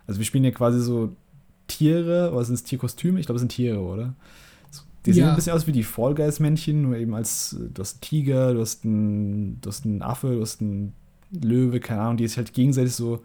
also 0.07 0.19
wir 0.19 0.25
spielen 0.25 0.43
ja 0.43 0.51
quasi 0.51 0.79
so 0.79 1.15
Tiere, 1.67 2.31
oder 2.33 2.43
sind 2.45 2.55
es 2.55 2.63
Tierkostüme? 2.63 3.19
Ich 3.19 3.27
glaube, 3.27 3.37
es 3.37 3.41
sind 3.41 3.51
Tiere, 3.51 3.79
oder? 3.79 4.13
Die 5.05 5.13
sehen 5.13 5.23
ja. 5.23 5.29
ein 5.29 5.35
bisschen 5.35 5.53
aus 5.53 5.67
wie 5.67 5.71
die 5.71 5.83
Fall 5.83 6.15
Guys 6.15 6.39
Männchen, 6.39 6.81
nur 6.81 6.97
eben 6.97 7.13
als, 7.13 7.55
du 7.57 7.81
hast 7.81 7.95
einen 7.95 8.01
Tiger, 8.01 8.53
du 8.53 8.59
hast 8.59 8.83
einen, 8.83 9.61
du 9.61 9.69
hast 9.69 9.85
einen 9.85 10.01
Affe, 10.01 10.31
du 10.31 10.41
hast 10.41 10.59
einen 10.59 10.93
Löwe, 11.31 11.79
keine 11.79 12.01
Ahnung, 12.01 12.17
die 12.17 12.27
sich 12.27 12.37
halt 12.37 12.53
gegenseitig 12.53 12.93
so 12.93 13.21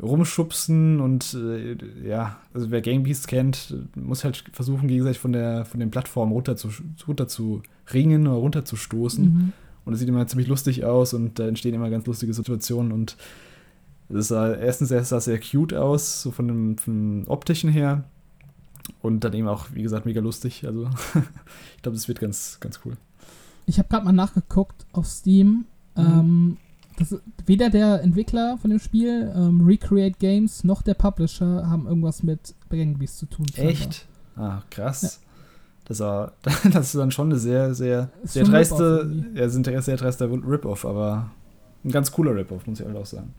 rumschubsen 0.00 1.00
und 1.00 1.34
äh, 1.34 1.76
ja, 2.06 2.38
also 2.54 2.70
wer 2.70 2.80
Gang 2.80 3.04
Beasts 3.04 3.26
kennt, 3.26 3.74
muss 3.94 4.24
halt 4.24 4.44
versuchen, 4.52 4.88
gegenseitig 4.88 5.18
von 5.18 5.32
der 5.32 5.64
von 5.64 5.80
den 5.80 5.90
Plattformen 5.90 6.32
runter 6.32 6.56
zu, 6.56 6.68
runter 7.06 7.28
zu 7.28 7.62
ringen 7.92 8.26
oder 8.26 8.36
runter 8.36 8.64
zu 8.64 8.76
stoßen. 8.76 9.24
Mhm. 9.24 9.52
Und 9.84 9.94
es 9.94 10.00
sieht 10.00 10.08
immer 10.08 10.26
ziemlich 10.26 10.48
lustig 10.48 10.84
aus 10.84 11.14
und 11.14 11.38
da 11.38 11.48
entstehen 11.48 11.74
immer 11.74 11.90
ganz 11.90 12.06
lustige 12.06 12.34
Situationen. 12.34 12.92
Und 12.92 13.16
es 14.10 14.28
sah 14.28 14.52
erstens 14.52 14.90
sah 14.90 15.16
es 15.16 15.24
sehr 15.24 15.40
cute 15.40 15.72
aus, 15.72 16.22
so 16.22 16.30
von 16.30 16.46
dem, 16.46 16.78
von 16.78 17.22
dem 17.22 17.28
optischen 17.28 17.70
her. 17.70 18.04
Und 19.02 19.24
dann 19.24 19.32
eben 19.32 19.48
auch, 19.48 19.66
wie 19.72 19.82
gesagt, 19.82 20.06
mega 20.06 20.20
lustig. 20.20 20.66
Also 20.66 20.84
ich 21.76 21.82
glaube, 21.82 21.96
das 21.96 22.06
wird 22.08 22.20
ganz, 22.20 22.58
ganz 22.60 22.80
cool. 22.84 22.96
Ich 23.66 23.78
habe 23.78 23.88
gerade 23.88 24.04
mal 24.04 24.12
nachgeguckt 24.12 24.86
auf 24.92 25.06
Steam. 25.06 25.64
Mhm. 25.96 26.04
Ähm, 26.04 26.56
das, 26.98 27.14
weder 27.46 27.70
der 27.70 28.02
Entwickler 28.02 28.58
von 28.58 28.70
dem 28.70 28.78
Spiel, 28.78 29.32
ähm, 29.34 29.64
Recreate 29.64 30.16
Games, 30.18 30.64
noch 30.64 30.82
der 30.82 30.94
Publisher 30.94 31.68
haben 31.68 31.86
irgendwas 31.86 32.22
mit 32.22 32.54
Gang 32.70 32.98
Beasts 32.98 33.18
zu 33.18 33.26
tun. 33.26 33.46
Echt? 33.54 34.06
Ah, 34.36 34.62
krass. 34.70 35.20
Das, 35.84 36.00
war, 36.00 36.32
das 36.42 36.86
ist 36.86 36.94
dann 36.96 37.10
schon 37.10 37.30
eine 37.30 37.38
sehr, 37.38 37.74
sehr, 37.74 38.10
Ist 38.22 38.34
sehr 38.34 38.44
dreiste, 38.44 39.24
ja, 39.34 39.48
sind 39.48 39.64
sehr 39.64 39.96
dreister 39.96 40.30
Rip-Off, 40.30 40.84
aber 40.84 41.30
ein 41.84 41.90
ganz 41.90 42.12
cooler 42.12 42.34
Rip-Off, 42.34 42.66
muss 42.66 42.80
ich 42.80 42.86
halt 42.86 42.96
auch 42.96 43.06
sagen. 43.06 43.34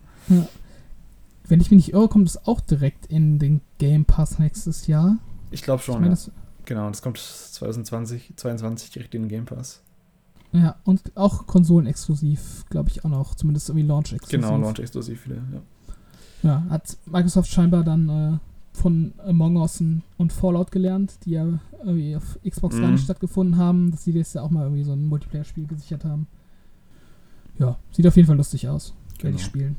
Wenn 1.47 1.61
ich 1.61 1.71
mich 1.71 1.87
nicht 1.87 1.93
irre, 1.93 2.07
kommt 2.07 2.27
es 2.27 2.45
auch 2.45 2.61
direkt 2.61 3.07
in 3.07 3.39
den 3.39 3.61
Game 3.77 4.05
Pass 4.05 4.39
nächstes 4.39 4.87
Jahr. 4.87 5.17
Ich 5.51 5.63
glaube 5.63 5.79
Ich 5.79 5.85
schon, 5.85 5.95
meine, 5.95 6.07
ja. 6.07 6.11
das, 6.11 6.31
Genau, 6.69 6.87
das 6.87 7.01
kommt 7.01 7.17
2020, 7.17 8.33
22 8.35 8.91
direkt 8.91 9.15
in 9.15 9.23
den 9.23 9.29
Game 9.29 9.45
Pass. 9.45 9.81
Ja, 10.51 10.75
und 10.83 11.15
auch 11.15 11.45
konsolenexklusiv, 11.47 12.65
glaube 12.69 12.89
ich 12.89 13.05
auch 13.05 13.09
noch. 13.09 13.35
Zumindest 13.35 13.69
irgendwie 13.69 13.87
Launch-exklusiv. 13.87 14.41
Genau, 14.41 14.57
launch-exklusiv 14.57 15.25
wieder, 15.25 15.35
ja. 15.35 15.61
Ja, 16.41 16.65
hat 16.69 16.97
Microsoft 17.05 17.49
scheinbar 17.51 17.83
dann 17.83 18.09
äh, 18.09 18.37
von 18.77 19.13
Among 19.25 19.57
Us 19.57 19.83
und 20.17 20.31
Fallout 20.33 20.71
gelernt, 20.71 21.17
die 21.25 21.31
ja 21.31 21.45
irgendwie 21.83 22.15
auf 22.15 22.39
Xbox 22.47 22.77
gar 22.77 22.87
Mhm. 22.87 22.93
nicht 22.93 23.03
stattgefunden 23.03 23.57
haben, 23.57 23.91
dass 23.91 24.05
sie 24.05 24.11
jetzt 24.13 24.35
ja 24.35 24.41
auch 24.41 24.49
mal 24.49 24.63
irgendwie 24.63 24.83
so 24.83 24.93
ein 24.93 25.05
Multiplayer-Spiel 25.07 25.67
gesichert 25.67 26.05
haben. 26.05 26.27
Ja, 27.57 27.77
sieht 27.91 28.07
auf 28.07 28.15
jeden 28.15 28.27
Fall 28.27 28.37
lustig 28.37 28.69
aus. 28.69 28.93
Werde 29.17 29.23
Genau. 29.23 29.35
ich 29.37 29.43
spielen. 29.43 29.75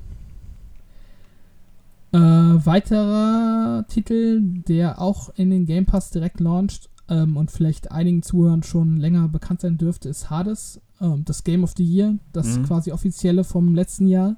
Äh, 2.12 2.18
weiterer 2.18 3.84
Titel, 3.88 4.40
der 4.68 5.00
auch 5.00 5.30
in 5.36 5.50
den 5.50 5.64
Game 5.64 5.86
Pass 5.86 6.10
direkt 6.10 6.40
launcht 6.40 6.89
ähm, 7.11 7.36
und 7.36 7.50
vielleicht 7.50 7.90
einigen 7.92 8.22
Zuhörern 8.22 8.62
schon 8.62 8.96
länger 8.96 9.28
bekannt 9.28 9.61
sein 9.61 9.76
dürfte, 9.76 10.08
ist 10.08 10.30
Hades, 10.30 10.80
ähm, 11.00 11.24
das 11.26 11.44
Game 11.44 11.64
of 11.64 11.74
the 11.76 11.84
Year, 11.84 12.14
das 12.32 12.56
Mhm. 12.58 12.62
quasi 12.64 12.92
offizielle 12.92 13.44
vom 13.44 13.74
letzten 13.74 14.06
Jahr. 14.08 14.36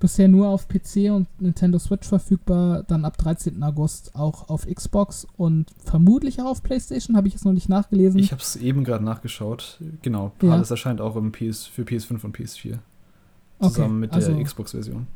Bisher 0.00 0.28
nur 0.28 0.46
auf 0.48 0.68
PC 0.68 1.10
und 1.10 1.26
Nintendo 1.40 1.76
Switch 1.80 2.06
verfügbar, 2.06 2.84
dann 2.84 3.04
ab 3.04 3.18
13. 3.18 3.64
August 3.64 4.14
auch 4.14 4.48
auf 4.48 4.64
Xbox 4.66 5.26
und 5.36 5.72
vermutlich 5.84 6.40
auch 6.40 6.46
auf 6.46 6.62
PlayStation, 6.62 7.16
habe 7.16 7.26
ich 7.26 7.34
jetzt 7.34 7.44
noch 7.44 7.52
nicht 7.52 7.68
nachgelesen. 7.68 8.20
Ich 8.20 8.30
habe 8.30 8.40
es 8.40 8.54
eben 8.54 8.84
gerade 8.84 9.02
nachgeschaut. 9.04 9.80
Genau, 10.02 10.30
Ja. 10.40 10.52
Hades 10.52 10.70
erscheint 10.70 11.00
auch 11.00 11.16
im 11.16 11.32
PS, 11.32 11.66
für 11.66 11.82
PS5 11.82 12.22
und 12.24 12.32
PS4. 12.36 12.78
Okay, 13.58 13.72
Zusammen 13.72 13.98
mit 13.98 14.12
also- 14.12 14.32
der 14.32 14.44
Xbox-Version. 14.44 15.08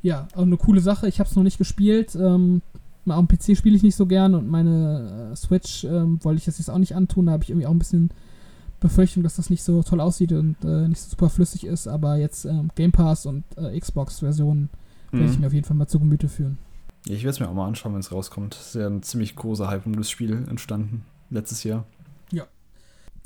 Ja, 0.00 0.26
auch 0.34 0.42
eine 0.42 0.56
coole 0.56 0.80
Sache. 0.80 1.06
Ich 1.06 1.20
habe 1.20 1.28
es 1.28 1.36
noch 1.36 1.42
nicht 1.44 1.58
gespielt. 1.58 2.14
Ähm, 2.16 2.62
am 3.06 3.28
PC 3.28 3.56
spiele 3.56 3.76
ich 3.76 3.82
nicht 3.82 3.96
so 3.96 4.06
gern 4.06 4.34
und 4.34 4.48
meine 4.48 5.30
äh, 5.32 5.36
Switch 5.36 5.84
ähm, 5.84 6.18
wollte 6.24 6.38
ich 6.38 6.44
das 6.44 6.58
jetzt 6.58 6.70
auch 6.70 6.78
nicht 6.78 6.94
antun. 6.94 7.26
Da 7.26 7.32
habe 7.32 7.42
ich 7.44 7.50
irgendwie 7.50 7.66
auch 7.66 7.72
ein 7.72 7.78
bisschen 7.78 8.10
Befürchtung, 8.80 9.22
dass 9.22 9.36
das 9.36 9.50
nicht 9.50 9.62
so 9.62 9.82
toll 9.82 10.00
aussieht 10.00 10.32
und 10.32 10.56
äh, 10.64 10.88
nicht 10.88 11.00
so 11.00 11.10
super 11.10 11.28
flüssig 11.30 11.64
ist. 11.66 11.86
Aber 11.88 12.16
jetzt 12.16 12.44
ähm, 12.44 12.70
Game 12.74 12.92
Pass 12.92 13.26
und 13.26 13.44
äh, 13.56 13.78
Xbox-Version 13.78 14.68
werde 15.12 15.26
ich 15.26 15.34
Mhm. 15.36 15.40
mir 15.40 15.46
auf 15.48 15.52
jeden 15.52 15.66
Fall 15.66 15.76
mal 15.76 15.86
zu 15.86 15.98
Gemüte 16.00 16.28
führen. 16.28 16.58
Ja, 17.06 17.14
ich 17.14 17.22
werde 17.24 17.30
es 17.34 17.40
mir 17.40 17.48
auch 17.48 17.54
mal 17.54 17.66
anschauen, 17.66 17.92
wenn 17.94 18.00
es 18.00 18.12
rauskommt. 18.12 18.54
Es 18.54 18.68
ist 18.68 18.74
ja 18.76 18.86
ein 18.86 19.02
ziemlich 19.02 19.34
großer 19.36 19.68
Hype 19.68 19.86
um 19.86 19.96
das 19.96 20.08
Spiel 20.10 20.44
entstanden 20.48 21.04
letztes 21.30 21.64
Jahr. 21.64 21.84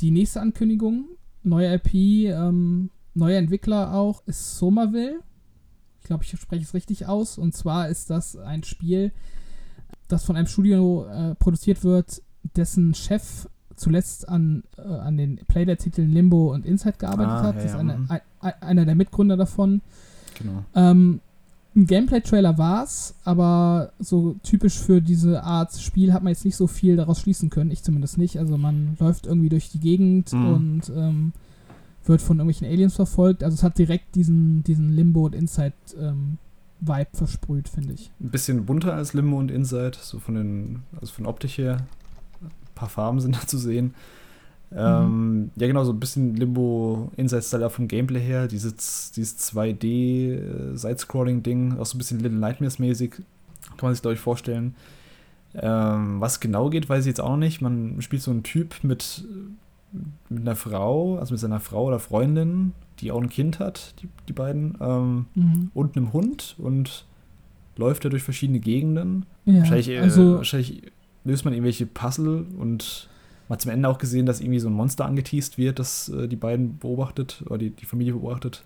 Die 0.01 0.11
nächste 0.11 0.43
Ankündigung, 0.43 1.07
neue 1.43 1.73
IP, 1.75 1.95
ähm, 1.95 2.91
neuer 3.15 3.39
Entwickler 3.39 3.95
auch, 3.95 4.23
ist 4.27 4.59
Somerville. 4.59 5.21
Ich 6.01 6.07
glaube, 6.07 6.23
ich 6.23 6.39
spreche 6.39 6.63
es 6.65 6.75
richtig 6.75 7.07
aus. 7.07 7.39
Und 7.39 7.55
zwar 7.55 7.89
ist 7.89 8.11
das 8.11 8.37
ein 8.37 8.63
Spiel, 8.63 9.11
das 10.09 10.25
von 10.25 10.37
einem 10.37 10.47
Studio 10.47 11.07
äh, 11.07 11.35
produziert 11.35 11.83
wird, 11.85 12.23
dessen 12.57 12.95
Chef 12.95 13.49
zuletzt 13.75 14.29
an, 14.29 14.63
äh, 14.79 14.83
an 14.83 15.17
den 15.17 15.37
Playdead-Titeln 15.49 16.11
Limbo 16.11 16.53
und 16.55 16.65
Inside 16.65 16.97
gearbeitet 16.99 17.33
Ah, 17.33 17.43
hat. 17.43 17.57
ja, 17.57 17.63
das 17.63 17.65
ist 17.73 17.77
eine, 17.77 17.97
mhm. 17.99 18.07
ein, 18.11 18.21
ein, 18.41 18.53
einer 18.63 18.85
der 18.87 18.95
Mitgründer 18.95 19.37
davon. 19.37 19.83
Genau. 20.39 20.65
Ähm, 20.75 21.21
ein 21.75 21.87
Gameplay-Trailer 21.87 22.57
war's, 22.57 23.15
aber 23.25 23.93
so 23.99 24.37
typisch 24.43 24.79
für 24.79 25.03
diese 25.03 25.43
Art 25.43 25.75
Spiel 25.79 26.15
hat 26.15 26.23
man 26.23 26.31
jetzt 26.33 26.47
nicht 26.47 26.57
so 26.57 26.67
viel 26.67 26.97
daraus 26.97 27.21
schließen 27.21 27.51
können. 27.51 27.71
Ich 27.71 27.83
zumindest 27.83 28.17
nicht. 28.17 28.39
Also 28.39 28.57
man 28.57 28.97
läuft 28.99 29.27
irgendwie 29.27 29.51
durch 29.51 29.69
die 29.71 29.81
Gegend 29.81 30.33
Mhm. 30.33 30.47
und 30.47 30.83
ähm, 30.97 31.33
wird 32.07 32.23
von 32.23 32.39
irgendwelchen 32.39 32.67
Aliens 32.67 32.95
verfolgt. 32.95 33.43
Also 33.45 33.57
es 33.57 33.63
hat 33.63 33.77
direkt 33.77 34.15
diesen, 34.15 34.63
diesen 34.65 34.89
Limbo 34.91 35.27
und 35.27 35.35
Inside 35.35 35.75
ähm, 36.01 36.39
Vibe 36.81 37.09
versprüht, 37.13 37.69
finde 37.69 37.95
ich. 37.95 38.11
Ein 38.21 38.31
bisschen 38.31 38.67
bunter 38.67 38.95
als 38.95 39.15
Limbo 39.15 39.39
und 39.39 39.51
Inside, 39.51 39.97
so 40.01 40.19
von 40.19 40.35
den, 40.35 40.83
also 41.01 41.13
von 41.13 41.27
Optik 41.27 41.59
her. 41.59 41.87
Ein 42.43 42.51
paar 42.75 42.89
Farben 42.89 43.21
sind 43.21 43.37
da 43.37 43.47
zu 43.47 43.59
sehen. 43.59 43.95
Mhm. 44.71 44.79
Ähm, 44.79 45.51
ja, 45.57 45.67
genau, 45.69 45.85
so 45.85 45.93
ein 45.93 46.01
bisschen 46.01 46.35
Limbo 46.35 47.13
Inside-Style 47.17 47.67
auch 47.67 47.73
vom 47.73 47.89
Gameplay 47.89 48.21
her. 48.21 48.49
Dieses, 48.49 49.13
dieses 49.13 49.53
2D-Side-Scrolling-Ding, 49.53 51.79
auch 51.79 51.87
so 51.87 51.97
ein 51.97 51.99
bisschen 51.99 52.21
Little 52.21 52.39
Nightmares-mäßig. 52.39 53.11
Kann 53.11 53.25
man 53.83 53.95
sich, 53.95 54.03
glaube 54.03 54.15
ich, 54.15 54.21
vorstellen. 54.21 54.75
Ähm, 55.55 56.21
was 56.21 56.41
genau 56.41 56.69
geht, 56.69 56.89
weiß 56.89 57.05
ich 57.05 57.09
jetzt 57.09 57.21
auch 57.21 57.31
noch 57.31 57.37
nicht. 57.37 57.63
Man 57.63 58.03
spielt 58.03 58.23
so 58.23 58.31
einen 58.31 58.43
Typ 58.43 58.77
mit, 58.83 59.25
mit 60.29 60.43
einer 60.43 60.57
Frau, 60.57 61.19
also 61.19 61.33
mit 61.33 61.41
seiner 61.41 61.61
Frau 61.61 61.87
oder 61.87 61.99
Freundin, 61.99 62.73
die 63.01 63.13
auch 63.13 63.21
ein 63.21 63.29
Kind 63.29 63.59
hat, 63.59 63.95
die, 64.03 64.09
die 64.29 64.33
beiden, 64.33 64.77
ähm, 64.81 65.27
Mhm. 65.35 65.71
und 65.75 65.97
einem 65.97 66.13
Hund 66.13 66.55
und 66.59 67.05
läuft 67.77 68.05
da 68.05 68.09
durch 68.09 68.23
verschiedene 68.23 68.59
Gegenden. 68.61 69.27
Ja, 69.45 69.59
Wahrscheinlich, 69.61 69.89
äh, 69.91 69.99
also 69.99 70.37
wahrscheinlich 70.37 70.83
löst 71.25 71.45
man 71.45 71.53
irgendwelche 71.55 71.87
Puzzle 71.87 72.47
und 72.59 73.09
man 73.49 73.57
hat 73.57 73.63
zum 73.63 73.71
Ende 73.71 73.89
auch 73.89 73.99
gesehen, 73.99 74.27
dass 74.27 74.41
irgendwie 74.41 74.59
so 74.59 74.69
ein 74.69 74.73
Monster 74.75 75.05
angeteased 75.05 75.59
wird, 75.59 75.79
das 75.79 76.09
äh, 76.09 76.27
die 76.29 76.37
beiden 76.37 76.79
beobachtet 76.79 77.43
oder 77.47 77.59
die, 77.59 77.71
die 77.71 77.85
Familie 77.85 78.15
beobachtet. 78.15 78.65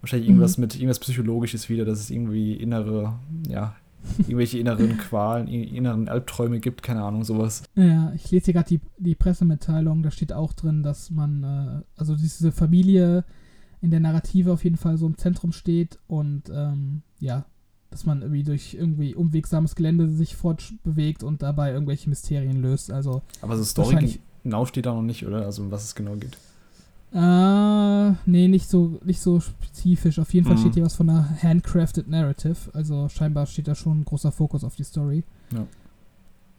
Wahrscheinlich 0.00 0.28
irgendwas 0.28 0.58
Mhm. 0.58 0.62
mit 0.62 0.74
irgendwas 0.76 0.98
Psychologisches 1.00 1.68
wieder, 1.70 1.84
dass 1.86 1.98
es 2.00 2.10
irgendwie 2.10 2.52
innere, 2.54 3.14
ja, 3.48 3.74
irgendwelche 4.18 4.58
inneren 4.58 4.98
Qualen, 4.98 5.48
inneren 5.48 6.08
Albträume 6.10 6.60
gibt, 6.60 6.82
keine 6.82 7.02
Ahnung, 7.02 7.24
sowas. 7.24 7.62
Ja, 7.74 8.12
ich 8.14 8.30
lese 8.30 8.44
hier 8.46 8.54
gerade 8.54 8.68
die, 8.68 8.80
die 8.98 9.14
Pressemitteilung, 9.14 10.02
da 10.02 10.10
steht 10.10 10.32
auch 10.34 10.52
drin, 10.52 10.82
dass 10.82 11.10
man, 11.10 11.42
äh, 11.42 11.82
also 11.98 12.14
diese 12.14 12.52
Familie 12.52 13.24
in 13.84 13.90
der 13.90 14.00
Narrative 14.00 14.52
auf 14.52 14.64
jeden 14.64 14.76
Fall 14.78 14.96
so 14.96 15.06
im 15.06 15.18
Zentrum 15.18 15.52
steht 15.52 15.98
und 16.08 16.42
ähm, 16.52 17.02
ja, 17.20 17.44
dass 17.90 18.06
man 18.06 18.22
irgendwie 18.22 18.42
durch 18.42 18.74
irgendwie 18.74 19.14
unwegsames 19.14 19.74
Gelände 19.76 20.08
sich 20.08 20.34
fortbewegt 20.36 21.22
und 21.22 21.42
dabei 21.42 21.70
irgendwelche 21.72 22.08
Mysterien 22.08 22.60
löst. 22.62 22.90
Also, 22.90 23.22
Aber 23.42 23.56
so 23.56 23.62
Story 23.64 24.18
genau 24.42 24.66
steht 24.66 24.86
da 24.86 24.94
noch 24.94 25.02
nicht, 25.02 25.24
oder? 25.26 25.44
Also 25.44 25.62
um 25.62 25.70
was 25.70 25.84
es 25.84 25.94
genau 25.94 26.16
geht. 26.16 26.36
äh, 27.12 28.10
nee, 28.26 28.48
nicht 28.48 28.68
so, 28.68 28.98
nicht 29.04 29.20
so 29.20 29.38
spezifisch. 29.40 30.18
Auf 30.18 30.34
jeden 30.34 30.46
Fall 30.46 30.56
Mhm. 30.56 30.60
steht 30.60 30.74
hier 30.74 30.84
was 30.84 30.96
von 30.96 31.08
einer 31.08 31.28
handcrafted 31.42 32.08
Narrative. 32.08 32.56
Also 32.72 33.08
scheinbar 33.08 33.46
steht 33.46 33.68
da 33.68 33.74
schon 33.74 34.00
ein 34.00 34.04
großer 34.04 34.32
Fokus 34.32 34.64
auf 34.64 34.74
die 34.74 34.82
Story. 34.84 35.22
Ja. 35.52 35.66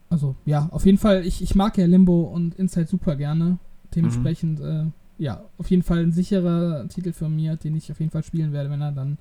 Also, 0.10 0.36
ja, 0.46 0.70
auf 0.72 0.86
jeden 0.86 0.98
Fall, 1.00 1.26
ich, 1.26 1.42
ich 1.42 1.56
mag 1.56 1.78
ja 1.78 1.86
Limbo 1.88 2.22
und 2.22 2.56
Inside 2.56 2.86
super 2.88 3.16
gerne. 3.18 3.58
Dementsprechend, 3.96 4.60
äh, 4.62 4.86
ja, 5.18 5.44
auf 5.58 5.70
jeden 5.70 5.84
Fall 5.84 6.00
ein 6.04 6.12
sicherer 6.12 6.88
Titel 6.90 7.14
für 7.14 7.30
mir, 7.30 7.56
den 7.56 7.76
ich 7.76 7.92
auf 7.92 8.00
jeden 8.00 8.12
Fall 8.12 8.24
spielen 8.24 8.52
werde, 8.52 8.70
wenn 8.70 8.82
er 8.82 8.92
dann 8.92 9.18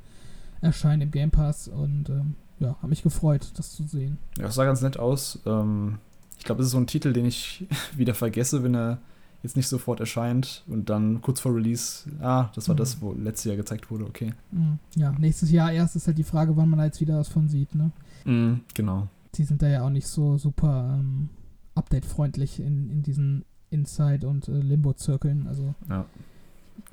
erscheint 0.60 1.02
im 1.02 1.10
Game 1.10 1.30
Pass. 1.30 1.68
Und 1.68 2.08
ähm, 2.08 2.34
ja, 2.58 2.76
habe 2.76 2.88
mich 2.88 3.02
gefreut, 3.02 3.52
das 3.56 3.72
zu 3.72 3.84
sehen. 3.84 4.18
Ja, 4.38 4.44
das 4.44 4.54
sah 4.56 4.64
ganz 4.64 4.80
nett 4.82 4.98
aus. 4.98 5.38
Ähm, 5.46 5.98
ich 6.38 6.44
glaube, 6.44 6.60
es 6.62 6.66
ist 6.66 6.72
so 6.72 6.78
ein 6.78 6.86
Titel, 6.86 7.12
den 7.12 7.26
ich 7.26 7.66
wieder 7.96 8.14
vergesse, 8.14 8.62
wenn 8.62 8.74
er 8.74 8.98
jetzt 9.42 9.56
nicht 9.56 9.68
sofort 9.68 10.00
erscheint 10.00 10.64
und 10.68 10.88
dann 10.88 11.20
kurz 11.20 11.38
vor 11.38 11.54
Release, 11.54 12.08
ah, 12.22 12.48
das 12.54 12.66
war 12.68 12.74
Mhm. 12.74 12.78
das, 12.78 13.00
wo 13.02 13.12
letztes 13.12 13.44
Jahr 13.44 13.56
gezeigt 13.56 13.90
wurde, 13.90 14.06
okay. 14.06 14.32
Mhm. 14.50 14.78
Ja, 14.96 15.12
nächstes 15.12 15.50
Jahr 15.50 15.70
erst 15.70 15.96
ist 15.96 16.06
halt 16.06 16.16
die 16.16 16.24
Frage, 16.24 16.56
wann 16.56 16.70
man 16.70 16.78
da 16.78 16.86
jetzt 16.86 17.00
wieder 17.02 17.18
was 17.18 17.28
von 17.28 17.48
sieht, 17.48 17.74
ne? 17.74 17.90
Mhm, 18.24 18.60
genau. 18.72 19.08
Die 19.34 19.44
sind 19.44 19.60
da 19.60 19.68
ja 19.68 19.82
auch 19.84 19.90
nicht 19.90 20.06
so 20.06 20.38
super 20.38 20.96
ähm, 20.98 21.28
update-freundlich 21.74 22.60
in, 22.60 22.88
in 22.90 23.02
diesen 23.02 23.44
Inside- 23.74 24.26
und 24.26 24.48
äh, 24.48 24.52
Limbo-Zirkeln. 24.52 25.46
Also 25.48 25.74
Ja. 25.88 26.06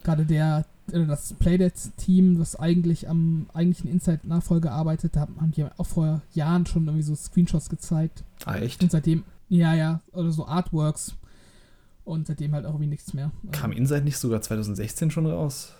gerade 0.03 0.25
der, 0.25 0.65
äh, 0.91 1.05
das 1.05 1.33
Playdead-Team, 1.33 2.37
das 2.39 2.55
eigentlich 2.55 3.07
am 3.07 3.45
eigentlichen 3.53 3.89
Inside-Nachfolger 3.91 4.71
arbeitet, 4.71 5.15
da 5.15 5.21
haben 5.21 5.51
die 5.51 5.65
auch 5.77 5.85
vor 5.85 6.21
Jahren 6.33 6.65
schon 6.65 6.85
irgendwie 6.85 7.03
so 7.03 7.15
Screenshots 7.15 7.69
gezeigt. 7.69 8.23
Ah, 8.45 8.55
echt? 8.55 8.81
Und 8.83 8.91
seitdem, 8.91 9.23
ja, 9.49 9.73
ja, 9.73 10.01
oder 10.11 10.31
so 10.31 10.45
Artworks. 10.47 11.15
Und 12.03 12.27
seitdem 12.27 12.53
halt 12.53 12.65
auch 12.65 12.71
irgendwie 12.71 12.87
nichts 12.87 13.13
mehr. 13.13 13.31
Also, 13.47 13.61
Kam 13.61 13.71
Inside 13.71 14.01
nicht 14.03 14.17
sogar 14.17 14.41
2016 14.41 15.11
schon 15.11 15.27
raus? 15.27 15.73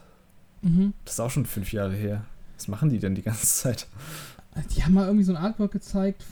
Mhm. 0.62 0.94
Das 1.04 1.16
ist 1.16 1.20
auch 1.20 1.32
schon 1.32 1.48
fünf 1.48 1.74
Jahre 1.74 1.96
her. 1.96 2.24
Was 2.58 2.68
machen 2.68 2.90
die 2.90 3.00
denn 3.00 3.16
die 3.16 3.24
ganze 3.24 3.48
Zeit? 3.48 3.88
Die 4.76 4.84
haben 4.84 4.94
mal 4.94 5.06
irgendwie 5.08 5.24
so 5.24 5.34
ein 5.34 5.44
Artwork 5.44 5.72
gezeigt, 5.72 6.24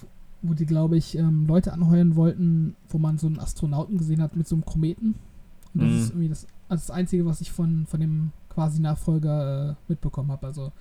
wo 0.42 0.54
die, 0.54 0.66
glaube 0.66 0.98
ich, 0.98 1.18
ähm, 1.18 1.46
Leute 1.48 1.74
anheuern 1.74 2.16
wollten, 2.16 2.76
wo 2.90 2.98
man 2.98 3.18
so 3.18 3.28
einen 3.28 3.40
Astronauten 3.40 3.98
gesehen 3.98 4.22
hat 4.22 4.36
mit 4.36 4.48
so 4.48 4.56
einem 4.56 4.66
Kometen. 4.66 5.16
Und 5.74 5.82
das 5.82 5.90
Mhm. 5.90 5.98
ist 5.98 6.10
irgendwie 6.12 6.30
das, 6.30 6.48
also 6.70 6.82
das 6.88 6.92
Einzige, 6.92 7.26
was 7.26 7.42
ich 7.42 7.52
von, 7.52 7.86
von 7.88 8.00
dem 8.00 8.32
quasi 8.50 8.82
Nachfolger 8.82 9.72
äh, 9.72 9.76
mitbekommen 9.88 10.32
habe. 10.32 10.48
Also, 10.48 10.72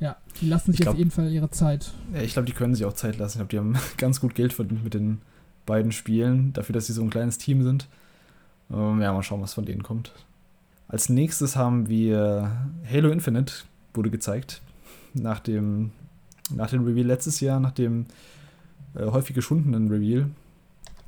ja, 0.00 0.16
die 0.40 0.48
lassen 0.48 0.72
sich 0.72 0.80
Ich 0.80 0.86
auf 0.88 0.92
glaub- 0.94 0.98
jeden 0.98 1.10
Fall 1.10 1.30
ihre 1.32 1.50
Zeit. 1.50 1.92
Ja, 2.14 2.20
ich 2.22 2.32
glaube, 2.32 2.46
die 2.46 2.52
können 2.52 2.74
sich 2.74 2.84
auch 2.84 2.92
Zeit 2.92 3.18
lassen. 3.18 3.40
Ich 3.40 3.48
glaube, 3.48 3.50
die 3.50 3.58
haben 3.58 3.74
ganz 3.98 4.20
gut 4.20 4.34
Geld 4.34 4.52
verdient 4.52 4.84
mit 4.84 4.94
den 4.94 5.18
beiden 5.66 5.90
Spielen, 5.92 6.52
dafür, 6.52 6.72
dass 6.74 6.86
sie 6.86 6.92
so 6.92 7.02
ein 7.02 7.10
kleines 7.10 7.38
Team 7.38 7.62
sind. 7.62 7.88
Ähm, 8.70 9.00
ja, 9.00 9.12
mal 9.12 9.22
schauen, 9.22 9.40
was 9.42 9.54
von 9.54 9.64
denen 9.64 9.82
kommt. 9.82 10.12
Als 10.88 11.08
nächstes 11.08 11.56
haben 11.56 11.88
wir 11.88 12.52
Halo 12.88 13.10
Infinite, 13.10 13.52
wurde 13.94 14.10
gezeigt. 14.10 14.60
Nach 15.14 15.40
dem, 15.40 15.90
nach 16.54 16.70
dem 16.70 16.84
Reveal 16.84 17.06
letztes 17.06 17.40
Jahr, 17.40 17.58
nach 17.58 17.72
dem 17.72 18.06
äh, 18.96 19.06
häufig 19.06 19.34
geschundenen 19.34 19.88
Reveal, 19.88 20.30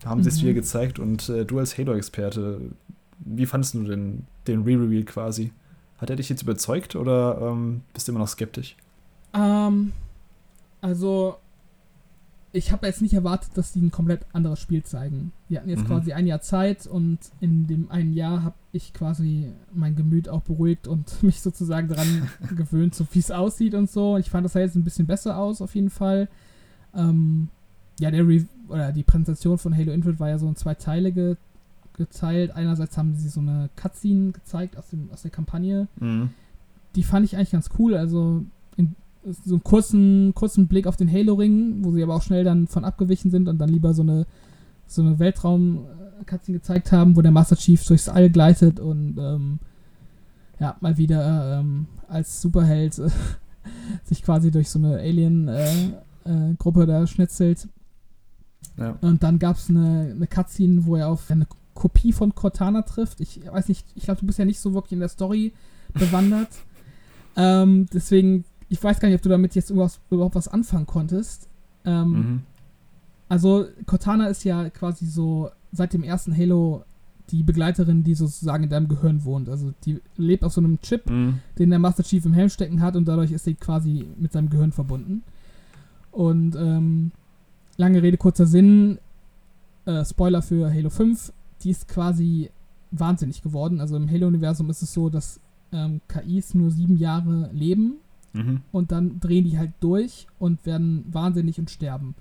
haben 0.05 0.18
mhm. 0.18 0.22
sie 0.24 0.28
es 0.28 0.43
wieder 0.43 0.55
gezeigt. 0.55 0.99
Und 0.99 1.28
äh, 1.28 1.45
du 1.45 1.59
als 1.59 1.76
Halo-Experte, 1.76 2.61
wie 3.18 3.47
fandest 3.47 3.74
du 3.74 3.84
denn 3.84 4.26
den 4.47 4.62
Re-Reveal 4.62 5.05
quasi? 5.05 5.53
Hat 5.99 6.11
er 6.11 6.16
dich 6.16 6.28
jetzt 6.28 6.43
überzeugt 6.43 6.95
oder 6.95 7.39
ähm, 7.41 7.82
bist 7.93 8.07
du 8.07 8.12
immer 8.12 8.20
noch 8.20 8.28
skeptisch? 8.28 8.76
Ähm, 9.34 9.93
also 10.80 11.36
ich 12.53 12.72
habe 12.72 12.86
jetzt 12.86 13.03
nicht 13.03 13.12
erwartet, 13.12 13.51
dass 13.55 13.72
die 13.72 13.80
ein 13.80 13.91
komplett 13.91 14.24
anderes 14.32 14.61
Spiel 14.61 14.82
zeigen. 14.82 15.32
Die 15.49 15.59
hatten 15.59 15.68
jetzt 15.68 15.82
mhm. 15.82 15.89
quasi 15.89 16.12
ein 16.12 16.26
Jahr 16.26 16.41
Zeit 16.41 16.86
und 16.86 17.18
in 17.41 17.66
dem 17.66 17.91
einen 17.91 18.14
Jahr 18.14 18.43
habe 18.43 18.55
ich 18.72 18.95
quasi 18.95 19.53
mein 19.74 19.97
Gemüt 19.97 20.28
auch 20.28 20.43
beruhigt 20.43 20.89
und 20.89 21.22
mich 21.22 21.41
sozusagen 21.41 21.89
daran 21.89 22.28
gewöhnt, 22.57 22.95
so 22.95 23.07
wie 23.12 23.18
es 23.18 23.30
aussieht 23.30 23.74
und 23.74 23.91
so. 23.91 24.16
Ich 24.16 24.30
fand 24.30 24.45
das 24.45 24.55
sah 24.55 24.61
jetzt 24.61 24.76
ein 24.76 24.84
bisschen 24.84 25.07
besser 25.07 25.36
aus, 25.36 25.61
auf 25.61 25.74
jeden 25.74 25.91
Fall. 25.91 26.28
Ähm, 26.95 27.49
ja, 27.99 28.11
der 28.11 28.26
Re 28.26 28.44
oder 28.68 28.92
die 28.92 29.03
Präsentation 29.03 29.59
von 29.59 29.76
Halo 29.76 29.92
Infinite 29.92 30.20
war 30.20 30.28
ja 30.28 30.38
so 30.38 30.49
in 30.49 30.57
zwei 30.57 30.74
Teile 30.74 31.12
ge 31.12 31.36
geteilt. 31.99 32.53
Einerseits 32.55 32.96
haben 32.96 33.14
sie 33.16 33.28
so 33.28 33.40
eine 33.40 33.68
Cutscene 33.76 34.32
gezeigt 34.32 34.78
aus, 34.78 34.88
dem, 34.88 35.11
aus 35.12 35.22
der 35.22 35.30
Kampagne. 35.30 35.88
Mhm. 35.99 36.30
Die 36.94 37.03
fand 37.03 37.26
ich 37.26 37.36
eigentlich 37.36 37.51
ganz 37.51 37.70
cool. 37.78 37.96
Also 37.96 38.44
in, 38.76 38.94
so 39.24 39.55
einen 39.55 39.64
kurzen, 39.64 40.32
kurzen 40.34 40.68
Blick 40.68 40.86
auf 40.86 40.96
den 40.96 41.12
Halo-Ring, 41.12 41.84
wo 41.84 41.90
sie 41.90 42.03
aber 42.03 42.14
auch 42.14 42.22
schnell 42.22 42.44
dann 42.44 42.68
von 42.68 42.84
abgewichen 42.84 43.30
sind 43.30 43.49
und 43.49 43.59
dann 43.59 43.68
lieber 43.68 43.92
so 43.94 44.03
eine, 44.03 44.26
so 44.86 45.03
eine 45.03 45.18
Weltraum-Cutscene 45.18 46.59
gezeigt 46.59 46.92
haben, 46.92 47.16
wo 47.16 47.22
der 47.22 47.32
Master 47.32 47.57
Chief 47.57 47.84
durchs 47.84 48.09
All 48.09 48.30
gleitet 48.30 48.78
und 48.80 49.16
ähm, 49.18 49.59
ja, 50.61 50.76
mal 50.80 50.96
wieder 50.96 51.59
ähm, 51.59 51.86
als 52.09 52.40
Superheld 52.40 52.99
äh, 52.99 53.11
sich 54.05 54.22
quasi 54.22 54.51
durch 54.51 54.70
so 54.70 54.78
eine 54.78 54.99
Alien-Gruppe 54.99 56.80
äh, 56.80 56.84
äh, 56.84 56.86
da 56.86 57.07
schnitzelt. 57.07 57.68
Ja. 58.79 58.97
Und 59.01 59.22
dann 59.22 59.39
gab 59.39 59.57
es 59.57 59.68
eine, 59.68 60.12
eine 60.14 60.26
Cutscene, 60.26 60.87
wo 60.87 60.97
er 60.97 61.09
auf 61.09 61.31
eine 61.31 61.47
Kopie 61.74 62.12
von 62.12 62.35
Cortana 62.35 62.83
trifft. 62.83 63.20
Ich 63.20 63.41
weiß 63.47 63.68
nicht, 63.68 63.87
ich 63.95 64.05
glaube, 64.05 64.20
du 64.20 64.26
bist 64.26 64.39
ja 64.39 64.45
nicht 64.45 64.61
so 64.61 64.74
wirklich 64.74 64.93
in 64.93 65.01
der 65.01 65.09
Story 65.09 65.53
bewandert. 65.95 66.49
ähm, 67.37 67.87
deswegen 67.93 68.45
ich 68.68 68.83
weiß 68.83 69.01
gar 69.01 69.09
nicht, 69.09 69.16
ob 69.16 69.22
du 69.22 69.29
damit 69.29 69.55
jetzt 69.55 69.70
überhaupt 69.70 70.35
was 70.35 70.49
anfangen 70.49 70.87
konntest. 70.87 71.49
Ähm, 71.85 72.11
mhm. 72.11 72.43
Also, 73.29 73.66
Cortana 73.87 74.29
ist 74.29 74.45
ja 74.45 74.70
quasi 74.70 75.07
so 75.07 75.51
seit 75.72 75.93
dem 75.93 76.03
ersten 76.03 76.37
Halo 76.37 76.85
die 77.31 77.43
Begleiterin, 77.43 78.05
die 78.05 78.14
sozusagen 78.14 78.64
in 78.64 78.70
deinem 78.70 78.89
Gehirn 78.89 79.24
wohnt. 79.24 79.49
Also, 79.49 79.72
die 79.85 80.01
lebt 80.16 80.45
auf 80.45 80.53
so 80.53 80.61
einem 80.61 80.81
Chip, 80.81 81.09
mhm. 81.09 81.41
den 81.59 81.70
der 81.70 81.79
Master 81.79 82.03
Chief 82.03 82.24
im 82.24 82.33
Helm 82.35 82.49
stecken 82.49 82.81
hat 82.81 82.97
und 82.97 83.07
dadurch 83.07 83.33
ist 83.33 83.45
sie 83.45 83.55
quasi 83.55 84.07
mit 84.18 84.33
seinem 84.33 84.51
Gehirn 84.51 84.72
verbunden. 84.72 85.22
Und, 86.11 86.57
ähm, 86.57 87.12
lange 87.79 88.03
Rede, 88.03 88.18
kurzer 88.18 88.47
Sinn, 88.47 88.99
äh, 89.87 90.05
Spoiler 90.05 90.43
für 90.43 90.70
Halo 90.70 90.91
5, 90.91 91.33
die 91.62 91.70
ist 91.70 91.89
quasi 91.89 92.51
wahnsinnig 92.91 93.43
geworden. 93.43 93.81
Also, 93.81 93.97
im 93.97 94.11
Halo-Universum 94.11 94.68
ist 94.68 94.83
es 94.83 94.93
so, 94.93 95.09
dass 95.09 95.41
ähm, 95.72 96.03
KIs 96.09 96.55
nur 96.55 96.70
sieben 96.70 96.99
Jahre 96.99 97.49
leben 97.53 97.97
Mhm. 98.33 98.62
Und 98.72 98.93
dann 98.93 99.20
drehen 99.20 99.45
die 99.45 99.59
halt 99.59 99.72
durch 99.81 100.26
und 100.39 100.64
werden 100.66 101.05
wahnsinnig 101.11 101.59
und 101.59 101.70
sterben. 101.70 102.14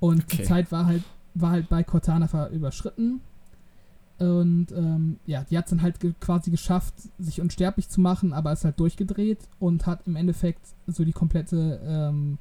Und 0.00 0.24
okay. 0.24 0.36
die 0.38 0.42
Zeit 0.42 0.72
war 0.72 0.86
halt, 0.86 1.02
war 1.34 1.50
halt 1.50 1.68
bei 1.68 1.82
Cortana 1.82 2.48
überschritten. 2.48 3.20
Und 4.18 4.72
ähm, 4.72 5.16
ja, 5.26 5.44
die 5.44 5.58
hat 5.58 5.66
es 5.66 5.70
dann 5.70 5.82
halt 5.82 6.00
ge 6.00 6.14
quasi 6.20 6.50
geschafft, 6.50 6.94
sich 7.18 7.40
unsterblich 7.40 7.88
zu 7.88 8.00
machen, 8.00 8.32
aber 8.32 8.52
ist 8.52 8.64
halt 8.64 8.80
durchgedreht 8.80 9.40
und 9.58 9.86
hat 9.86 10.06
im 10.06 10.16
Endeffekt 10.16 10.60
so 10.86 11.04
die 11.04 11.12
komplette, 11.12 11.80
ähm, 11.84 12.38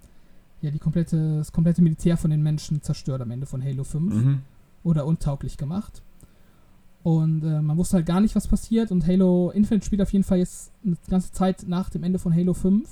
ja, 0.61 0.71
die 0.71 0.79
komplette, 0.79 1.37
das 1.37 1.51
komplette 1.51 1.81
Militär 1.81 2.17
von 2.17 2.31
den 2.31 2.41
Menschen 2.41 2.81
zerstört 2.81 3.21
am 3.21 3.31
Ende 3.31 3.45
von 3.45 3.63
Halo 3.63 3.83
5. 3.83 4.13
Mhm. 4.13 4.41
Oder 4.83 5.05
untauglich 5.05 5.57
gemacht. 5.57 6.03
Und 7.03 7.43
äh, 7.43 7.61
man 7.61 7.77
wusste 7.77 7.97
halt 7.97 8.05
gar 8.05 8.19
nicht, 8.19 8.35
was 8.35 8.47
passiert. 8.47 8.91
Und 8.91 9.05
Halo 9.05 9.51
Infinite 9.51 9.85
spielt 9.85 10.01
auf 10.01 10.11
jeden 10.11 10.23
Fall 10.23 10.39
jetzt 10.39 10.71
eine 10.83 10.97
ganze 11.09 11.31
Zeit 11.31 11.65
nach 11.67 11.89
dem 11.89 12.03
Ende 12.03 12.19
von 12.19 12.33
Halo 12.33 12.53
5. 12.53 12.89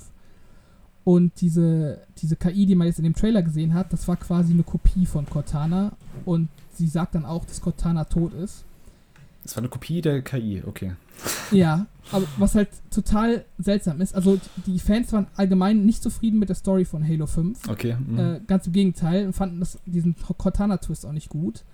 Und 1.04 1.32
diese, 1.40 1.98
diese 2.18 2.36
KI, 2.36 2.64
die 2.64 2.74
man 2.74 2.86
jetzt 2.86 2.98
in 2.98 3.04
dem 3.04 3.14
Trailer 3.14 3.42
gesehen 3.42 3.74
hat, 3.74 3.92
das 3.92 4.08
war 4.08 4.16
quasi 4.16 4.52
eine 4.52 4.62
Kopie 4.62 5.04
von 5.04 5.26
Cortana. 5.26 5.92
Und 6.24 6.48
sie 6.72 6.86
sagt 6.86 7.14
dann 7.14 7.26
auch, 7.26 7.44
dass 7.44 7.60
Cortana 7.60 8.04
tot 8.04 8.32
ist. 8.34 8.64
Das 9.44 9.56
war 9.56 9.62
eine 9.62 9.68
Kopie 9.68 10.00
der 10.00 10.22
KI, 10.22 10.62
okay. 10.66 10.94
Ja, 11.52 11.86
aber 12.10 12.26
was 12.38 12.54
halt 12.54 12.68
total 12.90 13.44
seltsam 13.58 14.00
ist, 14.00 14.14
also 14.14 14.40
die 14.66 14.78
Fans 14.78 15.12
waren 15.12 15.26
allgemein 15.36 15.84
nicht 15.84 16.02
zufrieden 16.02 16.38
mit 16.38 16.48
der 16.48 16.56
Story 16.56 16.84
von 16.84 17.06
Halo 17.06 17.26
5. 17.26 17.68
Okay. 17.68 17.96
Mhm. 18.04 18.18
Äh, 18.18 18.40
ganz 18.46 18.66
im 18.66 18.72
Gegenteil 18.72 19.26
und 19.26 19.32
fanden 19.34 19.60
das, 19.60 19.78
diesen 19.86 20.16
Cortana-Twist 20.38 21.06
auch 21.06 21.12
nicht 21.12 21.28
gut. 21.28 21.64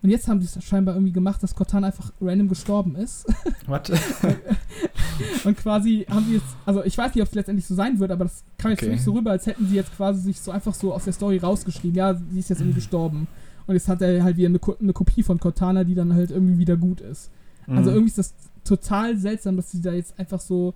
Und 0.00 0.10
jetzt 0.10 0.28
haben 0.28 0.40
sie 0.40 0.46
es 0.46 0.64
scheinbar 0.64 0.94
irgendwie 0.94 1.12
gemacht, 1.12 1.42
dass 1.42 1.56
Cortana 1.56 1.88
einfach 1.88 2.12
random 2.20 2.48
gestorben 2.48 2.94
ist. 2.94 3.26
Was? 3.66 3.90
und 5.44 5.56
quasi 5.56 6.06
haben 6.08 6.26
sie 6.26 6.34
jetzt, 6.34 6.56
also 6.64 6.84
ich 6.84 6.96
weiß 6.96 7.14
nicht, 7.14 7.22
ob 7.22 7.28
es 7.28 7.34
letztendlich 7.34 7.66
so 7.66 7.74
sein 7.74 7.98
wird, 7.98 8.12
aber 8.12 8.26
das 8.26 8.44
kam 8.58 8.70
jetzt 8.70 8.82
okay. 8.82 8.92
nicht 8.92 9.02
so 9.02 9.12
rüber, 9.12 9.32
als 9.32 9.46
hätten 9.46 9.66
sie 9.66 9.74
jetzt 9.74 9.94
quasi 9.96 10.20
sich 10.20 10.40
so 10.40 10.52
einfach 10.52 10.74
so 10.74 10.94
aus 10.94 11.04
der 11.04 11.12
Story 11.12 11.38
rausgeschrieben. 11.38 11.96
Ja, 11.96 12.14
sie 12.14 12.38
ist 12.38 12.48
jetzt 12.48 12.60
irgendwie 12.60 12.76
gestorben. 12.76 13.26
Und 13.68 13.74
jetzt 13.74 13.86
hat 13.86 14.02
er 14.02 14.24
halt 14.24 14.38
wieder 14.38 14.48
eine, 14.48 14.60
eine 14.80 14.92
Kopie 14.94 15.22
von 15.22 15.38
Cortana, 15.38 15.84
die 15.84 15.94
dann 15.94 16.14
halt 16.14 16.30
irgendwie 16.30 16.58
wieder 16.58 16.76
gut 16.76 17.00
ist. 17.00 17.30
Also 17.60 17.70
mhm. 17.70 17.78
Also 17.78 17.90
irgendwie 17.90 18.08
ist 18.08 18.18
das 18.18 18.34
total 18.64 19.16
seltsam, 19.18 19.56
dass 19.56 19.70
sie 19.70 19.82
da 19.82 19.92
jetzt 19.92 20.18
einfach 20.18 20.40
so 20.40 20.74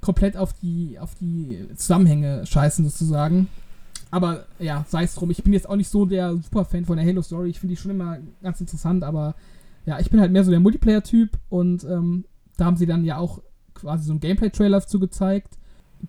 komplett 0.00 0.36
auf 0.36 0.52
die, 0.52 0.98
auf 0.98 1.14
die 1.14 1.66
Zusammenhänge 1.76 2.44
scheißen, 2.44 2.84
sozusagen. 2.84 3.48
Aber 4.10 4.46
ja, 4.58 4.84
sei 4.88 5.04
es 5.04 5.14
drum. 5.14 5.30
Ich 5.30 5.42
bin 5.44 5.52
jetzt 5.52 5.68
auch 5.68 5.76
nicht 5.76 5.88
so 5.88 6.04
der 6.04 6.34
Superfan 6.36 6.84
von 6.84 6.96
der 6.96 7.06
Halo-Story. 7.06 7.48
Ich 7.48 7.60
finde 7.60 7.74
die 7.74 7.80
schon 7.80 7.92
immer 7.92 8.18
ganz 8.42 8.60
interessant, 8.60 9.04
aber 9.04 9.36
ja, 9.84 10.00
ich 10.00 10.10
bin 10.10 10.20
halt 10.20 10.32
mehr 10.32 10.44
so 10.44 10.50
der 10.50 10.60
Multiplayer-Typ 10.60 11.30
und 11.48 11.84
ähm, 11.84 12.24
da 12.56 12.64
haben 12.64 12.76
sie 12.76 12.86
dann 12.86 13.04
ja 13.04 13.18
auch 13.18 13.40
quasi 13.74 14.04
so 14.04 14.12
einen 14.12 14.20
Gameplay-Trailer 14.20 14.80
dazu 14.80 14.98
gezeigt. 14.98 15.58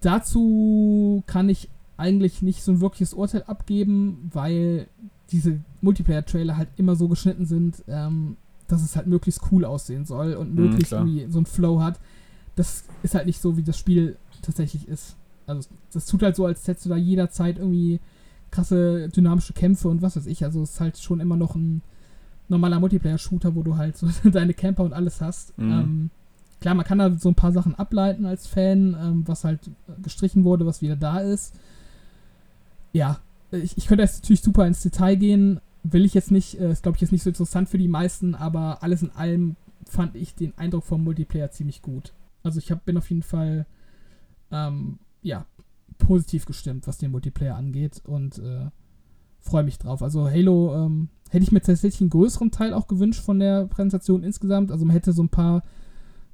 Dazu 0.01 1.24
kann 1.28 1.47
ich 1.47 1.70
eigentlich 1.95 2.41
nicht 2.41 2.63
so 2.63 2.72
ein 2.72 2.82
wirkliches 2.82 3.13
Urteil 3.13 3.43
abgeben, 3.43 4.30
weil 4.34 4.88
diese 5.32 5.60
Multiplayer-Trailer 5.82 6.58
halt 6.58 6.70
immer 6.78 6.96
so 6.96 7.08
geschnitten 7.08 7.46
sind, 7.46 7.84
ähm, 7.88 8.38
dass 8.68 8.84
es 8.84 8.96
halt 8.96 9.08
möglichst 9.08 9.42
cool 9.52 9.66
aussehen 9.66 10.06
soll 10.06 10.34
und 10.34 10.54
mhm, 10.54 10.64
möglichst 10.64 10.92
mm, 10.92 10.96
irgendwie 10.96 11.28
so 11.30 11.40
einen 11.40 11.46
Flow 11.46 11.82
hat. 11.82 12.00
Das 12.56 12.86
ist 13.04 13.16
halt 13.16 13.26
nicht 13.26 13.42
so, 13.42 13.58
wie 13.58 13.64
das 13.64 13.78
Spiel 13.78 14.18
tatsächlich 14.42 14.88
ist. 14.88 15.16
Also 15.46 15.70
das 15.94 16.06
tut 16.06 16.24
halt 16.24 16.36
so, 16.36 16.46
als 16.46 16.68
hättest 16.68 16.86
du 16.86 16.90
da 16.90 16.98
jederzeit 16.98 17.58
irgendwie 17.58 18.00
krasse 18.52 19.10
dynamische 19.10 19.54
Kämpfe 19.54 19.88
und 19.88 20.02
was 20.02 20.16
weiß 20.16 20.26
ich. 20.28 20.44
Also 20.44 20.62
es 20.62 20.72
ist 20.72 20.80
halt 20.80 20.98
schon 20.98 21.20
immer 21.20 21.38
noch 21.38 21.56
ein 21.56 21.82
normaler 22.50 22.80
Multiplayer-Shooter, 22.80 23.56
wo 23.56 23.64
du 23.64 23.78
halt 23.78 23.98
so 23.98 24.08
deine 24.30 24.54
Camper 24.54 24.84
und 24.84 24.94
alles 24.94 25.22
hast. 25.22 25.58
Mhm. 25.58 25.72
Ähm, 25.72 26.10
klar, 26.62 26.76
man 26.76 26.86
kann 26.86 26.98
da 26.98 27.12
so 27.18 27.30
ein 27.30 27.36
paar 27.36 27.52
Sachen 27.52 27.76
ableiten 27.76 28.26
als 28.26 28.48
Fan, 28.48 28.96
ähm, 29.00 29.24
was 29.28 29.44
halt 29.44 29.60
gestrichen 30.02 30.44
wurde, 30.44 30.66
was 30.66 30.82
wieder 30.82 30.96
da 30.96 31.20
ist. 31.20 31.54
Ja, 32.94 33.20
ich, 33.52 33.78
ich 33.78 33.88
könnte 33.88 34.04
jetzt 34.04 34.24
natürlich 34.24 34.41
super 34.41 34.66
ins 34.66 34.82
Detail 34.82 35.16
gehen. 35.16 35.60
Will 35.84 36.06
ich 36.06 36.14
jetzt 36.14 36.32
nicht, 36.32 36.60
äh, 36.60 36.72
ist 36.72 36.84
glaube 36.84 36.98
ich 36.98 37.02
jetzt 37.02 37.12
nicht 37.12 37.24
so 37.24 37.30
interessant 37.30 37.70
für 37.70 37.78
die 37.78 37.88
meisten, 37.88 38.36
aber 38.36 38.84
alles 38.84 39.02
in 39.02 39.12
allem 39.12 39.56
fand 39.86 40.16
ich 40.16 40.36
den 40.36 40.58
Eindruck 40.58 40.84
vom 40.84 41.04
Multiplayer 41.04 41.52
ziemlich 41.52 41.82
gut. 41.82 42.14
Also 42.43 42.60
ich 42.60 42.72
hab, 42.72 42.86
bin 42.86 42.98
auf 42.98 43.10
jeden 43.10 43.24
Fall 43.24 43.66
ähm, 44.52 45.00
ja, 45.22 45.45
positiv 45.98 46.45
gestimmt, 46.45 46.88
was 46.88 46.98
den 46.98 47.12
Multiplayer 47.12 47.56
angeht 47.56 48.02
und 48.06 48.39
äh, 48.39 48.70
freue 49.39 49.64
mich 49.64 49.80
drauf. 49.80 50.02
Also 50.04 50.30
Halo 50.30 50.76
ähm, 50.76 51.10
hätte 51.30 51.43
ich 51.43 51.52
mir 51.52 51.62
tatsächlich 51.62 52.02
einen 52.02 52.10
größeren 52.10 52.52
Teil 52.52 52.74
auch 52.74 52.88
gewünscht 52.88 53.22
von 53.22 53.39
der 53.39 53.66
Präsentation 53.66 54.24
insgesamt. 54.24 54.72
Also 54.72 54.86
man 54.86 54.93
hätte 54.93 55.14
so 55.14 55.24
ein 55.24 55.30
paar, 55.30 55.64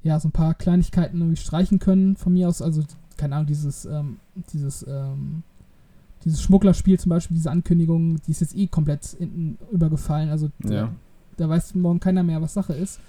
ja, 0.01 0.19
so 0.19 0.27
ein 0.27 0.33
paar 0.33 0.53
Kleinigkeiten 0.53 1.19
irgendwie 1.19 1.41
streichen 1.41 1.79
können 1.79 2.15
von 2.15 2.33
mir 2.33 2.49
aus. 2.49 2.61
Also, 2.61 2.83
keine 3.17 3.35
Ahnung, 3.35 3.47
dieses, 3.47 3.85
ähm, 3.85 4.17
dieses, 4.51 4.85
ähm, 4.87 5.43
dieses 6.23 6.41
Schmugglerspiel 6.41 6.99
zum 6.99 7.09
Beispiel, 7.09 7.35
diese 7.35 7.51
Ankündigung, 7.51 8.21
die 8.21 8.31
ist 8.31 8.41
jetzt 8.41 8.55
eh 8.55 8.67
komplett 8.67 9.05
hinten 9.05 9.57
übergefallen. 9.71 10.29
Also 10.29 10.49
ja. 10.63 10.89
da, 11.37 11.49
weiß 11.49 11.75
morgen 11.75 11.99
keiner 11.99 12.23
mehr, 12.23 12.41
was 12.41 12.53
Sache 12.53 12.73
ist. 12.73 12.99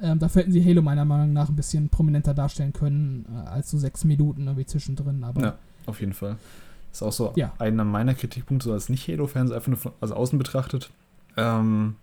Ähm, 0.00 0.18
dafür 0.18 0.42
hätten 0.42 0.52
sie 0.52 0.64
Halo 0.64 0.80
meiner 0.80 1.04
Meinung 1.04 1.32
nach 1.32 1.48
ein 1.48 1.56
bisschen 1.56 1.88
prominenter 1.88 2.34
darstellen 2.34 2.72
können, 2.72 3.26
äh, 3.32 3.48
als 3.48 3.70
so 3.70 3.78
sechs 3.78 4.04
Minuten 4.04 4.42
irgendwie 4.46 4.66
zwischendrin. 4.66 5.24
Aber 5.24 5.42
ja, 5.42 5.58
auf 5.86 6.00
jeden 6.00 6.12
Fall. 6.12 6.36
Ist 6.92 7.02
auch 7.02 7.12
so 7.12 7.32
ja. 7.36 7.52
einer 7.58 7.84
meiner 7.84 8.14
Kritikpunkte, 8.14 8.68
so 8.68 8.72
als 8.72 8.88
Nicht-Halo-Fan, 8.88 9.52
einfach 9.52 9.68
nur 9.68 9.76
von, 9.76 9.92
also 10.00 10.14
außen 10.14 10.38
betrachtet. 10.38 10.90
Ähm, 11.36 11.96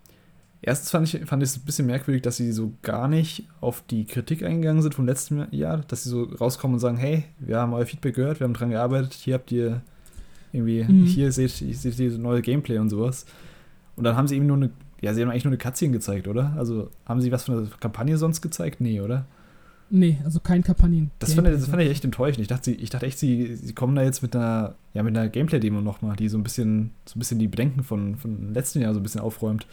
erstens 0.62 0.90
fand 0.90 1.12
ich, 1.12 1.24
fand 1.26 1.42
ich 1.42 1.50
es 1.50 1.56
ein 1.56 1.64
bisschen 1.64 1.86
merkwürdig, 1.86 2.22
dass 2.22 2.36
sie 2.36 2.52
so 2.52 2.72
gar 2.82 3.08
nicht 3.08 3.48
auf 3.60 3.82
die 3.82 4.04
Kritik 4.04 4.42
eingegangen 4.42 4.82
sind 4.82 4.94
vom 4.94 5.06
letzten 5.06 5.46
Jahr, 5.54 5.78
dass 5.88 6.04
sie 6.04 6.10
so 6.10 6.24
rauskommen 6.24 6.74
und 6.74 6.80
sagen, 6.80 6.98
hey, 6.98 7.24
wir 7.38 7.58
haben 7.58 7.72
euer 7.72 7.86
Feedback 7.86 8.14
gehört, 8.14 8.40
wir 8.40 8.44
haben 8.44 8.54
dran 8.54 8.70
gearbeitet, 8.70 9.14
hier 9.14 9.34
habt 9.34 9.50
ihr 9.52 9.82
irgendwie, 10.52 10.84
mhm. 10.84 11.04
hier 11.04 11.32
seht, 11.32 11.50
seht 11.50 11.98
ihr 11.98 12.18
neue 12.18 12.42
Gameplay 12.42 12.78
und 12.78 12.88
sowas. 12.88 13.26
Und 13.96 14.04
dann 14.04 14.16
haben 14.16 14.28
sie 14.28 14.36
eben 14.36 14.46
nur 14.46 14.56
eine 14.56 14.70
ja, 15.00 15.14
sie 15.14 15.22
haben 15.22 15.30
eigentlich 15.30 15.44
nur 15.44 15.52
eine 15.52 15.58
Cutscene 15.58 15.92
gezeigt, 15.92 16.26
oder? 16.26 16.54
Also 16.56 16.90
haben 17.04 17.20
sie 17.20 17.30
was 17.30 17.44
von 17.44 17.64
der 17.64 17.78
Kampagne 17.78 18.16
sonst 18.16 18.40
gezeigt? 18.40 18.80
Nee, 18.80 19.00
oder? 19.00 19.26
Nee, 19.88 20.18
also 20.24 20.40
kein 20.40 20.64
Kampagnen. 20.64 21.10
Das 21.20 21.34
fand, 21.34 21.46
ich, 21.46 21.54
das 21.54 21.68
fand 21.68 21.82
ich 21.82 21.90
echt 21.90 22.04
enttäuschend. 22.04 22.40
Ich 22.40 22.48
dachte, 22.48 22.72
ich 22.72 22.90
dachte 22.90 23.06
echt, 23.06 23.18
sie, 23.18 23.54
sie 23.54 23.72
kommen 23.72 23.94
da 23.94 24.02
jetzt 24.02 24.20
mit 24.20 24.34
einer, 24.34 24.74
ja, 24.94 25.02
mit 25.02 25.16
einer 25.16 25.28
Gameplay-Demo 25.28 25.80
nochmal, 25.80 26.16
die 26.16 26.28
so 26.28 26.38
ein 26.38 26.42
bisschen, 26.42 26.90
so 27.04 27.16
ein 27.16 27.18
bisschen 27.20 27.38
die 27.38 27.46
Bedenken 27.46 27.84
von, 27.84 28.16
von 28.16 28.52
letzten 28.52 28.80
Jahr 28.80 28.94
so 28.94 29.00
ein 29.00 29.02
bisschen 29.02 29.20
aufräumt. 29.20 29.66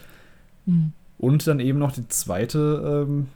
Mhm. 0.66 0.92
Und 1.18 1.46
dann 1.46 1.58
eben 1.58 1.78
noch 1.78 1.90
die 1.90 2.06
zweite, 2.06 3.06
ähm, 3.08 3.26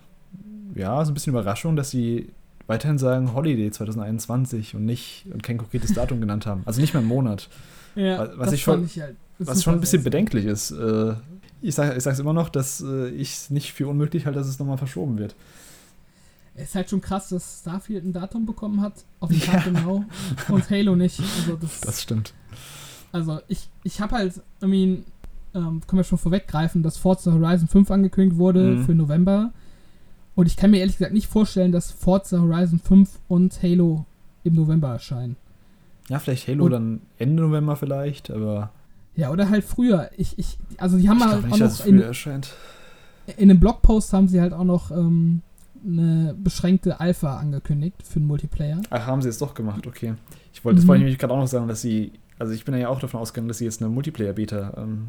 ja, 0.77 1.05
so 1.05 1.11
ein 1.11 1.15
bisschen 1.15 1.33
Überraschung, 1.33 1.75
dass 1.75 1.91
sie 1.91 2.29
weiterhin 2.69 2.99
sagen 2.99 3.35
Holiday 3.35 3.71
2021 3.71 4.77
und 4.77 4.85
nicht 4.85 5.27
und 5.33 5.43
kein 5.43 5.59
konkretes 5.59 5.95
Datum 5.95 6.21
genannt 6.21 6.47
haben. 6.47 6.63
Also 6.67 6.81
nicht 6.81 6.95
mehr 6.95 7.01
einen 7.01 7.09
Monat. 7.09 7.49
Ja, 7.95 8.29
was 8.37 8.53
ich 8.53 8.63
schon, 8.63 8.85
ich 8.85 9.01
halt, 9.01 9.17
was 9.41 9.65
schon 9.65 9.75
ein 9.75 9.81
bisschen 9.81 10.05
bedenklich 10.05 10.45
ist. 10.45 10.71
Äh, 10.71 11.15
ich 11.61 11.75
sage 11.75 11.97
ich 11.97 12.07
es 12.07 12.19
immer 12.21 12.35
noch, 12.35 12.49
dass 12.49 12.81
äh, 12.81 13.09
ich 13.09 13.33
es 13.33 13.51
nicht 13.51 13.73
für 13.73 13.89
unmöglich 13.89 14.25
halte, 14.25 14.39
dass 14.39 14.47
es 14.47 14.61
nochmal 14.61 14.79
verschoben 14.79 15.19
wird. 15.19 15.35
Es 16.55 16.69
ist 16.69 16.75
halt 16.77 16.91
schon 16.91 17.01
krass, 17.01 17.31
dass 17.31 17.61
Starfield 17.63 18.05
ein 18.05 18.13
Datum 18.13 18.47
bekommen 18.47 18.83
hat, 18.83 18.93
auf 19.19 19.31
den 19.31 19.41
Tag 19.41 19.67
ja. 19.67 19.73
genau, 19.73 20.05
und 20.49 20.71
Halo 20.71 20.95
nicht. 20.95 21.19
Also 21.19 21.57
das, 21.57 21.81
das 21.81 22.03
stimmt. 22.03 22.35
Also 23.11 23.41
ich, 23.49 23.69
ich 23.83 24.01
habe 24.01 24.15
halt, 24.15 24.41
I 24.63 24.67
mean, 24.67 25.05
ähm, 25.55 25.81
können 25.87 25.99
wir 25.99 26.05
schon 26.05 26.19
vorweggreifen, 26.19 26.85
dass 26.85 26.99
Forza 26.99 27.33
Horizon 27.33 27.67
5 27.67 27.91
angekündigt 27.91 28.39
wurde 28.39 28.63
mhm. 28.63 28.85
für 28.85 28.95
November. 28.95 29.53
Und 30.39 30.47
ich 30.47 30.57
kann 30.57 30.71
mir 30.71 30.79
ehrlich 30.79 30.99
gesagt 30.99 31.13
nicht 31.13 31.27
vorstellen, 31.27 31.73
dass 31.73 31.91
Forza 31.91 32.39
Horizon 32.39 32.79
5 32.79 33.11
und 33.27 33.61
Halo 33.61 34.05
im 34.45 34.55
November 34.55 34.91
erscheinen. 34.91 35.35
Ja, 36.09 36.21
vielleicht 36.21 36.47
Halo 36.47 36.67
und, 36.67 36.71
dann 36.71 37.01
Ende 37.19 37.43
November 37.43 37.75
vielleicht, 37.75 38.31
aber. 38.31 38.71
Ja, 39.17 39.33
oder 39.33 39.51
halt 39.51 39.65
früher. 39.65 40.11
Ich, 40.17 40.39
ich, 40.39 40.57
also 40.77 40.97
die 40.97 41.09
haben 41.09 41.19
ich 41.19 41.25
halt 41.25 41.45
nicht, 41.45 41.55
auch 41.55 41.59
noch 41.59 41.85
in, 41.85 42.01
erscheint. 42.01 42.55
in 43.37 43.51
einem 43.51 43.59
Blogpost 43.59 44.13
haben 44.13 44.29
sie 44.29 44.41
halt 44.41 44.53
auch 44.53 44.63
noch 44.63 44.93
ähm, 44.93 45.43
eine 45.85 46.37
beschränkte 46.41 47.01
Alpha 47.01 47.37
angekündigt 47.37 48.01
für 48.05 48.21
den 48.21 48.29
Multiplayer. 48.29 48.81
Ach, 48.91 49.07
haben 49.09 49.23
sie 49.23 49.31
es 49.31 49.39
doch 49.39 49.55
gemacht, 49.55 49.89
okay. 49.89 50.15
Ich 50.53 50.65
wollte, 50.65 50.77
das 50.77 50.85
mhm. 50.85 50.89
wollte 50.89 50.99
ich 51.01 51.05
nämlich 51.07 51.19
gerade 51.19 51.35
auch 51.35 51.41
noch 51.41 51.49
sagen, 51.49 51.67
dass 51.67 51.81
sie, 51.81 52.13
also 52.39 52.53
ich 52.53 52.65
bin 52.65 52.79
ja 52.79 52.91
auch 52.91 53.01
davon 53.01 53.19
ausgegangen, 53.19 53.49
dass 53.49 53.59
sie 53.59 53.65
jetzt 53.65 53.83
eine 53.83 53.91
Multiplayer-Beta 53.91 54.75
ähm, 54.77 55.09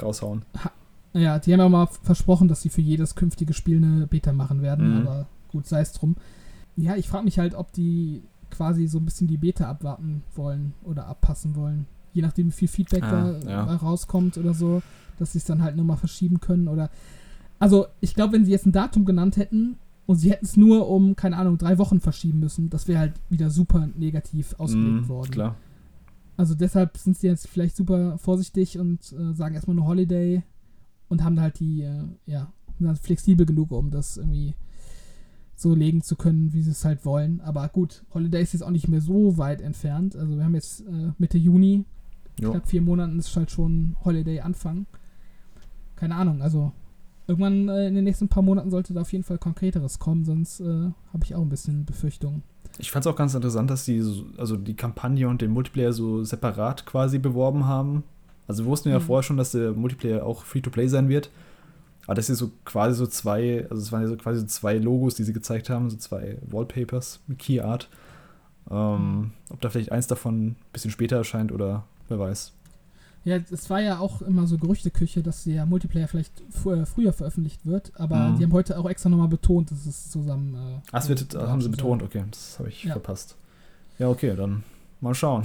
raushauen. 0.00 0.40
Ha 0.64 0.70
ja, 1.14 1.38
die 1.38 1.52
haben 1.52 1.60
ja 1.60 1.68
mal 1.68 1.86
versprochen, 2.02 2.48
dass 2.48 2.62
sie 2.62 2.68
für 2.68 2.80
jedes 2.80 3.14
künftige 3.14 3.52
Spiel 3.52 3.78
eine 3.78 4.06
Beta 4.06 4.32
machen 4.32 4.62
werden, 4.62 5.00
mhm. 5.00 5.06
aber 5.06 5.26
gut, 5.48 5.66
sei 5.66 5.80
es 5.80 5.92
drum. 5.92 6.16
Ja, 6.76 6.96
ich 6.96 7.08
frage 7.08 7.24
mich 7.24 7.38
halt, 7.38 7.54
ob 7.54 7.72
die 7.72 8.22
quasi 8.50 8.86
so 8.86 8.98
ein 8.98 9.04
bisschen 9.04 9.28
die 9.28 9.36
Beta 9.36 9.68
abwarten 9.68 10.22
wollen 10.34 10.74
oder 10.84 11.06
abpassen 11.06 11.54
wollen. 11.56 11.86
Je 12.12 12.22
nachdem, 12.22 12.48
wie 12.48 12.52
viel 12.52 12.68
Feedback 12.68 13.02
ah, 13.04 13.32
da 13.44 13.48
ja. 13.48 13.64
rauskommt 13.76 14.38
oder 14.38 14.54
so, 14.54 14.82
dass 15.18 15.32
sie 15.32 15.38
es 15.38 15.44
dann 15.44 15.62
halt 15.62 15.76
nochmal 15.76 15.96
verschieben 15.96 16.40
können 16.40 16.68
oder. 16.68 16.90
Also, 17.60 17.86
ich 18.00 18.14
glaube, 18.14 18.32
wenn 18.32 18.44
sie 18.44 18.50
jetzt 18.50 18.66
ein 18.66 18.72
Datum 18.72 19.04
genannt 19.04 19.36
hätten, 19.36 19.76
und 20.06 20.16
sie 20.16 20.30
hätten 20.30 20.44
es 20.44 20.56
nur 20.56 20.88
um, 20.88 21.16
keine 21.16 21.36
Ahnung, 21.36 21.58
drei 21.58 21.78
Wochen 21.78 22.00
verschieben 22.00 22.40
müssen. 22.40 22.70
Das 22.70 22.88
wäre 22.88 22.98
halt 22.98 23.14
wieder 23.30 23.50
super 23.50 23.88
negativ 23.96 24.54
ausgelegt 24.58 25.06
mm, 25.06 25.08
worden. 25.08 25.30
Klar. 25.30 25.56
Also 26.36 26.54
deshalb 26.54 26.98
sind 26.98 27.16
sie 27.16 27.28
jetzt 27.28 27.48
vielleicht 27.48 27.76
super 27.76 28.18
vorsichtig 28.18 28.78
und 28.78 29.00
äh, 29.12 29.32
sagen 29.34 29.54
erstmal 29.54 29.78
eine 29.78 29.86
Holiday 29.86 30.42
und 31.14 31.22
haben 31.22 31.40
halt 31.40 31.60
die, 31.60 31.82
äh, 31.82 32.02
ja, 32.26 32.52
sind 32.76 32.88
halt 32.88 32.98
flexibel 32.98 33.46
genug, 33.46 33.70
um 33.70 33.92
das 33.92 34.16
irgendwie 34.16 34.54
so 35.54 35.72
legen 35.72 36.02
zu 36.02 36.16
können, 36.16 36.52
wie 36.52 36.60
sie 36.60 36.72
es 36.72 36.84
halt 36.84 37.04
wollen. 37.04 37.40
Aber 37.40 37.68
gut, 37.68 38.04
Holiday 38.12 38.42
ist 38.42 38.52
jetzt 38.52 38.62
auch 38.62 38.72
nicht 38.72 38.88
mehr 38.88 39.00
so 39.00 39.38
weit 39.38 39.60
entfernt. 39.60 40.16
Also 40.16 40.36
wir 40.36 40.44
haben 40.44 40.56
jetzt 40.56 40.80
äh, 40.80 41.12
Mitte 41.18 41.38
Juni. 41.38 41.84
Jo. 42.40 42.50
Knapp 42.50 42.66
vier 42.66 42.82
Monaten 42.82 43.16
ist 43.20 43.36
halt 43.36 43.52
schon 43.52 43.94
Holiday 44.04 44.40
Anfang. 44.40 44.86
Keine 45.94 46.16
Ahnung, 46.16 46.42
also 46.42 46.72
irgendwann 47.28 47.68
äh, 47.68 47.86
in 47.86 47.94
den 47.94 48.02
nächsten 48.02 48.26
paar 48.26 48.42
Monaten 48.42 48.72
sollte 48.72 48.92
da 48.92 49.02
auf 49.02 49.12
jeden 49.12 49.22
Fall 49.22 49.38
Konkreteres 49.38 50.00
kommen, 50.00 50.24
sonst 50.24 50.58
äh, 50.58 50.64
habe 51.12 51.22
ich 51.22 51.36
auch 51.36 51.42
ein 51.42 51.48
bisschen 51.48 51.84
Befürchtungen. 51.84 52.42
Ich 52.78 52.90
fand 52.90 53.06
es 53.06 53.12
auch 53.12 53.14
ganz 53.14 53.34
interessant, 53.34 53.70
dass 53.70 53.84
die 53.84 54.02
also 54.36 54.56
die 54.56 54.74
Kampagne 54.74 55.28
und 55.28 55.40
den 55.40 55.52
Multiplayer 55.52 55.92
so 55.92 56.24
separat 56.24 56.84
quasi 56.86 57.20
beworben 57.20 57.66
haben. 57.66 58.02
Also 58.46 58.64
wir 58.64 58.70
wussten 58.70 58.90
ja 58.90 58.98
mhm. 58.98 59.02
vorher 59.02 59.22
schon, 59.22 59.36
dass 59.36 59.52
der 59.52 59.72
Multiplayer 59.72 60.24
auch 60.24 60.44
Free-to-Play 60.44 60.88
sein 60.88 61.08
wird. 61.08 61.30
Aber 62.06 62.14
das 62.14 62.28
ist 62.28 62.38
so 62.38 62.50
quasi 62.64 62.96
so 62.96 63.06
zwei, 63.06 63.66
also 63.70 63.82
es 63.82 63.90
waren 63.90 64.02
ja 64.02 64.08
so 64.08 64.16
quasi 64.16 64.40
so 64.40 64.46
zwei 64.46 64.76
Logos, 64.76 65.14
die 65.14 65.24
sie 65.24 65.32
gezeigt 65.32 65.70
haben, 65.70 65.88
so 65.88 65.96
zwei 65.96 66.36
Wallpapers 66.42 67.20
mit 67.26 67.38
Key 67.38 67.60
Art. 67.60 67.88
Ähm, 68.70 69.20
mhm. 69.20 69.30
Ob 69.50 69.60
da 69.60 69.70
vielleicht 69.70 69.92
eins 69.92 70.06
davon 70.06 70.48
ein 70.48 70.56
bisschen 70.72 70.90
später 70.90 71.16
erscheint 71.16 71.52
oder 71.52 71.84
wer 72.08 72.18
weiß. 72.18 72.52
Ja, 73.24 73.38
es 73.50 73.70
war 73.70 73.80
ja 73.80 74.00
auch 74.00 74.20
immer 74.20 74.46
so 74.46 74.58
Gerüchteküche, 74.58 75.22
dass 75.22 75.44
der 75.44 75.64
Multiplayer 75.64 76.08
vielleicht 76.08 76.40
äh, 76.40 76.84
früher 76.84 77.12
veröffentlicht 77.14 77.64
wird, 77.64 77.92
aber 77.94 78.16
mhm. 78.16 78.38
die 78.38 78.44
haben 78.44 78.52
heute 78.52 78.78
auch 78.78 78.88
extra 78.88 79.08
nochmal 79.08 79.28
betont, 79.28 79.70
dass 79.70 79.86
es 79.86 80.10
zusammen. 80.10 80.54
Äh, 80.54 80.80
Ach, 80.88 81.00
das 81.00 81.08
wird, 81.08 81.34
haben 81.34 81.62
sie 81.62 81.70
betont, 81.70 82.02
okay, 82.02 82.22
das 82.30 82.58
habe 82.58 82.68
ich 82.68 82.84
ja. 82.84 82.92
verpasst. 82.92 83.36
Ja, 83.98 84.08
okay, 84.08 84.36
dann 84.36 84.62
mal 85.00 85.14
schauen. 85.14 85.44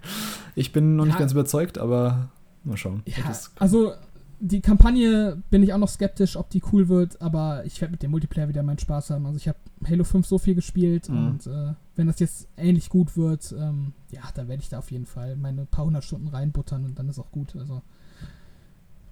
ich 0.54 0.72
bin 0.72 0.96
noch 0.96 1.04
ja. 1.04 1.08
nicht 1.08 1.18
ganz 1.18 1.32
überzeugt, 1.32 1.78
aber 1.78 2.28
mal 2.64 2.76
schauen. 2.76 3.02
Ja, 3.06 3.32
also 3.58 3.92
die 4.40 4.60
Kampagne 4.60 5.42
bin 5.50 5.62
ich 5.62 5.72
auch 5.72 5.78
noch 5.78 5.88
skeptisch, 5.88 6.36
ob 6.36 6.50
die 6.50 6.62
cool 6.72 6.88
wird, 6.88 7.20
aber 7.22 7.64
ich 7.64 7.80
werde 7.80 7.92
mit 7.92 8.02
dem 8.02 8.10
Multiplayer 8.10 8.48
wieder 8.48 8.62
meinen 8.62 8.78
Spaß 8.78 9.10
haben. 9.10 9.26
Also 9.26 9.36
ich 9.38 9.48
habe 9.48 9.58
Halo 9.88 10.04
5 10.04 10.26
so 10.26 10.38
viel 10.38 10.54
gespielt 10.54 11.08
mhm. 11.08 11.26
und 11.26 11.46
äh, 11.46 11.74
wenn 11.96 12.06
das 12.06 12.18
jetzt 12.18 12.48
ähnlich 12.56 12.88
gut 12.88 13.16
wird, 13.16 13.54
ähm, 13.58 13.92
ja, 14.10 14.22
dann 14.34 14.48
werde 14.48 14.62
ich 14.62 14.68
da 14.68 14.78
auf 14.78 14.90
jeden 14.90 15.06
Fall 15.06 15.36
meine 15.36 15.64
paar 15.64 15.84
hundert 15.84 16.04
Stunden 16.04 16.28
reinbuttern 16.28 16.84
und 16.84 16.98
dann 16.98 17.08
ist 17.08 17.18
auch 17.18 17.30
gut. 17.30 17.54
Also 17.56 17.82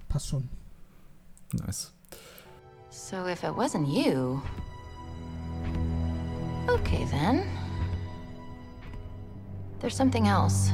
passt 0.09 0.29
schon. 0.29 0.49
Nice. 1.53 1.93
So 2.91 3.17
if 3.27 3.43
it 3.43 3.51
wasn't 3.57 3.87
you. 3.87 4.41
Okay 6.69 7.07
then. 7.11 7.43
There's 9.81 9.97
something 9.97 10.27
else. 10.27 10.73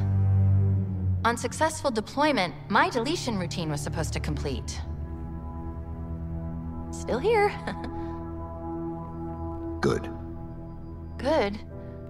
On 1.25 1.37
successful 1.37 1.91
deployment, 1.91 2.55
my 2.69 2.91
deletion 2.91 3.39
routine 3.39 3.71
was 3.71 3.81
supposed 3.81 4.13
to 4.13 4.21
complete. 4.21 4.81
Still 6.91 7.19
here. 7.19 7.49
Good. 9.81 10.11
Good? 11.19 11.59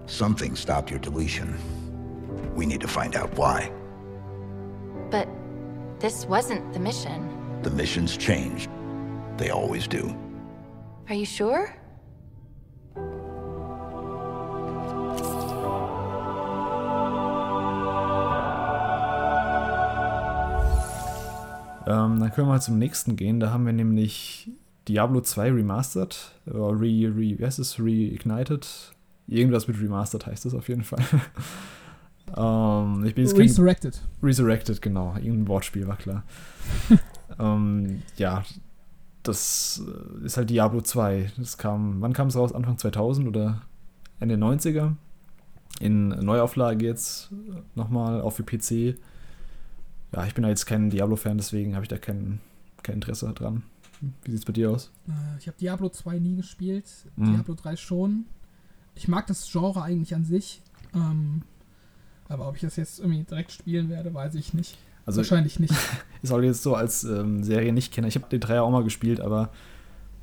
Something 0.05 0.55
stopped 0.55 0.89
your 0.89 0.99
deletion. 0.99 1.57
We 2.55 2.65
need 2.65 2.81
to 2.81 2.87
find 2.87 3.15
out 3.15 3.33
why. 3.35 3.71
But 5.09 5.27
this 5.99 6.25
wasn't 6.25 6.73
the 6.73 6.79
mission. 6.79 7.61
The 7.63 7.71
missions 7.71 8.15
changed. 8.15 8.69
They 9.37 9.49
always 9.49 9.87
do. 9.87 10.15
Are 11.09 11.15
you 11.15 11.25
sure? 11.25 11.75
Ähm, 21.89 22.19
dann 22.19 22.31
können 22.31 22.47
wir 22.47 22.53
mal 22.53 22.61
zum 22.61 22.77
nächsten 22.77 23.15
gehen. 23.15 23.39
Da 23.39 23.49
haben 23.49 23.65
wir 23.65 23.73
nämlich 23.73 24.51
Diablo 24.87 25.21
2 25.21 25.51
Remastered. 25.53 26.35
Oder 26.45 26.79
re, 26.79 27.07
re, 27.07 27.39
wie 27.39 27.43
heißt 27.43 27.57
es? 27.57 27.79
Reignited. 27.79 28.93
Irgendwas 29.27 29.67
mit 29.67 29.81
Remastered 29.81 30.27
heißt 30.27 30.45
das 30.45 30.53
auf 30.53 30.69
jeden 30.69 30.83
Fall. 30.83 30.99
ähm, 32.37 33.03
ich 33.05 33.15
bin 33.15 33.25
jetzt 33.25 33.35
Resurrected. 33.35 33.99
Resurrected, 34.21 34.83
genau. 34.83 35.15
Irgendein 35.15 35.47
Wortspiel, 35.47 35.87
war 35.87 35.97
klar. 35.97 36.23
ähm, 37.39 38.03
ja, 38.17 38.43
das 39.23 39.81
äh, 40.21 40.25
ist 40.25 40.37
halt 40.37 40.51
Diablo 40.51 40.81
2. 40.81 41.31
Das 41.37 41.57
kam, 41.57 42.01
wann 42.01 42.13
kam 42.13 42.27
es 42.27 42.35
raus? 42.35 42.53
Anfang 42.53 42.77
2000 42.77 43.27
oder 43.27 43.63
Ende 44.19 44.35
90er? 44.35 44.93
In 45.79 46.09
Neuauflage 46.09 46.85
jetzt 46.85 47.31
nochmal 47.73 48.21
auf 48.21 48.35
für 48.35 48.43
PC 48.43 48.99
ja, 50.13 50.25
ich 50.25 50.33
bin 50.33 50.43
da 50.43 50.49
jetzt 50.49 50.65
kein 50.65 50.89
Diablo-Fan, 50.89 51.37
deswegen 51.37 51.75
habe 51.75 51.83
ich 51.83 51.89
da 51.89 51.97
kein, 51.97 52.39
kein 52.83 52.95
Interesse 52.95 53.31
dran. 53.33 53.63
Wie 54.01 54.31
sieht 54.31 54.39
es 54.39 54.45
bei 54.45 54.53
dir 54.53 54.71
aus? 54.71 54.91
Äh, 55.07 55.37
ich 55.39 55.47
habe 55.47 55.57
Diablo 55.57 55.89
2 55.89 56.19
nie 56.19 56.35
gespielt, 56.37 56.89
mhm. 57.15 57.33
Diablo 57.33 57.53
3 57.55 57.75
schon. 57.75 58.25
Ich 58.95 59.07
mag 59.07 59.27
das 59.27 59.49
Genre 59.51 59.81
eigentlich 59.81 60.15
an 60.15 60.23
sich. 60.23 60.61
Ähm, 60.93 61.43
aber 62.27 62.47
ob 62.47 62.55
ich 62.55 62.61
das 62.61 62.75
jetzt 62.75 62.99
irgendwie 62.99 63.23
direkt 63.23 63.51
spielen 63.51 63.89
werde, 63.89 64.13
weiß 64.13 64.35
ich 64.35 64.53
nicht. 64.53 64.77
Also, 65.05 65.17
Wahrscheinlich 65.17 65.59
nicht. 65.59 65.73
ist 66.21 66.31
auch 66.31 66.39
jetzt 66.39 66.63
so 66.63 66.75
als 66.75 67.03
ähm, 67.03 67.43
Serie 67.43 67.73
nicht 67.73 67.93
kennen. 67.93 68.07
Ich 68.07 68.15
habe 68.15 68.29
den 68.29 68.39
3 68.39 68.61
auch 68.61 68.69
mal 68.69 68.83
gespielt, 68.83 69.19
aber 69.19 69.51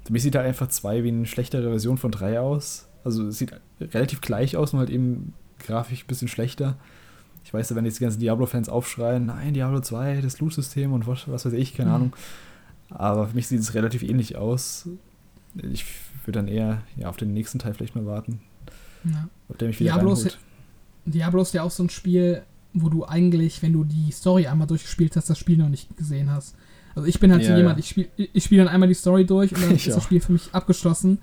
für 0.04 0.12
mich 0.12 0.22
sieht 0.22 0.36
halt 0.36 0.46
einfach 0.46 0.68
2 0.68 1.02
wie 1.02 1.08
eine 1.08 1.26
schlechtere 1.26 1.68
Version 1.68 1.98
von 1.98 2.12
3 2.12 2.40
aus. 2.40 2.88
Also 3.04 3.26
es 3.28 3.38
sieht 3.38 3.52
relativ 3.80 4.20
gleich 4.20 4.56
aus, 4.56 4.72
nur 4.72 4.80
halt 4.80 4.90
eben 4.90 5.34
grafisch 5.58 6.04
ein 6.04 6.06
bisschen 6.06 6.28
schlechter. 6.28 6.76
Ich 7.46 7.54
weiß 7.54 7.70
ja, 7.70 7.76
wenn 7.76 7.84
jetzt 7.84 8.00
die 8.00 8.02
ganzen 8.02 8.18
Diablo-Fans 8.18 8.68
aufschreien, 8.68 9.26
nein, 9.26 9.54
Diablo 9.54 9.78
2, 9.78 10.20
das 10.20 10.40
Loot-System 10.40 10.92
und 10.92 11.06
was, 11.06 11.28
was 11.28 11.46
weiß 11.46 11.52
ich, 11.52 11.76
keine 11.76 11.90
mhm. 11.90 11.94
Ahnung. 11.94 12.16
Aber 12.90 13.28
für 13.28 13.36
mich 13.36 13.46
sieht 13.46 13.60
es 13.60 13.74
relativ 13.74 14.02
ähnlich 14.02 14.36
aus. 14.36 14.88
Ich 15.54 15.84
würde 16.24 16.40
dann 16.40 16.48
eher 16.48 16.82
ja, 16.96 17.08
auf 17.08 17.16
den 17.16 17.32
nächsten 17.32 17.60
Teil 17.60 17.72
vielleicht 17.72 17.94
mal 17.94 18.04
warten. 18.04 18.40
Ja. 19.04 19.28
Ob 19.48 19.58
der 19.58 19.68
mich 19.68 19.78
wieder 19.78 19.92
Diablo 19.92 20.12
ist, 20.12 20.38
Diablo 21.04 21.42
ist 21.42 21.54
ja 21.54 21.62
auch 21.62 21.70
so 21.70 21.84
ein 21.84 21.88
Spiel, 21.90 22.42
wo 22.72 22.88
du 22.88 23.06
eigentlich, 23.06 23.62
wenn 23.62 23.72
du 23.72 23.84
die 23.84 24.10
Story 24.10 24.48
einmal 24.48 24.66
durchgespielt 24.66 25.14
hast, 25.14 25.30
das 25.30 25.38
Spiel 25.38 25.56
noch 25.56 25.68
nicht 25.68 25.96
gesehen 25.96 26.32
hast. 26.32 26.56
Also 26.96 27.08
ich 27.08 27.20
bin 27.20 27.30
halt 27.30 27.42
Ja, 27.42 27.50
so 27.50 27.56
jemand, 27.56 27.78
ich 27.78 27.88
spiele 27.90 28.08
ich 28.16 28.42
spiel 28.42 28.56
dann 28.56 28.68
einmal 28.68 28.88
die 28.88 28.94
Story 28.94 29.26
durch 29.26 29.54
und 29.54 29.62
dann 29.62 29.70
ist 29.76 29.86
das. 29.86 30.02
Spiel 30.02 30.20
für 30.20 30.32
mich 30.32 30.48
abgeschlossen. 30.52 31.18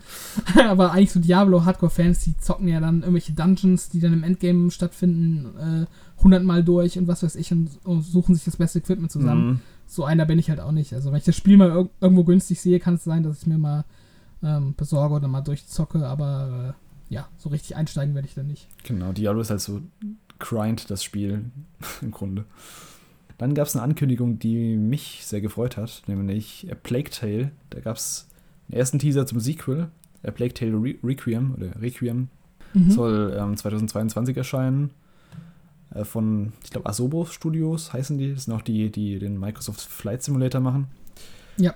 Aber 0.69 0.91
eigentlich 0.91 1.11
so 1.11 1.19
Diablo-Hardcore-Fans, 1.19 2.19
die 2.19 2.38
zocken 2.38 2.67
ja 2.67 2.80
dann 2.80 3.01
irgendwelche 3.01 3.34
Dungeons, 3.34 3.89
die 3.89 3.99
dann 3.99 4.13
im 4.13 4.24
Endgame 4.24 4.69
stattfinden, 4.69 5.57
äh, 5.57 6.21
hundertmal 6.24 6.63
durch 6.63 6.97
und 6.99 7.07
was 7.07 7.24
weiß 7.24 7.36
ich 7.36 7.51
und, 7.51 7.71
und 7.84 8.03
suchen 8.03 8.36
sich 8.36 8.45
das 8.45 8.57
beste 8.57 8.80
Equipment 8.80 9.11
zusammen. 9.11 9.47
Mhm. 9.47 9.59
So 9.88 10.05
einer 10.05 10.26
bin 10.26 10.38
ich 10.38 10.49
halt 10.49 10.59
auch 10.59 10.71
nicht. 10.71 10.93
Also 10.93 11.11
wenn 11.11 11.17
ich 11.17 11.26
das 11.26 11.36
Spiel 11.36 11.57
mal 11.57 11.69
ir 11.69 11.89
irgendwo 11.99 12.24
günstig 12.24 12.61
sehe, 12.61 12.80
kann 12.80 12.93
es 12.93 13.03
sein, 13.03 13.24
dass 13.24 13.41
ich 13.41 13.47
mir 13.47 13.57
mal 13.57 13.84
ähm, 14.43 14.76
besorge 14.76 15.15
oder 15.15 15.28
mal 15.28 15.41
durchzocke, 15.41 16.05
aber 16.05 16.76
äh, 17.09 17.13
ja, 17.13 17.28
so 17.38 17.49
richtig 17.49 17.76
einsteigen 17.76 18.13
werde 18.13 18.28
ich 18.28 18.36
dann 18.36 18.47
nicht. 18.47 18.67
Genau, 18.84 19.11
Diablo 19.11 19.41
ist 19.41 19.49
halt 19.49 19.61
so 19.61 19.82
grind, 20.38 20.91
das 20.91 21.03
Spiel 21.03 21.45
im 22.01 22.11
Grunde. 22.11 22.45
Dann 23.43 23.55
gab 23.55 23.67
es 23.67 23.75
eine 23.75 23.83
Ankündigung, 23.83 24.39
die 24.39 24.77
mich 24.77 25.19
sehr 25.25 25.41
gefreut 25.41 25.75
hat, 25.75 26.03
nämlich 26.07 26.65
A 26.71 26.75
Plague 26.75 27.09
Tale. 27.09 27.51
Da 27.71 27.81
gab 27.81 27.97
es 27.97 28.29
einen 28.69 28.79
ersten 28.79 28.99
Teaser 28.99 29.25
zum 29.25 29.41
Sequel, 29.41 29.89
A 30.25 30.31
Plague 30.31 30.53
Tale 30.53 30.71
Re 30.71 30.95
Requiem 31.03 31.53
oder 31.57 31.81
Requiem. 31.81 32.29
Mhm. 32.73 32.89
Soll 32.89 33.37
ähm, 33.37 33.57
2022 33.57 34.37
erscheinen. 34.37 34.91
Äh, 35.93 36.05
von, 36.05 36.53
ich 36.63 36.69
glaube, 36.69 36.87
Asobo 36.87 37.25
Studios 37.25 37.91
heißen 37.91 38.17
die. 38.17 38.33
Das 38.33 38.45
sind 38.45 38.53
auch 38.53 38.61
die, 38.61 38.89
die 38.89 39.19
den 39.19 39.37
Microsoft 39.37 39.81
Flight 39.81 40.23
Simulator 40.23 40.61
machen. 40.61 40.87
Ja. 41.57 41.73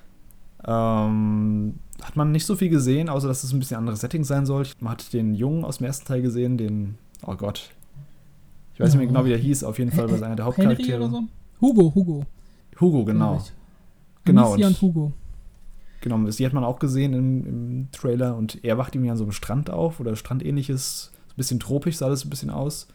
Ähm, 0.65 1.80
hat 2.01 2.15
man 2.15 2.32
nicht 2.32 2.45
so 2.45 2.55
viel 2.55 2.70
gesehen, 2.70 3.09
außer 3.09 3.28
dass 3.28 3.43
es 3.43 3.51
ein 3.51 3.59
bisschen 3.59 3.76
anderes 3.76 3.99
Setting 3.99 4.24
sein 4.24 4.45
soll. 4.45 4.68
Man 4.80 4.93
hat 4.93 5.11
den 5.11 5.36
Jungen 5.36 5.65
aus 5.65 5.80
dem 5.80 5.88
ersten 5.88 6.05
Teil 6.05 6.22
gesehen, 6.22 6.57
den, 6.57 6.97
oh 7.26 7.36
Gott. 7.36 7.72
Ich 8.74 8.80
weiß 8.80 8.93
nicht 8.93 8.99
mehr 8.99 9.07
genau, 9.07 9.26
wie 9.26 9.32
der 9.32 9.38
hieß, 9.38 9.65
auf 9.65 9.80
jeden 9.80 9.91
Fall 9.91 10.07
war 10.07 10.15
es 10.15 10.24
einer 10.24 10.38
der 10.38 10.45
Henry 10.45 10.63
Hauptcharaktere. 10.63 10.99
oder 10.99 11.09
so? 11.09 11.24
Hugo, 11.62 11.93
Hugo. 11.95 12.26
Hugo, 12.80 13.05
genau. 13.05 13.43
Genau, 14.26 14.53
Amicia 14.53 14.68
und- 14.68 14.74
und 14.76 14.82
Hugo. 14.82 15.14
Genau, 16.01 16.30
sie 16.30 16.45
hat 16.45 16.53
man 16.53 16.64
auch 16.64 16.80
gesehen 16.80 17.14
im, 17.14 17.45
im 17.45 17.88
Trailer 17.91 18.36
und 18.36 18.64
er 18.64 18.78
wacht 18.78 18.93
irgendwie 18.93 19.10
an 19.10 19.18
so 19.18 19.24
einem 19.24 19.32
Strand 19.32 19.70
auf 19.70 19.99
oder 19.99 20.16
strandähnliches, 20.16 21.12
so 21.28 21.34
ein 21.34 21.38
bisschen 21.38 21.60
tropisch 21.60 21.97
sah 21.97 22.08
das 22.10 22.24
ein 22.24 22.30
bisschen 22.30 22.49
aus. 22.51 22.88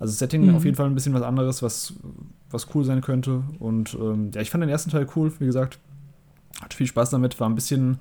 Also 0.00 0.12
das 0.12 0.18
Setting 0.18 0.46
Mhm. 0.46 0.54
auf 0.56 0.64
jeden 0.64 0.76
Fall 0.76 0.86
ein 0.86 0.94
bisschen 0.94 1.14
was 1.14 1.22
anderes, 1.22 1.62
was, 1.62 1.94
was 2.50 2.74
cool 2.74 2.84
sein 2.84 3.00
könnte. 3.02 3.44
Und 3.60 3.96
ähm, 4.00 4.30
ja, 4.34 4.40
ich 4.40 4.50
fand 4.50 4.62
den 4.62 4.68
ersten 4.68 4.90
Teil 4.90 5.06
cool, 5.16 5.32
wie 5.38 5.46
gesagt. 5.46 5.78
Hatte 6.60 6.76
viel 6.76 6.86
Spaß 6.88 7.10
damit, 7.10 7.38
war 7.38 7.48
ein 7.48 7.54
bisschen, 7.54 7.98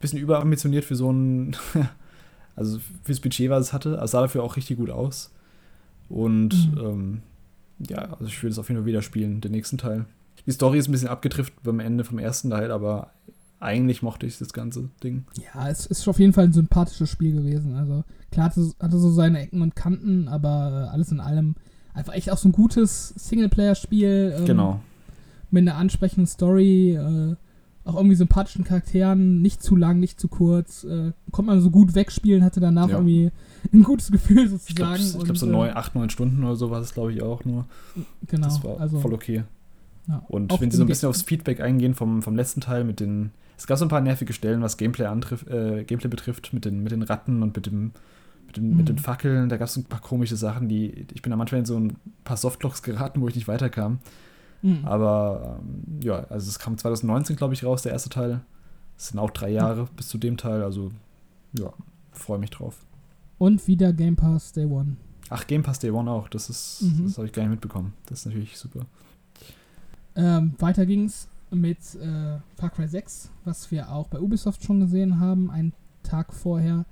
bisschen 0.00 0.18
überambitioniert 0.20 0.84
für 0.84 0.94
so 0.96 1.10
ein, 1.10 1.56
also 2.56 2.78
fürs 3.02 3.20
Budget, 3.20 3.50
was 3.50 3.66
es 3.66 3.72
hatte, 3.72 3.94
aber 3.94 4.04
es 4.04 4.10
sah 4.12 4.20
dafür 4.22 4.42
auch 4.44 4.56
richtig 4.56 4.76
gut 4.76 4.90
aus. 4.90 5.32
Und 6.08 6.72
Mhm. 6.72 6.78
ähm, 6.80 7.22
ja, 7.88 8.12
also 8.12 8.26
ich 8.26 8.42
würde 8.42 8.52
es 8.52 8.58
auf 8.58 8.68
jeden 8.68 8.80
Fall 8.80 8.86
wieder 8.86 9.02
spielen, 9.02 9.40
den 9.40 9.52
nächsten 9.52 9.78
Teil. 9.78 10.04
Die 10.46 10.52
Story 10.52 10.78
ist 10.78 10.88
ein 10.88 10.92
bisschen 10.92 11.08
abgetrifft 11.08 11.52
beim 11.62 11.80
Ende 11.80 12.04
vom 12.04 12.18
ersten 12.18 12.50
Teil, 12.50 12.70
aber 12.70 13.12
eigentlich 13.60 14.02
mochte 14.02 14.26
ich 14.26 14.38
das 14.38 14.52
ganze 14.52 14.88
Ding. 15.02 15.24
Ja, 15.54 15.68
es 15.68 15.86
ist 15.86 16.06
auf 16.08 16.18
jeden 16.18 16.32
Fall 16.32 16.44
ein 16.44 16.52
sympathisches 16.52 17.10
Spiel 17.10 17.34
gewesen. 17.34 17.74
Also 17.74 18.04
klar 18.30 18.46
hatte, 18.46 18.72
hatte 18.80 18.98
so 18.98 19.10
seine 19.10 19.40
Ecken 19.40 19.62
und 19.62 19.74
Kanten, 19.76 20.28
aber 20.28 20.86
äh, 20.88 20.94
alles 20.94 21.10
in 21.10 21.20
allem 21.20 21.54
einfach 21.92 22.14
echt 22.14 22.30
auch 22.30 22.38
so 22.38 22.48
ein 22.48 22.52
gutes 22.52 23.08
Singleplayer-Spiel. 23.16 24.36
Ähm, 24.38 24.44
Genau. 24.44 24.80
Mit 25.50 25.62
einer 25.62 25.76
ansprechenden 25.76 26.26
Story, 26.26 26.92
äh, 26.92 27.34
auch 27.88 27.96
irgendwie 27.96 28.16
sympathischen 28.16 28.64
Charakteren, 28.64 29.40
nicht 29.42 29.62
zu 29.62 29.74
lang, 29.76 29.98
nicht 29.98 30.20
zu 30.20 30.28
kurz. 30.28 30.84
Äh, 30.84 31.12
konnte 31.32 31.50
man 31.50 31.60
so 31.60 31.70
gut 31.70 31.94
wegspielen, 31.94 32.44
hatte 32.44 32.60
danach 32.60 32.88
Ja. 32.88 32.96
irgendwie 32.96 33.30
ein 33.72 33.82
gutes 33.82 34.10
Gefühl 34.12 34.44
Ich 34.66 34.74
glaube, 34.74 34.98
sozusagen. 34.98 35.18
ich 35.20 35.24
glaub, 35.24 35.36
so 35.38 35.46
neun, 35.46 35.68
äh, 35.70 35.72
acht, 35.72 35.94
neun 35.94 36.10
Stunden 36.10 36.44
oder 36.44 36.56
so 36.56 36.70
war 36.70 36.80
es, 36.80 36.92
glaube 36.94 37.12
ich, 37.12 37.22
auch 37.22 37.44
nur. 37.44 37.64
Genau, 38.26 38.44
Das 38.46 38.62
war 38.62 38.78
also, 38.80 39.00
voll 39.00 39.14
okay. 39.14 39.42
ja, 40.06 40.22
Und 40.28 40.52
wenn 40.60 40.70
sie 40.70 40.76
so 40.76 40.84
ein 40.84 40.86
bisschen 40.86 41.08
Ge- 41.08 41.10
aufs 41.10 41.22
Feedback 41.22 41.60
eingehen 41.60 41.94
vom, 41.94 42.22
vom 42.22 42.36
letzten 42.36 42.60
Teil 42.60 42.84
mit 42.84 43.00
den. 43.00 43.30
Es 43.56 43.66
gab 43.66 43.76
so 43.78 43.84
ein 43.84 43.88
paar 43.88 44.00
nervige 44.00 44.32
Stellen, 44.32 44.62
was 44.62 44.76
Gameplay, 44.76 45.06
antrifft, 45.06 45.48
äh, 45.48 45.82
Gameplay 45.84 46.08
betrifft, 46.08 46.52
mit 46.52 46.64
den, 46.64 46.82
mit 46.82 46.92
den 46.92 47.02
Ratten 47.02 47.42
und 47.42 47.56
mit 47.56 47.66
dem. 47.66 47.92
Mit 48.46 48.56
den, 48.56 48.68
mit 48.70 48.78
Mhm. 48.78 48.84
den 48.86 48.98
Fackeln, 48.98 49.48
da 49.50 49.58
gab 49.58 49.68
es 49.68 49.76
ein 49.76 49.84
paar 49.84 50.00
komische 50.00 50.36
Sachen, 50.36 50.68
die. 50.68 51.04
Ich 51.12 51.20
bin 51.20 51.28
da 51.30 51.36
manchmal 51.36 51.58
in 51.58 51.66
so 51.66 51.76
ein 51.78 51.96
paar 52.24 52.36
Softlocks 52.38 52.82
geraten, 52.82 53.20
wo 53.20 53.28
ich 53.28 53.34
nicht 53.34 53.46
weiterkam. 53.48 53.98
Mhm. 54.62 54.84
Aber 54.84 55.60
ähm, 55.60 56.00
ja, 56.02 56.24
also 56.30 56.48
es 56.48 56.58
kam 56.58 56.76
2019, 56.78 57.36
glaube 57.36 57.54
ich, 57.54 57.64
raus, 57.64 57.82
der 57.82 57.92
erste 57.92 58.08
Teil. 58.10 58.40
Es 58.96 59.08
sind 59.08 59.18
auch 59.18 59.30
drei 59.30 59.50
Jahre 59.50 59.88
bis 59.96 60.08
zu 60.08 60.18
dem 60.18 60.36
Teil, 60.36 60.62
also 60.62 60.90
ja, 61.52 61.72
freue 62.12 62.38
mich 62.38 62.50
drauf. 62.50 62.84
Und 63.38 63.66
wieder 63.68 63.92
Game 63.92 64.16
Pass 64.16 64.52
Day 64.52 64.64
One. 64.66 64.96
Ach, 65.30 65.46
Game 65.46 65.62
Pass 65.62 65.78
Day 65.78 65.90
One 65.90 66.10
auch, 66.10 66.28
das 66.28 66.50
ist, 66.50 66.82
Mhm. 66.82 67.04
das 67.04 67.16
habe 67.18 67.26
ich 67.26 67.32
gar 67.32 67.42
nicht 67.42 67.50
mitbekommen. 67.52 67.92
Das 68.06 68.20
ist 68.20 68.26
natürlich 68.26 68.56
super. 68.58 68.80
Ähm, 70.16 70.54
weiter 70.58 70.84
ging's 70.86 71.28
mit 71.50 71.78
äh, 71.94 72.38
Far 72.56 72.70
Cry 72.70 72.88
6, 72.88 73.30
was 73.44 73.70
wir 73.70 73.90
auch 73.92 74.08
bei 74.08 74.20
Ubisoft 74.20 74.64
schon 74.64 74.80
gesehen 74.80 75.20
haben, 75.20 75.50
einen 75.50 75.72
Tag 76.02 76.32
vorher. 76.34 76.84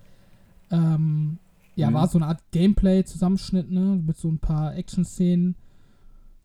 Ähm, 0.70 1.38
ja, 1.74 1.90
Mhm. 1.90 1.94
war 1.94 2.08
so 2.08 2.18
eine 2.18 2.26
Art 2.26 2.40
Gameplay-Zusammenschnitt, 2.52 3.70
ne, 3.70 4.00
mit 4.06 4.16
so 4.16 4.28
ein 4.28 4.38
paar 4.38 4.74
Action-Szenen. 4.76 5.56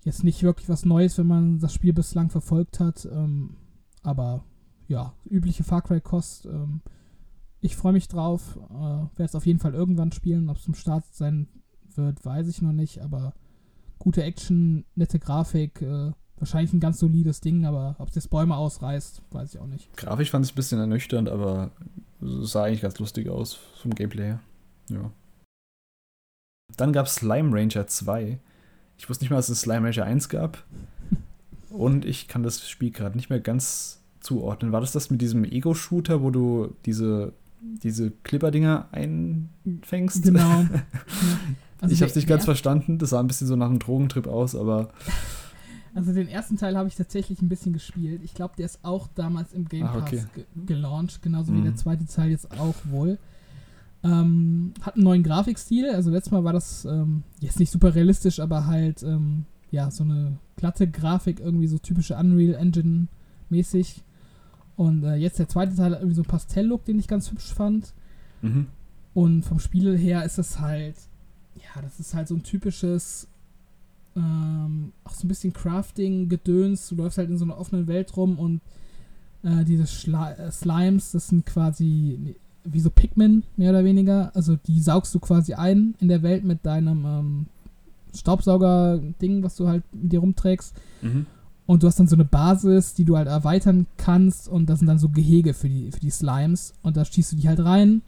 Jetzt 0.04 0.24
nicht 0.24 0.42
wirklich 0.44 0.68
was 0.70 0.86
Neues, 0.86 1.18
wenn 1.18 1.28
man 1.28 1.60
das 1.60 1.74
Spiel 1.74 1.94
bislang 1.94 2.30
verfolgt 2.30 2.80
hat, 2.80 3.08
ähm, 3.12 3.56
aber 4.02 4.44
ja, 4.88 5.14
übliche 5.30 5.64
Far 5.64 5.82
Cry-Kost. 5.82 6.46
Ähm, 6.46 6.82
ich 7.60 7.76
freue 7.76 7.94
mich 7.94 8.08
drauf, 8.08 8.58
äh, 8.72 8.74
werde 8.74 9.24
es 9.24 9.36
auf 9.36 9.46
jeden 9.46 9.60
Fall 9.60 9.74
irgendwann 9.74 10.12
spielen. 10.12 10.50
Ob 10.50 10.58
es 10.58 10.64
zum 10.64 10.74
Start 10.74 11.06
sein 11.12 11.48
wird, 11.96 12.26
weiß 12.26 12.48
ich 12.48 12.62
noch 12.62 12.72
nicht, 12.72 13.02
aber 13.02 13.34
gute 14.00 14.24
Action, 14.24 14.86
nette 14.96 15.20
Grafik, 15.20 15.82
äh, 15.82 16.12
wahrscheinlich 16.38 16.74
ein 16.74 16.80
ganz 16.80 16.98
solides 17.00 17.40
Ding, 17.40 17.66
aber 17.66 17.96
ob 18.00 18.10
es 18.10 18.16
jetzt 18.16 18.32
Bäume 18.32 18.56
ausreißt, 18.56 19.22
weiß 19.30 19.54
ich 19.54 19.60
auch 19.62 19.68
nicht. 19.68 19.96
Grafisch 19.96 20.32
fand 20.32 20.44
ich 20.44 20.50
es 20.50 20.54
ein 20.54 20.56
bisschen 20.56 20.80
ernüchternd, 20.80 21.30
aber 21.30 21.72
sah 22.20 22.64
eigentlich 22.64 22.82
ganz 22.82 22.98
lustig 22.98 23.30
aus 23.30 23.54
vom 23.54 23.94
Gameplay 23.94 24.26
her. 24.26 24.40
Ja. 24.90 25.12
Dann 26.78 26.94
gab 26.94 27.06
es 27.06 27.16
Slime 27.16 27.56
Ranger 27.56 27.86
2. 27.86 28.40
Ich 29.02 29.10
wusste 29.10 29.24
nicht 29.24 29.32
mal, 29.32 29.38
dass 29.38 29.50
es 29.50 29.62
Slime 29.62 29.88
Ranger 29.88 30.06
1 30.06 30.30
gab. 30.30 30.64
Und 31.72 32.06
ich 32.06 32.28
kann 32.28 32.44
das 32.44 32.70
Spiel 32.70 32.92
gerade 32.92 33.16
nicht 33.18 33.32
mehr 33.32 33.40
ganz 33.40 34.00
zuordnen. 34.20 34.72
War 34.72 34.80
das 34.80 34.92
das 34.92 35.10
mit 35.10 35.22
diesem 35.22 35.44
Ego-Shooter, 35.44 36.22
wo 36.22 36.30
du 36.30 36.76
diese, 36.86 37.34
diese 37.82 38.12
Clipper-Dinger 38.12 38.90
einfängst? 38.92 40.24
Genau. 40.24 40.66
Also 41.84 41.96
ich 41.96 42.02
habe 42.04 42.12
es 42.12 42.16
nicht 42.16 42.28
ganz 42.28 42.46
verstanden. 42.46 43.00
Das 43.00 43.10
sah 43.10 43.20
ein 43.20 43.26
bisschen 43.26 43.48
so 43.48 43.56
nach 43.56 43.68
einem 43.68 43.80
Drogentrip 43.80 44.28
aus, 44.28 44.54
aber 44.54 44.90
Also 45.96 46.14
den 46.14 46.28
ersten 46.28 46.56
Teil 46.56 46.78
habe 46.78 46.88
ich 46.88 46.94
tatsächlich 46.96 47.42
ein 47.42 47.50
bisschen 47.50 47.74
gespielt. 47.74 48.22
Ich 48.24 48.36
glaube, 48.36 48.54
der 48.56 48.68
ist 48.68 48.78
auch 48.84 49.08
damals 49.16 49.52
im 49.52 49.68
Game 49.68 49.88
Ach, 49.88 49.94
Pass 49.94 50.04
okay. 50.04 50.24
ge 50.36 50.46
gelauncht, 50.68 51.24
genauso 51.24 51.52
wie 51.52 51.58
Mhm. 51.58 51.64
der 51.64 51.76
zweite 51.78 52.06
Teil 52.06 52.30
jetzt 52.30 52.52
auch 52.52 52.76
wohl. 52.84 53.18
Ähm, 54.04 54.74
hat 54.82 54.96
einen 54.96 55.04
neuen 55.04 55.24
Grafikstil. 55.24 55.90
Also 55.90 56.10
letztes 56.10 56.32
Mal 56.32 56.44
war 56.44 56.54
das 56.54 56.86
ähm, 56.86 57.24
jetzt 57.40 57.60
nicht 57.60 57.72
super 57.72 57.94
realistisch, 57.94 58.40
aber 58.40 58.66
halt 58.66 59.04
ähm, 59.04 59.46
ja 59.70 59.92
so 59.92 60.04
eine 60.04 60.38
glatte 60.56 60.88
Grafik, 60.88 61.40
irgendwie 61.40 61.68
so 61.68 61.78
typische 61.78 62.16
Unreal 62.16 62.56
Engine 62.56 63.08
mäßig. 63.50 64.04
Und 64.76 65.04
äh, 65.04 65.16
jetzt 65.16 65.38
der 65.38 65.48
zweite 65.48 65.76
Teil 65.76 65.92
hat 65.92 66.00
irgendwie 66.00 66.16
so 66.16 66.22
einen 66.22 66.30
Pastell-Look, 66.30 66.86
den 66.86 67.00
ich 67.00 67.08
ganz 67.08 67.32
hübsch 67.32 67.54
fand. 67.54 67.94
mhm. 68.42 68.68
Und 69.14 69.44
vom 69.44 69.60
Spiel 69.60 69.98
her 69.98 70.24
ist 70.24 70.38
es 70.38 70.60
halt, 70.62 70.96
ja, 71.56 71.82
das 71.82 72.00
ist 72.00 72.14
halt 72.14 72.30
so 72.30 72.36
ein 72.36 72.44
typisches, 72.44 73.28
ähm, 74.16 74.94
auch 75.04 75.14
so 75.14 75.26
ein 75.26 75.28
bisschen 75.28 75.52
Crafting-Gedöns. 75.52 76.88
Du 76.88 76.96
läufst 76.96 77.18
halt 77.18 77.30
in 77.30 77.38
so 77.38 77.44
einer 77.44 77.58
offenen 77.58 77.88
Welt 77.88 78.16
rum 78.16 78.40
und 78.40 78.62
äh, 79.44 79.66
diese 79.66 79.86
Schla 79.88 80.32
äh, 80.32 80.52
Slimes, 80.52 81.12
das 81.12 81.28
sind 81.28 81.46
quasi 81.46 82.36
wie 82.64 82.80
so 82.80 82.90
Pikmin, 82.90 83.44
mehr 83.58 83.72
oder 83.72 83.84
weniger. 83.84 84.32
Also 84.36 84.56
die 84.56 84.80
saugst 84.82 85.14
du 85.16 85.20
quasi 85.20 85.54
ein 85.54 85.96
in 86.00 86.08
der 86.08 86.24
Welt 86.24 86.44
mit 86.44 86.66
deinem 86.66 87.06
ähm, 87.06 87.46
Staubsauger-Ding, 88.16 89.44
was 89.44 89.56
du 89.56 89.68
halt 89.68 89.84
mit 89.94 90.12
dir 90.12 90.20
rumträgst. 90.20 90.76
Mhm. 91.02 91.26
Und 91.66 91.84
du 91.84 91.88
hast 91.88 92.00
dann 92.00 92.08
so 92.08 92.16
eine 92.16 92.26
Basis, 92.26 92.94
die 92.94 93.06
du 93.06 93.18
halt 93.18 93.28
erweitern 93.28 93.88
kannst. 93.98 94.50
Und 94.50 94.70
das 94.70 94.80
sind 94.80 94.88
dann 94.88 95.00
so 95.00 95.10
Gehege 95.10 95.54
für 95.54 95.70
die, 95.70 95.92
für 95.92 96.00
die 96.00 96.10
Slimes. 96.10 96.74
Und 96.82 96.98
da 96.98 97.06
schießt 97.06 97.32
du 97.32 97.36
die 97.38 97.48
halt 97.48 97.64
rein. 97.64 98.02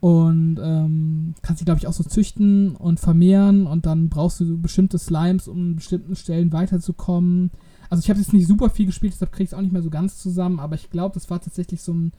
Und 0.00 0.58
ähm, 0.62 1.34
kannst 1.42 1.60
die, 1.60 1.64
glaube 1.64 1.78
ich, 1.78 1.86
auch 1.86 1.92
so 1.92 2.04
züchten 2.04 2.74
und 2.76 2.98
vermehren. 2.98 3.66
Und 3.66 3.86
dann 3.86 4.08
brauchst 4.08 4.40
du 4.40 4.58
bestimmte 4.58 4.98
Slimes, 4.98 5.48
um 5.48 5.58
an 5.58 5.76
bestimmten 5.76 6.16
Stellen 6.16 6.52
weiterzukommen. 6.52 7.50
Also 7.88 8.02
ich 8.02 8.10
habe 8.10 8.18
jetzt 8.18 8.32
nicht 8.32 8.48
super 8.48 8.68
viel 8.68 8.86
gespielt, 8.86 9.12
deshalb 9.12 9.32
kriege 9.32 9.44
ich 9.44 9.50
es 9.50 9.54
auch 9.54 9.62
nicht 9.62 9.72
mehr 9.72 9.82
so 9.82 9.90
ganz 9.90 10.18
zusammen. 10.18 10.58
Aber 10.58 10.74
ich 10.74 10.90
glaube, 10.90 11.14
das 11.14 11.30
war 11.30 11.40
tatsächlich 11.40 11.82
so 11.82 11.92
ein, 11.92 12.12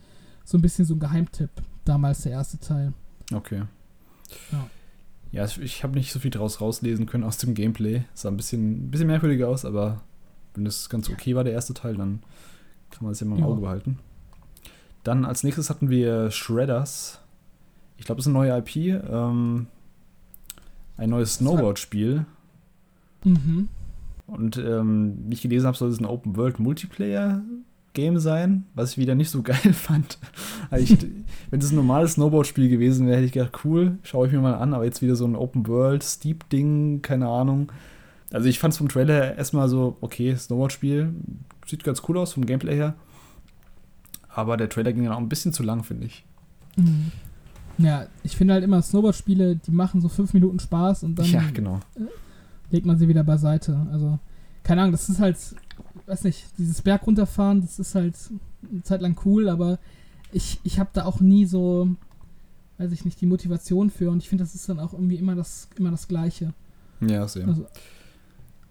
so 0.48 0.56
ein 0.56 0.62
bisschen 0.62 0.86
so 0.86 0.94
ein 0.94 0.98
Geheimtipp. 1.00 1.50
Damals 1.84 2.22
der 2.22 2.32
erste 2.32 2.58
Teil. 2.58 2.94
Okay. 3.34 3.64
Ja. 4.50 4.66
Ja, 5.30 5.44
ich- 5.44 5.84
habe 5.84 5.94
nicht 5.94 6.10
so 6.10 6.20
viel 6.20 6.30
draus 6.30 6.62
rauslesen 6.62 7.04
können 7.04 7.22
aus 7.24 7.36
dem 7.36 7.52
Gameplay. 7.52 8.04
Sah 8.14 8.30
ein 8.30 8.36
bisschen, 8.38 8.86
ein 8.86 8.90
bisschen 8.90 9.08
merkwürdig 9.08 9.44
aus, 9.44 9.66
aber 9.66 10.00
wenn 10.54 10.64
das 10.64 10.88
ganz 10.88 11.10
okay 11.10 11.34
war, 11.34 11.44
der 11.44 11.52
erste 11.52 11.74
Teil, 11.74 11.96
dann 11.96 12.20
kann 12.90 13.04
man 13.04 13.12
es 13.12 13.20
ja 13.20 13.26
mal 13.26 13.36
im. 13.38 13.44
Auge 13.44 13.60
behalten. 13.60 13.98
Dann 15.04 15.26
als 15.26 15.44
nächstes 15.44 15.68
hatten 15.68 15.90
wir 15.90 16.30
Shredders. 16.30 17.20
Ich 17.98 18.06
glaube, 18.06 18.16
das 18.20 18.26
ist 18.26 18.34
eine 18.34 18.38
neue 18.38 18.56
IP. 18.58 18.76
Ähm, 19.06 19.66
ein 20.96 21.10
neues 21.10 21.34
Snowboard-Spiel. 21.34 22.24
Mhm. 23.24 23.68
Und 24.26 24.56
ähm, 24.56 25.18
wie 25.26 25.34
ich 25.34 25.42
gelesen 25.42 25.66
habe, 25.66 25.76
soll 25.76 25.90
es 25.90 26.00
ein 26.00 26.06
Open-World-Multiplayer-Game 27.88 28.18
sein, 28.18 28.64
was 28.74 28.92
ich 28.92 28.98
wieder 28.98 29.14
nicht 29.14 29.30
so 29.30 29.42
geil 29.42 29.72
fand. 29.72 30.18
Also 30.70 30.84
ich, 30.84 30.98
wenn 31.50 31.60
es 31.60 31.70
ein 31.70 31.76
normales 31.76 32.12
Snowboard-Spiel 32.12 32.68
gewesen 32.68 33.06
wäre, 33.06 33.16
hätte 33.16 33.26
ich 33.26 33.32
gedacht, 33.32 33.64
cool, 33.64 33.98
schaue 34.02 34.26
ich 34.26 34.32
mir 34.32 34.40
mal 34.40 34.54
an, 34.54 34.74
aber 34.74 34.84
jetzt 34.84 35.02
wieder 35.02 35.16
so 35.16 35.26
ein 35.26 35.36
Open-World-Steep-Ding, 35.36 37.02
keine 37.02 37.28
Ahnung. 37.28 37.72
Also 38.32 38.48
ich 38.48 38.58
fand 38.58 38.72
es 38.72 38.78
vom 38.78 38.88
Trailer 38.88 39.36
erstmal 39.36 39.68
so, 39.68 39.96
okay, 40.00 40.34
Snowboard-Spiel, 40.36 41.14
sieht 41.66 41.84
ganz 41.84 42.02
cool 42.08 42.18
aus 42.18 42.32
vom 42.32 42.46
Gameplay 42.46 42.76
her. 42.76 42.94
Aber 44.28 44.56
der 44.56 44.68
Trailer 44.68 44.92
ging 44.92 45.04
dann 45.04 45.14
auch 45.14 45.18
ein 45.18 45.28
bisschen 45.28 45.52
zu 45.52 45.62
lang, 45.62 45.82
finde 45.82 46.06
ich. 46.06 46.24
Mhm. 46.76 47.10
Ja, 47.78 48.06
ich 48.24 48.36
finde 48.36 48.54
halt 48.54 48.64
immer 48.64 48.82
Snowboard-Spiele, 48.82 49.56
die 49.56 49.70
machen 49.70 50.00
so 50.00 50.08
fünf 50.08 50.34
Minuten 50.34 50.58
Spaß 50.58 51.04
und 51.04 51.16
dann 51.18 51.26
ja, 51.26 51.42
genau. 51.52 51.80
legt 52.70 52.86
man 52.86 52.98
sie 52.98 53.08
wieder 53.08 53.22
beiseite. 53.22 53.86
Also, 53.92 54.18
keine 54.64 54.82
Ahnung, 54.82 54.92
das 54.92 55.08
ist 55.08 55.20
halt, 55.20 55.36
weiß 56.08 56.24
nicht, 56.24 56.46
dieses 56.58 56.82
Berg 56.82 57.06
runterfahren, 57.06 57.60
das 57.60 57.78
ist 57.78 57.94
halt 57.94 58.16
eine 58.70 58.82
Zeit 58.82 59.00
lang 59.00 59.16
cool, 59.24 59.48
aber 59.48 59.78
ich, 60.32 60.60
ich 60.64 60.78
habe 60.78 60.90
da 60.92 61.04
auch 61.04 61.20
nie 61.20 61.46
so, 61.46 61.88
weiß 62.78 62.92
ich 62.92 63.04
nicht, 63.04 63.20
die 63.20 63.26
Motivation 63.26 63.90
für 63.90 64.10
und 64.10 64.22
ich 64.22 64.28
finde, 64.28 64.44
das 64.44 64.54
ist 64.54 64.68
dann 64.68 64.80
auch 64.80 64.92
irgendwie 64.92 65.16
immer 65.16 65.34
das, 65.34 65.68
immer 65.76 65.90
das 65.90 66.08
Gleiche. 66.08 66.54
Ja, 67.00 67.28
sehr. 67.28 67.46
Also, 67.46 67.66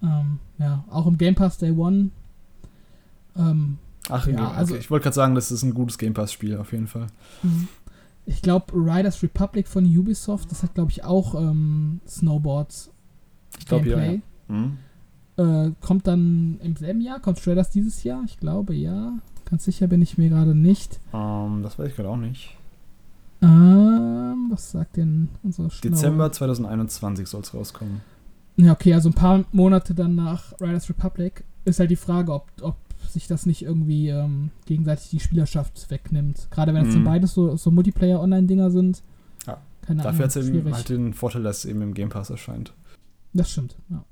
ähm, 0.02 0.40
ja, 0.58 0.84
auch 0.90 1.08
im 1.08 1.18
Game 1.18 1.36
Pass 1.36 1.58
Day 1.58 1.72
One. 1.72 2.10
Ähm, 3.36 3.78
Ach, 4.10 4.28
ja, 4.28 4.34
okay. 4.34 4.56
also 4.56 4.76
ich 4.76 4.90
wollte 4.90 5.04
gerade 5.04 5.16
sagen, 5.16 5.36
das 5.36 5.52
ist 5.52 5.64
ein 5.64 5.74
gutes 5.74 5.98
Game 5.98 6.14
Pass-Spiel, 6.14 6.58
auf 6.58 6.72
jeden 6.72 6.88
Fall. 6.88 7.08
Mhm. 7.44 7.68
Ich 8.26 8.42
glaube, 8.42 8.74
Riders 8.74 9.24
Republic 9.24 9.68
von 9.68 9.86
Ubisoft, 9.86 10.52
das 10.52 10.64
hat, 10.64 10.76
glaube 10.76 10.92
ich, 10.92 11.04
auch 11.04 11.36
ähm, 11.36 12.02
Snowboards. 12.08 12.92
Ich 13.60 13.66
glaube, 13.66 13.90
ja. 13.90 14.04
ja. 14.04 14.20
Mhm. 14.48 14.78
Äh, 15.38 15.72
kommt 15.82 16.08
dann 16.08 16.60
im 16.64 16.76
selben 16.76 17.02
Jahr? 17.02 17.20
Kommt 17.20 17.40
Shredders 17.40 17.70
dieses 17.70 18.04
Jahr? 18.04 18.24
Ich 18.26 18.40
glaube, 18.40 18.74
ja. 18.74 19.14
Ganz 19.46 19.64
sicher 19.64 19.88
bin 19.88 20.02
ich 20.02 20.18
mir 20.18 20.30
gerade 20.30 20.56
nicht. 20.56 21.00
Um, 21.12 21.58
ähm, 21.58 21.64
das 21.64 21.80
weiß 21.80 21.90
ich 21.90 21.96
gerade 21.96 22.10
auch 22.10 22.18
nicht. 22.18 22.58
Ähm, 23.42 24.48
was 24.50 24.72
sagt 24.72 24.98
denn 24.98 25.30
unser 25.44 25.70
Schnaue? 25.70 25.92
Dezember 25.92 26.32
2021 26.32 27.28
soll 27.28 27.42
es 27.42 27.54
rauskommen. 27.54 28.02
Ja, 28.58 28.74
okay, 28.74 28.94
also 28.94 29.10
ein 29.10 29.14
paar 29.14 29.46
Monate 29.52 29.94
dann 29.94 30.16
nach 30.16 30.54
Riders 30.60 30.90
Republic 30.90 31.44
ist 31.66 31.80
halt 31.80 31.92
die 31.92 31.96
Frage, 31.96 32.34
ob, 32.34 32.48
ob 32.62 32.76
sich 33.08 33.28
das 33.28 33.46
nicht 33.46 33.62
irgendwie 33.62 34.10
ähm, 34.10 34.50
gegenseitig 34.66 35.10
die 35.12 35.20
Spielerschaft 35.20 35.90
wegnimmt. 35.92 36.48
Gerade 36.50 36.74
wenn 36.74 36.84
es 36.84 36.90
mhm. 36.90 36.96
dann 36.96 37.04
beides 37.04 37.34
so, 37.34 37.56
so 37.56 37.70
Multiplayer-Online-Dinger 37.70 38.72
sind. 38.72 39.04
Ja. 39.46 39.62
Keine 39.84 40.02
Dafür 40.02 40.26
hat 40.26 40.36
es 40.36 40.74
halt 40.74 40.90
den 40.90 41.14
Vorteil, 41.14 41.44
dass 41.44 41.60
es 41.60 41.66
eben 41.66 41.82
im 41.82 41.94
Game 41.94 42.10
Pass 42.10 42.30
erscheint. 42.32 42.74
Das 43.34 43.52
stimmt, 43.52 43.78
ja. 43.90 44.04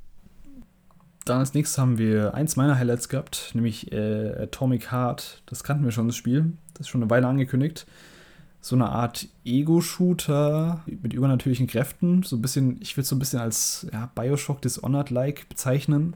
Dann 1.26 1.40
als 1.40 1.56
nächstes 1.56 1.80
haben 1.80 1.98
wir 1.98 2.36
eins 2.36 2.56
meiner 2.56 2.78
Highlights 2.78 3.10
gehabt, 3.10 3.52
nämlich 3.56 3.92
äh, 3.92 4.44
Atomic 4.44 4.92
Heart. 4.92 5.42
Das 5.48 5.64
kannten 5.64 5.84
wir 5.84 5.92
schon, 5.92 6.06
das 6.08 6.16
Spiel. 6.16 6.54
Das 6.74 6.82
ist 6.82 6.90
schon 6.90 7.02
eine 7.02 7.10
Weile 7.10 7.28
angekündigt. 7.28 7.88
So 8.62 8.76
eine 8.76 8.90
Art 8.90 9.28
Ego-Shooter 9.44 10.84
mit 10.86 11.14
übernatürlichen 11.14 11.66
Kräften. 11.66 12.22
So 12.22 12.36
ein 12.36 12.44
bisschen, 12.44 12.80
ich 12.80 12.96
würde 12.96 13.04
es 13.04 13.10
so 13.10 13.16
ein 13.16 13.20
bisschen 13.20 13.40
als 13.40 13.88
ja, 13.92 14.12
Bioshock 14.14 14.62
Dishonored-like 14.62 15.50
bezeichnen. 15.50 16.14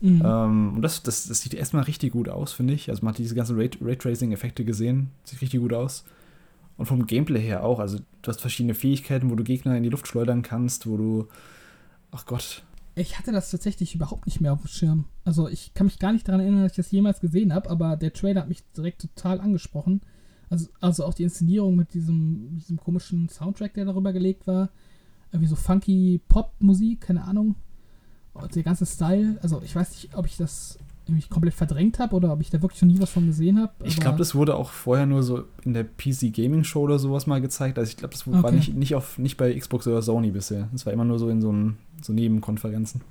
Mhm. 0.00 0.22
Ähm, 0.24 0.72
und 0.74 0.82
das, 0.82 1.04
das, 1.04 1.28
das 1.28 1.40
sieht 1.40 1.54
erstmal 1.54 1.84
richtig 1.84 2.12
gut 2.12 2.28
aus, 2.28 2.52
finde 2.52 2.74
ich. 2.74 2.90
Also 2.90 3.04
man 3.04 3.14
hat 3.14 3.18
diese 3.18 3.36
ganzen 3.36 3.56
Raytracing-Effekte 3.56 4.64
gesehen. 4.64 5.10
Sieht 5.22 5.40
richtig 5.40 5.60
gut 5.60 5.72
aus. 5.72 6.04
Und 6.76 6.86
vom 6.86 7.06
Gameplay 7.06 7.40
her 7.40 7.64
auch. 7.64 7.78
Also 7.78 7.98
du 8.22 8.28
hast 8.28 8.40
verschiedene 8.40 8.74
Fähigkeiten, 8.74 9.30
wo 9.30 9.36
du 9.36 9.44
Gegner 9.44 9.76
in 9.76 9.84
die 9.84 9.88
Luft 9.88 10.08
schleudern 10.08 10.42
kannst, 10.42 10.88
wo 10.88 10.96
du. 10.96 11.28
Ach 12.10 12.26
Gott. 12.26 12.64
Ich 12.96 13.18
hatte 13.18 13.30
das 13.30 13.50
tatsächlich 13.50 13.94
überhaupt 13.94 14.26
nicht 14.26 14.40
mehr 14.40 14.52
auf 14.52 14.62
dem 14.62 14.68
Schirm. 14.68 15.04
Also 15.24 15.48
ich 15.48 15.74
kann 15.74 15.86
mich 15.86 15.98
gar 15.98 16.12
nicht 16.12 16.26
daran 16.26 16.40
erinnern, 16.40 16.62
dass 16.62 16.72
ich 16.72 16.76
das 16.76 16.90
jemals 16.90 17.20
gesehen 17.20 17.52
habe, 17.54 17.70
aber 17.70 17.96
der 17.96 18.12
Trailer 18.12 18.40
hat 18.40 18.48
mich 18.48 18.64
direkt 18.72 19.02
total 19.02 19.40
angesprochen. 19.40 20.00
Also, 20.48 20.68
also 20.80 21.04
auch 21.04 21.14
die 21.14 21.24
Inszenierung 21.24 21.76
mit 21.76 21.92
diesem, 21.94 22.56
diesem 22.56 22.78
komischen 22.78 23.28
Soundtrack, 23.28 23.74
der 23.74 23.84
darüber 23.84 24.12
gelegt 24.12 24.46
war. 24.46 24.70
Irgendwie 25.30 25.48
so 25.48 25.56
funky 25.56 26.20
Pop-Musik, 26.26 27.02
keine 27.02 27.24
Ahnung 27.24 27.56
der 28.54 28.62
ganze 28.62 28.86
Style, 28.86 29.38
also 29.42 29.62
ich 29.62 29.74
weiß 29.74 29.90
nicht, 29.90 30.14
ob 30.16 30.26
ich 30.26 30.36
das 30.36 30.78
irgendwie 31.06 31.28
komplett 31.28 31.54
verdrängt 31.54 31.98
habe 31.98 32.16
oder 32.16 32.32
ob 32.32 32.40
ich 32.40 32.50
da 32.50 32.60
wirklich 32.60 32.82
noch 32.82 32.88
nie 32.88 33.00
was 33.00 33.10
von 33.10 33.26
gesehen 33.26 33.60
habe. 33.60 33.72
Ich 33.84 33.98
glaube, 33.98 34.18
das 34.18 34.34
wurde 34.34 34.56
auch 34.56 34.70
vorher 34.70 35.06
nur 35.06 35.22
so 35.22 35.44
in 35.64 35.72
der 35.72 35.84
PC 35.84 36.32
Gaming 36.32 36.64
Show 36.64 36.82
oder 36.82 36.98
sowas 36.98 37.26
mal 37.26 37.40
gezeigt. 37.40 37.78
Also 37.78 37.90
ich 37.90 37.96
glaube, 37.96 38.12
das 38.12 38.26
okay. 38.26 38.42
war 38.42 38.50
nicht, 38.50 38.74
nicht, 38.74 38.94
auf, 38.94 39.18
nicht 39.18 39.36
bei 39.36 39.54
Xbox 39.54 39.86
oder 39.86 40.02
Sony 40.02 40.32
bisher. 40.32 40.68
Das 40.72 40.84
war 40.84 40.92
immer 40.92 41.04
nur 41.04 41.18
so 41.18 41.28
in 41.28 41.40
so, 41.40 41.52
ein, 41.52 41.76
so 42.02 42.12
Nebenkonferenzen. 42.12 43.02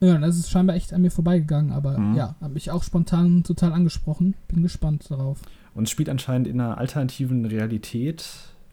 Ja, 0.00 0.18
das 0.18 0.36
ist 0.36 0.50
scheinbar 0.50 0.76
echt 0.76 0.92
an 0.92 1.02
mir 1.02 1.10
vorbeigegangen, 1.10 1.72
aber 1.72 1.98
mhm. 1.98 2.16
ja, 2.16 2.34
habe 2.40 2.58
ich 2.58 2.70
auch 2.70 2.82
spontan 2.82 3.44
total 3.44 3.72
angesprochen. 3.72 4.34
Bin 4.48 4.62
gespannt 4.62 5.10
darauf. 5.10 5.40
Und 5.74 5.84
es 5.84 5.90
spielt 5.90 6.08
anscheinend 6.08 6.48
in 6.48 6.60
einer 6.60 6.78
alternativen 6.78 7.44
Realität 7.44 8.26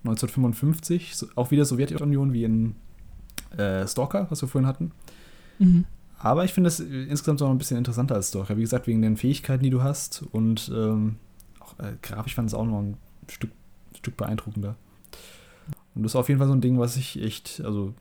1955, 0.04 1.14
auch 1.36 1.52
wieder 1.52 1.66
Sowjetunion 1.66 2.34
wie 2.34 2.44
in 2.44 2.76
äh, 3.58 3.88
Stalker, 3.88 4.28
was 4.30 4.42
wir 4.42 4.48
vorhin 4.48 4.68
hatten. 4.68 4.92
Mhm. 5.60 5.86
Aber 6.24 6.46
ich 6.46 6.54
finde 6.54 6.68
es 6.68 6.80
insgesamt 6.80 7.42
auch 7.42 7.50
ein 7.50 7.58
bisschen 7.58 7.78
interessanter 7.78 8.14
als 8.14 8.30
Stalker. 8.30 8.56
Wie 8.56 8.62
gesagt, 8.62 8.86
wegen 8.86 9.02
den 9.02 9.18
Fähigkeiten, 9.18 9.64
die 9.64 9.72
du 9.72 9.82
hast. 9.82 10.24
Und 10.32 10.72
ähm, 10.74 11.16
auch 11.60 11.80
äh, 11.80 11.94
grafisch 12.04 12.36
fand 12.36 12.48
es 12.48 12.54
auch 12.54 12.66
noch 12.66 12.80
ein 12.80 12.98
Stück, 13.28 13.50
Stück 13.98 14.18
beeindruckender. 14.18 14.76
Und 15.96 16.04
das 16.04 16.12
ist 16.12 16.16
auf 16.16 16.30
jeden 16.30 16.38
Fall 16.38 16.48
so 16.48 16.54
ein 16.54 16.62
Ding, 16.62 16.78
was 16.78 16.96
ich 16.96 17.22
echt, 17.22 17.62
also 17.66 17.96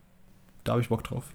da 0.65 0.73
habe 0.73 0.83
ich 0.83 0.91
Bock 0.91 1.03
drauf. 1.03 1.33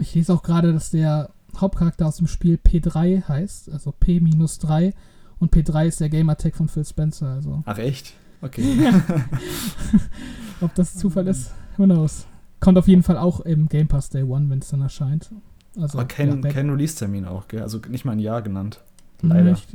Ich 0.00 0.14
lese 0.14 0.32
auch 0.32 0.42
gerade, 0.42 0.72
dass 0.72 0.90
der 0.90 1.28
Hauptcharakter 1.58 2.06
aus 2.06 2.16
dem 2.16 2.26
Spiel 2.26 2.56
P3 2.56 3.28
heißt, 3.28 3.70
also 3.70 3.92
P-3. 3.92 4.94
Und 5.38 5.54
P3 5.54 5.86
ist 5.86 6.00
der 6.00 6.08
Gamertag 6.08 6.56
von 6.56 6.68
Phil 6.68 6.86
Spencer. 6.86 7.28
Also. 7.28 7.62
Ach 7.66 7.76
echt? 7.76 8.14
Okay. 8.40 8.64
Ob 10.62 10.74
das 10.74 10.96
Zufall 10.96 11.28
ist, 11.28 11.50
who 11.76 11.84
knows. 11.84 12.26
Kommt 12.60 12.78
auf 12.78 12.88
jeden 12.88 13.02
Fall 13.02 13.18
auch 13.18 13.40
im 13.40 13.68
Game 13.68 13.88
Pass 13.88 14.08
Day 14.08 14.22
One, 14.22 14.48
wenn 14.48 14.60
es 14.60 14.68
dann 14.68 14.80
erscheint. 14.80 15.30
Also, 15.76 15.98
aber 15.98 16.06
kein, 16.06 16.42
ja, 16.42 16.50
kein 16.50 16.70
Release-Termin 16.70 17.24
auch, 17.24 17.48
gell? 17.48 17.62
Also 17.62 17.80
nicht 17.88 18.04
mal 18.04 18.12
ein 18.12 18.20
Jahr 18.20 18.42
genannt. 18.42 18.80
Leider. 19.22 19.52
Ich 19.52 19.66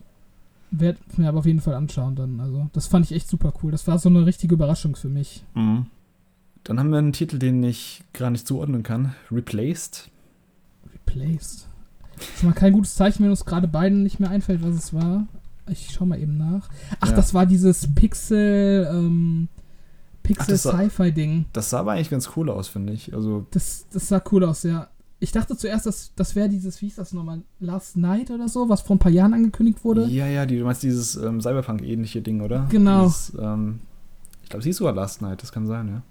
werde 0.71 0.99
mir 1.17 1.29
aber 1.29 1.39
auf 1.39 1.45
jeden 1.45 1.61
Fall 1.61 1.73
anschauen 1.73 2.15
dann. 2.15 2.39
Also, 2.39 2.69
das 2.73 2.87
fand 2.87 3.05
ich 3.05 3.15
echt 3.15 3.27
super 3.27 3.53
cool. 3.61 3.71
Das 3.71 3.87
war 3.87 3.99
so 3.99 4.09
eine 4.09 4.25
richtige 4.25 4.53
Überraschung 4.53 4.95
für 4.95 5.09
mich. 5.09 5.43
Mhm. 5.55 5.87
Dann 6.63 6.79
haben 6.79 6.91
wir 6.91 6.99
einen 6.99 7.13
Titel, 7.13 7.39
den 7.39 7.63
ich 7.63 8.03
gar 8.13 8.29
nicht 8.29 8.45
zuordnen 8.45 8.83
kann. 8.83 9.15
Replaced. 9.31 10.09
Replaced. 10.93 11.67
Das 12.17 12.29
ist 12.35 12.43
mal 12.43 12.53
kein 12.53 12.73
gutes 12.73 12.95
Zeichen, 12.95 13.23
wenn 13.23 13.31
uns 13.31 13.45
gerade 13.45 13.67
beiden 13.67 14.03
nicht 14.03 14.19
mehr 14.19 14.29
einfällt, 14.29 14.61
was 14.61 14.75
es 14.75 14.93
war. 14.93 15.27
Ich 15.69 15.89
schau 15.91 16.05
mal 16.05 16.19
eben 16.19 16.37
nach. 16.37 16.69
Ach, 16.99 17.09
ja. 17.09 17.15
das 17.15 17.33
war 17.33 17.45
dieses 17.45 17.93
Pixel, 17.93 18.89
ähm, 18.91 19.47
Pixel 20.23 20.57
Sci-Fi-Ding. 20.57 21.45
Das 21.53 21.69
sah 21.69 21.79
aber 21.79 21.93
eigentlich 21.93 22.09
ganz 22.09 22.31
cool 22.35 22.49
aus, 22.49 22.67
finde 22.67 22.93
ich. 22.93 23.13
Also 23.13 23.45
das, 23.51 23.87
das 23.91 24.07
sah 24.07 24.21
cool 24.31 24.43
aus, 24.43 24.63
ja. 24.63 24.89
Ich 25.21 25.31
dachte 25.33 25.57
zuerst, 25.57 25.85
dass 25.85 26.13
das 26.15 26.35
wäre 26.35 26.47
dieses, 26.47 26.81
wie 26.81 26.85
hieß 26.85 26.95
das 26.95 27.11
nochmal, 27.11 27.41
Last 27.59 27.97
Night 27.97 28.31
oder 28.31 28.47
so, 28.47 28.69
was 28.69 28.81
vor 28.81 28.95
ein 28.95 28.99
paar 28.99 29.11
Jahren 29.11 29.33
angekündigt 29.33 29.83
wurde. 29.83 30.05
Ja, 30.05 30.27
ja, 30.27 30.45
die, 30.45 30.57
du 30.57 30.63
meinst 30.63 30.81
dieses 30.81 31.17
ähm, 31.17 31.41
Cyberpunk-ähnliche 31.41 32.21
Ding, 32.21 32.41
oder? 32.41 32.67
Genau. 32.69 33.05
Dieses, 33.05 33.33
ähm, 33.39 33.79
ich 34.43 34.49
glaube, 34.49 34.63
sie 34.63 34.69
ist 34.69 34.77
sogar 34.77 34.93
Last 34.93 35.21
Night, 35.21 35.43
das 35.43 35.51
kann 35.51 35.67
sein, 35.67 35.89
ja. 35.89 36.01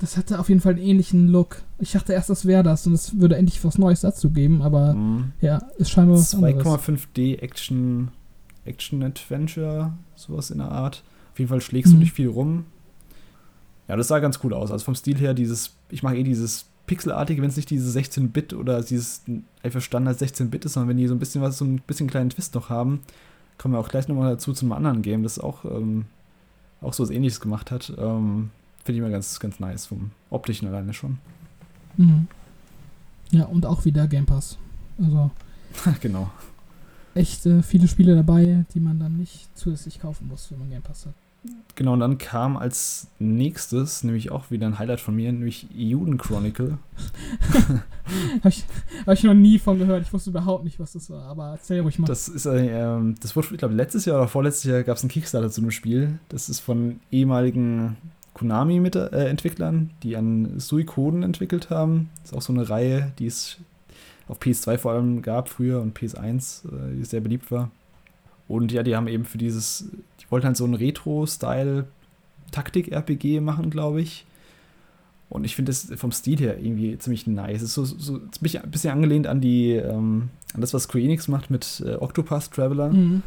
Das 0.00 0.16
hatte 0.16 0.40
auf 0.40 0.48
jeden 0.48 0.60
Fall 0.60 0.72
einen 0.72 0.82
ähnlichen 0.82 1.28
Look. 1.28 1.62
Ich 1.78 1.92
dachte 1.92 2.12
erst, 2.12 2.30
das 2.30 2.46
wäre 2.46 2.62
das 2.62 2.86
und 2.86 2.94
es 2.94 3.20
würde 3.20 3.36
endlich 3.36 3.62
was 3.64 3.78
Neues 3.78 4.00
dazu 4.00 4.30
geben, 4.30 4.62
aber 4.62 4.94
mhm. 4.94 5.32
ja, 5.40 5.58
ist 5.76 5.90
scheinbar 5.90 6.16
was 6.16 6.34
2,5D 6.34 7.38
Action, 7.38 8.08
Action 8.64 9.02
Adventure, 9.02 9.92
sowas 10.16 10.50
in 10.50 10.58
der 10.58 10.72
Art. 10.72 11.04
Auf 11.32 11.38
jeden 11.38 11.50
Fall 11.50 11.60
schlägst 11.60 11.92
mhm. 11.92 11.96
du 11.98 12.00
nicht 12.00 12.14
viel 12.14 12.28
rum. 12.28 12.64
Ja, 13.88 13.96
das 13.96 14.08
sah 14.08 14.18
ganz 14.20 14.40
cool 14.42 14.54
aus. 14.54 14.70
Also 14.70 14.84
vom 14.84 14.94
Stil 14.94 15.18
her, 15.18 15.34
dieses, 15.34 15.74
ich 15.90 16.02
mag 16.02 16.16
eh 16.16 16.22
dieses 16.22 16.66
pixelartige, 16.86 17.42
wenn 17.42 17.48
es 17.48 17.56
nicht 17.56 17.70
diese 17.70 17.98
16-Bit 17.98 18.54
oder 18.54 18.82
dieses 18.82 19.22
einfach 19.62 19.80
Standard 19.80 20.20
16-Bit 20.20 20.64
ist, 20.64 20.74
sondern 20.74 20.90
wenn 20.90 20.96
die 20.96 21.06
so 21.06 21.14
ein 21.14 21.18
bisschen 21.18 21.42
was, 21.42 21.58
so 21.58 21.64
ein 21.64 21.80
bisschen 21.86 22.08
kleinen 22.08 22.30
Twist 22.30 22.54
noch 22.54 22.68
haben, 22.70 23.00
kommen 23.58 23.74
wir 23.74 23.78
auch 23.78 23.88
gleich 23.88 24.08
nochmal 24.08 24.32
dazu 24.32 24.52
zum 24.52 24.72
anderen 24.72 25.02
Game, 25.02 25.22
das 25.22 25.38
auch, 25.38 25.64
ähm, 25.64 26.06
auch 26.80 26.92
so 26.92 27.02
was 27.02 27.10
ähnliches 27.10 27.40
gemacht 27.40 27.70
hat. 27.70 27.92
Ähm, 27.96 28.50
Finde 28.84 28.98
ich 28.98 29.02
mal 29.02 29.12
ganz, 29.12 29.38
ganz 29.38 29.60
nice, 29.60 29.86
vom 29.86 30.10
optischen 30.30 30.66
alleine 30.66 30.92
schon. 30.92 31.18
Mhm. 31.96 32.26
Ja, 33.30 33.44
und 33.44 33.64
auch 33.64 33.84
wieder 33.84 34.08
Game 34.08 34.26
Pass. 34.26 34.58
Also. 35.00 35.30
genau. 36.00 36.30
Echt 37.14 37.46
äh, 37.46 37.62
viele 37.62 37.86
Spiele 37.86 38.16
dabei, 38.16 38.64
die 38.74 38.80
man 38.80 38.98
dann 38.98 39.16
nicht 39.16 39.56
zusätzlich 39.56 40.00
kaufen 40.00 40.26
muss, 40.28 40.50
wenn 40.50 40.58
man 40.58 40.70
Game 40.70 40.82
Pass 40.82 41.06
hat. 41.06 41.14
Genau, 41.74 41.94
und 41.94 42.00
dann 42.00 42.18
kam 42.18 42.56
als 42.56 43.08
nächstes, 43.18 44.04
nämlich 44.04 44.30
auch 44.30 44.50
wieder 44.50 44.66
ein 44.66 44.78
Highlight 44.78 45.00
von 45.00 45.16
mir, 45.16 45.32
nämlich 45.32 45.66
Juden 45.74 46.18
Chronicle. 46.18 46.78
Habe 48.40 48.48
ich, 48.48 48.64
hab 49.06 49.14
ich 49.14 49.22
noch 49.22 49.32
nie 49.32 49.58
von 49.58 49.78
gehört. 49.78 50.02
Ich 50.02 50.12
wusste 50.12 50.30
überhaupt 50.30 50.64
nicht, 50.64 50.78
was 50.78 50.92
das 50.92 51.08
war, 51.08 51.24
aber 51.24 51.52
erzähl 51.52 51.80
ruhig 51.80 51.98
mal. 51.98 52.06
Das 52.06 52.28
ist, 52.28 52.44
äh, 52.46 52.68
das 53.20 53.34
wurde, 53.34 53.48
ich 53.52 53.58
glaube, 53.58 53.74
letztes 53.74 54.04
Jahr 54.04 54.18
oder 54.18 54.28
vorletztes 54.28 54.64
Jahr 54.64 54.82
gab 54.82 54.96
es 54.96 55.02
einen 55.02 55.10
Kickstarter 55.10 55.50
zu 55.50 55.62
einem 55.62 55.70
Spiel. 55.70 56.18
Das 56.28 56.48
ist 56.48 56.60
von 56.60 57.00
ehemaligen 57.10 57.96
Konami-Entwicklern, 58.34 59.90
äh, 59.90 60.00
die 60.02 60.16
an 60.16 60.58
Suikoden 60.58 61.22
entwickelt 61.22 61.70
haben. 61.70 62.10
Das 62.22 62.32
ist 62.32 62.36
auch 62.36 62.42
so 62.42 62.52
eine 62.52 62.68
Reihe, 62.68 63.12
die 63.18 63.26
ist 63.26 63.58
auf 64.28 64.40
PS2 64.40 64.78
vor 64.78 64.92
allem 64.92 65.22
gab 65.22 65.48
früher 65.48 65.80
und 65.80 65.96
PS1, 65.98 66.66
äh, 66.66 66.96
die 66.96 67.04
sehr 67.04 67.20
beliebt 67.20 67.50
war. 67.50 67.70
Und 68.48 68.72
ja, 68.72 68.82
die 68.82 68.96
haben 68.96 69.08
eben 69.08 69.24
für 69.24 69.38
dieses, 69.38 69.88
die 70.11 70.11
wollten 70.32 70.46
halt 70.46 70.56
so 70.56 70.64
einen 70.64 70.74
Retro-Style 70.74 71.86
Taktik-RPG 72.50 73.40
machen, 73.40 73.70
glaube 73.70 74.00
ich. 74.00 74.24
Und 75.28 75.44
ich 75.44 75.56
finde 75.56 75.70
das 75.70 75.90
vom 75.96 76.12
Stil 76.12 76.38
her 76.40 76.58
irgendwie 76.58 76.98
ziemlich 76.98 77.26
nice. 77.26 77.62
Es 77.62 77.68
ist 77.68 77.74
so, 77.74 77.84
so 77.84 78.16
ein 78.16 78.70
bisschen 78.70 78.90
angelehnt 78.90 79.26
an 79.26 79.40
die, 79.40 79.72
ähm, 79.72 80.28
an 80.52 80.60
das, 80.60 80.74
was 80.74 80.84
Square 80.84 81.04
Enix 81.04 81.28
macht 81.28 81.50
mit 81.50 81.82
äh, 81.86 81.94
Octopath 81.94 82.50
Traveler. 82.50 82.90
Mhm. 82.90 83.22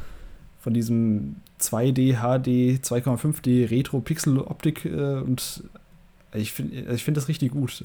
Von 0.59 0.73
diesem 0.73 1.37
2D, 1.59 2.17
HD, 2.17 2.83
2,5D 2.83 3.69
Retro-Pixel-Optik 3.69 4.85
äh, 4.85 5.21
und 5.21 5.63
ich 6.33 6.51
finde 6.51 6.93
ich 6.93 7.03
find 7.03 7.17
das 7.17 7.27
richtig 7.27 7.51
gut. 7.51 7.83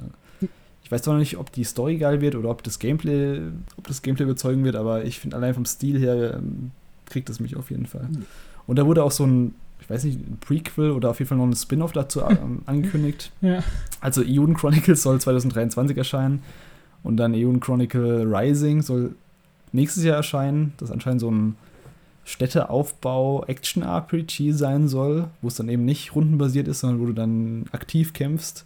Ich 0.82 0.90
weiß 0.90 1.02
zwar 1.02 1.14
noch 1.14 1.20
nicht, 1.20 1.36
ob 1.36 1.52
die 1.52 1.64
Story 1.64 1.98
geil 1.98 2.20
wird 2.20 2.34
oder 2.34 2.50
ob 2.50 2.62
das 2.62 2.78
Gameplay, 2.78 3.40
ob 3.76 3.86
das 3.86 4.02
Gameplay 4.02 4.24
überzeugen 4.24 4.64
wird, 4.64 4.76
aber 4.76 5.04
ich 5.04 5.18
finde 5.20 5.36
allein 5.36 5.54
vom 5.54 5.64
Stil 5.64 5.98
her 5.98 6.34
ähm, 6.34 6.72
kriegt 7.06 7.30
es 7.30 7.38
mich 7.38 7.56
auf 7.56 7.70
jeden 7.70 7.86
Fall. 7.86 8.08
Und 8.70 8.76
da 8.76 8.86
wurde 8.86 9.02
auch 9.02 9.10
so 9.10 9.26
ein 9.26 9.56
ich 9.80 9.90
weiß 9.90 10.04
nicht, 10.04 10.20
ein 10.20 10.38
Prequel 10.38 10.92
oder 10.92 11.10
auf 11.10 11.18
jeden 11.18 11.28
Fall 11.28 11.38
noch 11.38 11.46
ein 11.46 11.56
Spin-off 11.56 11.90
dazu 11.90 12.20
ähm, 12.20 12.62
angekündigt. 12.66 13.32
Ja. 13.40 13.64
Also 14.00 14.22
Eon 14.22 14.54
Chronicles 14.54 15.02
soll 15.02 15.20
2023 15.20 15.96
erscheinen 15.96 16.44
und 17.02 17.16
dann 17.16 17.34
Eon 17.34 17.58
Chronicle 17.58 18.32
Rising 18.32 18.82
soll 18.82 19.16
nächstes 19.72 20.04
Jahr 20.04 20.14
erscheinen. 20.14 20.74
Das 20.76 20.92
anscheinend 20.92 21.22
so 21.22 21.28
ein 21.28 21.56
Städteaufbau-Action-RPG 22.24 24.52
sein 24.52 24.86
soll, 24.86 25.26
wo 25.42 25.48
es 25.48 25.56
dann 25.56 25.68
eben 25.68 25.84
nicht 25.84 26.14
rundenbasiert 26.14 26.68
ist, 26.68 26.78
sondern 26.78 27.00
wo 27.00 27.06
du 27.06 27.12
dann 27.12 27.64
aktiv 27.72 28.12
kämpfst. 28.12 28.64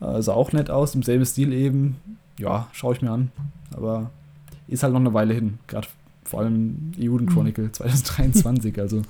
Äh, 0.00 0.22
sah 0.22 0.34
auch 0.34 0.52
nett 0.52 0.70
aus, 0.70 0.94
im 0.94 1.02
selben 1.02 1.26
Stil 1.26 1.52
eben. 1.52 1.96
Ja, 2.38 2.68
schaue 2.70 2.94
ich 2.94 3.02
mir 3.02 3.10
an. 3.10 3.32
Aber 3.74 4.12
ist 4.68 4.84
halt 4.84 4.92
noch 4.92 5.00
eine 5.00 5.12
Weile 5.12 5.34
hin. 5.34 5.58
Gerade 5.66 5.88
vor 6.30 6.40
allem 6.40 6.92
Eon 6.98 7.26
Chronicle 7.26 7.64
mhm. 7.66 7.72
2023. 7.72 8.80
Also 8.80 9.02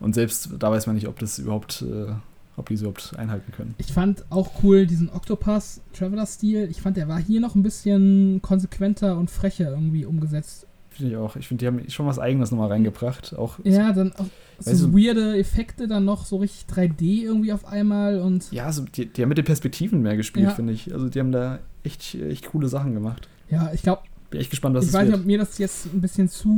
und 0.00 0.14
selbst 0.14 0.50
da 0.58 0.70
weiß 0.70 0.86
man 0.86 0.96
nicht, 0.96 1.08
ob 1.08 1.18
das 1.18 1.38
überhaupt, 1.38 1.82
äh, 1.82 2.12
ob 2.56 2.68
die 2.68 2.74
es 2.74 2.80
überhaupt 2.80 3.14
einhalten 3.16 3.52
können. 3.52 3.74
Ich 3.78 3.92
fand 3.92 4.24
auch 4.30 4.62
cool 4.62 4.86
diesen 4.86 5.10
Octopus 5.10 5.80
Traveler-Stil. 5.92 6.68
Ich 6.70 6.80
fand, 6.80 6.96
der 6.96 7.08
war 7.08 7.18
hier 7.18 7.40
noch 7.40 7.54
ein 7.54 7.62
bisschen 7.62 8.40
konsequenter 8.42 9.18
und 9.18 9.30
frecher 9.30 9.70
irgendwie 9.70 10.04
umgesetzt. 10.04 10.66
Finde 10.90 11.12
ich 11.12 11.16
auch. 11.16 11.36
Ich 11.36 11.46
finde, 11.46 11.60
die 11.60 11.66
haben 11.66 11.90
schon 11.90 12.06
was 12.06 12.18
Eigenes 12.18 12.50
nochmal 12.50 12.68
reingebracht. 12.68 13.34
Auch 13.36 13.58
ja, 13.62 13.92
dann 13.92 14.12
auch 14.14 14.26
so 14.58 14.88
du, 14.88 14.94
weirde 14.94 15.38
Effekte 15.38 15.86
dann 15.86 16.04
noch 16.04 16.26
so 16.26 16.38
richtig 16.38 16.74
3D 16.74 17.22
irgendwie 17.22 17.52
auf 17.52 17.64
einmal 17.66 18.20
und. 18.20 18.50
Ja, 18.50 18.64
also 18.64 18.84
die, 18.84 19.06
die 19.06 19.22
haben 19.22 19.28
mit 19.28 19.38
den 19.38 19.44
Perspektiven 19.44 20.02
mehr 20.02 20.16
gespielt, 20.16 20.48
ja. 20.48 20.54
finde 20.54 20.72
ich. 20.72 20.92
Also 20.92 21.08
die 21.08 21.20
haben 21.20 21.30
da 21.30 21.60
echt, 21.84 22.16
echt 22.16 22.46
coole 22.50 22.68
Sachen 22.68 22.94
gemacht. 22.94 23.28
Ja, 23.48 23.70
ich 23.72 23.82
glaube, 23.82 24.02
bin 24.30 24.40
echt 24.40 24.50
gespannt, 24.50 24.76
was 24.76 24.84
ich 24.84 24.88
es 24.90 24.94
weiß 24.94 25.06
wird. 25.06 25.12
nicht, 25.12 25.20
ob 25.20 25.26
mir 25.26 25.38
das 25.38 25.58
jetzt 25.58 25.86
ein 25.86 26.00
bisschen 26.00 26.28
zu 26.28 26.48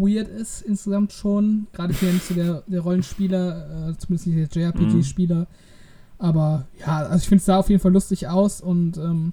weird 0.00 0.28
ist, 0.28 0.62
insgesamt 0.62 1.12
schon. 1.12 1.66
Gerade 1.72 1.92
nicht 1.92 2.24
so 2.24 2.34
der, 2.34 2.62
der 2.66 2.80
Rollenspieler, 2.80 3.90
äh, 3.90 3.96
zumindest 3.98 4.26
nicht 4.26 4.54
der 4.54 4.62
JRPG-Spieler. 4.62 5.40
Mhm. 5.40 5.46
Aber 6.18 6.66
ja, 6.78 6.98
also 6.98 7.16
ich 7.16 7.28
finde 7.28 7.40
es 7.40 7.46
sah 7.46 7.58
auf 7.58 7.68
jeden 7.68 7.80
Fall 7.80 7.92
lustig 7.92 8.28
aus 8.28 8.60
und 8.60 8.96
ähm, 8.96 9.32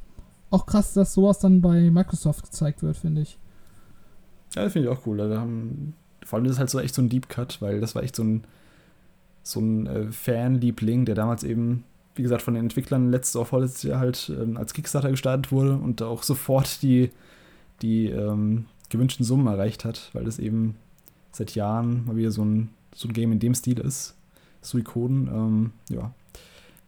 auch 0.50 0.66
krass, 0.66 0.94
dass 0.94 1.14
sowas 1.14 1.40
dann 1.40 1.62
bei 1.62 1.90
Microsoft 1.90 2.44
gezeigt 2.44 2.84
wird, 2.84 2.98
finde 2.98 3.22
ich. 3.22 3.38
Ja, 4.56 4.64
das 4.64 4.74
finde 4.74 4.88
ich 4.88 4.96
auch 4.96 5.06
cool. 5.06 5.20
Also 5.20 5.38
haben, 5.38 5.94
vor 6.24 6.38
allem 6.38 6.46
ist 6.46 6.54
es 6.54 6.60
halt 6.60 6.70
so 6.70 6.80
echt 6.80 6.94
so 6.94 7.02
ein 7.02 7.10
Deep 7.10 7.30
Cut, 7.30 7.62
weil 7.62 7.82
das 7.82 7.96
war 7.96 8.04
echt 8.04 8.16
so 8.16 8.24
ein, 8.24 8.44
so 9.42 9.60
ein 9.60 9.88
äh, 9.88 10.12
Fanliebling, 10.12 11.06
der 11.06 11.16
damals 11.16 11.44
eben, 11.44 11.86
wie 12.16 12.24
gesagt, 12.24 12.44
von 12.44 12.54
den 12.54 12.64
Entwicklern 12.64 13.12
letztes 13.12 13.36
oder 13.36 13.46
vorletztes 13.46 13.84
Jahr 13.84 14.00
halt 14.00 14.32
ähm, 14.38 14.58
als 14.58 14.74
Kickstarter 14.74 15.10
gestartet 15.10 15.52
wurde 15.52 15.76
und 15.76 16.02
auch 16.02 16.24
sofort 16.24 16.82
die 16.82 17.12
die 17.84 18.08
ähm, 18.08 18.66
gewünschten 18.90 19.26
Summen 19.26 19.48
erreicht 19.48 19.86
hat, 19.86 20.10
weil 20.14 20.24
das 20.24 20.40
eben 20.40 20.76
seit 21.32 21.56
Jahren 21.56 22.06
mal 22.06 22.16
wieder 22.16 22.32
so 22.32 22.44
ein, 22.44 22.70
so 22.96 23.08
ein 23.08 23.14
Game 23.14 23.32
in 23.32 23.40
dem 23.40 23.54
Stil 23.54 23.80
ist. 23.80 24.16
Suikoden, 24.62 25.28
ähm, 25.28 25.72
ja, 25.90 26.14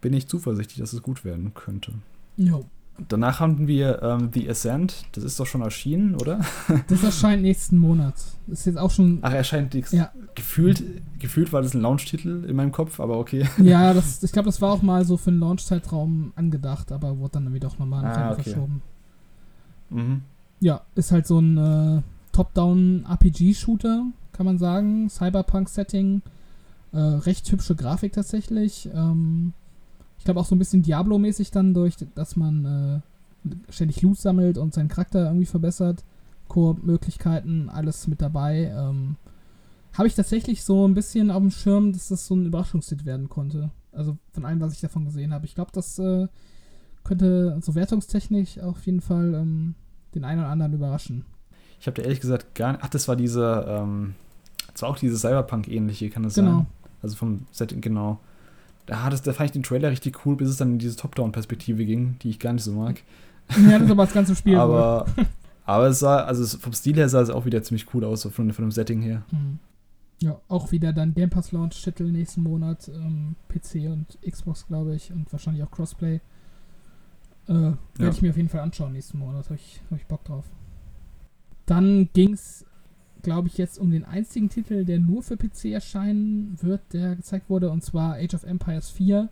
bin 0.02 0.14
ich 0.14 0.28
zuversichtlich, 0.28 0.80
dass 0.80 0.94
es 0.94 1.02
gut 1.02 1.26
werden 1.26 1.54
könnte. 1.54 1.92
Jo. 2.38 2.66
Danach 3.10 3.42
haben 3.42 3.68
wir 3.68 4.02
ähm, 4.04 4.30
The 4.34 4.50
Ascent, 4.50 5.04
das 5.12 5.26
ist 5.26 5.38
doch 5.38 5.46
schon 5.46 5.62
erschienen, 5.62 6.16
oder? 6.16 6.40
Das 6.88 7.04
erscheint 7.04 7.42
nächsten 7.42 7.78
Monat. 7.78 8.14
Das 8.48 8.60
ist 8.60 8.66
jetzt 8.68 8.78
auch 8.78 8.92
schon. 8.92 9.20
Ach, 9.22 9.34
erscheint 9.34 9.74
ja. 9.92 10.12
gefühlt, 10.34 10.82
gefühlt 11.20 11.52
war 11.52 11.62
das 11.62 11.74
ein 11.74 11.82
Launch-Titel 11.82 12.46
in 12.48 12.56
meinem 12.56 12.72
Kopf, 12.72 13.02
aber 13.02 13.18
okay. 13.18 13.50
Ja, 13.58 13.94
das, 13.94 14.24
ich 14.24 14.32
glaube, 14.32 14.46
das 14.46 14.62
war 14.62 14.72
auch 14.72 14.82
mal 14.82 15.04
so 15.04 15.18
für 15.18 15.32
einen 15.32 15.42
Launch-Zeitraum 15.42 16.32
angedacht, 16.38 16.94
aber 16.94 17.18
wurde 17.18 17.34
dann 17.34 17.44
irgendwie 17.44 17.60
doch 17.60 17.78
nochmal 17.80 18.06
ah, 18.06 18.32
okay. 18.32 18.44
verschoben. 18.44 18.82
Mhm. 19.90 20.22
Ja, 20.66 20.82
ist 20.96 21.12
halt 21.12 21.28
so 21.28 21.38
ein 21.38 21.58
äh, 21.60 22.02
Top-Down-RPG-Shooter, 22.32 24.08
kann 24.32 24.46
man 24.48 24.58
sagen. 24.58 25.12
Cyberpunk-Setting. 25.12 26.24
Äh, 26.92 26.98
recht 26.98 27.52
hübsche 27.52 27.76
Grafik 27.76 28.14
tatsächlich. 28.14 28.90
Ähm, 28.92 29.54
ich 30.18 30.24
glaube 30.24 30.40
auch 30.40 30.46
so 30.48 30.56
ein 30.56 30.58
bisschen 30.58 30.82
Diablo-mäßig 30.82 31.52
dann 31.52 31.76
durch, 31.76 31.98
dass 32.16 32.36
man 32.36 33.04
äh, 33.46 33.52
ständig 33.72 34.02
Loot 34.02 34.18
sammelt 34.18 34.58
und 34.58 34.74
seinen 34.74 34.88
Charakter 34.88 35.28
irgendwie 35.28 35.46
verbessert. 35.46 36.04
Koop-Möglichkeiten, 36.48 37.70
alles 37.70 38.08
mit 38.08 38.20
dabei. 38.20 38.74
Ähm, 38.76 39.18
Habe 39.94 40.08
ich 40.08 40.16
tatsächlich 40.16 40.64
so 40.64 40.88
ein 40.88 40.96
bisschen 40.96 41.30
auf 41.30 41.44
dem 41.44 41.52
Schirm, 41.52 41.94
dass 41.94 42.08
das 42.08 42.26
so 42.26 42.36
ein 42.36 42.48
Überraschungshit 42.48 43.06
werden 43.06 43.30
konnte. 43.30 43.70
Also 43.92 44.18
von 44.32 44.46
allem, 44.46 44.62
was 44.62 44.74
ich 44.74 44.82
davon 44.82 45.06
gesehen 45.06 45.32
habe. 45.32 45.46
Ich 45.46 45.54
glaube, 45.54 45.70
das 45.76 46.00
äh, 46.00 46.28
könnte 47.04 47.56
so 47.62 47.76
wertungstechnisch 47.76 48.58
auf 48.58 48.84
jeden 48.88 49.02
Fall 49.02 49.36
ähm, 49.36 49.76
den 50.16 50.24
einen 50.24 50.40
oder 50.40 50.50
anderen 50.50 50.74
überraschen. 50.74 51.26
Ich 51.80 51.88
habe 51.88 51.96
dir 51.96 52.04
ehrlich 52.04 52.22
gesagt 52.22 52.56
gar 52.56 52.72
nicht. 52.72 52.82
Ach, 52.84 52.90
das 52.90 53.08
war 53.08 53.16
diese. 53.16 53.66
Ähm, 53.68 54.16
das 54.74 54.82
war 54.82 54.90
auch 54.90 54.98
diese 54.98 55.18
Cyberpunk-ähnliche, 55.18 56.10
kann 56.10 56.24
das 56.24 56.36
genau. 56.36 56.58
sein? 56.58 56.68
Also 57.02 57.16
vom 57.16 57.46
Setting, 57.52 57.80
genau. 57.82 58.20
Da, 58.86 59.10
das, 59.10 59.22
da 59.22 59.32
fand 59.32 59.50
ich 59.50 59.54
den 59.54 59.64
Trailer 59.64 59.90
richtig 59.90 60.26
cool, 60.26 60.36
bis 60.36 60.50
es 60.50 60.58
dann 60.58 60.74
in 60.74 60.80
diese 60.80 60.98
Top-Down-Perspektive 60.98 61.86
ging, 61.86 62.18
die 62.22 62.30
ich 62.30 62.40
gar 62.40 62.54
nicht 62.54 62.64
so 62.64 62.74
mag. 62.74 63.02
Ja, 63.70 63.80
das 63.80 63.90
aber 63.90 64.06
das 64.06 64.14
ganze 64.14 64.36
Spiel. 64.36 64.58
aber, 64.58 65.06
aber 65.66 65.88
es 65.88 66.00
sah, 66.00 66.24
also 66.24 66.58
vom 66.58 66.74
Stil 66.74 66.96
her 66.96 67.08
sah 67.08 67.22
es 67.22 67.30
auch 67.30 67.46
wieder 67.46 67.64
ziemlich 67.64 67.94
cool 67.94 68.04
aus, 68.04 68.24
von, 68.24 68.52
von 68.52 68.66
dem 68.66 68.72
Setting 68.72 69.02
her. 69.02 69.24
Mhm. 69.32 69.60
Ja, 70.22 70.40
auch 70.48 70.72
wieder 70.72 70.94
dann 70.94 71.14
Game 71.14 71.30
Pass 71.30 71.52
Launch 71.52 71.82
Titel 71.82 72.06
nächsten 72.06 72.42
Monat, 72.42 72.90
ähm, 72.90 73.36
PC 73.50 73.92
und 73.92 74.18
Xbox, 74.30 74.66
glaube 74.68 74.96
ich, 74.96 75.12
und 75.12 75.32
wahrscheinlich 75.32 75.64
auch 75.64 75.72
Crossplay. 75.72 76.22
Äh, 77.48 77.54
Werde 77.54 77.78
ja. 78.00 78.10
ich 78.10 78.22
mir 78.22 78.30
auf 78.32 78.38
jeden 78.38 78.50
Fall 78.50 78.62
anschauen 78.62 78.94
nächsten 78.94 79.20
Monat. 79.20 79.46
Habe 79.46 79.56
ich, 79.56 79.82
hab 79.90 79.98
ich 79.98 80.06
Bock 80.06 80.24
drauf. 80.24 80.46
Dann 81.66 82.10
ging 82.14 82.34
es, 82.34 82.66
glaube 83.24 83.48
ich, 83.48 83.58
jetzt 83.58 83.80
um 83.80 83.92
den 83.92 84.06
einzigen 84.06 84.50
Titel, 84.50 84.86
der 84.86 85.00
nur 85.00 85.24
für 85.24 85.38
PC 85.38 85.66
erscheinen 85.66 86.58
wird, 86.62 86.82
der 86.94 87.16
gezeigt 87.16 87.50
wurde, 87.50 87.70
und 87.72 87.84
zwar 87.84 88.16
Age 88.16 88.36
of 88.36 88.44
Empires 88.44 88.90
4. 88.90 89.30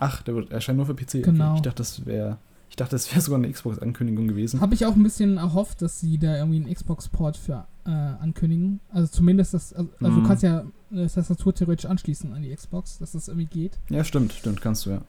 Ach, 0.00 0.22
der 0.22 0.34
wird, 0.34 0.50
erscheint 0.50 0.76
nur 0.76 0.86
für 0.86 0.94
PC. 0.94 1.22
Genau. 1.22 1.50
Okay. 1.50 1.56
Ich 1.56 1.62
dachte, 1.62 1.78
das 1.78 2.06
wäre. 2.06 2.38
Ich 2.70 2.76
dachte, 2.76 2.92
das 2.92 3.08
wäre 3.12 3.20
sogar 3.20 3.38
eine 3.38 3.52
Xbox-Ankündigung 3.52 4.26
gewesen. 4.26 4.60
Habe 4.60 4.74
ich 4.74 4.84
auch 4.84 4.96
ein 4.96 5.02
bisschen 5.04 5.36
erhofft, 5.36 5.80
dass 5.80 6.00
sie 6.00 6.18
da 6.18 6.36
irgendwie 6.36 6.56
einen 6.56 6.74
Xbox-Port 6.74 7.36
für 7.36 7.66
äh, 7.86 7.90
ankündigen. 7.90 8.80
Also 8.90 9.12
zumindest 9.12 9.54
das, 9.54 9.72
also, 9.72 9.88
mm. 10.00 10.04
du 10.04 10.10
mhm. 10.10 10.24
kannst 10.24 10.42
ja 10.42 10.64
eine 10.90 11.08
Tastatur 11.08 11.54
theoretisch 11.54 11.86
anschließen 11.86 12.32
an 12.32 12.42
die 12.42 12.52
Xbox, 12.52 12.98
dass 12.98 13.12
das 13.12 13.28
irgendwie 13.28 13.46
geht. 13.46 13.78
Ja, 13.90 14.02
stimmt, 14.02 14.32
stimmt, 14.32 14.60
kannst 14.60 14.86
du 14.86 14.90
ja. 14.90 15.02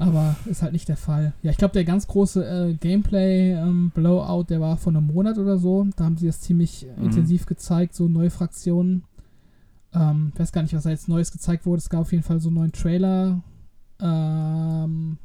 Aber 0.00 0.34
ist 0.46 0.62
halt 0.62 0.72
nicht 0.72 0.88
der 0.88 0.96
Fall. 0.96 1.34
Ja, 1.42 1.50
ich 1.50 1.58
glaube, 1.58 1.74
der 1.74 1.84
ganz 1.84 2.06
große 2.06 2.42
äh, 2.42 2.74
Gameplay-Blowout, 2.74 4.40
ähm, 4.40 4.46
der 4.46 4.60
war 4.60 4.78
vor 4.78 4.94
einem 4.94 5.06
Monat 5.06 5.36
oder 5.36 5.58
so. 5.58 5.86
Da 5.94 6.04
haben 6.04 6.16
sie 6.16 6.26
das 6.26 6.40
ziemlich 6.40 6.86
mhm. 6.96 7.04
intensiv 7.04 7.44
gezeigt, 7.44 7.94
so 7.94 8.08
neue 8.08 8.30
Fraktionen. 8.30 9.04
Ähm, 9.92 10.30
ich 10.32 10.40
weiß 10.40 10.52
gar 10.52 10.62
nicht, 10.62 10.72
was 10.74 10.84
da 10.84 10.90
jetzt 10.90 11.08
Neues 11.08 11.30
gezeigt 11.30 11.66
wurde. 11.66 11.80
Es 11.80 11.90
gab 11.90 12.00
auf 12.00 12.12
jeden 12.12 12.24
Fall 12.24 12.40
so 12.40 12.48
einen 12.48 12.56
neuen 12.56 12.72
Trailer. 12.72 13.42
Ähm, 14.00 15.18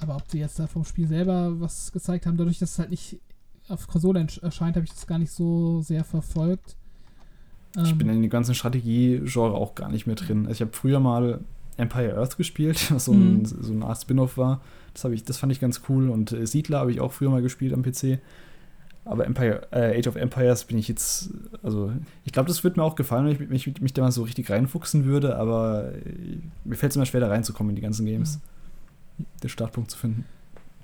aber 0.00 0.16
ob 0.16 0.28
sie 0.28 0.40
jetzt 0.40 0.58
da 0.58 0.66
vom 0.66 0.84
Spiel 0.84 1.06
selber 1.06 1.60
was 1.60 1.92
gezeigt 1.92 2.26
haben, 2.26 2.36
dadurch, 2.36 2.58
dass 2.58 2.72
es 2.72 2.78
halt 2.80 2.90
nicht 2.90 3.20
auf 3.68 3.86
Konsole 3.86 4.26
erscheint, 4.42 4.74
habe 4.74 4.86
ich 4.86 4.92
das 4.92 5.06
gar 5.06 5.20
nicht 5.20 5.30
so 5.30 5.82
sehr 5.82 6.02
verfolgt. 6.02 6.76
Ich 7.76 7.96
bin 7.96 8.08
ähm, 8.08 8.16
in 8.16 8.22
dem 8.22 8.30
ganzen 8.30 8.56
Strategie-Genre 8.56 9.54
auch 9.54 9.76
gar 9.76 9.88
nicht 9.88 10.06
mehr 10.06 10.16
drin. 10.16 10.46
Also 10.46 10.52
ich 10.52 10.60
habe 10.62 10.72
früher 10.72 10.98
mal 10.98 11.44
Empire 11.78 12.16
Earth 12.16 12.36
gespielt, 12.36 12.90
was 12.92 13.06
so, 13.06 13.12
ein, 13.12 13.38
mhm. 13.38 13.46
so 13.46 13.72
eine 13.72 13.86
Art 13.86 14.00
Spin-off 14.00 14.36
war. 14.36 14.60
Das, 14.92 15.04
ich, 15.04 15.24
das 15.24 15.38
fand 15.38 15.52
ich 15.52 15.60
ganz 15.60 15.82
cool. 15.88 16.10
Und 16.10 16.32
äh, 16.32 16.46
Siedler 16.46 16.80
habe 16.80 16.92
ich 16.92 17.00
auch 17.00 17.12
früher 17.12 17.30
mal 17.30 17.42
gespielt 17.42 17.72
am 17.72 17.82
PC. 17.82 18.18
Aber 19.04 19.24
Empire, 19.24 19.66
äh, 19.70 19.98
Age 19.98 20.08
of 20.08 20.16
Empires 20.16 20.64
bin 20.64 20.76
ich 20.76 20.86
jetzt, 20.86 21.30
also 21.62 21.92
ich 22.26 22.32
glaube, 22.32 22.48
das 22.48 22.62
würde 22.62 22.78
mir 22.78 22.84
auch 22.84 22.94
gefallen, 22.94 23.24
wenn 23.24 23.56
ich 23.56 23.66
mich, 23.66 23.80
mich 23.80 23.94
da 23.94 24.02
mal 24.02 24.12
so 24.12 24.22
richtig 24.22 24.50
reinfuchsen 24.50 25.06
würde, 25.06 25.36
aber 25.36 25.94
äh, 25.94 26.40
mir 26.64 26.76
fällt 26.76 26.92
es 26.92 26.96
immer 26.96 27.06
schwer, 27.06 27.20
da 27.20 27.28
reinzukommen 27.28 27.70
in 27.70 27.76
die 27.76 27.82
ganzen 27.82 28.04
Games. 28.04 28.38
Mhm. 29.16 29.24
Den 29.42 29.48
Startpunkt 29.48 29.90
zu 29.90 29.96
finden. 29.96 30.26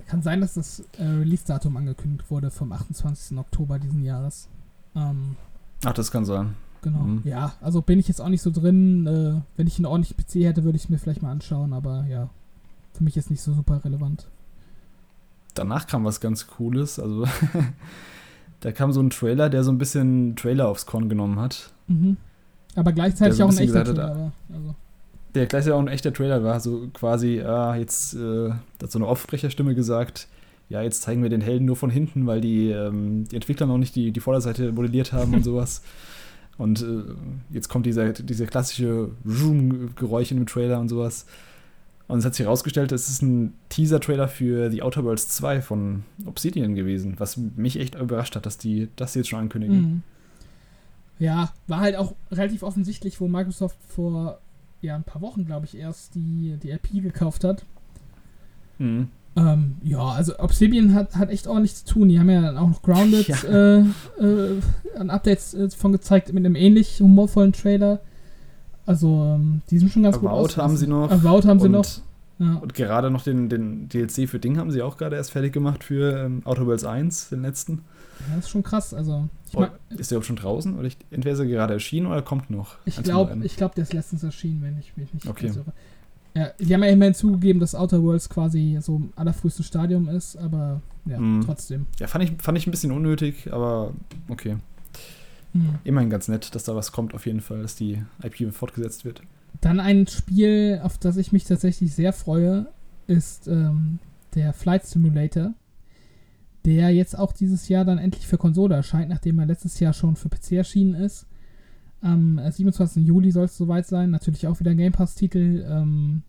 Kann 0.06 0.22
sein, 0.22 0.40
dass 0.40 0.54
das 0.54 0.84
äh, 0.98 1.04
Release-Datum 1.04 1.76
angekündigt 1.76 2.30
wurde 2.30 2.50
vom 2.50 2.72
28. 2.72 3.36
Oktober 3.36 3.78
diesen 3.78 4.04
Jahres. 4.04 4.48
Ähm, 4.96 5.36
Ach, 5.84 5.92
das 5.92 6.10
kann 6.10 6.24
sein. 6.24 6.54
Genau. 6.84 7.00
Mhm. 7.00 7.22
Ja, 7.24 7.54
also 7.60 7.82
bin 7.82 7.98
ich 7.98 8.06
jetzt 8.06 8.20
auch 8.20 8.28
nicht 8.28 8.42
so 8.42 8.50
drin. 8.52 9.06
Äh, 9.06 9.40
wenn 9.56 9.66
ich 9.66 9.78
einen 9.78 9.86
ordentlichen 9.86 10.16
PC 10.16 10.46
hätte, 10.46 10.62
würde 10.62 10.76
ich 10.76 10.84
es 10.84 10.88
mir 10.90 10.98
vielleicht 10.98 11.22
mal 11.22 11.32
anschauen, 11.32 11.72
aber 11.72 12.04
ja, 12.08 12.28
für 12.92 13.02
mich 13.02 13.16
ist 13.16 13.30
nicht 13.30 13.42
so 13.42 13.52
super 13.52 13.84
relevant. 13.84 14.28
danach 15.54 15.86
kam 15.86 16.04
was 16.04 16.20
ganz 16.20 16.46
Cooles. 16.46 16.98
Also 17.00 17.24
da 18.60 18.72
kam 18.72 18.92
so 18.92 19.00
ein 19.00 19.10
Trailer, 19.10 19.50
der 19.50 19.64
so 19.64 19.72
ein 19.72 19.78
bisschen 19.78 20.36
Trailer 20.36 20.68
aufs 20.68 20.86
Korn 20.86 21.08
genommen 21.08 21.38
hat. 21.40 21.72
Mhm. 21.88 22.16
Aber 22.76 22.92
gleichzeitig 22.92 23.42
auch 23.42 23.50
so 23.52 23.58
ein 23.58 23.64
echter 23.64 23.80
hat, 23.80 23.86
Trailer. 23.86 24.10
aber, 24.10 24.32
Also, 24.52 24.74
Der 25.34 25.46
gleich 25.46 25.66
ja 25.66 25.74
auch 25.74 25.80
ein 25.80 25.88
echter 25.88 26.12
Trailer 26.12 26.42
war, 26.44 26.60
so 26.60 26.88
quasi, 26.92 27.40
ah, 27.40 27.76
jetzt 27.76 28.14
äh, 28.14 28.50
hat 28.82 28.90
so 28.90 28.98
eine 28.98 29.06
Aufbrecherstimme 29.06 29.74
gesagt, 29.74 30.28
ja, 30.68 30.82
jetzt 30.82 31.02
zeigen 31.02 31.22
wir 31.22 31.30
den 31.30 31.40
Helden 31.42 31.66
nur 31.66 31.76
von 31.76 31.90
hinten, 31.90 32.26
weil 32.26 32.40
die, 32.40 32.70
ähm, 32.70 33.24
die 33.28 33.36
Entwickler 33.36 33.66
noch 33.66 33.78
nicht 33.78 33.94
die, 33.96 34.12
die 34.12 34.20
Vorderseite 34.20 34.72
modelliert 34.72 35.12
haben 35.12 35.34
und 35.34 35.44
sowas. 35.50 35.82
Und 36.56 36.82
äh, 36.82 37.02
jetzt 37.50 37.68
kommt 37.68 37.86
dieser, 37.86 38.12
dieser 38.12 38.46
klassische 38.46 39.10
Zoom-Geräusch 39.24 40.30
in 40.30 40.38
dem 40.38 40.46
Trailer 40.46 40.80
und 40.80 40.88
sowas. 40.88 41.26
Und 42.06 42.18
es 42.18 42.24
hat 42.24 42.34
sich 42.34 42.44
herausgestellt, 42.44 42.92
es 42.92 43.08
ist 43.08 43.22
ein 43.22 43.54
Teaser-Trailer 43.70 44.28
für 44.28 44.70
The 44.70 44.82
Outer 44.82 45.04
Worlds 45.04 45.28
2 45.28 45.62
von 45.62 46.04
Obsidian 46.26 46.74
gewesen, 46.74 47.14
was 47.18 47.36
mich 47.36 47.78
echt 47.78 47.94
überrascht 47.94 48.36
hat, 48.36 48.46
dass 48.46 48.58
die 48.58 48.88
das 48.96 49.14
jetzt 49.14 49.28
schon 49.30 49.40
ankündigen. 49.40 49.80
Mhm. 49.80 50.02
Ja, 51.18 51.52
war 51.66 51.80
halt 51.80 51.96
auch 51.96 52.14
relativ 52.30 52.62
offensichtlich, 52.62 53.20
wo 53.20 53.28
Microsoft 53.28 53.78
vor 53.88 54.38
ja, 54.82 54.96
ein 54.96 55.04
paar 55.04 55.22
Wochen, 55.22 55.46
glaube 55.46 55.66
ich, 55.66 55.76
erst 55.76 56.14
die, 56.14 56.58
die 56.62 56.70
IP 56.70 57.02
gekauft 57.02 57.42
hat. 57.42 57.64
Mhm. 58.78 59.08
Ähm, 59.36 59.76
ja, 59.82 59.98
also 60.00 60.38
Obsidian 60.38 60.94
hat, 60.94 61.16
hat 61.16 61.28
echt 61.30 61.46
ordentlich 61.48 61.74
zu 61.74 61.84
tun. 61.86 62.08
Die 62.08 62.18
haben 62.20 62.30
ja 62.30 62.40
dann 62.40 62.56
auch 62.56 62.68
noch 62.68 62.82
Grounded 62.82 63.26
Ja. 63.26 63.36
äh, 63.44 63.78
äh, 64.20 64.60
an 64.96 65.10
Updates 65.10 65.54
äh, 65.54 65.70
von 65.70 65.90
gezeigt 65.92 66.32
mit 66.32 66.44
einem 66.44 66.54
ähnlich 66.54 67.00
humorvollen 67.00 67.52
Trailer. 67.52 68.00
Also, 68.86 69.34
ähm, 69.34 69.62
die 69.70 69.78
sind 69.78 69.90
schon 69.90 70.02
ganz 70.02 70.18
gut 70.20 70.28
Avowed 70.28 70.56
haben 70.56 70.76
sie 70.76 70.86
noch. 70.86 71.10
Avowed 71.10 71.46
haben 71.46 71.58
sie 71.58 71.66
und, 71.66 71.72
noch. 71.72 71.86
Ja. 72.38 72.56
Und 72.56 72.74
gerade 72.74 73.10
noch 73.10 73.22
den, 73.22 73.48
den 73.48 73.88
DLC 73.88 74.28
für 74.28 74.38
Ding 74.38 74.58
haben 74.58 74.70
sie 74.70 74.82
auch 74.82 74.96
gerade 74.98 75.16
erst 75.16 75.30
fertig 75.32 75.52
gemacht 75.52 75.82
für 75.84 76.24
ähm, 76.24 76.42
Outer 76.44 76.66
Worlds 76.66 76.84
1, 76.84 77.30
den 77.30 77.42
letzten. 77.42 77.82
ja, 78.28 78.36
das 78.36 78.44
ist 78.46 78.50
schon 78.50 78.62
krass. 78.62 78.92
Also, 78.94 79.28
Oh, 79.56 79.64
ist 79.90 80.10
der 80.10 80.16
überhaupt 80.16 80.26
schon 80.26 80.34
draußen? 80.36 80.76
Oder 80.76 80.88
ich, 80.88 80.96
entweder 81.12 81.34
ist 81.34 81.38
er 81.38 81.46
gerade 81.46 81.74
erschienen 81.74 82.06
oder 82.08 82.22
kommt 82.22 82.50
noch? 82.50 82.74
ich 82.86 83.00
glaube, 83.04 83.36
glaub, 83.56 83.74
der 83.76 83.82
ist 83.82 83.92
letztens 83.92 84.24
erschienen, 84.24 84.62
wenn 84.62 84.76
ich 84.80 84.96
mich 84.96 85.14
nicht 85.14 85.28
Okay. 85.28 85.46
irre. 85.46 85.64
Ja, 86.36 86.50
die 86.58 86.74
haben 86.74 86.82
ja 86.82 86.88
immerhin 86.90 87.14
zugegeben, 87.14 87.60
dass 87.60 87.74
Outer 87.76 88.02
Worlds 88.02 88.28
quasi 88.28 88.76
so 88.80 88.96
im 88.96 89.12
allerfrühestes 89.14 89.66
Stadium 89.66 90.08
ist, 90.08 90.36
aber 90.36 90.80
ja, 91.06 91.18
Mhm. 91.20 91.42
trotzdem. 91.44 91.86
Ja, 92.00 92.06
fand 92.08 92.24
ich, 92.24 92.32
fand 92.42 92.58
ich 92.58 92.66
ein 92.66 92.70
bisschen 92.72 92.90
unnötig, 92.90 93.52
aber 93.52 93.92
okay. 94.28 94.56
Hm. 95.52 95.76
Immerhin 95.84 96.10
ganz 96.10 96.26
nett, 96.26 96.52
dass 96.54 96.64
da 96.64 96.74
was 96.74 96.90
kommt, 96.90 97.14
auf 97.14 97.26
jeden 97.26 97.40
Fall, 97.40 97.62
dass 97.62 97.76
die 97.76 98.02
IP 98.22 98.52
fortgesetzt 98.52 99.04
wird. 99.04 99.22
Dann 99.60 99.78
ein 99.78 100.08
Spiel, 100.08 100.80
auf 100.82 100.98
das 100.98 101.16
ich 101.16 101.30
mich 101.30 101.44
tatsächlich 101.44 101.94
sehr 101.94 102.12
freue, 102.12 102.66
ist 103.06 103.46
ähm, 103.46 104.00
der 104.34 104.52
Flight 104.52 104.84
Simulator, 104.86 105.54
der 106.64 106.90
jetzt 106.90 107.16
auch 107.16 107.32
dieses 107.32 107.68
Jahr 107.68 107.84
dann 107.84 107.98
endlich 107.98 108.26
für 108.26 108.38
Konsole 108.38 108.74
erscheint, 108.74 109.10
nachdem 109.10 109.38
er 109.38 109.46
letztes 109.46 109.78
Jahr 109.78 109.92
schon 109.92 110.16
für 110.16 110.28
PC 110.28 110.52
erschienen 110.52 110.94
ist. 110.94 111.26
Am 112.04 112.38
äh, 112.38 112.52
27. 112.52 113.06
Juli 113.06 113.30
soll 113.30 113.46
es 113.46 113.56
soweit 113.56 113.86
sein. 113.86 114.10
Natürlich 114.10 114.46
auch 114.46 114.60
wieder 114.60 114.72
ein 114.72 114.76
Game 114.76 114.92
Pass-Titel. 114.92 115.64
Ähm, 115.68 116.22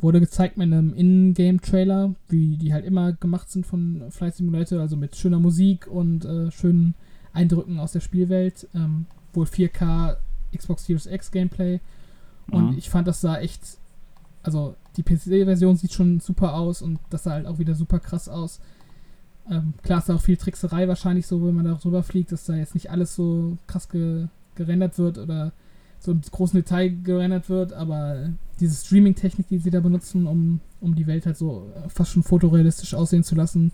wurde 0.00 0.20
gezeigt 0.20 0.56
mit 0.58 0.66
einem 0.72 0.92
In-Game-Trailer, 0.94 2.14
wie 2.28 2.56
die 2.56 2.72
halt 2.72 2.84
immer 2.84 3.14
gemacht 3.14 3.50
sind 3.50 3.66
von 3.66 4.04
Flight 4.10 4.36
Simulator, 4.36 4.80
also 4.80 4.96
mit 4.96 5.16
schöner 5.16 5.40
Musik 5.40 5.88
und 5.88 6.24
äh, 6.24 6.50
schönen 6.52 6.94
Eindrücken 7.32 7.80
aus 7.80 7.92
der 7.92 8.00
Spielwelt. 8.00 8.68
Ähm, 8.74 9.06
wohl 9.32 9.46
4K 9.46 10.16
Xbox 10.56 10.84
Series 10.86 11.06
X 11.06 11.30
Gameplay. 11.30 11.80
Und 12.50 12.72
Mhm. 12.72 12.78
ich 12.78 12.90
fand, 12.90 13.08
das 13.08 13.20
sah 13.20 13.38
echt. 13.38 13.62
Also, 14.42 14.76
die 14.96 15.02
PC-Version 15.02 15.76
sieht 15.76 15.92
schon 15.92 16.20
super 16.20 16.54
aus 16.54 16.80
und 16.82 16.98
das 17.10 17.24
sah 17.24 17.32
halt 17.32 17.46
auch 17.46 17.58
wieder 17.58 17.74
super 17.74 17.98
krass 17.98 18.28
aus. 18.28 18.60
Ähm, 19.50 19.72
klar 19.82 19.98
ist 20.00 20.08
da 20.08 20.14
auch 20.14 20.20
viel 20.20 20.36
Trickserei 20.36 20.86
wahrscheinlich 20.86 21.26
so, 21.26 21.44
wenn 21.46 21.54
man 21.54 21.64
da 21.64 21.74
drüber 21.74 22.02
fliegt, 22.02 22.30
dass 22.32 22.44
da 22.44 22.54
jetzt 22.54 22.74
nicht 22.74 22.90
alles 22.90 23.14
so 23.14 23.56
krass 23.66 23.88
ge 23.88 24.26
gerendert 24.58 24.98
wird 24.98 25.16
oder 25.16 25.52
so 26.00 26.12
im 26.12 26.20
großen 26.20 26.60
Detail 26.60 26.90
gerendert 26.90 27.48
wird, 27.48 27.72
aber 27.72 28.28
diese 28.60 28.74
Streaming-Technik, 28.84 29.48
die 29.48 29.58
sie 29.58 29.70
da 29.70 29.80
benutzen, 29.80 30.26
um, 30.26 30.60
um 30.80 30.94
die 30.94 31.06
Welt 31.06 31.24
halt 31.26 31.36
so 31.36 31.72
äh, 31.74 31.88
fast 31.88 32.12
schon 32.12 32.22
fotorealistisch 32.22 32.94
aussehen 32.94 33.24
zu 33.24 33.34
lassen, 33.34 33.72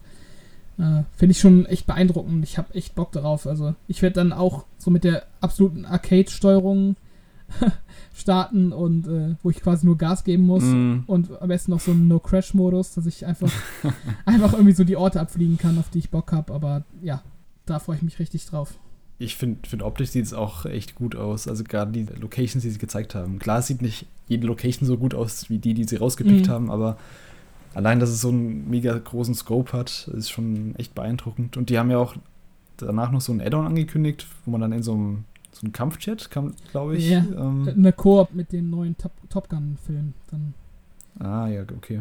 äh, 0.78 1.02
finde 1.16 1.32
ich 1.32 1.40
schon 1.40 1.66
echt 1.66 1.86
beeindruckend. 1.86 2.44
Ich 2.44 2.56
habe 2.56 2.74
echt 2.74 2.94
Bock 2.94 3.12
darauf. 3.12 3.46
Also 3.46 3.74
ich 3.88 4.00
werde 4.02 4.14
dann 4.14 4.32
auch 4.32 4.64
so 4.78 4.90
mit 4.90 5.04
der 5.04 5.24
absoluten 5.40 5.84
Arcade-Steuerung 5.84 6.96
starten 8.14 8.72
und 8.72 9.06
äh, 9.06 9.36
wo 9.42 9.50
ich 9.50 9.60
quasi 9.60 9.84
nur 9.86 9.98
Gas 9.98 10.24
geben 10.24 10.46
muss 10.46 10.62
Mm. 10.64 11.00
und 11.06 11.42
am 11.42 11.48
besten 11.48 11.72
noch 11.72 11.80
so 11.80 11.90
einen 11.90 12.08
No-Crash-Modus, 12.08 12.94
dass 12.94 13.06
ich 13.06 13.26
einfach, 13.26 13.52
einfach 14.24 14.54
irgendwie 14.54 14.72
so 14.72 14.84
die 14.84 14.96
Orte 14.96 15.20
abfliegen 15.20 15.58
kann, 15.58 15.78
auf 15.78 15.90
die 15.90 15.98
ich 15.98 16.10
Bock 16.10 16.32
habe. 16.32 16.54
Aber 16.54 16.84
ja, 17.02 17.22
da 17.66 17.78
freue 17.78 17.96
ich 17.96 18.02
mich 18.02 18.18
richtig 18.18 18.46
drauf. 18.46 18.74
Ich 19.18 19.36
finde, 19.36 19.68
find 19.68 19.82
optisch 19.82 20.10
sieht 20.10 20.24
es 20.24 20.34
auch 20.34 20.66
echt 20.66 20.94
gut 20.96 21.14
aus. 21.14 21.46
Also 21.48 21.62
gerade 21.64 21.92
die 21.92 22.02
Locations, 22.20 22.62
die 22.62 22.70
sie 22.70 22.78
gezeigt 22.78 23.14
haben. 23.14 23.38
Klar, 23.38 23.58
es 23.60 23.68
sieht 23.68 23.80
nicht 23.80 24.06
jede 24.26 24.46
Location 24.46 24.86
so 24.86 24.96
gut 24.96 25.14
aus 25.14 25.48
wie 25.50 25.58
die, 25.58 25.74
die 25.74 25.84
sie 25.84 25.96
rausgepickt 25.96 26.48
Mhm. 26.48 26.50
haben, 26.50 26.70
aber 26.70 26.96
allein, 27.74 28.00
dass 28.00 28.10
es 28.10 28.20
so 28.20 28.28
einen 28.30 28.68
mega 28.68 28.96
großen 28.98 29.34
Scope 29.34 29.72
hat, 29.72 30.08
ist 30.14 30.30
schon 30.30 30.74
echt 30.76 30.94
beeindruckend. 30.94 31.56
Und 31.56 31.70
die 31.70 31.78
haben 31.78 31.90
ja 31.90 31.98
auch 31.98 32.14
danach 32.76 33.12
noch 33.12 33.20
so 33.20 33.32
ein 33.32 33.40
Add-on 33.40 33.66
angekündigt, 33.66 34.26
wo 34.44 34.50
man 34.50 34.60
dann 34.60 34.72
in 34.72 34.82
so 34.82 34.94
einem, 34.94 35.24
so 35.52 35.60
einem 35.62 35.72
Kampfjet 35.72 36.30
kam, 36.30 36.54
glaube 36.72 36.96
ich. 36.96 37.08
Ja. 37.10 37.24
Ähm, 37.36 37.68
Eine 37.68 37.92
Koop 37.92 38.34
mit 38.34 38.52
dem 38.52 38.70
neuen 38.70 38.96
Top, 38.98 39.12
Top 39.30 39.48
Gun-Film. 39.48 40.12
Dann, 40.30 40.54
ah, 41.20 41.46
ja, 41.48 41.62
okay. 41.76 42.00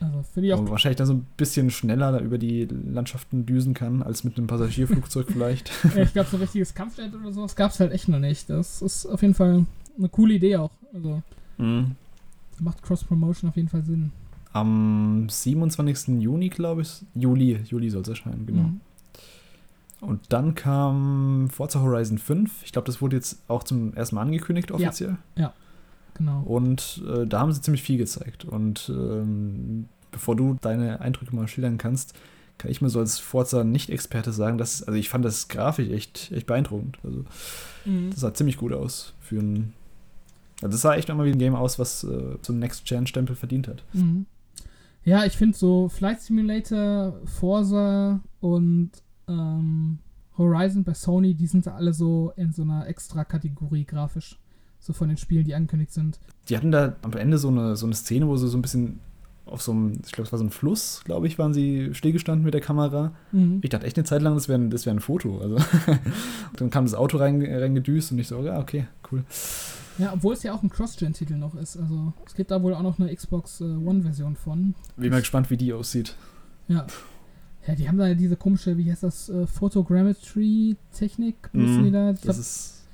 Also 0.00 0.22
finde 0.34 0.48
ich 0.48 0.54
auch 0.54 0.68
wahrscheinlich 0.70 0.96
dann 0.96 1.06
so 1.06 1.14
ein 1.14 1.26
bisschen 1.36 1.70
schneller 1.70 2.12
da 2.12 2.20
über 2.20 2.38
die 2.38 2.64
Landschaften 2.66 3.46
düsen 3.46 3.72
kann, 3.74 4.02
als 4.02 4.24
mit 4.24 4.36
einem 4.36 4.46
Passagierflugzeug 4.46 5.26
vielleicht. 5.32 5.70
Ja, 5.94 6.02
ich 6.02 6.12
glaube, 6.12 6.28
so 6.30 6.36
ein 6.36 6.42
richtiges 6.42 6.74
Kampfjet 6.74 7.14
oder 7.14 7.32
sowas 7.32 7.56
gab 7.56 7.70
es 7.70 7.80
halt 7.80 7.92
echt 7.92 8.08
noch 8.08 8.18
nicht. 8.18 8.50
Das 8.50 8.82
ist 8.82 9.06
auf 9.06 9.22
jeden 9.22 9.34
Fall 9.34 9.64
eine 9.98 10.08
coole 10.08 10.34
Idee 10.34 10.56
auch. 10.56 10.70
Also 10.92 11.22
Mhm. 11.58 11.92
macht 12.60 12.82
Cross-Promotion 12.82 13.48
auf 13.50 13.56
jeden 13.56 13.68
Fall 13.68 13.82
Sinn. 13.82 14.12
Am 14.52 15.26
27. 15.28 16.20
Juni, 16.20 16.48
glaube 16.50 16.82
ich. 16.82 17.02
Juli, 17.14 17.60
Juli 17.64 17.90
soll 17.90 18.02
es 18.02 18.08
erscheinen, 18.08 18.46
genau. 18.46 18.62
Mhm. 18.62 18.80
Und 20.00 20.20
dann 20.28 20.54
kam 20.54 21.48
Forza 21.50 21.80
Horizon 21.80 22.18
5. 22.18 22.62
Ich 22.64 22.72
glaube, 22.72 22.86
das 22.86 23.00
wurde 23.00 23.16
jetzt 23.16 23.38
auch 23.48 23.64
zum 23.64 23.94
ersten 23.94 24.16
Mal 24.16 24.22
angekündigt, 24.22 24.70
offiziell. 24.70 25.16
Genau. 26.16 26.42
Und 26.42 27.02
äh, 27.06 27.26
da 27.26 27.40
haben 27.40 27.52
sie 27.52 27.60
ziemlich 27.60 27.82
viel 27.82 27.98
gezeigt. 27.98 28.44
Und 28.44 28.88
ähm, 28.94 29.88
bevor 30.12 30.36
du 30.36 30.56
deine 30.60 31.00
Eindrücke 31.00 31.34
mal 31.34 31.48
schildern 31.48 31.78
kannst, 31.78 32.14
kann 32.58 32.70
ich 32.70 32.80
mir 32.80 32.88
so 32.88 33.00
als 33.00 33.18
Forza-Nicht-Experte 33.18 34.32
sagen, 34.32 34.56
dass, 34.56 34.82
also 34.82 34.98
ich 34.98 35.08
fand 35.10 35.24
das 35.24 35.48
grafisch 35.48 35.88
echt, 35.90 36.32
echt 36.32 36.46
beeindruckend. 36.46 36.98
Also 37.04 37.24
Mhm. 37.84 38.10
das 38.10 38.20
sah 38.20 38.34
ziemlich 38.34 38.56
gut 38.56 38.72
aus 38.72 39.14
für 39.20 39.38
ein. 39.38 39.72
Also 40.62 40.72
das 40.72 40.80
sah 40.80 40.94
echt 40.94 41.08
mal 41.08 41.24
wie 41.26 41.30
ein 41.32 41.38
Game 41.38 41.54
aus, 41.54 41.78
was 41.78 42.02
äh, 42.02 42.36
so 42.42 42.52
einen 42.52 42.60
Next-Gen-Stempel 42.60 43.36
verdient 43.36 43.68
hat. 43.68 43.84
Mhm. 43.92 44.26
Ja, 45.04 45.24
ich 45.24 45.34
finde 45.36 45.56
so 45.56 45.88
Flight 45.88 46.20
Simulator, 46.22 47.20
Forza 47.26 48.20
und 48.40 48.90
ähm, 49.28 49.98
Horizon 50.38 50.82
bei 50.82 50.94
Sony, 50.94 51.34
die 51.34 51.46
sind 51.46 51.68
alle 51.68 51.92
so 51.92 52.32
in 52.36 52.52
so 52.52 52.62
einer 52.62 52.86
extra 52.88 53.24
Kategorie 53.24 53.84
grafisch. 53.84 54.38
So 54.86 54.92
von 54.92 55.08
den 55.08 55.16
Spielen, 55.16 55.44
die 55.44 55.56
angekündigt 55.56 55.92
sind. 55.92 56.20
Die 56.48 56.56
hatten 56.56 56.70
da 56.70 56.94
am 57.02 57.12
Ende 57.14 57.38
so 57.38 57.48
eine, 57.48 57.74
so 57.74 57.86
eine 57.86 57.94
Szene, 57.96 58.28
wo 58.28 58.36
sie 58.36 58.46
so 58.46 58.56
ein 58.56 58.62
bisschen 58.62 59.00
auf 59.44 59.60
so 59.60 59.72
einem, 59.72 59.94
ich 60.04 60.12
glaube, 60.12 60.26
es 60.26 60.32
war 60.32 60.38
so 60.38 60.44
ein 60.44 60.50
Fluss, 60.50 61.02
glaube 61.04 61.26
ich, 61.26 61.40
waren 61.40 61.52
sie 61.52 61.92
stillgestanden 61.92 62.44
mit 62.44 62.54
der 62.54 62.60
Kamera. 62.60 63.12
Mhm. 63.32 63.58
Ich 63.62 63.70
dachte 63.70 63.84
echt 63.84 63.96
eine 63.96 64.04
Zeit 64.04 64.22
lang, 64.22 64.34
das 64.34 64.48
wäre 64.48 64.60
ein, 64.60 64.70
das 64.70 64.86
wär 64.86 64.92
ein 64.92 65.00
Foto. 65.00 65.40
Also 65.40 65.58
dann 66.56 66.70
kam 66.70 66.84
das 66.84 66.94
Auto 66.94 67.16
rein, 67.16 67.42
reingedüst 67.42 68.12
und 68.12 68.20
ich 68.20 68.28
so, 68.28 68.40
ja, 68.44 68.60
okay, 68.60 68.86
cool. 69.10 69.24
Ja, 69.98 70.12
obwohl 70.12 70.34
es 70.34 70.44
ja 70.44 70.54
auch 70.54 70.62
ein 70.62 70.70
Cross-Gen-Titel 70.70 71.34
noch 71.34 71.56
ist. 71.56 71.76
Also 71.76 72.12
es 72.24 72.34
gibt 72.34 72.52
da 72.52 72.62
wohl 72.62 72.72
auch 72.72 72.82
noch 72.82 73.00
eine 73.00 73.12
Xbox 73.12 73.60
äh, 73.60 73.64
One-Version 73.64 74.36
von. 74.36 74.76
Bin 74.96 75.10
mal 75.10 75.18
gespannt, 75.18 75.50
wie 75.50 75.56
die 75.56 75.72
aussieht. 75.72 76.14
Ja. 76.68 76.86
Ja, 77.66 77.74
die 77.74 77.88
haben 77.88 77.98
da 77.98 78.14
diese 78.14 78.36
komische, 78.36 78.78
wie 78.78 78.88
heißt 78.88 79.02
das, 79.02 79.30
äh, 79.30 79.48
Photogrammetry-Technik 79.48 81.50
benutzen 81.50 81.84
die 81.84 81.90
da. 81.90 82.10
Ich 82.10 82.20
glaub, 82.20 82.26
Das 82.26 82.38
ist, 82.38 82.85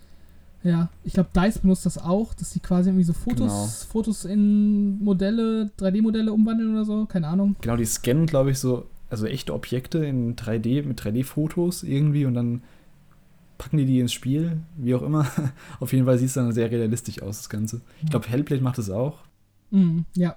ja, 0.65 0.89
ich 1.05 1.13
glaube, 1.15 1.31
DICE 1.35 1.59
benutzt 1.61 1.87
das 1.87 1.99
auch, 1.99 2.35
dass 2.35 2.51
die 2.51 2.61
quasi 2.61 2.91
irgendwie 2.91 3.05
so 3.05 3.13
Fotos, 3.13 3.39
Genau. 3.39 3.67
Fotos 3.91 4.25
in 4.25 5.03
Modelle, 5.03 5.71
3D-Modelle 5.79 6.33
umwandeln 6.33 6.73
oder 6.75 6.85
so, 6.85 7.07
keine 7.07 7.29
Ahnung. 7.29 7.57
genau, 7.61 7.77
die 7.77 7.85
scannen, 7.85 8.27
glaube 8.27 8.53
ich, 8.53 8.59
so, 8.59 8.87
also 9.11 9.27
echte 9.27 9.53
Objekte 9.55 9.99
in 10.05 10.37
3D, 10.37 10.85
mit 10.87 11.01
3D-Fotos 11.03 11.83
irgendwie 11.83 12.25
und 12.27 12.35
dann 12.35 12.63
packen 13.59 13.77
die 13.77 13.85
die 13.87 14.01
ins 14.01 14.13
Spiel, 14.13 14.59
wie 14.77 14.95
auch 14.95 15.03
immer. 15.03 15.27
Auf 15.81 15.93
jeden 15.93 16.05
Fall 16.05 16.19
sieht 16.19 16.29
es 16.29 16.35
dann 16.35 16.53
sehr 16.53 16.71
realistisch 16.71 17.23
aus, 17.23 17.39
das 17.39 17.49
Ganze. 17.49 17.81
Ich 18.03 18.11
glaube, 18.11 18.29
Hellblade 18.29 18.63
macht 18.63 18.79
das 18.79 18.91
auch. 18.91 19.19
Mhm, 19.71 20.05
ja, 20.15 20.37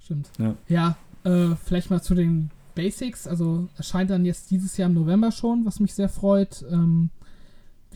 stimmt. 0.00 0.30
Ja. 0.38 0.54
Ja, 0.68 0.96
äh, 1.24 1.54
vielleicht 1.64 1.90
mal 1.90 2.02
zu 2.02 2.14
den 2.14 2.50
Basics. 2.74 3.26
Also 3.26 3.68
erscheint 3.76 4.10
dann 4.10 4.24
jetzt 4.24 4.50
dieses 4.50 4.76
Jahr 4.76 4.88
im 4.88 4.94
November 4.94 5.30
schon, 5.32 5.64
was 5.64 5.80
mich 5.80 5.94
sehr 5.94 6.08
freut. 6.08 6.64
Ähm, 6.70 7.10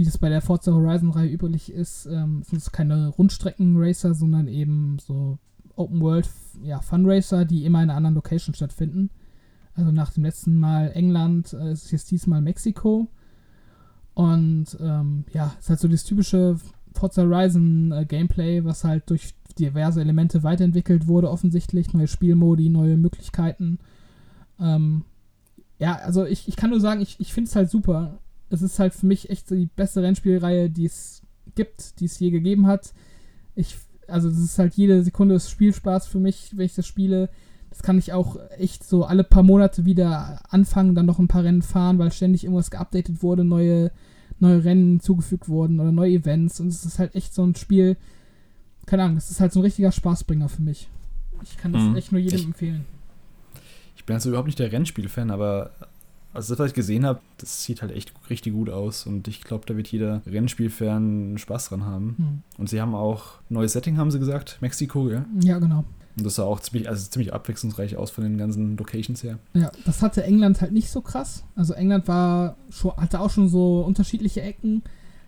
wie 0.00 0.04
das 0.06 0.16
bei 0.16 0.30
der 0.30 0.40
Forza 0.40 0.72
Horizon-Reihe 0.72 1.28
üblich 1.28 1.70
ist, 1.70 2.06
ähm, 2.06 2.42
sind 2.42 2.56
es 2.62 2.72
keine 2.72 3.08
Rundstrecken-Racer, 3.08 4.14
sondern 4.14 4.48
eben 4.48 4.96
so 4.98 5.38
Open-World, 5.76 6.26
ja, 6.62 6.80
Fun-Racer, 6.80 7.44
die 7.44 7.66
immer 7.66 7.82
in 7.82 7.90
einer 7.90 7.98
anderen 7.98 8.14
Location 8.14 8.54
stattfinden. 8.54 9.10
Also 9.74 9.92
nach 9.92 10.10
dem 10.10 10.24
letzten 10.24 10.56
Mal 10.58 10.90
England 10.94 11.52
äh, 11.52 11.72
ist 11.72 11.84
es 11.84 11.90
jetzt 11.90 12.10
diesmal 12.10 12.40
Mexiko. 12.40 13.08
Und 14.14 14.74
ähm, 14.80 15.24
ja, 15.34 15.52
es 15.58 15.64
ist 15.64 15.68
halt 15.68 15.80
so 15.80 15.88
das 15.88 16.04
typische 16.04 16.56
Forza 16.94 17.20
Horizon 17.20 17.92
äh, 17.92 18.06
Gameplay, 18.06 18.64
was 18.64 18.84
halt 18.84 19.10
durch 19.10 19.34
diverse 19.58 20.00
Elemente 20.00 20.42
weiterentwickelt 20.42 21.08
wurde, 21.08 21.30
offensichtlich. 21.30 21.92
Neue 21.92 22.08
Spielmodi, 22.08 22.70
neue 22.70 22.96
Möglichkeiten. 22.96 23.78
Ähm, 24.58 25.04
ja, 25.78 25.96
also 25.96 26.24
ich, 26.24 26.48
ich 26.48 26.56
kann 26.56 26.70
nur 26.70 26.80
sagen, 26.80 27.02
ich, 27.02 27.20
ich 27.20 27.34
finde 27.34 27.50
es 27.50 27.56
halt 27.56 27.68
super. 27.68 28.18
Es 28.50 28.62
ist 28.62 28.78
halt 28.78 28.92
für 28.94 29.06
mich 29.06 29.30
echt 29.30 29.48
so 29.48 29.54
die 29.54 29.68
beste 29.76 30.02
Rennspielreihe, 30.02 30.68
die 30.70 30.84
es 30.86 31.22
gibt, 31.54 31.98
die 32.00 32.04
es 32.06 32.18
je 32.18 32.30
gegeben 32.30 32.66
hat. 32.66 32.92
Ich, 33.54 33.76
also 34.08 34.28
das 34.28 34.38
ist 34.38 34.58
halt 34.58 34.74
jede 34.74 35.02
Sekunde 35.02 35.34
des 35.34 35.48
Spielspaß 35.50 36.06
für 36.06 36.18
mich, 36.18 36.52
wenn 36.56 36.66
ich 36.66 36.74
das 36.74 36.86
spiele. 36.86 37.28
Das 37.70 37.82
kann 37.82 37.98
ich 37.98 38.12
auch 38.12 38.36
echt 38.58 38.82
so 38.84 39.04
alle 39.04 39.22
paar 39.22 39.44
Monate 39.44 39.84
wieder 39.84 40.40
anfangen, 40.52 40.94
dann 40.96 41.06
noch 41.06 41.20
ein 41.20 41.28
paar 41.28 41.44
Rennen 41.44 41.62
fahren, 41.62 41.98
weil 41.98 42.10
ständig 42.12 42.42
irgendwas 42.44 42.70
geupdatet 42.72 43.22
wurde, 43.22 43.44
neue, 43.44 43.92
neue 44.40 44.64
Rennen 44.64 44.98
zugefügt 45.00 45.48
wurden 45.48 45.78
oder 45.78 45.92
neue 45.92 46.12
Events. 46.14 46.58
Und 46.58 46.68
es 46.68 46.84
ist 46.84 46.98
halt 46.98 47.14
echt 47.14 47.32
so 47.32 47.44
ein 47.44 47.54
Spiel, 47.54 47.96
keine 48.86 49.04
Ahnung, 49.04 49.14
das 49.16 49.30
ist 49.30 49.38
halt 49.40 49.52
so 49.52 49.60
ein 49.60 49.64
richtiger 49.64 49.92
Spaßbringer 49.92 50.48
für 50.48 50.62
mich. 50.62 50.88
Ich 51.44 51.56
kann 51.58 51.72
das 51.72 51.82
Mhm. 51.82 51.94
echt 51.96 52.10
nur 52.10 52.20
jedem 52.20 52.38
Ich- 52.40 52.44
empfehlen. 52.46 52.84
Ich 53.96 54.04
bin 54.04 54.14
also 54.14 54.30
überhaupt 54.30 54.46
nicht 54.48 54.58
der 54.58 54.72
Rennspiel-Fan, 54.72 55.30
aber 55.30 55.70
also 56.32 56.52
das, 56.54 56.58
was 56.60 56.68
ich 56.68 56.74
gesehen 56.74 57.04
habe, 57.04 57.20
das 57.38 57.64
sieht 57.64 57.82
halt 57.82 57.92
echt 57.92 58.12
richtig 58.28 58.52
gut 58.52 58.70
aus 58.70 59.06
und 59.06 59.26
ich 59.28 59.42
glaube, 59.42 59.66
da 59.66 59.76
wird 59.76 59.88
jeder 59.88 60.22
Rennspiel-Fan 60.26 61.38
Spaß 61.38 61.68
dran 61.70 61.84
haben. 61.84 62.14
Hm. 62.18 62.42
Und 62.58 62.68
sie 62.68 62.80
haben 62.80 62.94
auch 62.94 63.40
neues 63.48 63.72
Setting, 63.72 63.96
haben 63.96 64.10
sie 64.10 64.18
gesagt, 64.18 64.58
Mexiko, 64.60 65.08
ja. 65.08 65.24
Ja, 65.42 65.58
genau. 65.58 65.84
Und 66.16 66.26
das 66.26 66.34
sah 66.36 66.44
auch 66.44 66.60
ziemlich, 66.60 66.88
also 66.88 67.08
ziemlich 67.08 67.32
abwechslungsreich 67.32 67.96
aus 67.96 68.10
von 68.10 68.24
den 68.24 68.36
ganzen 68.36 68.76
Locations 68.76 69.22
her. 69.22 69.38
Ja, 69.54 69.70
das 69.84 70.02
hatte 70.02 70.22
England 70.24 70.60
halt 70.60 70.72
nicht 70.72 70.90
so 70.90 71.00
krass. 71.00 71.44
Also 71.54 71.72
England 71.74 72.08
war 72.08 72.56
schon, 72.70 72.96
hatte 72.96 73.20
auch 73.20 73.30
schon 73.30 73.48
so 73.48 73.80
unterschiedliche 73.82 74.42
Ecken, 74.42 74.82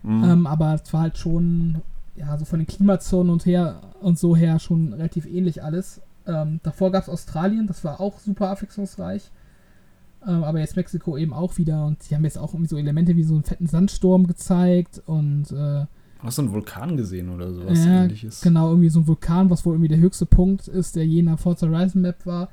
Mhm. 0.04 0.24
ähm, 0.24 0.46
aber 0.48 0.80
es 0.82 0.92
war 0.92 1.02
halt 1.02 1.16
schon, 1.16 1.80
ja, 2.16 2.36
so 2.36 2.44
von 2.44 2.58
den 2.58 2.66
Klimazonen 2.66 3.32
und 3.32 3.46
her 3.46 3.80
und 4.00 4.18
so 4.18 4.34
her 4.34 4.58
schon 4.58 4.92
relativ 4.92 5.26
ähnlich 5.26 5.62
alles. 5.62 6.00
Ähm, 6.26 6.58
davor 6.64 6.90
gab 6.90 7.04
es 7.04 7.08
Australien, 7.08 7.68
das 7.68 7.84
war 7.84 8.00
auch 8.00 8.18
super 8.18 8.50
abwechslungsreich. 8.50 9.30
Ähm, 10.26 10.44
aber 10.44 10.60
jetzt 10.60 10.76
Mexiko 10.76 11.16
eben 11.16 11.32
auch 11.32 11.58
wieder 11.58 11.84
und 11.84 12.02
sie 12.02 12.14
haben 12.14 12.24
jetzt 12.24 12.38
auch 12.38 12.54
irgendwie 12.54 12.68
so 12.68 12.76
Elemente 12.76 13.16
wie 13.16 13.24
so 13.24 13.34
einen 13.34 13.42
fetten 13.42 13.66
Sandsturm 13.66 14.26
gezeigt 14.26 15.02
und 15.06 15.50
äh, 15.50 15.86
Hast 16.20 16.38
du 16.38 16.42
einen 16.42 16.52
Vulkan 16.52 16.96
gesehen 16.96 17.28
oder 17.30 17.52
sowas 17.52 17.84
ja, 17.84 18.04
ähnliches? 18.04 18.40
genau, 18.40 18.68
irgendwie 18.68 18.90
so 18.90 19.00
ein 19.00 19.08
Vulkan, 19.08 19.50
was 19.50 19.66
wohl 19.66 19.74
irgendwie 19.74 19.88
der 19.88 19.98
höchste 19.98 20.26
Punkt 20.26 20.68
ist, 20.68 20.94
der 20.94 21.04
je 21.04 21.22
der 21.22 21.36
Forza 21.36 21.66
Horizon 21.66 22.02
Map 22.02 22.24
war. 22.24 22.48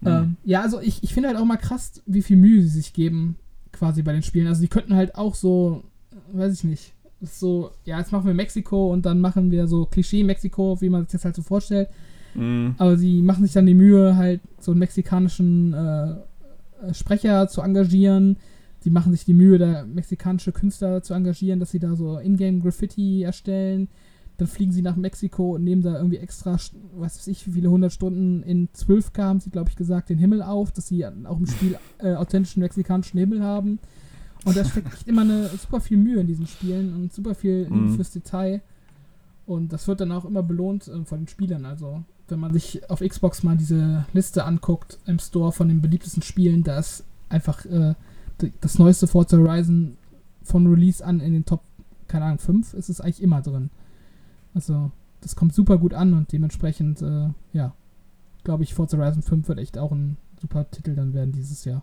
Mhm. 0.00 0.08
Ähm, 0.08 0.36
ja, 0.44 0.62
also 0.62 0.80
ich, 0.80 1.02
ich 1.02 1.12
finde 1.12 1.30
halt 1.30 1.38
auch 1.38 1.44
mal 1.44 1.56
krass, 1.56 2.00
wie 2.06 2.22
viel 2.22 2.36
Mühe 2.36 2.62
sie 2.62 2.68
sich 2.68 2.92
geben, 2.92 3.36
quasi 3.72 4.02
bei 4.02 4.12
den 4.12 4.22
Spielen. 4.22 4.46
Also 4.46 4.60
die 4.60 4.68
könnten 4.68 4.94
halt 4.94 5.16
auch 5.16 5.34
so, 5.34 5.82
weiß 6.32 6.52
ich 6.52 6.64
nicht, 6.64 6.92
so, 7.20 7.72
ja, 7.84 7.98
jetzt 7.98 8.12
machen 8.12 8.26
wir 8.26 8.34
Mexiko 8.34 8.92
und 8.92 9.04
dann 9.04 9.20
machen 9.20 9.50
wir 9.50 9.66
so 9.66 9.86
Klischee 9.86 10.22
Mexiko, 10.22 10.80
wie 10.80 10.90
man 10.90 11.02
sich 11.02 11.12
das 11.12 11.24
halt 11.24 11.34
so 11.34 11.42
vorstellt. 11.42 11.88
Mhm. 12.34 12.74
Aber 12.78 12.96
sie 12.96 13.22
machen 13.22 13.44
sich 13.44 13.54
dann 13.54 13.66
die 13.66 13.74
Mühe, 13.74 14.14
halt 14.16 14.40
so 14.60 14.70
einen 14.70 14.80
mexikanischen 14.80 15.72
äh, 15.72 16.10
äh, 16.10 16.16
Sprecher 16.92 17.48
zu 17.48 17.60
engagieren. 17.62 18.36
Die 18.84 18.90
machen 18.90 19.12
sich 19.12 19.24
die 19.24 19.34
Mühe, 19.34 19.58
da 19.58 19.84
mexikanische 19.84 20.52
Künstler 20.52 21.02
zu 21.02 21.14
engagieren, 21.14 21.58
dass 21.60 21.70
sie 21.70 21.78
da 21.78 21.96
so 21.96 22.18
Ingame-Graffiti 22.18 23.22
erstellen. 23.22 23.88
Dann 24.36 24.48
fliegen 24.48 24.72
sie 24.72 24.82
nach 24.82 24.96
Mexiko 24.96 25.54
und 25.54 25.64
nehmen 25.64 25.80
da 25.82 25.96
irgendwie 25.96 26.18
extra, 26.18 26.58
was 26.96 27.16
weiß 27.18 27.28
ich, 27.28 27.46
wie 27.46 27.52
viele 27.52 27.70
hundert 27.70 27.92
Stunden 27.92 28.42
in 28.42 28.68
12K, 28.70 29.22
haben 29.22 29.40
sie, 29.40 29.50
glaube 29.50 29.70
ich, 29.70 29.76
gesagt, 29.76 30.10
den 30.10 30.18
Himmel 30.18 30.42
auf, 30.42 30.72
dass 30.72 30.88
sie 30.88 31.06
auch 31.06 31.38
im 31.38 31.46
Spiel 31.46 31.78
äh, 31.98 32.14
authentischen 32.14 32.60
mexikanischen 32.62 33.18
Himmel 33.18 33.42
haben. 33.42 33.78
Und 34.44 34.56
da 34.56 34.64
steckt 34.64 34.92
echt 34.92 35.08
immer 35.08 35.22
eine 35.22 35.46
super 35.48 35.80
viel 35.80 35.96
Mühe 35.96 36.20
in 36.20 36.26
diesen 36.26 36.46
Spielen 36.46 36.94
und 36.94 37.12
super 37.12 37.34
viel 37.34 37.66
Mhm. 37.70 37.94
fürs 37.94 38.10
Detail. 38.10 38.60
Und 39.46 39.72
das 39.72 39.86
wird 39.88 40.00
dann 40.00 40.12
auch 40.12 40.24
immer 40.24 40.42
belohnt 40.42 40.88
äh, 40.88 41.04
von 41.04 41.20
den 41.20 41.28
Spielern. 41.28 41.64
Also, 41.64 42.02
wenn 42.28 42.40
man 42.40 42.52
sich 42.52 42.88
auf 42.90 43.00
Xbox 43.00 43.42
mal 43.42 43.56
diese 43.56 44.06
Liste 44.12 44.44
anguckt 44.44 44.98
im 45.06 45.18
Store 45.18 45.52
von 45.52 45.68
den 45.68 45.82
beliebtesten 45.82 46.22
Spielen, 46.22 46.62
da 46.64 46.78
ist 46.78 47.04
einfach 47.28 47.64
äh, 47.66 47.94
das 48.60 48.78
neueste 48.78 49.06
Forza 49.06 49.36
Horizon 49.36 49.96
von 50.42 50.66
Release 50.66 51.04
an 51.04 51.20
in 51.20 51.32
den 51.32 51.44
Top, 51.44 51.62
keine 52.08 52.26
Ahnung, 52.26 52.38
5 52.38 52.74
ist 52.74 52.88
es 52.88 53.00
eigentlich 53.00 53.22
immer 53.22 53.42
drin. 53.42 53.70
Also, 54.54 54.90
das 55.20 55.36
kommt 55.36 55.54
super 55.54 55.78
gut 55.78 55.94
an 55.94 56.12
und 56.14 56.32
dementsprechend, 56.32 57.02
äh, 57.02 57.28
ja, 57.52 57.74
glaube 58.44 58.62
ich, 58.62 58.74
Forza 58.74 58.96
Horizon 58.98 59.22
5 59.22 59.48
wird 59.48 59.58
echt 59.58 59.78
auch 59.78 59.92
ein 59.92 60.16
super 60.40 60.70
Titel 60.70 60.94
dann 60.94 61.14
werden 61.14 61.32
dieses 61.32 61.64
Jahr. 61.64 61.82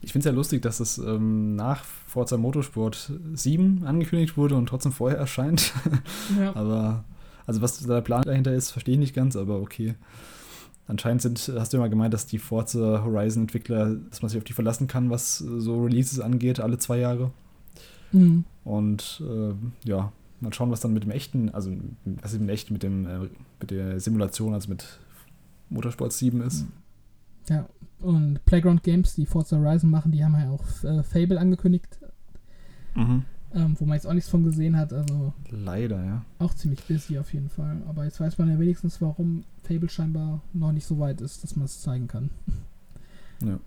Ich 0.00 0.12
finde 0.12 0.28
es 0.28 0.32
ja 0.32 0.36
lustig, 0.36 0.62
dass 0.62 0.80
es 0.80 0.98
ähm, 0.98 1.56
nach 1.56 1.84
Forza 1.84 2.36
Motorsport 2.36 3.12
7 3.32 3.84
angekündigt 3.84 4.36
wurde 4.36 4.54
und 4.56 4.66
trotzdem 4.66 4.92
vorher 4.92 5.18
erscheint. 5.18 5.72
Ja. 6.38 6.54
aber, 6.56 7.04
also 7.46 7.62
was 7.62 7.78
der 7.78 8.00
Plan 8.00 8.22
dahinter 8.22 8.52
ist, 8.52 8.70
verstehe 8.70 8.94
ich 8.94 9.00
nicht 9.00 9.14
ganz, 9.14 9.36
aber 9.36 9.60
okay. 9.60 9.94
Anscheinend 10.86 11.22
sind, 11.22 11.38
hast 11.56 11.72
du 11.72 11.78
ja 11.78 11.82
mal 11.82 11.88
gemeint, 11.88 12.12
dass 12.12 12.26
die 12.26 12.38
Forza 12.38 13.02
Horizon-Entwickler, 13.04 13.96
dass 14.10 14.20
man 14.20 14.28
sich 14.28 14.36
auf 14.36 14.44
die 14.44 14.52
verlassen 14.52 14.86
kann, 14.86 15.08
was 15.08 15.40
äh, 15.40 15.60
so 15.60 15.82
Releases 15.82 16.20
angeht, 16.20 16.60
alle 16.60 16.78
zwei 16.78 16.98
Jahre. 16.98 17.30
Mhm. 18.12 18.44
Und 18.64 19.22
äh, 19.26 19.54
ja, 19.88 20.12
mal 20.40 20.52
schauen, 20.52 20.70
was 20.70 20.80
dann 20.80 20.92
mit 20.92 21.04
dem 21.04 21.10
echten, 21.10 21.48
also 21.50 21.72
was 22.04 22.32
mit 22.32 22.42
dem 22.42 22.48
echten, 22.50 22.72
mit 22.74 22.82
dem, 22.82 23.06
äh, 23.06 23.18
mit 23.60 23.70
der 23.70 23.98
Simulation, 23.98 24.52
also 24.52 24.68
mit 24.68 25.00
Motorsport 25.70 26.12
7 26.12 26.42
ist. 26.42 26.66
Ja, 27.48 27.66
und 28.00 28.44
Playground 28.44 28.82
Games, 28.82 29.14
die 29.14 29.24
Forza 29.24 29.56
Horizon 29.56 29.88
machen, 29.88 30.12
die 30.12 30.22
haben 30.22 30.34
ja 30.34 30.50
auch 30.50 30.84
äh, 30.84 31.02
Fable 31.02 31.40
angekündigt, 31.40 31.98
Mhm. 32.94 33.24
Ähm, 33.54 33.76
wo 33.78 33.84
man 33.84 33.94
jetzt 33.94 34.06
auch 34.06 34.12
nichts 34.12 34.30
von 34.30 34.44
gesehen 34.44 34.76
hat. 34.76 34.92
Also 34.92 35.32
Leider, 35.50 36.04
ja. 36.04 36.24
auch 36.38 36.54
ziemlich 36.54 36.82
busy 36.84 37.18
auf 37.18 37.32
jeden 37.32 37.48
Fall. 37.48 37.82
Aber 37.88 38.04
jetzt 38.04 38.20
weiß 38.20 38.38
man 38.38 38.50
ja 38.50 38.58
wenigstens, 38.58 39.00
warum 39.00 39.44
Fable 39.62 39.88
scheinbar 39.88 40.40
noch 40.52 40.72
nicht 40.72 40.86
so 40.86 40.98
weit 40.98 41.20
ist, 41.20 41.42
dass 41.44 41.56
man 41.56 41.66
es 41.66 41.80
zeigen 41.80 42.08
kann. 42.08 42.30
Ja. 43.44 43.58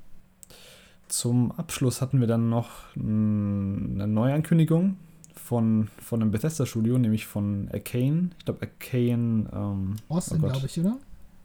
Zum 1.07 1.53
Abschluss 1.53 2.01
hatten 2.01 2.19
wir 2.19 2.27
dann 2.27 2.49
noch 2.49 2.95
eine 2.95 4.07
Neuankündigung 4.07 4.97
von, 5.35 5.87
von 5.99 6.21
einem 6.21 6.31
Bethesda-Studio, 6.31 6.97
nämlich 6.97 7.25
von 7.25 7.69
Arcane. 7.71 8.31
Ich 8.37 8.45
glaube, 8.45 8.61
Arcane. 8.61 9.49
Ähm, 9.53 9.95
Austin, 10.09 10.37
oh 10.43 10.47
glaube 10.47 10.65
ich, 10.65 10.79
oder? 10.79 10.97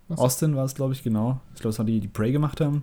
Was? 0.09 0.19
Austin 0.19 0.57
war 0.57 0.65
es, 0.65 0.75
glaube 0.75 0.95
ich, 0.95 1.05
genau. 1.05 1.41
Ich 1.55 1.61
glaube, 1.61 1.71
das 1.71 1.79
war 1.79 1.87
die, 1.87 2.01
die 2.01 2.09
Prey 2.09 2.33
gemacht 2.33 2.61
haben. 2.61 2.83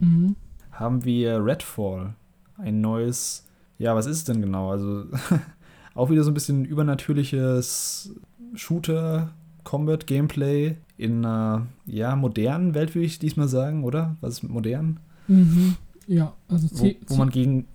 Mhm. 0.00 0.34
Haben 0.72 1.04
wir 1.04 1.44
Redfall. 1.44 2.14
Ein 2.56 2.80
neues. 2.80 3.44
Ja, 3.78 3.94
was 3.94 4.06
ist 4.06 4.16
es 4.18 4.24
denn 4.24 4.40
genau? 4.42 4.70
Also, 4.70 5.04
auch 5.94 6.10
wieder 6.10 6.24
so 6.24 6.30
ein 6.30 6.34
bisschen 6.34 6.64
übernatürliches 6.64 8.12
Shooter-Combat-Gameplay 8.54 10.76
in 10.96 11.24
einer, 11.24 11.66
ja, 11.86 12.16
modernen 12.16 12.74
Welt, 12.74 12.94
würde 12.94 13.06
ich 13.06 13.18
diesmal 13.18 13.48
sagen, 13.48 13.84
oder? 13.84 14.16
Was 14.20 14.34
ist 14.34 14.42
modern? 14.42 15.00
Mhm. 15.28 15.76
Ja, 16.06 16.34
also 16.48 16.68
Wo, 16.72 16.90
wo 17.06 17.16
man 17.16 17.30
gegen 17.30 17.66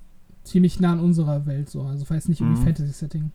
ziemlich 0.44 0.80
nah 0.80 0.94
an 0.94 1.00
unserer 1.00 1.46
Welt 1.46 1.70
so. 1.70 1.84
Also 1.84 2.10
weiß 2.10 2.28
nicht 2.30 2.42
um 2.42 2.52
Mhm. 2.52 2.58
Fantasy-Setting. 2.58 3.32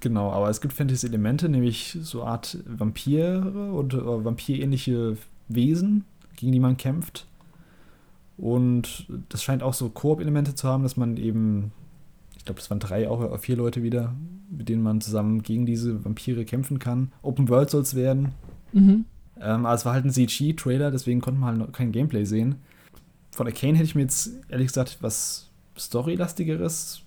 Genau, 0.00 0.30
aber 0.30 0.50
es 0.50 0.60
gibt 0.60 0.74
Fantasy-Elemente, 0.74 1.48
nämlich 1.48 1.98
so 2.02 2.24
Art 2.24 2.58
Vampire 2.66 3.72
und 3.72 3.94
äh, 3.94 4.24
vampirähnliche 4.24 5.16
Wesen, 5.48 6.04
gegen 6.36 6.52
die 6.52 6.60
man 6.60 6.76
kämpft. 6.76 7.26
Und 8.36 9.06
das 9.28 9.42
scheint 9.42 9.62
auch 9.62 9.74
so 9.74 9.88
Koop-Elemente 9.88 10.54
zu 10.54 10.68
haben, 10.68 10.82
dass 10.82 10.96
man 10.96 11.16
eben, 11.16 11.72
ich 12.36 12.44
glaube, 12.44 12.60
das 12.60 12.70
waren 12.70 12.80
drei, 12.80 13.08
auch 13.08 13.38
vier 13.38 13.56
Leute 13.56 13.82
wieder, 13.82 14.14
mit 14.50 14.68
denen 14.68 14.82
man 14.82 15.00
zusammen 15.00 15.42
gegen 15.42 15.66
diese 15.66 16.04
Vampire 16.04 16.44
kämpfen 16.44 16.78
kann. 16.78 17.12
Open 17.22 17.48
World 17.48 17.70
soll 17.70 17.82
es 17.82 17.94
werden. 17.94 18.32
Mhm. 18.72 19.04
Ähm, 19.40 19.66
aber 19.66 19.74
es 19.74 19.84
war 19.84 19.92
halt 19.92 20.04
ein 20.04 20.12
CG-Trailer, 20.12 20.90
deswegen 20.90 21.20
konnte 21.20 21.40
man 21.40 21.48
halt 21.50 21.58
noch 21.58 21.72
kein 21.72 21.92
Gameplay 21.92 22.24
sehen. 22.24 22.56
Von 23.32 23.46
Arcane 23.46 23.74
hätte 23.74 23.84
ich 23.84 23.94
mir 23.94 24.02
jetzt 24.02 24.30
ehrlich 24.48 24.68
gesagt 24.68 24.98
was 25.00 25.50
Storylastigeres 25.78 27.02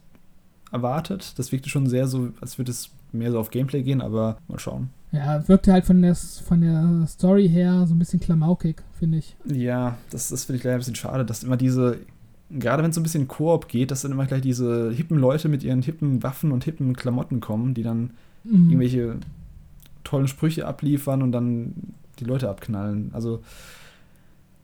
erwartet. 0.71 1.37
Das 1.37 1.51
wirkte 1.51 1.69
schon 1.69 1.87
sehr 1.87 2.07
so, 2.07 2.29
als 2.41 2.57
würde 2.57 2.71
es 2.71 2.89
mehr 3.11 3.31
so 3.31 3.39
auf 3.39 3.51
Gameplay 3.51 3.83
gehen, 3.83 4.01
aber 4.01 4.37
mal 4.47 4.59
schauen. 4.59 4.89
Ja, 5.11 5.47
wirkte 5.47 5.71
halt 5.71 5.85
von 5.85 6.01
der, 6.01 6.15
von 6.15 6.61
der 6.61 7.05
Story 7.07 7.47
her 7.47 7.85
so 7.87 7.93
ein 7.95 7.99
bisschen 7.99 8.19
klamaukig, 8.19 8.81
finde 8.99 9.19
ich. 9.19 9.35
Ja, 9.45 9.97
das, 10.09 10.29
das 10.29 10.45
finde 10.45 10.57
ich 10.57 10.63
leider 10.63 10.75
ein 10.75 10.79
bisschen 10.79 10.95
schade, 10.95 11.23
dass 11.23 11.43
immer 11.43 11.55
diese, 11.57 11.99
gerade 12.49 12.83
wenn 12.83 12.89
es 12.89 12.95
so 12.95 12.99
ein 13.01 13.03
bisschen 13.03 13.27
Koop 13.27 13.67
geht, 13.69 13.91
dass 13.91 14.01
dann 14.01 14.11
immer 14.11 14.25
gleich 14.25 14.41
diese 14.41 14.91
hippen 14.91 15.17
Leute 15.17 15.47
mit 15.47 15.63
ihren 15.63 15.81
hippen 15.81 16.21
Waffen 16.21 16.51
und 16.51 16.63
hippen 16.65 16.95
Klamotten 16.95 17.39
kommen, 17.39 17.73
die 17.73 17.83
dann 17.83 18.11
Mhm. 18.43 18.69
irgendwelche 18.69 19.15
tollen 20.03 20.27
Sprüche 20.27 20.67
abliefern 20.67 21.23
und 21.23 21.31
dann 21.31 21.73
die 22.19 22.25
Leute 22.25 22.47
abknallen. 22.47 23.09
Also, 23.13 23.41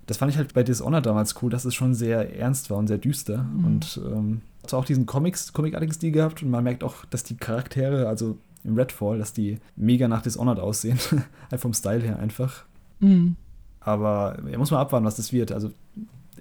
das 0.06 0.18
fand 0.18 0.32
ich 0.32 0.38
halt 0.38 0.54
bei 0.54 0.62
Dishonored 0.62 1.06
damals 1.06 1.42
cool, 1.42 1.50
dass 1.50 1.66
es 1.66 1.74
schon 1.74 1.96
sehr 1.96 2.38
ernst 2.38 2.70
war 2.70 2.78
und 2.78 2.88
sehr 2.88 3.00
düster. 3.00 3.44
Mhm. 3.44 3.66
Und 3.66 4.02
ähm, 4.06 4.42
hat 4.64 4.74
auch 4.76 4.86
diesen 4.86 5.08
Comics, 5.08 5.52
comicartigen 5.54 5.94
Stil 5.96 6.12
gehabt 6.12 6.44
und 6.44 6.52
man 6.52 6.64
merkt 6.64 6.84
auch, 6.84 7.06
dass 7.06 7.24
die 7.24 7.38
Charaktere, 7.38 8.08
also 8.08 8.38
im 8.64 8.76
Redfall, 8.76 9.18
dass 9.18 9.34
die 9.34 9.60
mega 9.76 10.08
nach 10.08 10.22
Dishonored 10.22 10.60
aussehen. 10.60 11.00
halt 11.52 11.62
vom 11.62 11.74
Style 11.74 12.02
her 12.02 12.20
einfach. 12.20 12.66
Mhm. 13.00 13.36
Aber 13.80 14.38
er 14.50 14.58
muss 14.58 14.72
mal 14.72 14.80
abwarten, 14.80 15.06
was 15.06 15.16
das 15.16 15.34
wird. 15.34 15.52
Also, 15.52 15.72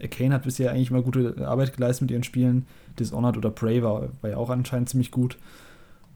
Arcane 0.00 0.34
hat 0.34 0.42
bisher 0.42 0.70
eigentlich 0.70 0.90
immer 0.90 1.02
gute 1.02 1.46
Arbeit 1.46 1.74
geleistet 1.74 2.02
mit 2.02 2.10
ihren 2.10 2.22
Spielen. 2.22 2.66
Dishonored 2.98 3.36
oder 3.36 3.50
Prey 3.50 3.82
war, 3.82 4.08
war 4.20 4.30
ja 4.30 4.36
auch 4.36 4.50
anscheinend 4.50 4.88
ziemlich 4.88 5.10
gut. 5.10 5.38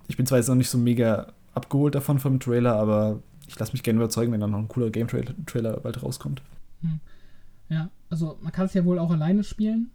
Ich 0.09 0.17
bin 0.17 0.27
zwar 0.27 0.39
jetzt 0.39 0.49
noch 0.49 0.55
nicht 0.55 0.71
so 0.71 0.79
mega 0.79 1.33
abgeholt 1.55 1.95
davon 1.95 2.19
vom 2.19 2.41
Trailer, 2.41 2.77
aber 2.77 3.21
ich 3.47 3.59
lasse 3.59 3.73
mich 3.73 3.83
gerne 3.83 3.99
überzeugen, 3.99 4.33
wenn 4.33 4.41
dann 4.41 4.51
noch 4.51 4.59
ein 4.59 4.69
cooler 4.69 4.91
Game-Trailer 4.91 5.81
bald 5.81 6.03
rauskommt. 6.03 6.43
Hm. 6.83 7.01
Ja, 7.69 7.91
also 8.11 8.39
man 8.43 8.53
kann 8.53 8.67
es 8.67 8.75
ja 8.75 8.85
wohl 8.85 8.99
auch 8.99 9.11
alleine 9.11 9.45
spielen. 9.45 9.91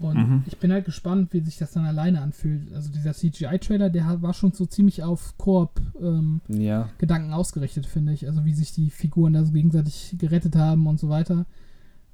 Und 0.00 0.16
Mhm. 0.16 0.42
ich 0.46 0.58
bin 0.58 0.72
halt 0.72 0.84
gespannt, 0.84 1.32
wie 1.32 1.40
sich 1.40 1.58
das 1.58 1.72
dann 1.72 1.84
alleine 1.84 2.20
anfühlt. 2.20 2.72
Also 2.74 2.90
dieser 2.90 3.14
CGI-Trailer, 3.14 3.90
der 3.90 4.22
war 4.22 4.32
schon 4.34 4.52
so 4.52 4.66
ziemlich 4.66 5.02
auf 5.02 5.36
Koop-Gedanken 5.38 6.40
Ja, 6.48 6.88
ausgerichtet, 7.36 7.86
finde 7.86 8.12
ich. 8.12 8.26
Also 8.26 8.44
wie 8.44 8.54
sich 8.54 8.72
die 8.72 8.90
Figuren 8.90 9.32
da 9.32 9.44
so 9.44 9.52
gegenseitig 9.52 10.16
gerettet 10.18 10.56
haben 10.56 10.86
und 10.86 10.98
so 11.00 11.08
weiter. 11.08 11.46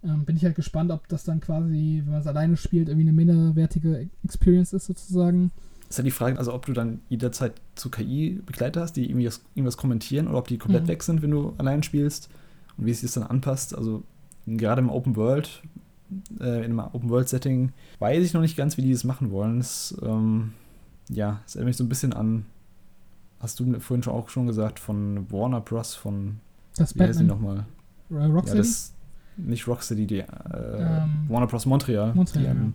Ähm, 0.04 0.24
bin 0.24 0.36
ich 0.36 0.44
halt 0.44 0.54
gespannt, 0.54 0.90
ob 0.92 1.08
das 1.08 1.24
dann 1.24 1.40
quasi, 1.40 2.02
wenn 2.04 2.12
man 2.12 2.20
es 2.20 2.26
alleine 2.26 2.56
spielt, 2.56 2.88
irgendwie 2.88 3.08
eine 3.08 3.12
minderwertige 3.16 4.08
Experience 4.24 4.72
ist 4.72 4.86
sozusagen. 4.86 5.50
ist 5.88 5.96
ja 5.98 6.04
die 6.04 6.10
Frage, 6.10 6.38
also 6.38 6.52
ob 6.54 6.66
du 6.66 6.72
dann 6.74 7.00
jederzeit 7.08 7.54
zu 7.74 7.90
KI-Begleiter 7.90 8.82
hast, 8.82 8.92
die 8.92 9.08
irgendwie 9.08 9.26
was, 9.26 9.40
irgendwas 9.54 9.76
kommentieren 9.78 10.28
oder 10.28 10.38
ob 10.38 10.46
die 10.48 10.58
komplett 10.58 10.84
Mhm. 10.84 10.88
weg 10.88 11.02
sind, 11.02 11.22
wenn 11.22 11.30
du 11.30 11.54
allein 11.58 11.82
spielst 11.82 12.28
und 12.76 12.84
wie 12.86 12.90
es 12.90 13.00
sich 13.00 13.08
das 13.10 13.14
dann 13.20 13.28
anpasst. 13.30 13.74
Also 13.76 14.02
gerade 14.46 14.80
im 14.82 14.90
Open 14.90 15.16
World, 15.16 15.62
äh, 16.40 16.58
in 16.64 16.64
einem 16.64 16.80
Open 16.80 17.10
World-Setting, 17.10 17.72
weiß 17.98 18.24
ich 18.24 18.32
noch 18.34 18.40
nicht 18.40 18.56
ganz, 18.56 18.76
wie 18.76 18.82
die 18.82 18.92
das 18.92 19.04
machen 19.04 19.30
wollen. 19.30 19.58
Das, 19.58 19.96
ähm, 20.02 20.52
ja, 21.08 21.40
es 21.46 21.54
erinnert 21.54 21.68
mich 21.68 21.76
so 21.76 21.84
ein 21.84 21.88
bisschen 21.88 22.12
an, 22.12 22.46
hast 23.40 23.58
du 23.60 23.78
vorhin 23.80 24.02
schon 24.02 24.12
auch 24.12 24.28
schon 24.28 24.46
gesagt, 24.46 24.78
von 24.78 25.30
Warner 25.30 25.60
Bros. 25.60 25.94
von, 25.94 26.40
Das 26.76 26.94
wie 26.96 27.02
heißt 27.02 27.20
die 27.20 27.24
nochmal? 27.24 27.64
Äh, 28.10 28.14
Rocksteady? 28.24 28.58
Ja, 28.58 28.62
das, 28.62 28.92
nicht 29.36 29.66
Rocksteady, 29.68 30.06
die 30.06 30.18
äh, 30.18 30.26
Ähm, 30.52 31.26
Warner 31.28 31.46
Bros. 31.46 31.66
Montreal, 31.66 32.14
Montreal, 32.14 32.42
die 32.42 32.48
an, 32.48 32.74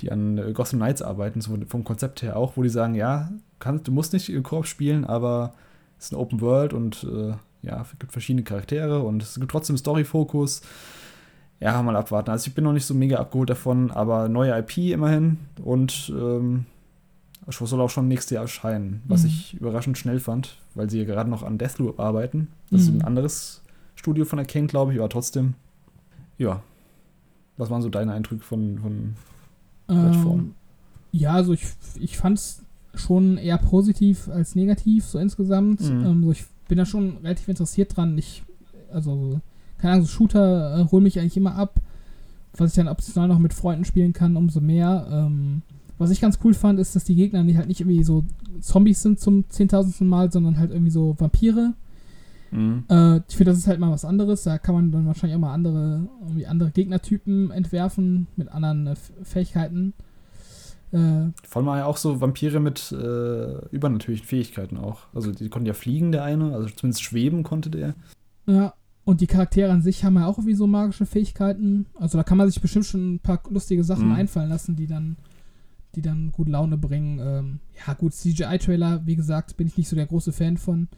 die 0.00 0.10
an 0.12 0.38
äh, 0.38 0.52
Gotham 0.52 0.78
Knights 0.80 1.02
arbeiten, 1.02 1.40
so 1.40 1.56
vom 1.68 1.84
Konzept 1.84 2.22
her 2.22 2.36
auch, 2.36 2.56
wo 2.56 2.62
die 2.62 2.68
sagen, 2.68 2.94
ja, 2.94 3.30
kannst, 3.58 3.86
du 3.86 3.92
musst 3.92 4.12
nicht 4.12 4.28
im 4.30 4.42
Koop 4.42 4.66
spielen, 4.66 5.04
aber 5.04 5.52
es 5.98 6.06
ist 6.06 6.12
eine 6.12 6.20
Open 6.22 6.40
World 6.40 6.72
und 6.72 7.04
äh, 7.04 7.34
ja, 7.62 7.82
es 7.82 7.96
gibt 7.98 8.10
verschiedene 8.12 8.42
Charaktere 8.42 9.02
und 9.02 9.22
es 9.22 9.34
gibt 9.36 9.50
trotzdem 9.50 9.76
Story-Fokus. 9.76 10.62
Ja, 11.62 11.80
mal 11.82 11.94
abwarten. 11.96 12.30
Also 12.30 12.48
ich 12.48 12.54
bin 12.54 12.64
noch 12.64 12.72
nicht 12.72 12.84
so 12.86 12.94
mega 12.94 13.18
abgeholt 13.18 13.50
davon, 13.50 13.90
aber 13.90 14.28
neue 14.28 14.56
IP 14.58 14.78
immerhin 14.92 15.38
und 15.62 16.12
ähm, 16.14 16.66
soll 17.48 17.80
auch 17.80 17.90
schon 17.90 18.08
nächstes 18.08 18.30
Jahr 18.34 18.42
erscheinen, 18.42 19.02
was 19.06 19.22
Mhm. 19.22 19.28
ich 19.28 19.54
überraschend 19.54 19.96
schnell 19.98 20.18
fand, 20.20 20.56
weil 20.74 20.90
sie 20.90 20.98
ja 20.98 21.04
gerade 21.04 21.30
noch 21.30 21.42
an 21.42 21.58
Deathloop 21.58 22.00
arbeiten. 22.00 22.48
Das 22.70 22.82
ist 22.82 22.90
Mhm. 22.90 22.98
ein 23.00 23.02
anderes 23.04 23.62
Studio 23.94 24.24
von 24.24 24.38
Arcane, 24.38 24.66
glaube 24.66 24.92
ich, 24.92 24.98
aber 24.98 25.08
trotzdem. 25.08 25.54
Ja. 26.38 26.62
Was 27.56 27.70
waren 27.70 27.82
so 27.82 27.88
deine 27.90 28.12
Eindrücke 28.14 28.42
von, 28.42 28.78
von? 28.78 29.14
Ähm, 29.88 30.54
ja, 31.12 31.32
also 31.34 31.52
ich, 31.52 31.64
ich 32.00 32.16
fand 32.16 32.38
es 32.38 32.62
schon 32.94 33.36
eher 33.36 33.58
positiv 33.58 34.28
als 34.28 34.54
negativ, 34.54 35.04
so 35.04 35.18
insgesamt. 35.18 35.80
Mhm. 35.80 36.04
Ähm, 36.06 36.24
so 36.24 36.32
ich 36.32 36.44
bin 36.68 36.78
da 36.78 36.86
schon 36.86 37.18
relativ 37.18 37.48
interessiert 37.48 37.96
dran. 37.96 38.16
Ich, 38.18 38.42
also, 38.92 39.40
keine 39.82 39.94
Ahnung, 39.94 40.06
so 40.06 40.12
Shooter 40.12 40.78
äh, 40.78 40.90
holen 40.90 41.02
mich 41.02 41.18
eigentlich 41.18 41.36
immer 41.36 41.56
ab. 41.56 41.80
Was 42.56 42.70
ich 42.70 42.76
dann 42.76 42.88
optional 42.88 43.28
noch 43.28 43.38
mit 43.38 43.52
Freunden 43.52 43.84
spielen 43.84 44.12
kann, 44.12 44.36
umso 44.36 44.60
mehr. 44.60 45.08
Ähm, 45.10 45.62
was 45.98 46.10
ich 46.10 46.20
ganz 46.20 46.38
cool 46.44 46.54
fand, 46.54 46.78
ist, 46.78 46.94
dass 46.94 47.04
die 47.04 47.16
Gegner 47.16 47.42
nicht 47.42 47.56
halt 47.56 47.66
nicht 47.66 47.80
irgendwie 47.80 48.04
so 48.04 48.24
Zombies 48.60 49.02
sind 49.02 49.18
zum 49.18 49.48
zehntausendsten 49.50 50.06
Mal, 50.06 50.30
sondern 50.30 50.58
halt 50.58 50.70
irgendwie 50.70 50.90
so 50.90 51.16
Vampire. 51.18 51.74
Mhm. 52.52 52.84
Äh, 52.88 53.16
ich 53.28 53.36
finde, 53.36 53.50
das 53.50 53.58
ist 53.58 53.66
halt 53.66 53.80
mal 53.80 53.90
was 53.90 54.04
anderes. 54.04 54.44
Da 54.44 54.58
kann 54.58 54.74
man 54.74 54.92
dann 54.92 55.06
wahrscheinlich 55.06 55.36
auch 55.36 55.40
mal 55.40 55.52
andere, 55.52 56.06
irgendwie 56.20 56.46
andere 56.46 56.70
Gegnertypen 56.70 57.50
entwerfen 57.50 58.28
mit 58.36 58.48
anderen 58.50 58.86
äh, 58.86 58.94
Fähigkeiten. 59.24 59.94
Äh, 60.92 61.32
Vor 61.48 61.62
allem 61.62 61.78
ja 61.78 61.86
auch 61.86 61.96
so 61.96 62.20
Vampire 62.20 62.60
mit 62.60 62.92
äh, 62.92 63.66
übernatürlichen 63.70 64.26
Fähigkeiten 64.26 64.76
auch. 64.76 65.06
Also 65.14 65.32
die 65.32 65.48
konnten 65.48 65.66
ja 65.66 65.74
fliegen, 65.74 66.12
der 66.12 66.22
eine, 66.22 66.52
also 66.54 66.68
zumindest 66.68 67.02
schweben 67.02 67.42
konnte 67.42 67.70
der. 67.70 67.94
ja, 68.46 68.74
und 69.04 69.20
die 69.20 69.26
Charaktere 69.26 69.72
an 69.72 69.82
sich 69.82 70.04
haben 70.04 70.14
ja 70.16 70.26
auch 70.26 70.38
irgendwie 70.38 70.54
so 70.54 70.66
magische 70.66 71.06
Fähigkeiten. 71.06 71.86
Also 71.94 72.18
da 72.18 72.24
kann 72.24 72.38
man 72.38 72.48
sich 72.48 72.60
bestimmt 72.60 72.84
schon 72.86 73.14
ein 73.14 73.18
paar 73.20 73.42
lustige 73.50 73.82
Sachen 73.84 74.06
Mhm. 74.08 74.14
einfallen 74.14 74.48
lassen, 74.48 74.76
die 74.76 74.86
dann, 74.86 75.16
die 75.94 76.02
dann 76.02 76.30
gut 76.32 76.48
Laune 76.48 76.78
bringen. 76.78 77.18
Ähm, 77.20 77.60
ja, 77.86 77.94
gut, 77.94 78.14
CGI-Trailer, 78.14 79.04
wie 79.06 79.16
gesagt, 79.16 79.56
bin 79.56 79.66
ich 79.66 79.76
nicht 79.76 79.88
so 79.88 79.96
der 79.96 80.06
große 80.06 80.32
Fan 80.32 80.56
von. 80.56 80.88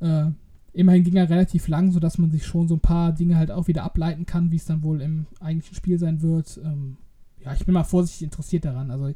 Äh, 0.00 0.30
immerhin 0.72 1.04
ging 1.04 1.16
er 1.16 1.28
relativ 1.28 1.68
lang, 1.68 1.92
sodass 1.92 2.16
man 2.18 2.30
sich 2.30 2.46
schon 2.46 2.66
so 2.66 2.76
ein 2.76 2.80
paar 2.80 3.12
Dinge 3.12 3.36
halt 3.36 3.50
auch 3.50 3.68
wieder 3.68 3.84
ableiten 3.84 4.24
kann, 4.26 4.50
wie 4.50 4.56
es 4.56 4.64
dann 4.64 4.82
wohl 4.82 5.00
im 5.02 5.26
eigentlichen 5.40 5.76
Spiel 5.76 5.98
sein 5.98 6.22
wird. 6.22 6.58
Ähm, 6.64 6.96
ja, 7.44 7.52
ich 7.52 7.66
bin 7.66 7.74
mal 7.74 7.84
vorsichtig 7.84 8.22
interessiert 8.22 8.64
daran. 8.64 8.90
Also 8.90 9.12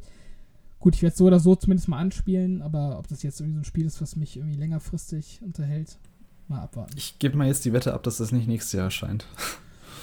gut, 0.79 0.95
ich 0.95 1.01
werde 1.01 1.15
so 1.15 1.25
oder 1.25 1.39
so 1.39 1.55
zumindest 1.55 1.87
mal 1.89 1.97
anspielen, 1.97 2.61
aber 2.61 2.99
ob 2.99 3.07
das 3.07 3.23
jetzt 3.23 3.39
irgendwie 3.39 3.55
so 3.55 3.61
ein 3.61 3.65
Spiel 3.65 3.85
ist, 3.87 4.01
was 4.01 4.15
mich 4.15 4.37
irgendwie 4.37 4.57
längerfristig 4.57 5.41
unterhält, 5.43 5.97
mal 6.49 6.61
abwarten. 6.61 6.93
Ich 6.95 7.19
gebe 7.19 7.37
mal 7.37 7.47
jetzt 7.47 7.65
die 7.65 7.73
Wette 7.73 7.93
ab, 7.93 8.03
dass 8.03 8.17
das 8.17 8.31
nicht 8.31 8.47
nächstes 8.47 8.73
Jahr 8.73 8.85
erscheint. 8.85 9.25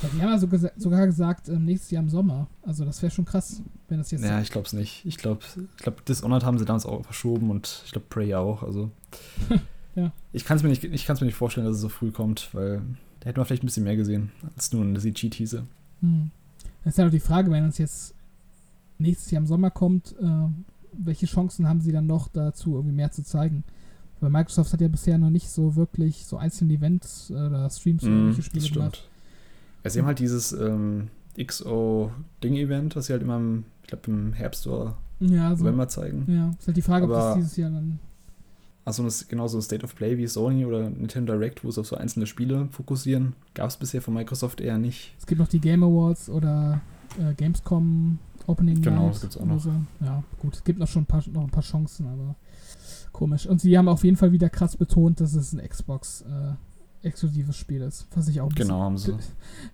Ja, 0.03 0.09
die 0.15 0.21
haben 0.23 0.31
ja 0.31 0.39
so 0.39 0.49
gesa 0.49 0.71
sogar 0.77 1.07
gesagt, 1.07 1.49
ähm, 1.49 1.65
nächstes 1.65 1.91
Jahr 1.91 2.03
im 2.03 2.09
Sommer. 2.11 2.47
Also 2.63 2.85
das 2.85 3.01
wäre 3.03 3.11
schon 3.11 3.25
krass, 3.25 3.63
wenn 3.89 3.99
das 3.99 4.11
jetzt. 4.11 4.25
Ja, 4.25 4.41
ich 4.41 4.51
glaube 4.51 4.67
es 4.67 4.73
nicht. 4.73 5.05
Ich 5.07 5.17
glaube, 5.17 5.41
ich 5.57 5.83
glaub, 5.83 6.05
Dishonored 6.05 6.45
haben 6.45 6.59
sie 6.59 6.65
damals 6.65 6.85
auch 6.87 7.05
verschoben 7.05 7.51
und 7.51 7.83
ich 7.87 7.93
glaube 7.93 8.07
Prey 8.11 8.35
auch. 8.35 8.63
Also 8.63 8.91
Ja. 9.95 10.11
ich 10.33 10.45
kann 10.45 10.57
es 10.57 10.63
mir, 10.65 10.71
nicht- 10.71 10.83
ich 10.85 11.07
kann's 11.07 11.21
mir 11.21 11.27
nicht 11.27 11.37
vorstellen, 11.37 11.67
dass 11.67 11.77
es 11.77 11.81
so 11.83 11.89
früh 11.89 12.11
kommt, 12.11 12.51
weil 12.53 12.83
da 13.21 13.27
hätten 13.27 13.39
wir 13.41 13.45
vielleicht 13.45 13.63
ein 13.63 13.67
bisschen 13.67 13.85
mehr 13.85 13.97
gesehen 13.97 14.33
als 14.57 14.73
nur 14.73 14.83
eine 14.83 14.99
CG-Teaser. 14.99 15.65
Hm. 16.01 16.31
Das 16.83 16.95
ist 16.95 16.99
ja 16.99 17.05
noch 17.05 17.13
die 17.13 17.21
Frage, 17.21 17.51
wenn 17.53 17.65
uns 17.65 17.79
jetzt 17.79 18.13
nächstes 18.99 19.31
Jahr 19.31 19.41
im 19.41 19.47
Sommer 19.47 19.71
kommt, 19.71 20.15
äh, 20.21 20.49
welche 20.93 21.27
Chancen 21.27 21.69
haben 21.69 21.81
sie 21.81 21.93
dann 21.93 22.07
noch 22.07 22.29
dazu, 22.29 22.75
irgendwie 22.75 22.95
mehr 22.95 23.11
zu 23.13 23.23
zeigen? 23.23 23.65
Weil 24.25 24.31
Microsoft 24.31 24.73
hat 24.73 24.81
ja 24.81 24.89
bisher 24.89 25.19
noch 25.19 25.29
nicht 25.31 25.51
so 25.51 25.77
wirklich 25.77 26.25
so 26.25 26.39
einzelne 26.39 26.73
Events 26.73 27.29
äh, 27.31 27.35
oder 27.35 27.69
Streams 27.69 28.03
oder 28.03 28.11
Mhm, 28.13 28.19
irgendwelche 28.21 28.43
Spiele 28.43 28.69
gemacht. 28.71 29.07
Ja, 29.85 29.91
sie 29.91 29.99
haben 29.99 30.07
halt 30.07 30.19
dieses 30.19 30.53
ähm, 30.53 31.09
XO-Ding-Event, 31.39 32.97
was 32.97 33.07
sie 33.07 33.13
halt 33.13 33.23
immer, 33.23 33.37
im, 33.37 33.65
ich 33.83 33.89
glaube, 33.89 34.11
im 34.11 34.33
Herbst 34.33 34.67
oder 34.67 34.97
Ja, 35.21 35.55
so. 35.55 35.63
November 35.65 35.89
zeigen. 35.89 36.25
Ja, 36.29 36.51
ist 36.59 36.67
halt 36.67 36.77
die 36.77 36.83
Frage, 36.83 37.05
ob 37.05 37.11
das 37.13 37.25
Aber- 37.25 37.37
dieses 37.37 37.57
Jahr 37.57 37.71
dann. 37.71 37.99
Also 38.87 39.03
das 39.03 39.27
genauso 39.29 39.57
ein 39.59 39.63
State 39.63 39.83
of 39.83 39.95
Play 39.95 40.19
wie 40.19 40.27
Sony 40.27 40.67
oder 40.67 40.91
Nintendo 40.91 41.33
Direct, 41.33 41.65
wo 41.65 41.71
sie 41.71 41.81
auf 41.81 41.87
so 41.87 41.97
einzelne 41.97 42.27
Spiele 42.27 42.69
fokussieren, 42.71 43.33
gab 43.55 43.69
es 43.71 43.79
bisher 43.79 44.03
von 44.03 44.13
Microsoft 44.13 44.61
eher 44.61 44.77
nicht. 44.77 45.15
Es 45.19 45.27
gibt 45.27 45.41
noch 45.41 45.49
die 45.49 45.59
Game 45.61 45.83
Awards 45.83 46.29
oder 46.29 46.83
äh, 47.19 47.33
Gamescom 47.33 48.19
Opening 48.47 48.83
Genau, 48.83 49.05
Night 49.07 49.15
das 49.15 49.21
gibt's 49.23 49.37
auch 49.39 49.43
oder 49.43 49.55
noch. 49.55 49.61
So. 49.63 49.71
Ja, 50.03 50.23
gut, 50.39 50.55
es 50.57 50.65
gibt 50.65 50.79
noch 50.79 50.87
schon 50.89 51.05
ein 51.05 51.07
paar, 51.07 51.23
noch 51.33 51.45
ein 51.45 51.51
paar 51.51 51.63
Chancen, 51.63 52.07
aber 52.09 52.35
komisch. 53.15 53.47
Und 53.47 53.63
sie 53.63 53.79
haben 53.79 53.89
auf 53.89 54.05
jeden 54.05 54.19
Fall 54.19 54.33
wieder 54.33 54.51
krass 54.51 54.77
betont, 54.77 55.21
dass 55.21 55.35
es 55.35 55.55
ein 55.55 55.67
Xbox 55.67 56.23
äh, 56.23 57.07
exklusives 57.07 57.57
Spiel 57.57 57.83
ist. 57.83 58.07
Was 58.15 58.29
ich 58.29 58.41
auch 58.41 58.49
Genau, 58.55 58.81
haben 58.81 58.97
sie. 58.99 59.13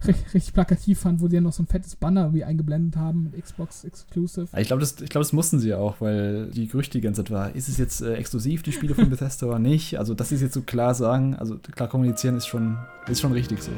richtig, 0.06 0.34
richtig 0.34 0.52
plakativ 0.52 1.00
fand, 1.00 1.20
wo 1.20 1.28
sie 1.28 1.36
ja 1.36 1.40
noch 1.40 1.52
so 1.52 1.62
ein 1.62 1.66
fettes 1.66 1.94
Banner 1.96 2.22
irgendwie 2.22 2.42
eingeblendet 2.44 2.96
haben 2.96 3.24
mit 3.24 3.40
Xbox 3.40 3.84
Exclusive. 3.84 4.48
Ich 4.58 4.66
glaube, 4.66 4.80
das, 4.80 5.00
ich 5.00 5.08
glaub, 5.10 5.22
das 5.22 5.32
mussten 5.32 5.58
sie 5.60 5.68
ja 5.68 5.78
auch, 5.78 6.00
weil 6.00 6.50
die 6.50 6.66
Gerüchte 6.66 6.98
die 6.98 7.02
ganze 7.02 7.22
Zeit 7.22 7.30
war, 7.30 7.54
ist 7.54 7.68
es 7.68 7.78
jetzt 7.78 8.00
äh, 8.00 8.14
exklusiv, 8.14 8.62
die 8.62 8.72
Spiele 8.72 8.94
von 8.94 9.08
Bethesda 9.10 9.46
oder 9.46 9.58
nicht? 9.60 9.98
Also, 9.98 10.14
dass 10.14 10.30
sie 10.30 10.34
es 10.36 10.40
jetzt 10.40 10.54
so 10.54 10.62
klar 10.62 10.94
sagen, 10.94 11.34
also 11.36 11.56
klar 11.58 11.88
kommunizieren, 11.88 12.36
ist 12.36 12.46
schon, 12.46 12.78
ist 13.08 13.20
schon 13.20 13.32
richtig 13.32 13.62
so. 13.62 13.70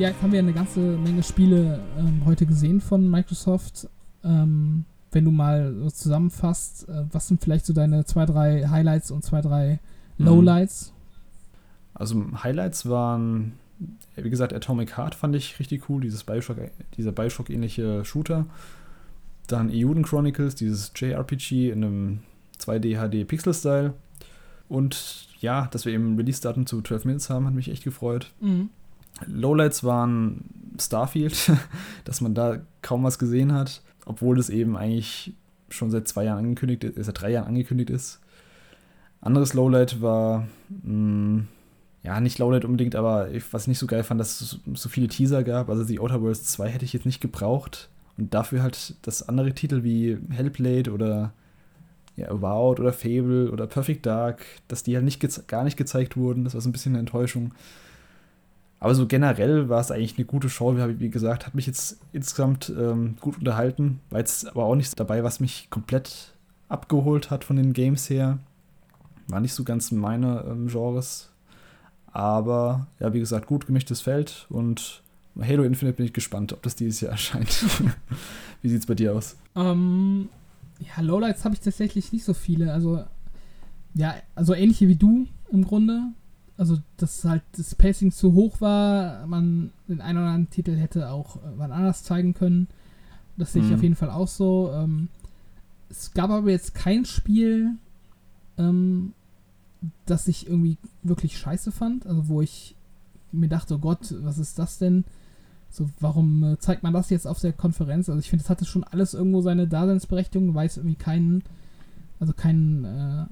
Ja, 0.00 0.08
jetzt 0.08 0.22
haben 0.22 0.32
wir 0.32 0.38
eine 0.38 0.54
ganze 0.54 0.80
Menge 0.80 1.22
Spiele 1.22 1.78
ähm, 1.98 2.22
heute 2.24 2.46
gesehen 2.46 2.80
von 2.80 3.10
Microsoft. 3.10 3.86
Ähm, 4.24 4.86
wenn 5.12 5.26
du 5.26 5.30
mal 5.30 5.74
so 5.74 5.90
zusammenfasst, 5.90 6.88
äh, 6.88 7.04
was 7.12 7.28
sind 7.28 7.42
vielleicht 7.42 7.66
so 7.66 7.74
deine 7.74 8.06
zwei, 8.06 8.24
drei 8.24 8.66
Highlights 8.66 9.10
und 9.10 9.22
zwei, 9.24 9.42
drei 9.42 9.78
Mhm. 10.16 10.24
Lowlights? 10.24 10.94
Also 11.92 12.24
Highlights 12.42 12.88
waren, 12.88 13.52
wie 14.16 14.30
gesagt, 14.30 14.54
Atomic 14.54 14.96
Heart 14.96 15.14
fand 15.14 15.36
ich 15.36 15.58
richtig 15.58 15.90
cool, 15.90 16.00
dieses 16.00 16.24
Bioshock, 16.24 16.56
dieser 16.96 17.12
Bioshock-ähnliche 17.12 18.02
Shooter. 18.06 18.46
Dann 19.48 19.68
Euden 19.70 20.02
Chronicles, 20.02 20.54
dieses 20.54 20.92
JRPG 20.96 21.72
in 21.72 21.84
einem 21.84 22.18
2D 22.58 22.96
HD 22.96 23.28
Pixel-Style. 23.28 23.92
Und 24.70 25.26
ja, 25.40 25.66
dass 25.72 25.84
wir 25.84 25.92
eben 25.92 26.16
Release-Daten 26.16 26.66
zu 26.66 26.80
12 26.80 27.04
Minutes 27.04 27.28
haben, 27.28 27.46
hat 27.46 27.52
mich 27.54 27.70
echt 27.70 27.84
gefreut. 27.84 28.32
Lowlights 29.26 29.84
waren 29.84 30.44
Starfield, 30.78 31.52
dass 32.04 32.20
man 32.20 32.34
da 32.34 32.60
kaum 32.82 33.04
was 33.04 33.18
gesehen 33.18 33.52
hat. 33.52 33.82
obwohl 34.06 34.36
das 34.36 34.50
eben 34.50 34.76
eigentlich 34.76 35.34
schon 35.68 35.90
seit 35.90 36.08
zwei 36.08 36.24
Jahren 36.24 36.38
angekündigt 36.38 36.84
ist, 36.84 37.06
seit 37.06 37.20
drei 37.20 37.30
Jahren 37.30 37.46
angekündigt 37.46 37.90
ist. 37.90 38.20
Anderes 39.20 39.54
Lowlight 39.54 40.00
war, 40.00 40.48
mh, 40.82 40.92
mm, 40.92 41.48
ja, 42.02 42.20
nicht 42.20 42.38
Lowlight 42.38 42.64
unbedingt, 42.64 42.96
aber 42.96 43.30
ich, 43.30 43.52
was 43.52 43.62
ich 43.62 43.68
nicht 43.68 43.78
so 43.78 43.86
geil 43.86 44.02
fand, 44.02 44.20
dass 44.20 44.40
es 44.40 44.58
so 44.74 44.88
viele 44.88 45.08
Teaser 45.08 45.44
gab. 45.44 45.68
Also 45.68 45.84
die 45.84 46.00
Outer 46.00 46.22
Worlds 46.22 46.44
2 46.44 46.68
hätte 46.68 46.84
ich 46.84 46.94
jetzt 46.94 47.06
nicht 47.06 47.20
gebraucht. 47.20 47.90
Und 48.16 48.32
dafür 48.32 48.62
halt 48.62 48.96
das 49.02 49.28
andere 49.28 49.52
Titel 49.52 49.82
wie 49.82 50.18
Hellblade 50.30 50.92
oder 50.92 51.32
ja, 52.16 52.30
Avowed 52.30 52.80
oder 52.80 52.92
Fable 52.92 53.50
oder 53.50 53.66
Perfect 53.66 54.06
Dark, 54.06 54.44
dass 54.68 54.82
die 54.82 54.94
halt 54.94 55.04
nicht 55.04 55.46
gar 55.46 55.64
nicht 55.64 55.76
gezeigt 55.76 56.16
wurden. 56.16 56.44
Das 56.44 56.54
war 56.54 56.60
so 56.62 56.68
ein 56.68 56.72
bisschen 56.72 56.92
eine 56.92 57.00
Enttäuschung. 57.00 57.52
Aber 58.80 58.94
so 58.94 59.06
generell 59.06 59.68
war 59.68 59.80
es 59.80 59.90
eigentlich 59.90 60.16
eine 60.16 60.24
gute 60.24 60.48
Show. 60.48 60.74
Wie 60.74 61.10
gesagt, 61.10 61.46
hat 61.46 61.54
mich 61.54 61.66
jetzt 61.66 62.00
insgesamt 62.12 62.72
ähm, 62.76 63.16
gut 63.20 63.38
unterhalten. 63.38 64.00
War 64.08 64.20
jetzt 64.20 64.48
aber 64.48 64.64
auch 64.64 64.74
nichts 64.74 64.94
dabei, 64.94 65.22
was 65.22 65.38
mich 65.38 65.68
komplett 65.68 66.34
abgeholt 66.70 67.30
hat 67.30 67.44
von 67.44 67.56
den 67.56 67.74
Games 67.74 68.08
her. 68.08 68.38
War 69.28 69.40
nicht 69.40 69.52
so 69.52 69.64
ganz 69.64 69.92
meine 69.92 70.44
ähm, 70.48 70.68
Genres. 70.68 71.30
Aber 72.10 72.86
ja, 72.98 73.12
wie 73.12 73.20
gesagt, 73.20 73.46
gut 73.46 73.66
gemischtes 73.66 74.00
Feld 74.00 74.46
und 74.48 75.02
Halo 75.38 75.62
Infinite 75.62 75.98
bin 75.98 76.06
ich 76.06 76.12
gespannt, 76.12 76.52
ob 76.52 76.62
das 76.62 76.74
dieses 76.74 77.02
Jahr 77.02 77.12
erscheint. 77.12 77.64
wie 78.62 78.68
sieht 78.68 78.80
es 78.80 78.86
bei 78.86 78.94
dir 78.94 79.14
aus? 79.14 79.36
Ähm, 79.56 80.30
ja, 80.78 81.02
Lowlights 81.02 81.44
habe 81.44 81.54
ich 81.54 81.60
tatsächlich 81.60 82.12
nicht 82.12 82.24
so 82.24 82.32
viele. 82.32 82.72
Also, 82.72 83.04
ja, 83.94 84.14
also 84.34 84.54
ähnliche 84.54 84.88
wie 84.88 84.96
du 84.96 85.26
im 85.52 85.64
Grunde. 85.64 86.12
Also, 86.60 86.76
dass 86.98 87.24
halt 87.24 87.42
das 87.56 87.74
Pacing 87.74 88.12
zu 88.12 88.34
hoch 88.34 88.60
war, 88.60 89.26
man 89.26 89.72
den 89.88 90.02
einen 90.02 90.18
oder 90.18 90.26
anderen 90.26 90.50
Titel 90.50 90.76
hätte 90.76 91.08
auch 91.08 91.36
äh, 91.36 91.52
wann 91.56 91.72
anders 91.72 92.02
zeigen 92.02 92.34
können. 92.34 92.68
Das 93.38 93.54
sehe 93.54 93.62
ich 93.62 93.70
mhm. 93.70 93.74
auf 93.76 93.82
jeden 93.82 93.94
Fall 93.94 94.10
auch 94.10 94.28
so. 94.28 94.70
Ähm, 94.74 95.08
es 95.88 96.12
gab 96.12 96.28
aber 96.28 96.50
jetzt 96.50 96.74
kein 96.74 97.06
Spiel, 97.06 97.76
ähm, 98.58 99.14
das 100.04 100.28
ich 100.28 100.48
irgendwie 100.48 100.76
wirklich 101.02 101.38
scheiße 101.38 101.72
fand. 101.72 102.06
Also, 102.06 102.28
wo 102.28 102.42
ich 102.42 102.76
mir 103.32 103.48
dachte, 103.48 103.76
oh 103.76 103.78
Gott, 103.78 104.14
was 104.20 104.36
ist 104.36 104.58
das 104.58 104.76
denn? 104.76 105.04
So, 105.70 105.88
warum 105.98 106.44
äh, 106.44 106.58
zeigt 106.58 106.82
man 106.82 106.92
das 106.92 107.08
jetzt 107.08 107.26
auf 107.26 107.40
der 107.40 107.54
Konferenz? 107.54 108.10
Also 108.10 108.20
ich 108.20 108.28
finde, 108.28 108.42
das 108.42 108.50
hatte 108.50 108.66
schon 108.66 108.84
alles 108.84 109.14
irgendwo 109.14 109.40
seine 109.40 109.66
Daseinsberechtigung, 109.66 110.54
weil 110.54 110.66
es 110.66 110.76
irgendwie 110.76 110.96
keinen, 110.96 111.42
also 112.18 112.34
kein 112.34 112.84
äh, 112.84 113.24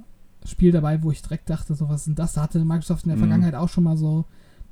Spiel 0.44 0.72
dabei, 0.72 1.02
wo 1.02 1.10
ich 1.10 1.22
direkt 1.22 1.50
dachte, 1.50 1.74
so 1.74 1.88
was 1.88 2.02
ist 2.02 2.06
denn 2.08 2.14
das? 2.14 2.34
Da 2.34 2.42
hatte 2.42 2.64
Microsoft 2.64 3.04
in 3.04 3.10
der 3.10 3.16
mhm. 3.16 3.22
Vergangenheit 3.22 3.54
auch 3.54 3.68
schon 3.68 3.84
mal 3.84 3.96
so 3.96 4.24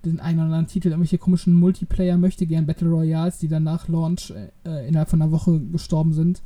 den 0.05 0.21
einen 0.21 0.39
oder 0.39 0.47
anderen 0.47 0.67
Titel, 0.67 0.89
irgendwelche 0.89 1.19
komischen 1.19 1.55
Multiplayer 1.55 2.17
möchte 2.17 2.47
gern 2.47 2.67
Battle 2.67 2.89
Royals, 2.89 3.39
die 3.39 3.49
dann 3.49 3.65
nach 3.65 3.89
Launch 3.89 4.33
äh, 4.65 4.89
innerhalb 4.89 5.09
von 5.09 5.21
einer 5.21 5.33
Woche 5.33 5.61
gestorben 5.61 6.13
sind. 6.13 6.43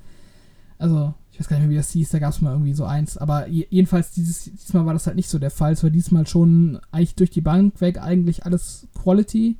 Also, 0.78 1.12
ich 1.30 1.38
weiß 1.38 1.48
gar 1.48 1.56
nicht 1.56 1.66
mehr, 1.66 1.72
wie 1.72 1.76
das 1.76 1.90
hieß, 1.90 2.10
da 2.10 2.18
gab 2.18 2.32
es 2.32 2.40
mal 2.40 2.52
irgendwie 2.52 2.72
so 2.72 2.84
eins. 2.84 3.18
Aber 3.18 3.48
jedenfalls, 3.48 4.12
dieses, 4.12 4.44
diesmal 4.44 4.86
war 4.86 4.94
das 4.94 5.06
halt 5.06 5.16
nicht 5.16 5.28
so 5.28 5.38
der 5.38 5.50
Fall. 5.50 5.72
Es 5.72 5.82
war 5.82 5.90
diesmal 5.90 6.26
schon 6.26 6.80
eigentlich 6.90 7.16
durch 7.16 7.30
die 7.30 7.42
Bank 7.42 7.80
weg 7.80 8.00
eigentlich 8.00 8.46
alles 8.46 8.88
Quality. 8.94 9.56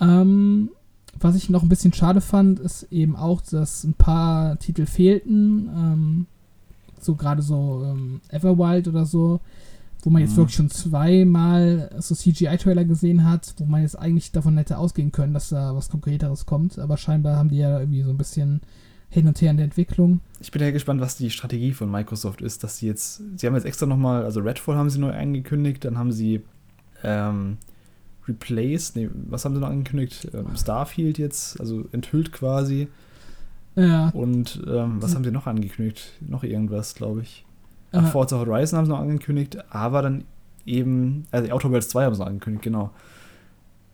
Ähm, 0.00 0.70
was 1.18 1.34
ich 1.34 1.50
noch 1.50 1.62
ein 1.62 1.68
bisschen 1.68 1.92
schade 1.92 2.20
fand, 2.20 2.60
ist 2.60 2.84
eben 2.92 3.16
auch, 3.16 3.40
dass 3.40 3.84
ein 3.84 3.94
paar 3.94 4.58
Titel 4.58 4.86
fehlten. 4.86 5.68
Ähm, 5.74 6.26
so 7.04 7.14
gerade 7.14 7.42
so 7.42 7.84
ähm, 7.84 8.20
Everwild 8.28 8.88
oder 8.88 9.04
so, 9.04 9.40
wo 10.02 10.10
man 10.10 10.22
jetzt 10.22 10.32
mhm. 10.32 10.38
wirklich 10.38 10.56
schon 10.56 10.70
zweimal 10.70 11.90
so 11.98 12.14
CGI-Trailer 12.14 12.84
gesehen 12.84 13.24
hat, 13.24 13.54
wo 13.58 13.64
man 13.64 13.82
jetzt 13.82 13.98
eigentlich 13.98 14.32
davon 14.32 14.56
hätte 14.56 14.78
ausgehen 14.78 15.12
können, 15.12 15.34
dass 15.34 15.50
da 15.50 15.74
was 15.74 15.88
Konkreteres 15.88 16.46
kommt. 16.46 16.78
Aber 16.78 16.96
scheinbar 16.96 17.36
haben 17.36 17.50
die 17.50 17.58
ja 17.58 17.78
irgendwie 17.78 18.02
so 18.02 18.10
ein 18.10 18.18
bisschen 18.18 18.60
hin 19.12 19.28
und 19.28 19.40
her 19.40 19.50
in 19.50 19.58
der 19.58 19.64
Entwicklung. 19.64 20.20
Ich 20.40 20.50
bin 20.50 20.62
ja 20.62 20.70
gespannt, 20.70 21.00
was 21.00 21.16
die 21.16 21.30
Strategie 21.30 21.72
von 21.72 21.90
Microsoft 21.90 22.40
ist, 22.40 22.64
dass 22.64 22.78
sie 22.78 22.86
jetzt, 22.86 23.22
sie 23.36 23.46
haben 23.46 23.54
jetzt 23.54 23.66
extra 23.66 23.86
nochmal, 23.86 24.24
also 24.24 24.40
Redfall 24.40 24.76
haben 24.76 24.88
sie 24.88 24.98
neu 24.98 25.12
angekündigt, 25.12 25.84
dann 25.84 25.98
haben 25.98 26.12
sie 26.12 26.40
ähm, 27.04 27.58
Replace, 28.26 28.94
nee, 28.94 29.10
was 29.12 29.44
haben 29.44 29.54
sie 29.54 29.60
noch 29.60 29.68
angekündigt? 29.68 30.28
Ähm, 30.32 30.56
Starfield 30.56 31.18
jetzt, 31.18 31.60
also 31.60 31.84
enthüllt 31.92 32.32
quasi. 32.32 32.88
Ja. 33.74 34.10
Und 34.10 34.62
ähm, 34.66 35.00
was 35.00 35.14
haben 35.14 35.24
sie 35.24 35.30
noch 35.30 35.46
angekündigt? 35.46 36.12
Noch 36.20 36.44
irgendwas, 36.44 36.94
glaube 36.94 37.22
ich. 37.22 37.44
Ach, 37.92 38.10
Forza 38.10 38.38
Horizon 38.38 38.78
haben 38.78 38.86
sie 38.86 38.92
noch 38.92 39.00
angekündigt, 39.00 39.58
aber 39.70 40.02
dann 40.02 40.24
eben, 40.64 41.24
also 41.30 41.50
Outer 41.52 41.70
Worlds 41.70 41.88
2 41.90 42.04
haben 42.04 42.14
sie 42.14 42.20
noch 42.20 42.26
angekündigt, 42.26 42.64
genau. 42.64 42.90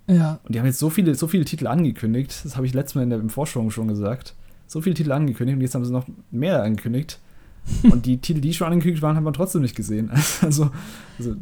Ja. 0.07 0.39
Und 0.45 0.55
die 0.55 0.59
haben 0.59 0.67
jetzt 0.67 0.79
so 0.79 0.89
viele, 0.89 1.15
so 1.15 1.27
viele 1.27 1.45
Titel 1.45 1.67
angekündigt, 1.67 2.45
das 2.45 2.57
habe 2.57 2.67
ich 2.67 2.75
letztes 2.75 2.95
Mal 2.95 3.03
in 3.03 3.11
der 3.11 3.19
im 3.19 3.31
Vorsprung 3.31 3.71
schon 3.71 3.89
gesagt. 3.89 4.35
So 4.67 4.81
viele 4.81 4.95
Titel 4.95 5.13
angekündigt 5.13 5.57
und 5.57 5.63
jetzt 5.63 5.75
haben 5.75 5.85
sie 5.85 5.93
noch 5.93 6.07
mehr 6.31 6.63
angekündigt. 6.63 7.19
und 7.83 8.07
die 8.07 8.19
Titel, 8.19 8.41
die 8.41 8.55
schon 8.55 8.69
angekündigt 8.69 9.03
waren, 9.03 9.17
haben 9.17 9.25
wir 9.25 9.33
trotzdem 9.33 9.63
nicht 9.63 9.77
gesehen. 9.77 10.11
Also, 10.43 10.71
also 11.19 11.35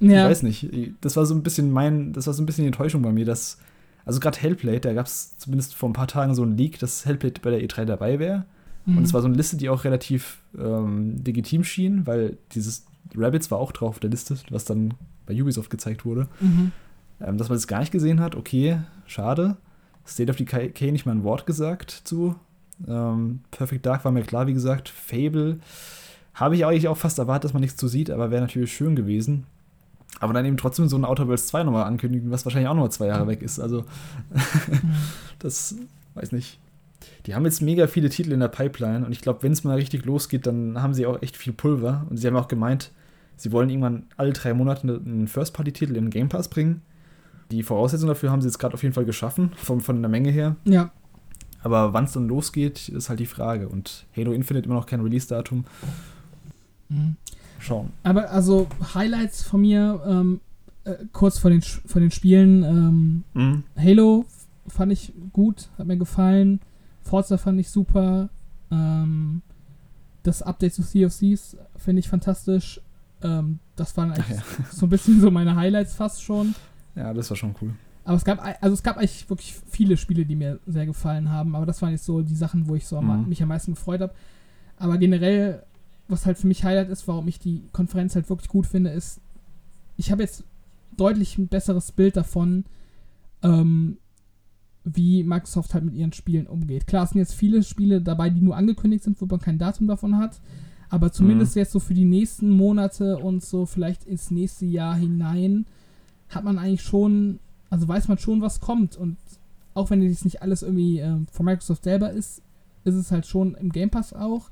ja. 0.00 0.24
Ich 0.24 0.30
weiß 0.30 0.42
nicht. 0.42 0.66
Das 1.02 1.16
war 1.16 1.26
so 1.26 1.34
ein 1.34 1.42
bisschen 1.42 1.70
mein, 1.70 2.12
das 2.12 2.26
war 2.26 2.34
so 2.34 2.42
ein 2.42 2.46
bisschen 2.46 2.62
die 2.62 2.68
Enttäuschung 2.68 3.02
bei 3.02 3.12
mir, 3.12 3.26
dass, 3.26 3.58
also 4.04 4.20
gerade 4.20 4.38
Hellblade, 4.38 4.80
da 4.80 4.92
gab 4.92 5.06
es 5.06 5.36
zumindest 5.38 5.74
vor 5.74 5.88
ein 5.88 5.94
paar 5.94 6.08
Tagen 6.08 6.34
so 6.34 6.42
ein 6.42 6.56
Leak, 6.56 6.78
dass 6.78 7.06
Hellblade 7.06 7.40
bei 7.42 7.50
der 7.50 7.60
E3 7.60 7.84
dabei 7.84 8.18
wäre. 8.18 8.44
Mhm. 8.86 8.98
Und 8.98 9.04
es 9.04 9.14
war 9.14 9.20
so 9.20 9.26
eine 9.26 9.36
Liste, 9.36 9.56
die 9.56 9.68
auch 9.68 9.84
relativ 9.84 10.38
ähm, 10.58 11.22
legitim 11.24 11.64
schien, 11.64 12.06
weil 12.06 12.38
dieses 12.52 12.86
Rabbits 13.14 13.50
war 13.50 13.58
auch 13.58 13.72
drauf 13.72 13.90
auf 13.90 14.00
der 14.00 14.10
Liste, 14.10 14.36
was 14.50 14.64
dann 14.64 14.94
bei 15.26 15.40
Ubisoft 15.40 15.70
gezeigt 15.70 16.04
wurde. 16.04 16.28
Mhm. 16.40 16.72
Ähm, 17.20 17.38
dass 17.38 17.48
man 17.48 17.56
es 17.56 17.62
das 17.62 17.68
gar 17.68 17.80
nicht 17.80 17.92
gesehen 17.92 18.20
hat, 18.20 18.34
okay, 18.34 18.78
schade. 19.06 19.56
State 20.06 20.30
of 20.30 20.36
Decay 20.36 20.92
nicht 20.92 21.06
mal 21.06 21.12
ein 21.12 21.24
Wort 21.24 21.46
gesagt 21.46 21.90
zu. 21.90 22.34
Ähm, 22.88 23.40
Perfect 23.50 23.84
Dark 23.84 24.04
war 24.04 24.12
mir 24.12 24.22
klar, 24.22 24.46
wie 24.46 24.54
gesagt. 24.54 24.88
Fable 24.88 25.60
habe 26.34 26.56
ich 26.56 26.64
eigentlich 26.64 26.88
auch 26.88 26.96
fast 26.96 27.18
erwartet, 27.18 27.44
dass 27.44 27.52
man 27.52 27.60
nichts 27.60 27.76
zu 27.76 27.86
sieht, 27.86 28.10
aber 28.10 28.30
wäre 28.30 28.40
natürlich 28.40 28.72
schön 28.72 28.96
gewesen. 28.96 29.44
Aber 30.18 30.32
dann 30.32 30.44
eben 30.44 30.56
trotzdem 30.56 30.88
so 30.88 30.96
ein 30.96 31.04
Outer 31.04 31.28
Worlds 31.28 31.46
2 31.48 31.62
nochmal 31.62 31.84
ankündigen, 31.84 32.30
was 32.30 32.44
wahrscheinlich 32.44 32.68
auch 32.68 32.74
noch 32.74 32.88
zwei 32.88 33.06
Jahre 33.06 33.26
weg 33.26 33.42
ist. 33.42 33.60
Also, 33.60 33.84
das 35.38 35.76
weiß 36.14 36.32
nicht. 36.32 36.58
Die 37.26 37.34
haben 37.34 37.44
jetzt 37.44 37.62
mega 37.62 37.86
viele 37.86 38.10
Titel 38.10 38.32
in 38.32 38.40
der 38.40 38.48
Pipeline 38.48 39.06
und 39.06 39.12
ich 39.12 39.20
glaube, 39.22 39.42
wenn 39.42 39.52
es 39.52 39.64
mal 39.64 39.76
richtig 39.76 40.04
losgeht, 40.04 40.46
dann 40.46 40.82
haben 40.82 40.94
sie 40.94 41.06
auch 41.06 41.22
echt 41.22 41.36
viel 41.36 41.52
Pulver. 41.52 42.06
Und 42.10 42.16
sie 42.16 42.26
haben 42.26 42.36
auch 42.36 42.48
gemeint, 42.48 42.90
sie 43.36 43.52
wollen 43.52 43.70
irgendwann 43.70 44.04
alle 44.16 44.32
drei 44.32 44.52
Monate 44.52 44.86
einen 44.86 45.28
First-Party-Titel 45.28 45.96
in 45.96 46.04
den 46.06 46.10
Game 46.10 46.28
Pass 46.28 46.48
bringen. 46.48 46.82
Die 47.50 47.62
Voraussetzungen 47.62 48.08
dafür 48.08 48.30
haben 48.30 48.42
sie 48.42 48.48
jetzt 48.48 48.58
gerade 48.58 48.74
auf 48.74 48.82
jeden 48.82 48.94
Fall 48.94 49.04
geschaffen, 49.04 49.52
von, 49.56 49.80
von 49.80 50.02
der 50.02 50.10
Menge 50.10 50.30
her. 50.30 50.56
Ja. 50.64 50.90
Aber 51.62 51.92
wann 51.92 52.04
es 52.04 52.12
dann 52.12 52.28
losgeht, 52.28 52.88
ist 52.88 53.08
halt 53.08 53.20
die 53.20 53.26
Frage. 53.26 53.68
Und 53.68 54.06
Halo 54.16 54.32
Infinite 54.32 54.66
immer 54.66 54.76
noch 54.76 54.86
kein 54.86 55.00
Release-Datum. 55.00 55.64
Mhm 56.88 57.16
schauen. 57.60 57.90
Aber 58.02 58.30
also 58.30 58.66
Highlights 58.94 59.42
von 59.42 59.60
mir, 59.60 60.02
ähm, 60.06 60.40
äh, 60.84 60.94
kurz 61.12 61.38
vor 61.38 61.50
den, 61.50 61.62
vor 61.62 62.00
den 62.00 62.10
Spielen. 62.10 62.62
Ähm, 62.62 63.24
mhm. 63.34 63.64
Halo 63.76 64.24
fand 64.66 64.92
ich 64.92 65.12
gut, 65.32 65.68
hat 65.78 65.86
mir 65.86 65.96
gefallen. 65.96 66.60
Forza 67.02 67.38
fand 67.38 67.60
ich 67.60 67.70
super. 67.70 68.28
Ähm, 68.70 69.42
das 70.22 70.42
Update 70.42 70.74
zu 70.74 70.82
Sea 70.82 71.06
of 71.06 71.16
Thieves 71.16 71.56
finde 71.76 72.00
ich 72.00 72.08
fantastisch. 72.08 72.80
Ähm, 73.22 73.58
das 73.76 73.96
waren 73.96 74.12
eigentlich 74.12 74.36
ja. 74.36 74.42
so 74.70 74.86
ein 74.86 74.90
bisschen 74.90 75.20
so 75.20 75.30
meine 75.30 75.56
Highlights 75.56 75.94
fast 75.94 76.22
schon. 76.22 76.54
Ja, 76.94 77.12
das 77.12 77.30
war 77.30 77.36
schon 77.36 77.54
cool. 77.60 77.74
Aber 78.04 78.16
es 78.16 78.24
gab, 78.24 78.42
also 78.60 78.74
es 78.74 78.82
gab 78.82 78.96
eigentlich 78.96 79.28
wirklich 79.28 79.54
viele 79.70 79.96
Spiele, 79.96 80.24
die 80.24 80.36
mir 80.36 80.58
sehr 80.66 80.86
gefallen 80.86 81.30
haben. 81.30 81.54
Aber 81.54 81.66
das 81.66 81.80
waren 81.82 81.92
jetzt 81.92 82.04
so 82.04 82.22
die 82.22 82.34
Sachen, 82.34 82.68
wo 82.68 82.74
ich 82.74 82.86
so 82.86 83.00
mhm. 83.00 83.28
mich 83.28 83.42
am 83.42 83.48
meisten 83.48 83.74
gefreut 83.74 84.00
habe. 84.00 84.14
Aber 84.78 84.98
generell 84.98 85.62
was 86.10 86.26
halt 86.26 86.38
für 86.38 86.46
mich 86.46 86.64
Highlight 86.64 86.90
ist, 86.90 87.08
warum 87.08 87.28
ich 87.28 87.38
die 87.38 87.62
Konferenz 87.72 88.14
halt 88.14 88.28
wirklich 88.28 88.48
gut 88.48 88.66
finde, 88.66 88.90
ist, 88.90 89.20
ich 89.96 90.10
habe 90.10 90.22
jetzt 90.22 90.44
deutlich 90.96 91.38
ein 91.38 91.48
besseres 91.48 91.92
Bild 91.92 92.16
davon, 92.16 92.64
ähm, 93.42 93.98
wie 94.84 95.22
Microsoft 95.22 95.74
halt 95.74 95.84
mit 95.84 95.94
ihren 95.94 96.12
Spielen 96.12 96.46
umgeht. 96.46 96.86
Klar, 96.86 97.04
es 97.04 97.10
sind 97.10 97.20
jetzt 97.20 97.34
viele 97.34 97.62
Spiele 97.62 98.00
dabei, 98.00 98.30
die 98.30 98.40
nur 98.40 98.56
angekündigt 98.56 99.04
sind, 99.04 99.20
wo 99.20 99.26
man 99.26 99.40
kein 99.40 99.58
Datum 99.58 99.86
davon 99.86 100.16
hat. 100.16 100.40
Aber 100.88 101.12
zumindest 101.12 101.54
mhm. 101.54 101.60
jetzt 101.60 101.72
so 101.72 101.80
für 101.80 101.94
die 101.94 102.04
nächsten 102.04 102.50
Monate 102.50 103.18
und 103.18 103.44
so 103.44 103.66
vielleicht 103.66 104.04
ins 104.04 104.30
nächste 104.30 104.66
Jahr 104.66 104.96
hinein 104.96 105.66
hat 106.28 106.44
man 106.44 106.58
eigentlich 106.58 106.82
schon, 106.82 107.38
also 107.68 107.86
weiß 107.86 108.08
man 108.08 108.18
schon, 108.18 108.40
was 108.40 108.60
kommt. 108.60 108.96
Und 108.96 109.16
auch 109.74 109.90
wenn 109.90 110.02
es 110.02 110.24
nicht 110.24 110.42
alles 110.42 110.62
irgendwie 110.62 110.98
äh, 110.98 111.16
von 111.30 111.46
Microsoft 111.46 111.84
selber 111.84 112.10
ist, 112.10 112.42
ist 112.84 112.94
es 112.94 113.12
halt 113.12 113.26
schon 113.26 113.54
im 113.54 113.70
Game 113.70 113.90
Pass 113.90 114.12
auch. 114.12 114.50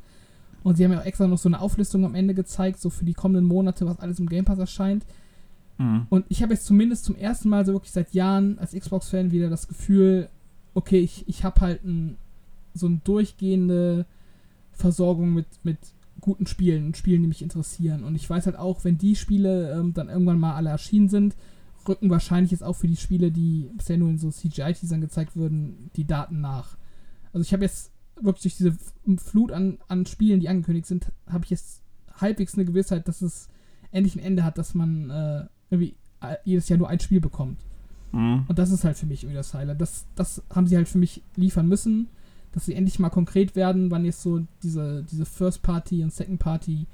Und 0.62 0.76
sie 0.76 0.84
haben 0.84 0.92
ja 0.92 1.00
auch 1.00 1.04
extra 1.04 1.26
noch 1.26 1.38
so 1.38 1.48
eine 1.48 1.60
Auflistung 1.60 2.04
am 2.04 2.14
Ende 2.14 2.34
gezeigt, 2.34 2.80
so 2.80 2.90
für 2.90 3.04
die 3.04 3.14
kommenden 3.14 3.44
Monate, 3.44 3.86
was 3.86 4.00
alles 4.00 4.18
im 4.18 4.28
Game 4.28 4.44
Pass 4.44 4.58
erscheint. 4.58 5.04
Mhm. 5.78 6.06
Und 6.10 6.26
ich 6.28 6.42
habe 6.42 6.54
jetzt 6.54 6.66
zumindest 6.66 7.04
zum 7.04 7.16
ersten 7.16 7.48
Mal 7.48 7.64
so 7.64 7.72
wirklich 7.72 7.92
seit 7.92 8.12
Jahren 8.12 8.58
als 8.58 8.72
Xbox-Fan 8.72 9.30
wieder 9.30 9.48
das 9.48 9.68
Gefühl, 9.68 10.28
okay, 10.74 10.98
ich, 10.98 11.26
ich 11.28 11.44
habe 11.44 11.60
halt 11.60 11.84
ein, 11.84 12.16
so 12.74 12.86
eine 12.86 13.00
durchgehende 13.04 14.06
Versorgung 14.72 15.32
mit, 15.34 15.46
mit 15.62 15.78
guten 16.20 16.46
Spielen 16.46 16.86
und 16.86 16.96
Spielen, 16.96 17.22
die 17.22 17.28
mich 17.28 17.42
interessieren. 17.42 18.04
Und 18.04 18.16
ich 18.16 18.28
weiß 18.28 18.46
halt 18.46 18.56
auch, 18.56 18.84
wenn 18.84 18.98
die 18.98 19.16
Spiele 19.16 19.72
ähm, 19.72 19.94
dann 19.94 20.08
irgendwann 20.08 20.40
mal 20.40 20.54
alle 20.54 20.70
erschienen 20.70 21.08
sind, 21.08 21.36
rücken 21.86 22.10
wahrscheinlich 22.10 22.50
jetzt 22.50 22.64
auch 22.64 22.74
für 22.74 22.88
die 22.88 22.96
Spiele, 22.96 23.30
die 23.30 23.70
bisher 23.76 23.96
nur 23.96 24.10
in 24.10 24.18
so 24.18 24.30
CGI-Teasern 24.30 25.00
gezeigt 25.00 25.36
wurden, 25.36 25.90
die 25.96 26.06
Daten 26.06 26.40
nach. 26.40 26.76
Also 27.32 27.44
ich 27.44 27.52
habe 27.52 27.64
jetzt 27.64 27.92
wirklich 28.22 28.56
durch 28.56 28.56
diese 28.56 28.76
Flut 29.18 29.52
an, 29.52 29.78
an 29.88 30.06
Spielen, 30.06 30.40
die 30.40 30.48
angekündigt 30.48 30.86
sind, 30.86 31.12
habe 31.26 31.44
ich 31.44 31.50
jetzt 31.50 31.82
halbwegs 32.16 32.54
eine 32.54 32.64
Gewissheit, 32.64 33.08
dass 33.08 33.22
es 33.22 33.48
endlich 33.90 34.16
ein 34.16 34.22
Ende 34.22 34.44
hat, 34.44 34.58
dass 34.58 34.74
man 34.74 35.10
äh, 35.10 35.46
irgendwie 35.70 35.94
äh, 36.20 36.36
jedes 36.44 36.68
Jahr 36.68 36.78
nur 36.78 36.88
ein 36.88 37.00
Spiel 37.00 37.20
bekommt. 37.20 37.58
Mhm. 38.12 38.44
Und 38.48 38.58
das 38.58 38.70
ist 38.70 38.84
halt 38.84 38.96
für 38.96 39.06
mich 39.06 39.22
irgendwie 39.24 39.36
das 39.36 39.54
Highlight. 39.54 39.80
Das, 39.80 40.06
das 40.14 40.42
haben 40.54 40.66
sie 40.66 40.76
halt 40.76 40.88
für 40.88 40.98
mich 40.98 41.22
liefern 41.36 41.68
müssen, 41.68 42.08
dass 42.52 42.66
sie 42.66 42.74
endlich 42.74 42.98
mal 42.98 43.10
konkret 43.10 43.56
werden, 43.56 43.90
wann 43.90 44.04
jetzt 44.04 44.22
so 44.22 44.46
diese, 44.62 45.04
diese 45.04 45.24
First 45.26 45.62
Party 45.62 46.02
und 46.02 46.12
Second 46.12 46.40
Party 46.40 46.86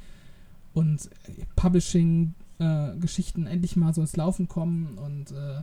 und 0.73 1.09
äh, 1.27 1.45
Publishing-Geschichten 1.57 3.47
endlich 3.47 3.77
mal 3.77 3.95
so 3.95 4.01
ins 4.01 4.17
Laufen 4.17 4.49
kommen. 4.49 4.99
Und 4.99 5.31
äh, 5.33 5.63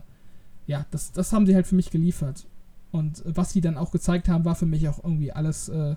ja, 0.66 0.86
das, 0.90 1.12
das 1.12 1.32
haben 1.32 1.46
sie 1.46 1.54
halt 1.54 1.66
für 1.66 1.76
mich 1.76 1.90
geliefert. 1.90 2.46
Und 2.92 3.24
äh, 3.26 3.36
was 3.36 3.52
sie 3.52 3.60
dann 3.60 3.76
auch 3.76 3.90
gezeigt 3.90 4.28
haben, 4.28 4.44
war 4.44 4.54
für 4.54 4.66
mich 4.66 4.88
auch 4.88 5.02
irgendwie 5.02 5.32
alles 5.32 5.68
äh, 5.68 5.96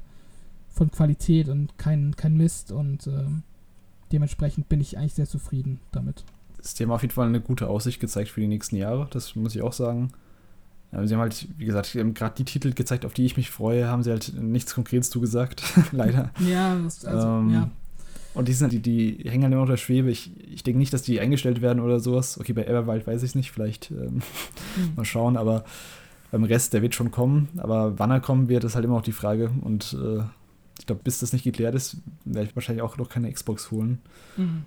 von 0.70 0.90
Qualität 0.92 1.50
und 1.50 1.78
kein, 1.78 2.16
kein 2.16 2.36
Mist. 2.36 2.72
Und 2.72 3.06
ähm, 3.08 3.44
dementsprechend 4.12 4.70
bin 4.70 4.82
ich 4.82 4.98
eigentlich 4.98 5.14
sehr 5.14 5.28
zufrieden 5.28 5.80
damit. 5.92 6.24
Sie 6.62 6.84
haben 6.84 6.92
auf 6.92 7.04
jeden 7.04 7.14
Fall 7.14 7.28
eine 7.28 7.42
gute 7.42 7.68
Aussicht 7.68 8.00
gezeigt 8.00 8.30
für 8.30 8.42
die 8.42 8.48
nächsten 8.48 8.76
Jahre, 8.76 9.08
das 9.12 9.36
muss 9.36 9.56
ich 9.56 9.62
auch 9.62 9.74
sagen. 9.74 10.12
Sie 11.04 11.14
haben 11.14 11.22
halt, 11.22 11.48
wie 11.58 11.66
gesagt, 11.66 11.92
gerade 12.14 12.36
die 12.38 12.46
Titel 12.46 12.72
gezeigt, 12.72 13.06
auf 13.06 13.14
die 13.14 13.26
ich 13.26 13.36
mich 13.36 13.50
freue, 13.52 13.88
haben 13.88 14.02
sie 14.02 14.12
halt 14.12 14.34
nichts 14.42 14.74
Konkretes 14.74 15.10
zugesagt, 15.10 15.62
leider. 15.92 16.32
Ja, 16.40 16.74
also, 16.74 17.28
Ähm, 17.28 17.54
ja. 17.54 17.70
Und 18.34 18.48
die 18.48 18.54
sind 18.54 18.72
die, 18.72 18.82
die 18.82 19.30
hängen 19.30 19.44
halt 19.44 19.54
immer 19.54 19.62
unter 19.62 19.78
Schwebe. 19.78 20.10
Ich, 20.10 20.32
ich 20.50 20.64
denke 20.64 20.78
nicht, 20.78 20.94
dass 20.94 21.02
die 21.02 21.20
eingestellt 21.20 21.62
werden 21.62 21.80
oder 21.82 22.00
sowas. 22.00 22.40
Okay, 22.40 22.54
bei 22.54 22.64
Everwild 22.66 23.06
weiß 23.08 23.24
ich 23.24 23.32
es 23.32 23.36
nicht, 23.36 23.52
vielleicht 23.52 23.92
ähm, 23.92 24.22
Hm. 24.76 24.94
mal 24.96 25.06
schauen, 25.06 25.38
aber 25.38 25.66
beim 26.36 26.44
Rest, 26.44 26.74
der 26.74 26.82
wird 26.82 26.94
schon 26.94 27.12
kommen. 27.12 27.48
Aber 27.56 27.98
wann 27.98 28.12
er 28.12 28.20
kommen 28.20 28.50
wird, 28.50 28.66
ist 28.66 28.76
halt 28.76 28.84
immer 28.84 28.96
noch 28.96 29.04
die 29.04 29.14
Frage. 29.14 29.52
Und 29.62 29.98
äh, 29.98 30.22
ich 30.78 30.86
glaube, 30.86 31.00
bis 31.02 31.20
das 31.20 31.32
nicht 31.32 31.46
geklärt 31.46 31.76
ist, 31.76 31.96
werde 32.26 32.50
ich 32.50 32.56
wahrscheinlich 32.58 32.82
auch 32.82 32.98
noch 32.98 33.08
keine 33.08 33.32
Xbox 33.32 33.72
holen. 33.72 34.00
Mhm. 34.36 34.64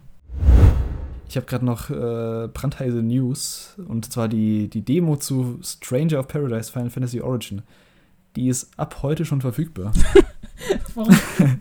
Ich 1.28 1.36
habe 1.36 1.44
gerade 1.44 1.66
noch 1.66 1.90
äh, 1.90 2.48
brandheiße 2.48 3.02
News 3.02 3.74
und 3.86 4.10
zwar 4.10 4.28
die, 4.28 4.68
die 4.68 4.80
Demo 4.80 5.16
zu 5.16 5.60
Stranger 5.62 6.20
of 6.20 6.28
Paradise 6.28 6.72
Final 6.72 6.88
Fantasy 6.88 7.20
Origin. 7.20 7.60
Die 8.34 8.48
ist 8.48 8.70
ab 8.78 9.02
heute 9.02 9.26
schon 9.26 9.42
verfügbar. 9.42 9.92
Warum, 10.94 11.16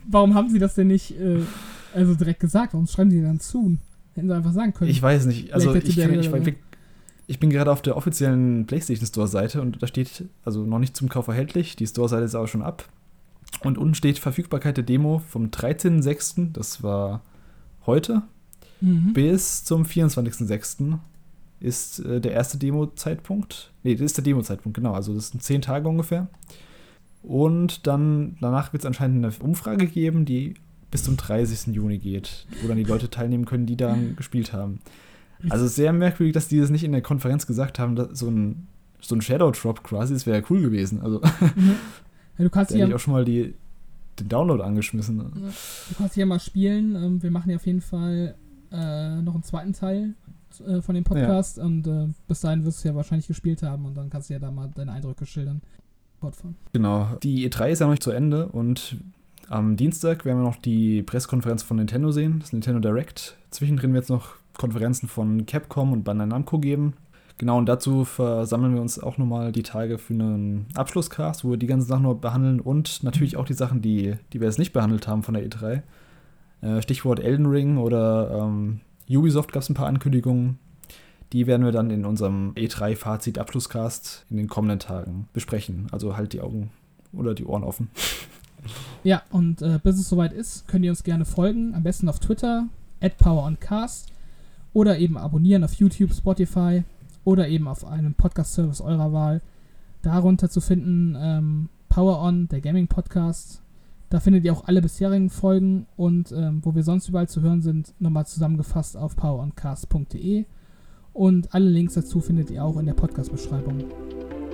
warum 0.08 0.34
haben 0.34 0.50
sie 0.50 0.58
das 0.58 0.74
denn 0.74 0.88
nicht 0.88 1.20
äh, 1.20 1.42
also 1.94 2.16
direkt 2.16 2.40
gesagt? 2.40 2.74
Warum 2.74 2.88
schreiben 2.88 3.12
sie 3.12 3.22
dann 3.22 3.40
zu? 3.40 3.78
Hätten 4.16 4.28
sie 4.28 4.36
einfach 4.36 4.54
sagen 4.54 4.74
können. 4.74 4.90
Ich 4.90 5.02
weiß 5.02 5.28
nicht. 5.28 5.54
Also 5.54 5.76
ich, 5.76 5.96
kann, 5.96 6.14
ich, 6.14 6.32
ich, 6.32 6.56
ich 7.28 7.40
bin 7.40 7.50
gerade 7.50 7.72
auf 7.72 7.82
der 7.82 7.98
offiziellen 7.98 8.66
PlayStation 8.66 9.06
Store 9.06 9.28
Seite 9.28 9.62
und 9.62 9.84
da 9.84 9.88
steht 9.88 10.26
also 10.46 10.64
noch 10.64 10.80
nicht 10.80 10.96
zum 10.96 11.10
Kauf 11.10 11.28
erhältlich. 11.28 11.76
Die 11.76 11.86
Store 11.86 12.08
Seite 12.08 12.24
ist 12.24 12.36
aber 12.36 12.48
schon 12.48 12.62
ab. 12.62 12.88
Und 13.64 13.78
unten 13.78 13.96
steht 13.96 14.18
Verfügbarkeit 14.18 14.78
der 14.78 14.86
Demo 14.86 15.20
vom 15.20 15.48
13.06., 15.48 16.54
das 16.54 16.84
war 16.84 17.22
heute, 17.86 18.24
mhm. 18.82 19.14
bis 19.14 19.66
zum 19.66 19.84
24.06. 19.84 21.00
ist 21.60 22.00
äh, 22.00 22.22
der 22.22 22.32
erste 22.32 22.58
Demo-Zeitpunkt. 22.58 23.72
Nee, 23.84 23.96
das 23.96 24.06
ist 24.06 24.18
der 24.18 24.24
Demo-Zeitpunkt, 24.24 24.76
genau. 24.76 24.94
Also 24.94 25.14
das 25.14 25.30
sind 25.30 25.44
zehn 25.44 25.62
Tage 25.62 25.88
ungefähr. 25.88 26.28
Und 27.24 27.88
dann 27.88 28.38
danach 28.40 28.72
wird 28.72 28.84
es 28.84 28.88
anscheinend 28.88 29.26
eine 29.26 29.34
Umfrage 29.44 29.88
geben, 29.88 30.24
die 30.24 30.54
bis 30.92 31.04
zum 31.04 31.18
30. 31.18 31.76
Juni 31.76 31.98
geht, 31.98 32.46
wo 32.62 32.68
dann 32.70 32.78
die 32.78 32.84
Leute 32.84 33.10
teilnehmen 33.10 33.46
können, 33.46 33.66
die 33.66 33.76
daran 33.76 34.16
gespielt 34.16 34.54
haben. 34.54 34.80
Also 35.50 35.68
sehr 35.68 35.94
merkwürdig, 35.94 36.34
dass 36.34 36.48
die 36.48 36.60
das 36.60 36.70
nicht 36.70 36.84
in 36.84 36.92
der 36.92 37.02
Konferenz 37.02 37.46
gesagt 37.48 37.80
haben, 37.80 37.96
dass 37.96 38.18
so 38.20 38.30
ein, 38.30 38.68
so 39.00 39.16
ein 39.16 39.22
Shadow 39.22 39.52
Drop 39.52 39.84
quasi, 39.84 40.14
das 40.14 40.26
wäre 40.26 40.40
ja 40.40 40.44
cool 40.50 40.62
gewesen. 40.62 41.02
Also 41.02 41.22
Mhm. 41.56 41.76
Ja, 42.38 42.44
du 42.44 42.50
kannst 42.50 42.72
ja, 42.76 42.88
ich 42.88 42.94
auch 42.94 43.00
schon 43.00 43.14
mal 43.14 43.26
die, 43.26 43.54
den 44.20 44.30
Download 44.30 44.64
angeschmissen. 44.64 45.18
du 45.20 45.96
kannst 45.98 46.16
ja 46.16 46.26
mal 46.26 46.40
spielen. 46.40 46.96
Ähm, 46.96 47.24
wir 47.24 47.32
machen 47.32 47.50
ja 47.50 47.58
auf 47.58 47.66
jeden 47.66 47.82
Fall 47.82 48.36
äh, 48.72 49.22
noch 49.22 49.34
einen 49.34 49.44
zweiten 49.44 49.74
Teil 49.74 50.14
äh, 50.66 50.82
von 50.82 50.96
dem 50.96 51.04
Podcast 51.04 51.60
und 51.60 51.88
äh, 51.88 52.08
bis 52.28 52.42
dahin 52.42 52.66
wirst 52.66 52.84
du 52.84 52.90
ja 52.90 52.96
wahrscheinlich 52.96 53.28
gespielt 53.28 53.64
haben 53.64 53.86
und 53.86 53.96
dann 53.96 54.10
kannst 54.10 54.30
du 54.30 54.34
ja 54.34 54.40
da 54.40 54.52
mal 54.52 54.70
deine 54.74 54.92
Eindrücke 54.92 55.26
schildern. 55.26 55.62
Fortfahren. 56.20 56.56
Genau. 56.74 57.16
Die 57.22 57.48
E3 57.48 57.70
ist 57.70 57.80
ja 57.80 57.86
noch 57.86 57.92
nicht 57.94 58.02
zu 58.04 58.10
Ende 58.10 58.48
und 58.48 58.98
am 59.50 59.78
Dienstag 59.78 60.26
werden 60.26 60.40
wir 60.40 60.46
noch 60.46 60.56
die 60.58 61.04
Pressekonferenz 61.04 61.62
von 61.62 61.78
Nintendo 61.78 62.12
sehen, 62.12 62.40
das 62.40 62.54
Nintendo 62.54 62.80
Direct. 62.80 63.38
Zwischendrin 63.52 63.94
wird 63.94 64.06
es 64.06 64.10
noch 64.10 64.37
Konferenzen 64.58 65.08
von 65.08 65.46
Capcom 65.46 65.94
und 65.94 66.04
Bandai 66.04 66.26
Namco 66.26 66.60
geben. 66.60 66.94
Genau, 67.38 67.60
und 67.60 67.68
dazu 67.68 68.04
versammeln 68.04 68.74
wir 68.74 68.82
uns 68.82 69.00
auch 69.00 69.20
nochmal 69.20 69.52
die 69.52 69.62
Tage 69.62 70.00
für 70.00 70.14
einen 70.14 70.66
Abschlusscast, 70.74 71.46
wo 71.46 71.52
wir 71.52 71.58
die 71.58 71.68
ganzen 71.68 71.88
Sachen 71.88 72.04
noch 72.04 72.16
behandeln 72.16 72.60
und 72.60 73.04
natürlich 73.04 73.38
auch 73.38 73.46
die 73.46 73.54
Sachen, 73.54 73.82
die, 73.82 74.16
die 74.34 74.40
wir 74.40 74.48
jetzt 74.48 74.58
nicht 74.58 74.74
behandelt 74.74 75.08
haben 75.08 75.22
von 75.22 75.36
der 75.36 75.48
E3. 75.48 75.84
Äh, 76.62 76.82
Stichwort 76.82 77.20
Elden 77.20 77.46
Ring 77.46 77.78
oder 77.78 78.42
ähm, 78.42 78.80
Ubisoft 79.08 79.52
gab 79.52 79.62
es 79.62 79.70
ein 79.70 79.76
paar 79.76 79.88
Ankündigungen. 79.88 80.58
Die 81.32 81.46
werden 81.46 81.64
wir 81.64 81.72
dann 81.72 81.92
in 81.92 82.06
unserem 82.06 82.54
E3-Fazit-Abschlusscast 82.54 84.26
in 84.30 84.38
den 84.38 84.48
kommenden 84.48 84.80
Tagen 84.80 85.28
besprechen. 85.34 85.88
Also 85.92 86.18
halt 86.18 86.34
die 86.34 86.42
Augen 86.42 86.72
oder 87.14 87.36
die 87.36 87.46
Ohren 87.46 87.64
offen. 87.64 87.90
Ja, 89.04 89.22
und 89.30 89.62
äh, 89.62 89.80
bis 89.84 90.00
es 90.00 90.10
soweit 90.10 90.34
ist, 90.34 90.68
könnt 90.68 90.84
ihr 90.84 90.92
uns 90.92 91.04
gerne 91.04 91.26
folgen. 91.26 91.76
Am 91.76 91.84
besten 91.84 92.10
auf 92.10 92.20
Twitter, 92.20 92.68
at 93.00 93.18
PowerOnCast. 93.18 94.12
Oder 94.74 95.00
eben 95.00 95.18
abonnieren 95.18 95.64
auf 95.64 95.74
YouTube, 95.74 96.14
Spotify 96.14 96.84
oder 97.24 97.48
eben 97.48 97.68
auf 97.68 97.86
einem 97.86 98.14
Podcast-Service 98.14 98.82
eurer 98.82 99.12
Wahl. 99.12 99.42
Darunter 100.02 100.50
zu 100.50 100.62
finden 100.62 101.16
ähm, 101.20 101.70
Power 101.90 102.22
On, 102.22 102.48
der 102.48 102.62
Gaming-Podcast. 102.62 103.62
Da 104.10 104.20
findet 104.20 104.46
ihr 104.46 104.54
auch 104.54 104.66
alle 104.66 104.82
bisherigen 104.82 105.30
Folgen 105.30 105.88
und 105.98 106.32
ähm, 106.32 106.62
wo 106.64 106.76
wir 106.76 106.84
sonst 106.84 107.10
überall 107.10 107.28
zu 107.28 107.42
hören 107.42 107.62
sind, 107.62 107.94
nochmal 108.00 108.26
zusammengefasst 108.26 108.96
auf 108.96 109.16
poweroncast.de. 109.18 110.46
Und 111.12 111.54
alle 111.54 111.70
Links 111.70 111.96
dazu 111.96 112.22
findet 112.22 112.52
ihr 112.52 112.64
auch 112.64 112.78
in 112.78 112.86
der 112.86 112.94
Podcast-Beschreibung. 112.94 113.84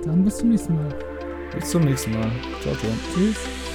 Dann 0.04 0.24
bis 0.24 0.38
zum 0.38 0.48
nächsten 0.48 0.74
Mal. 0.74 0.94
Bis 1.54 1.70
zum 1.70 1.84
nächsten 1.84 2.12
Mal. 2.12 2.32
Ciao, 2.62 2.74
ciao. 2.74 2.90
Tschüss. 3.14 3.73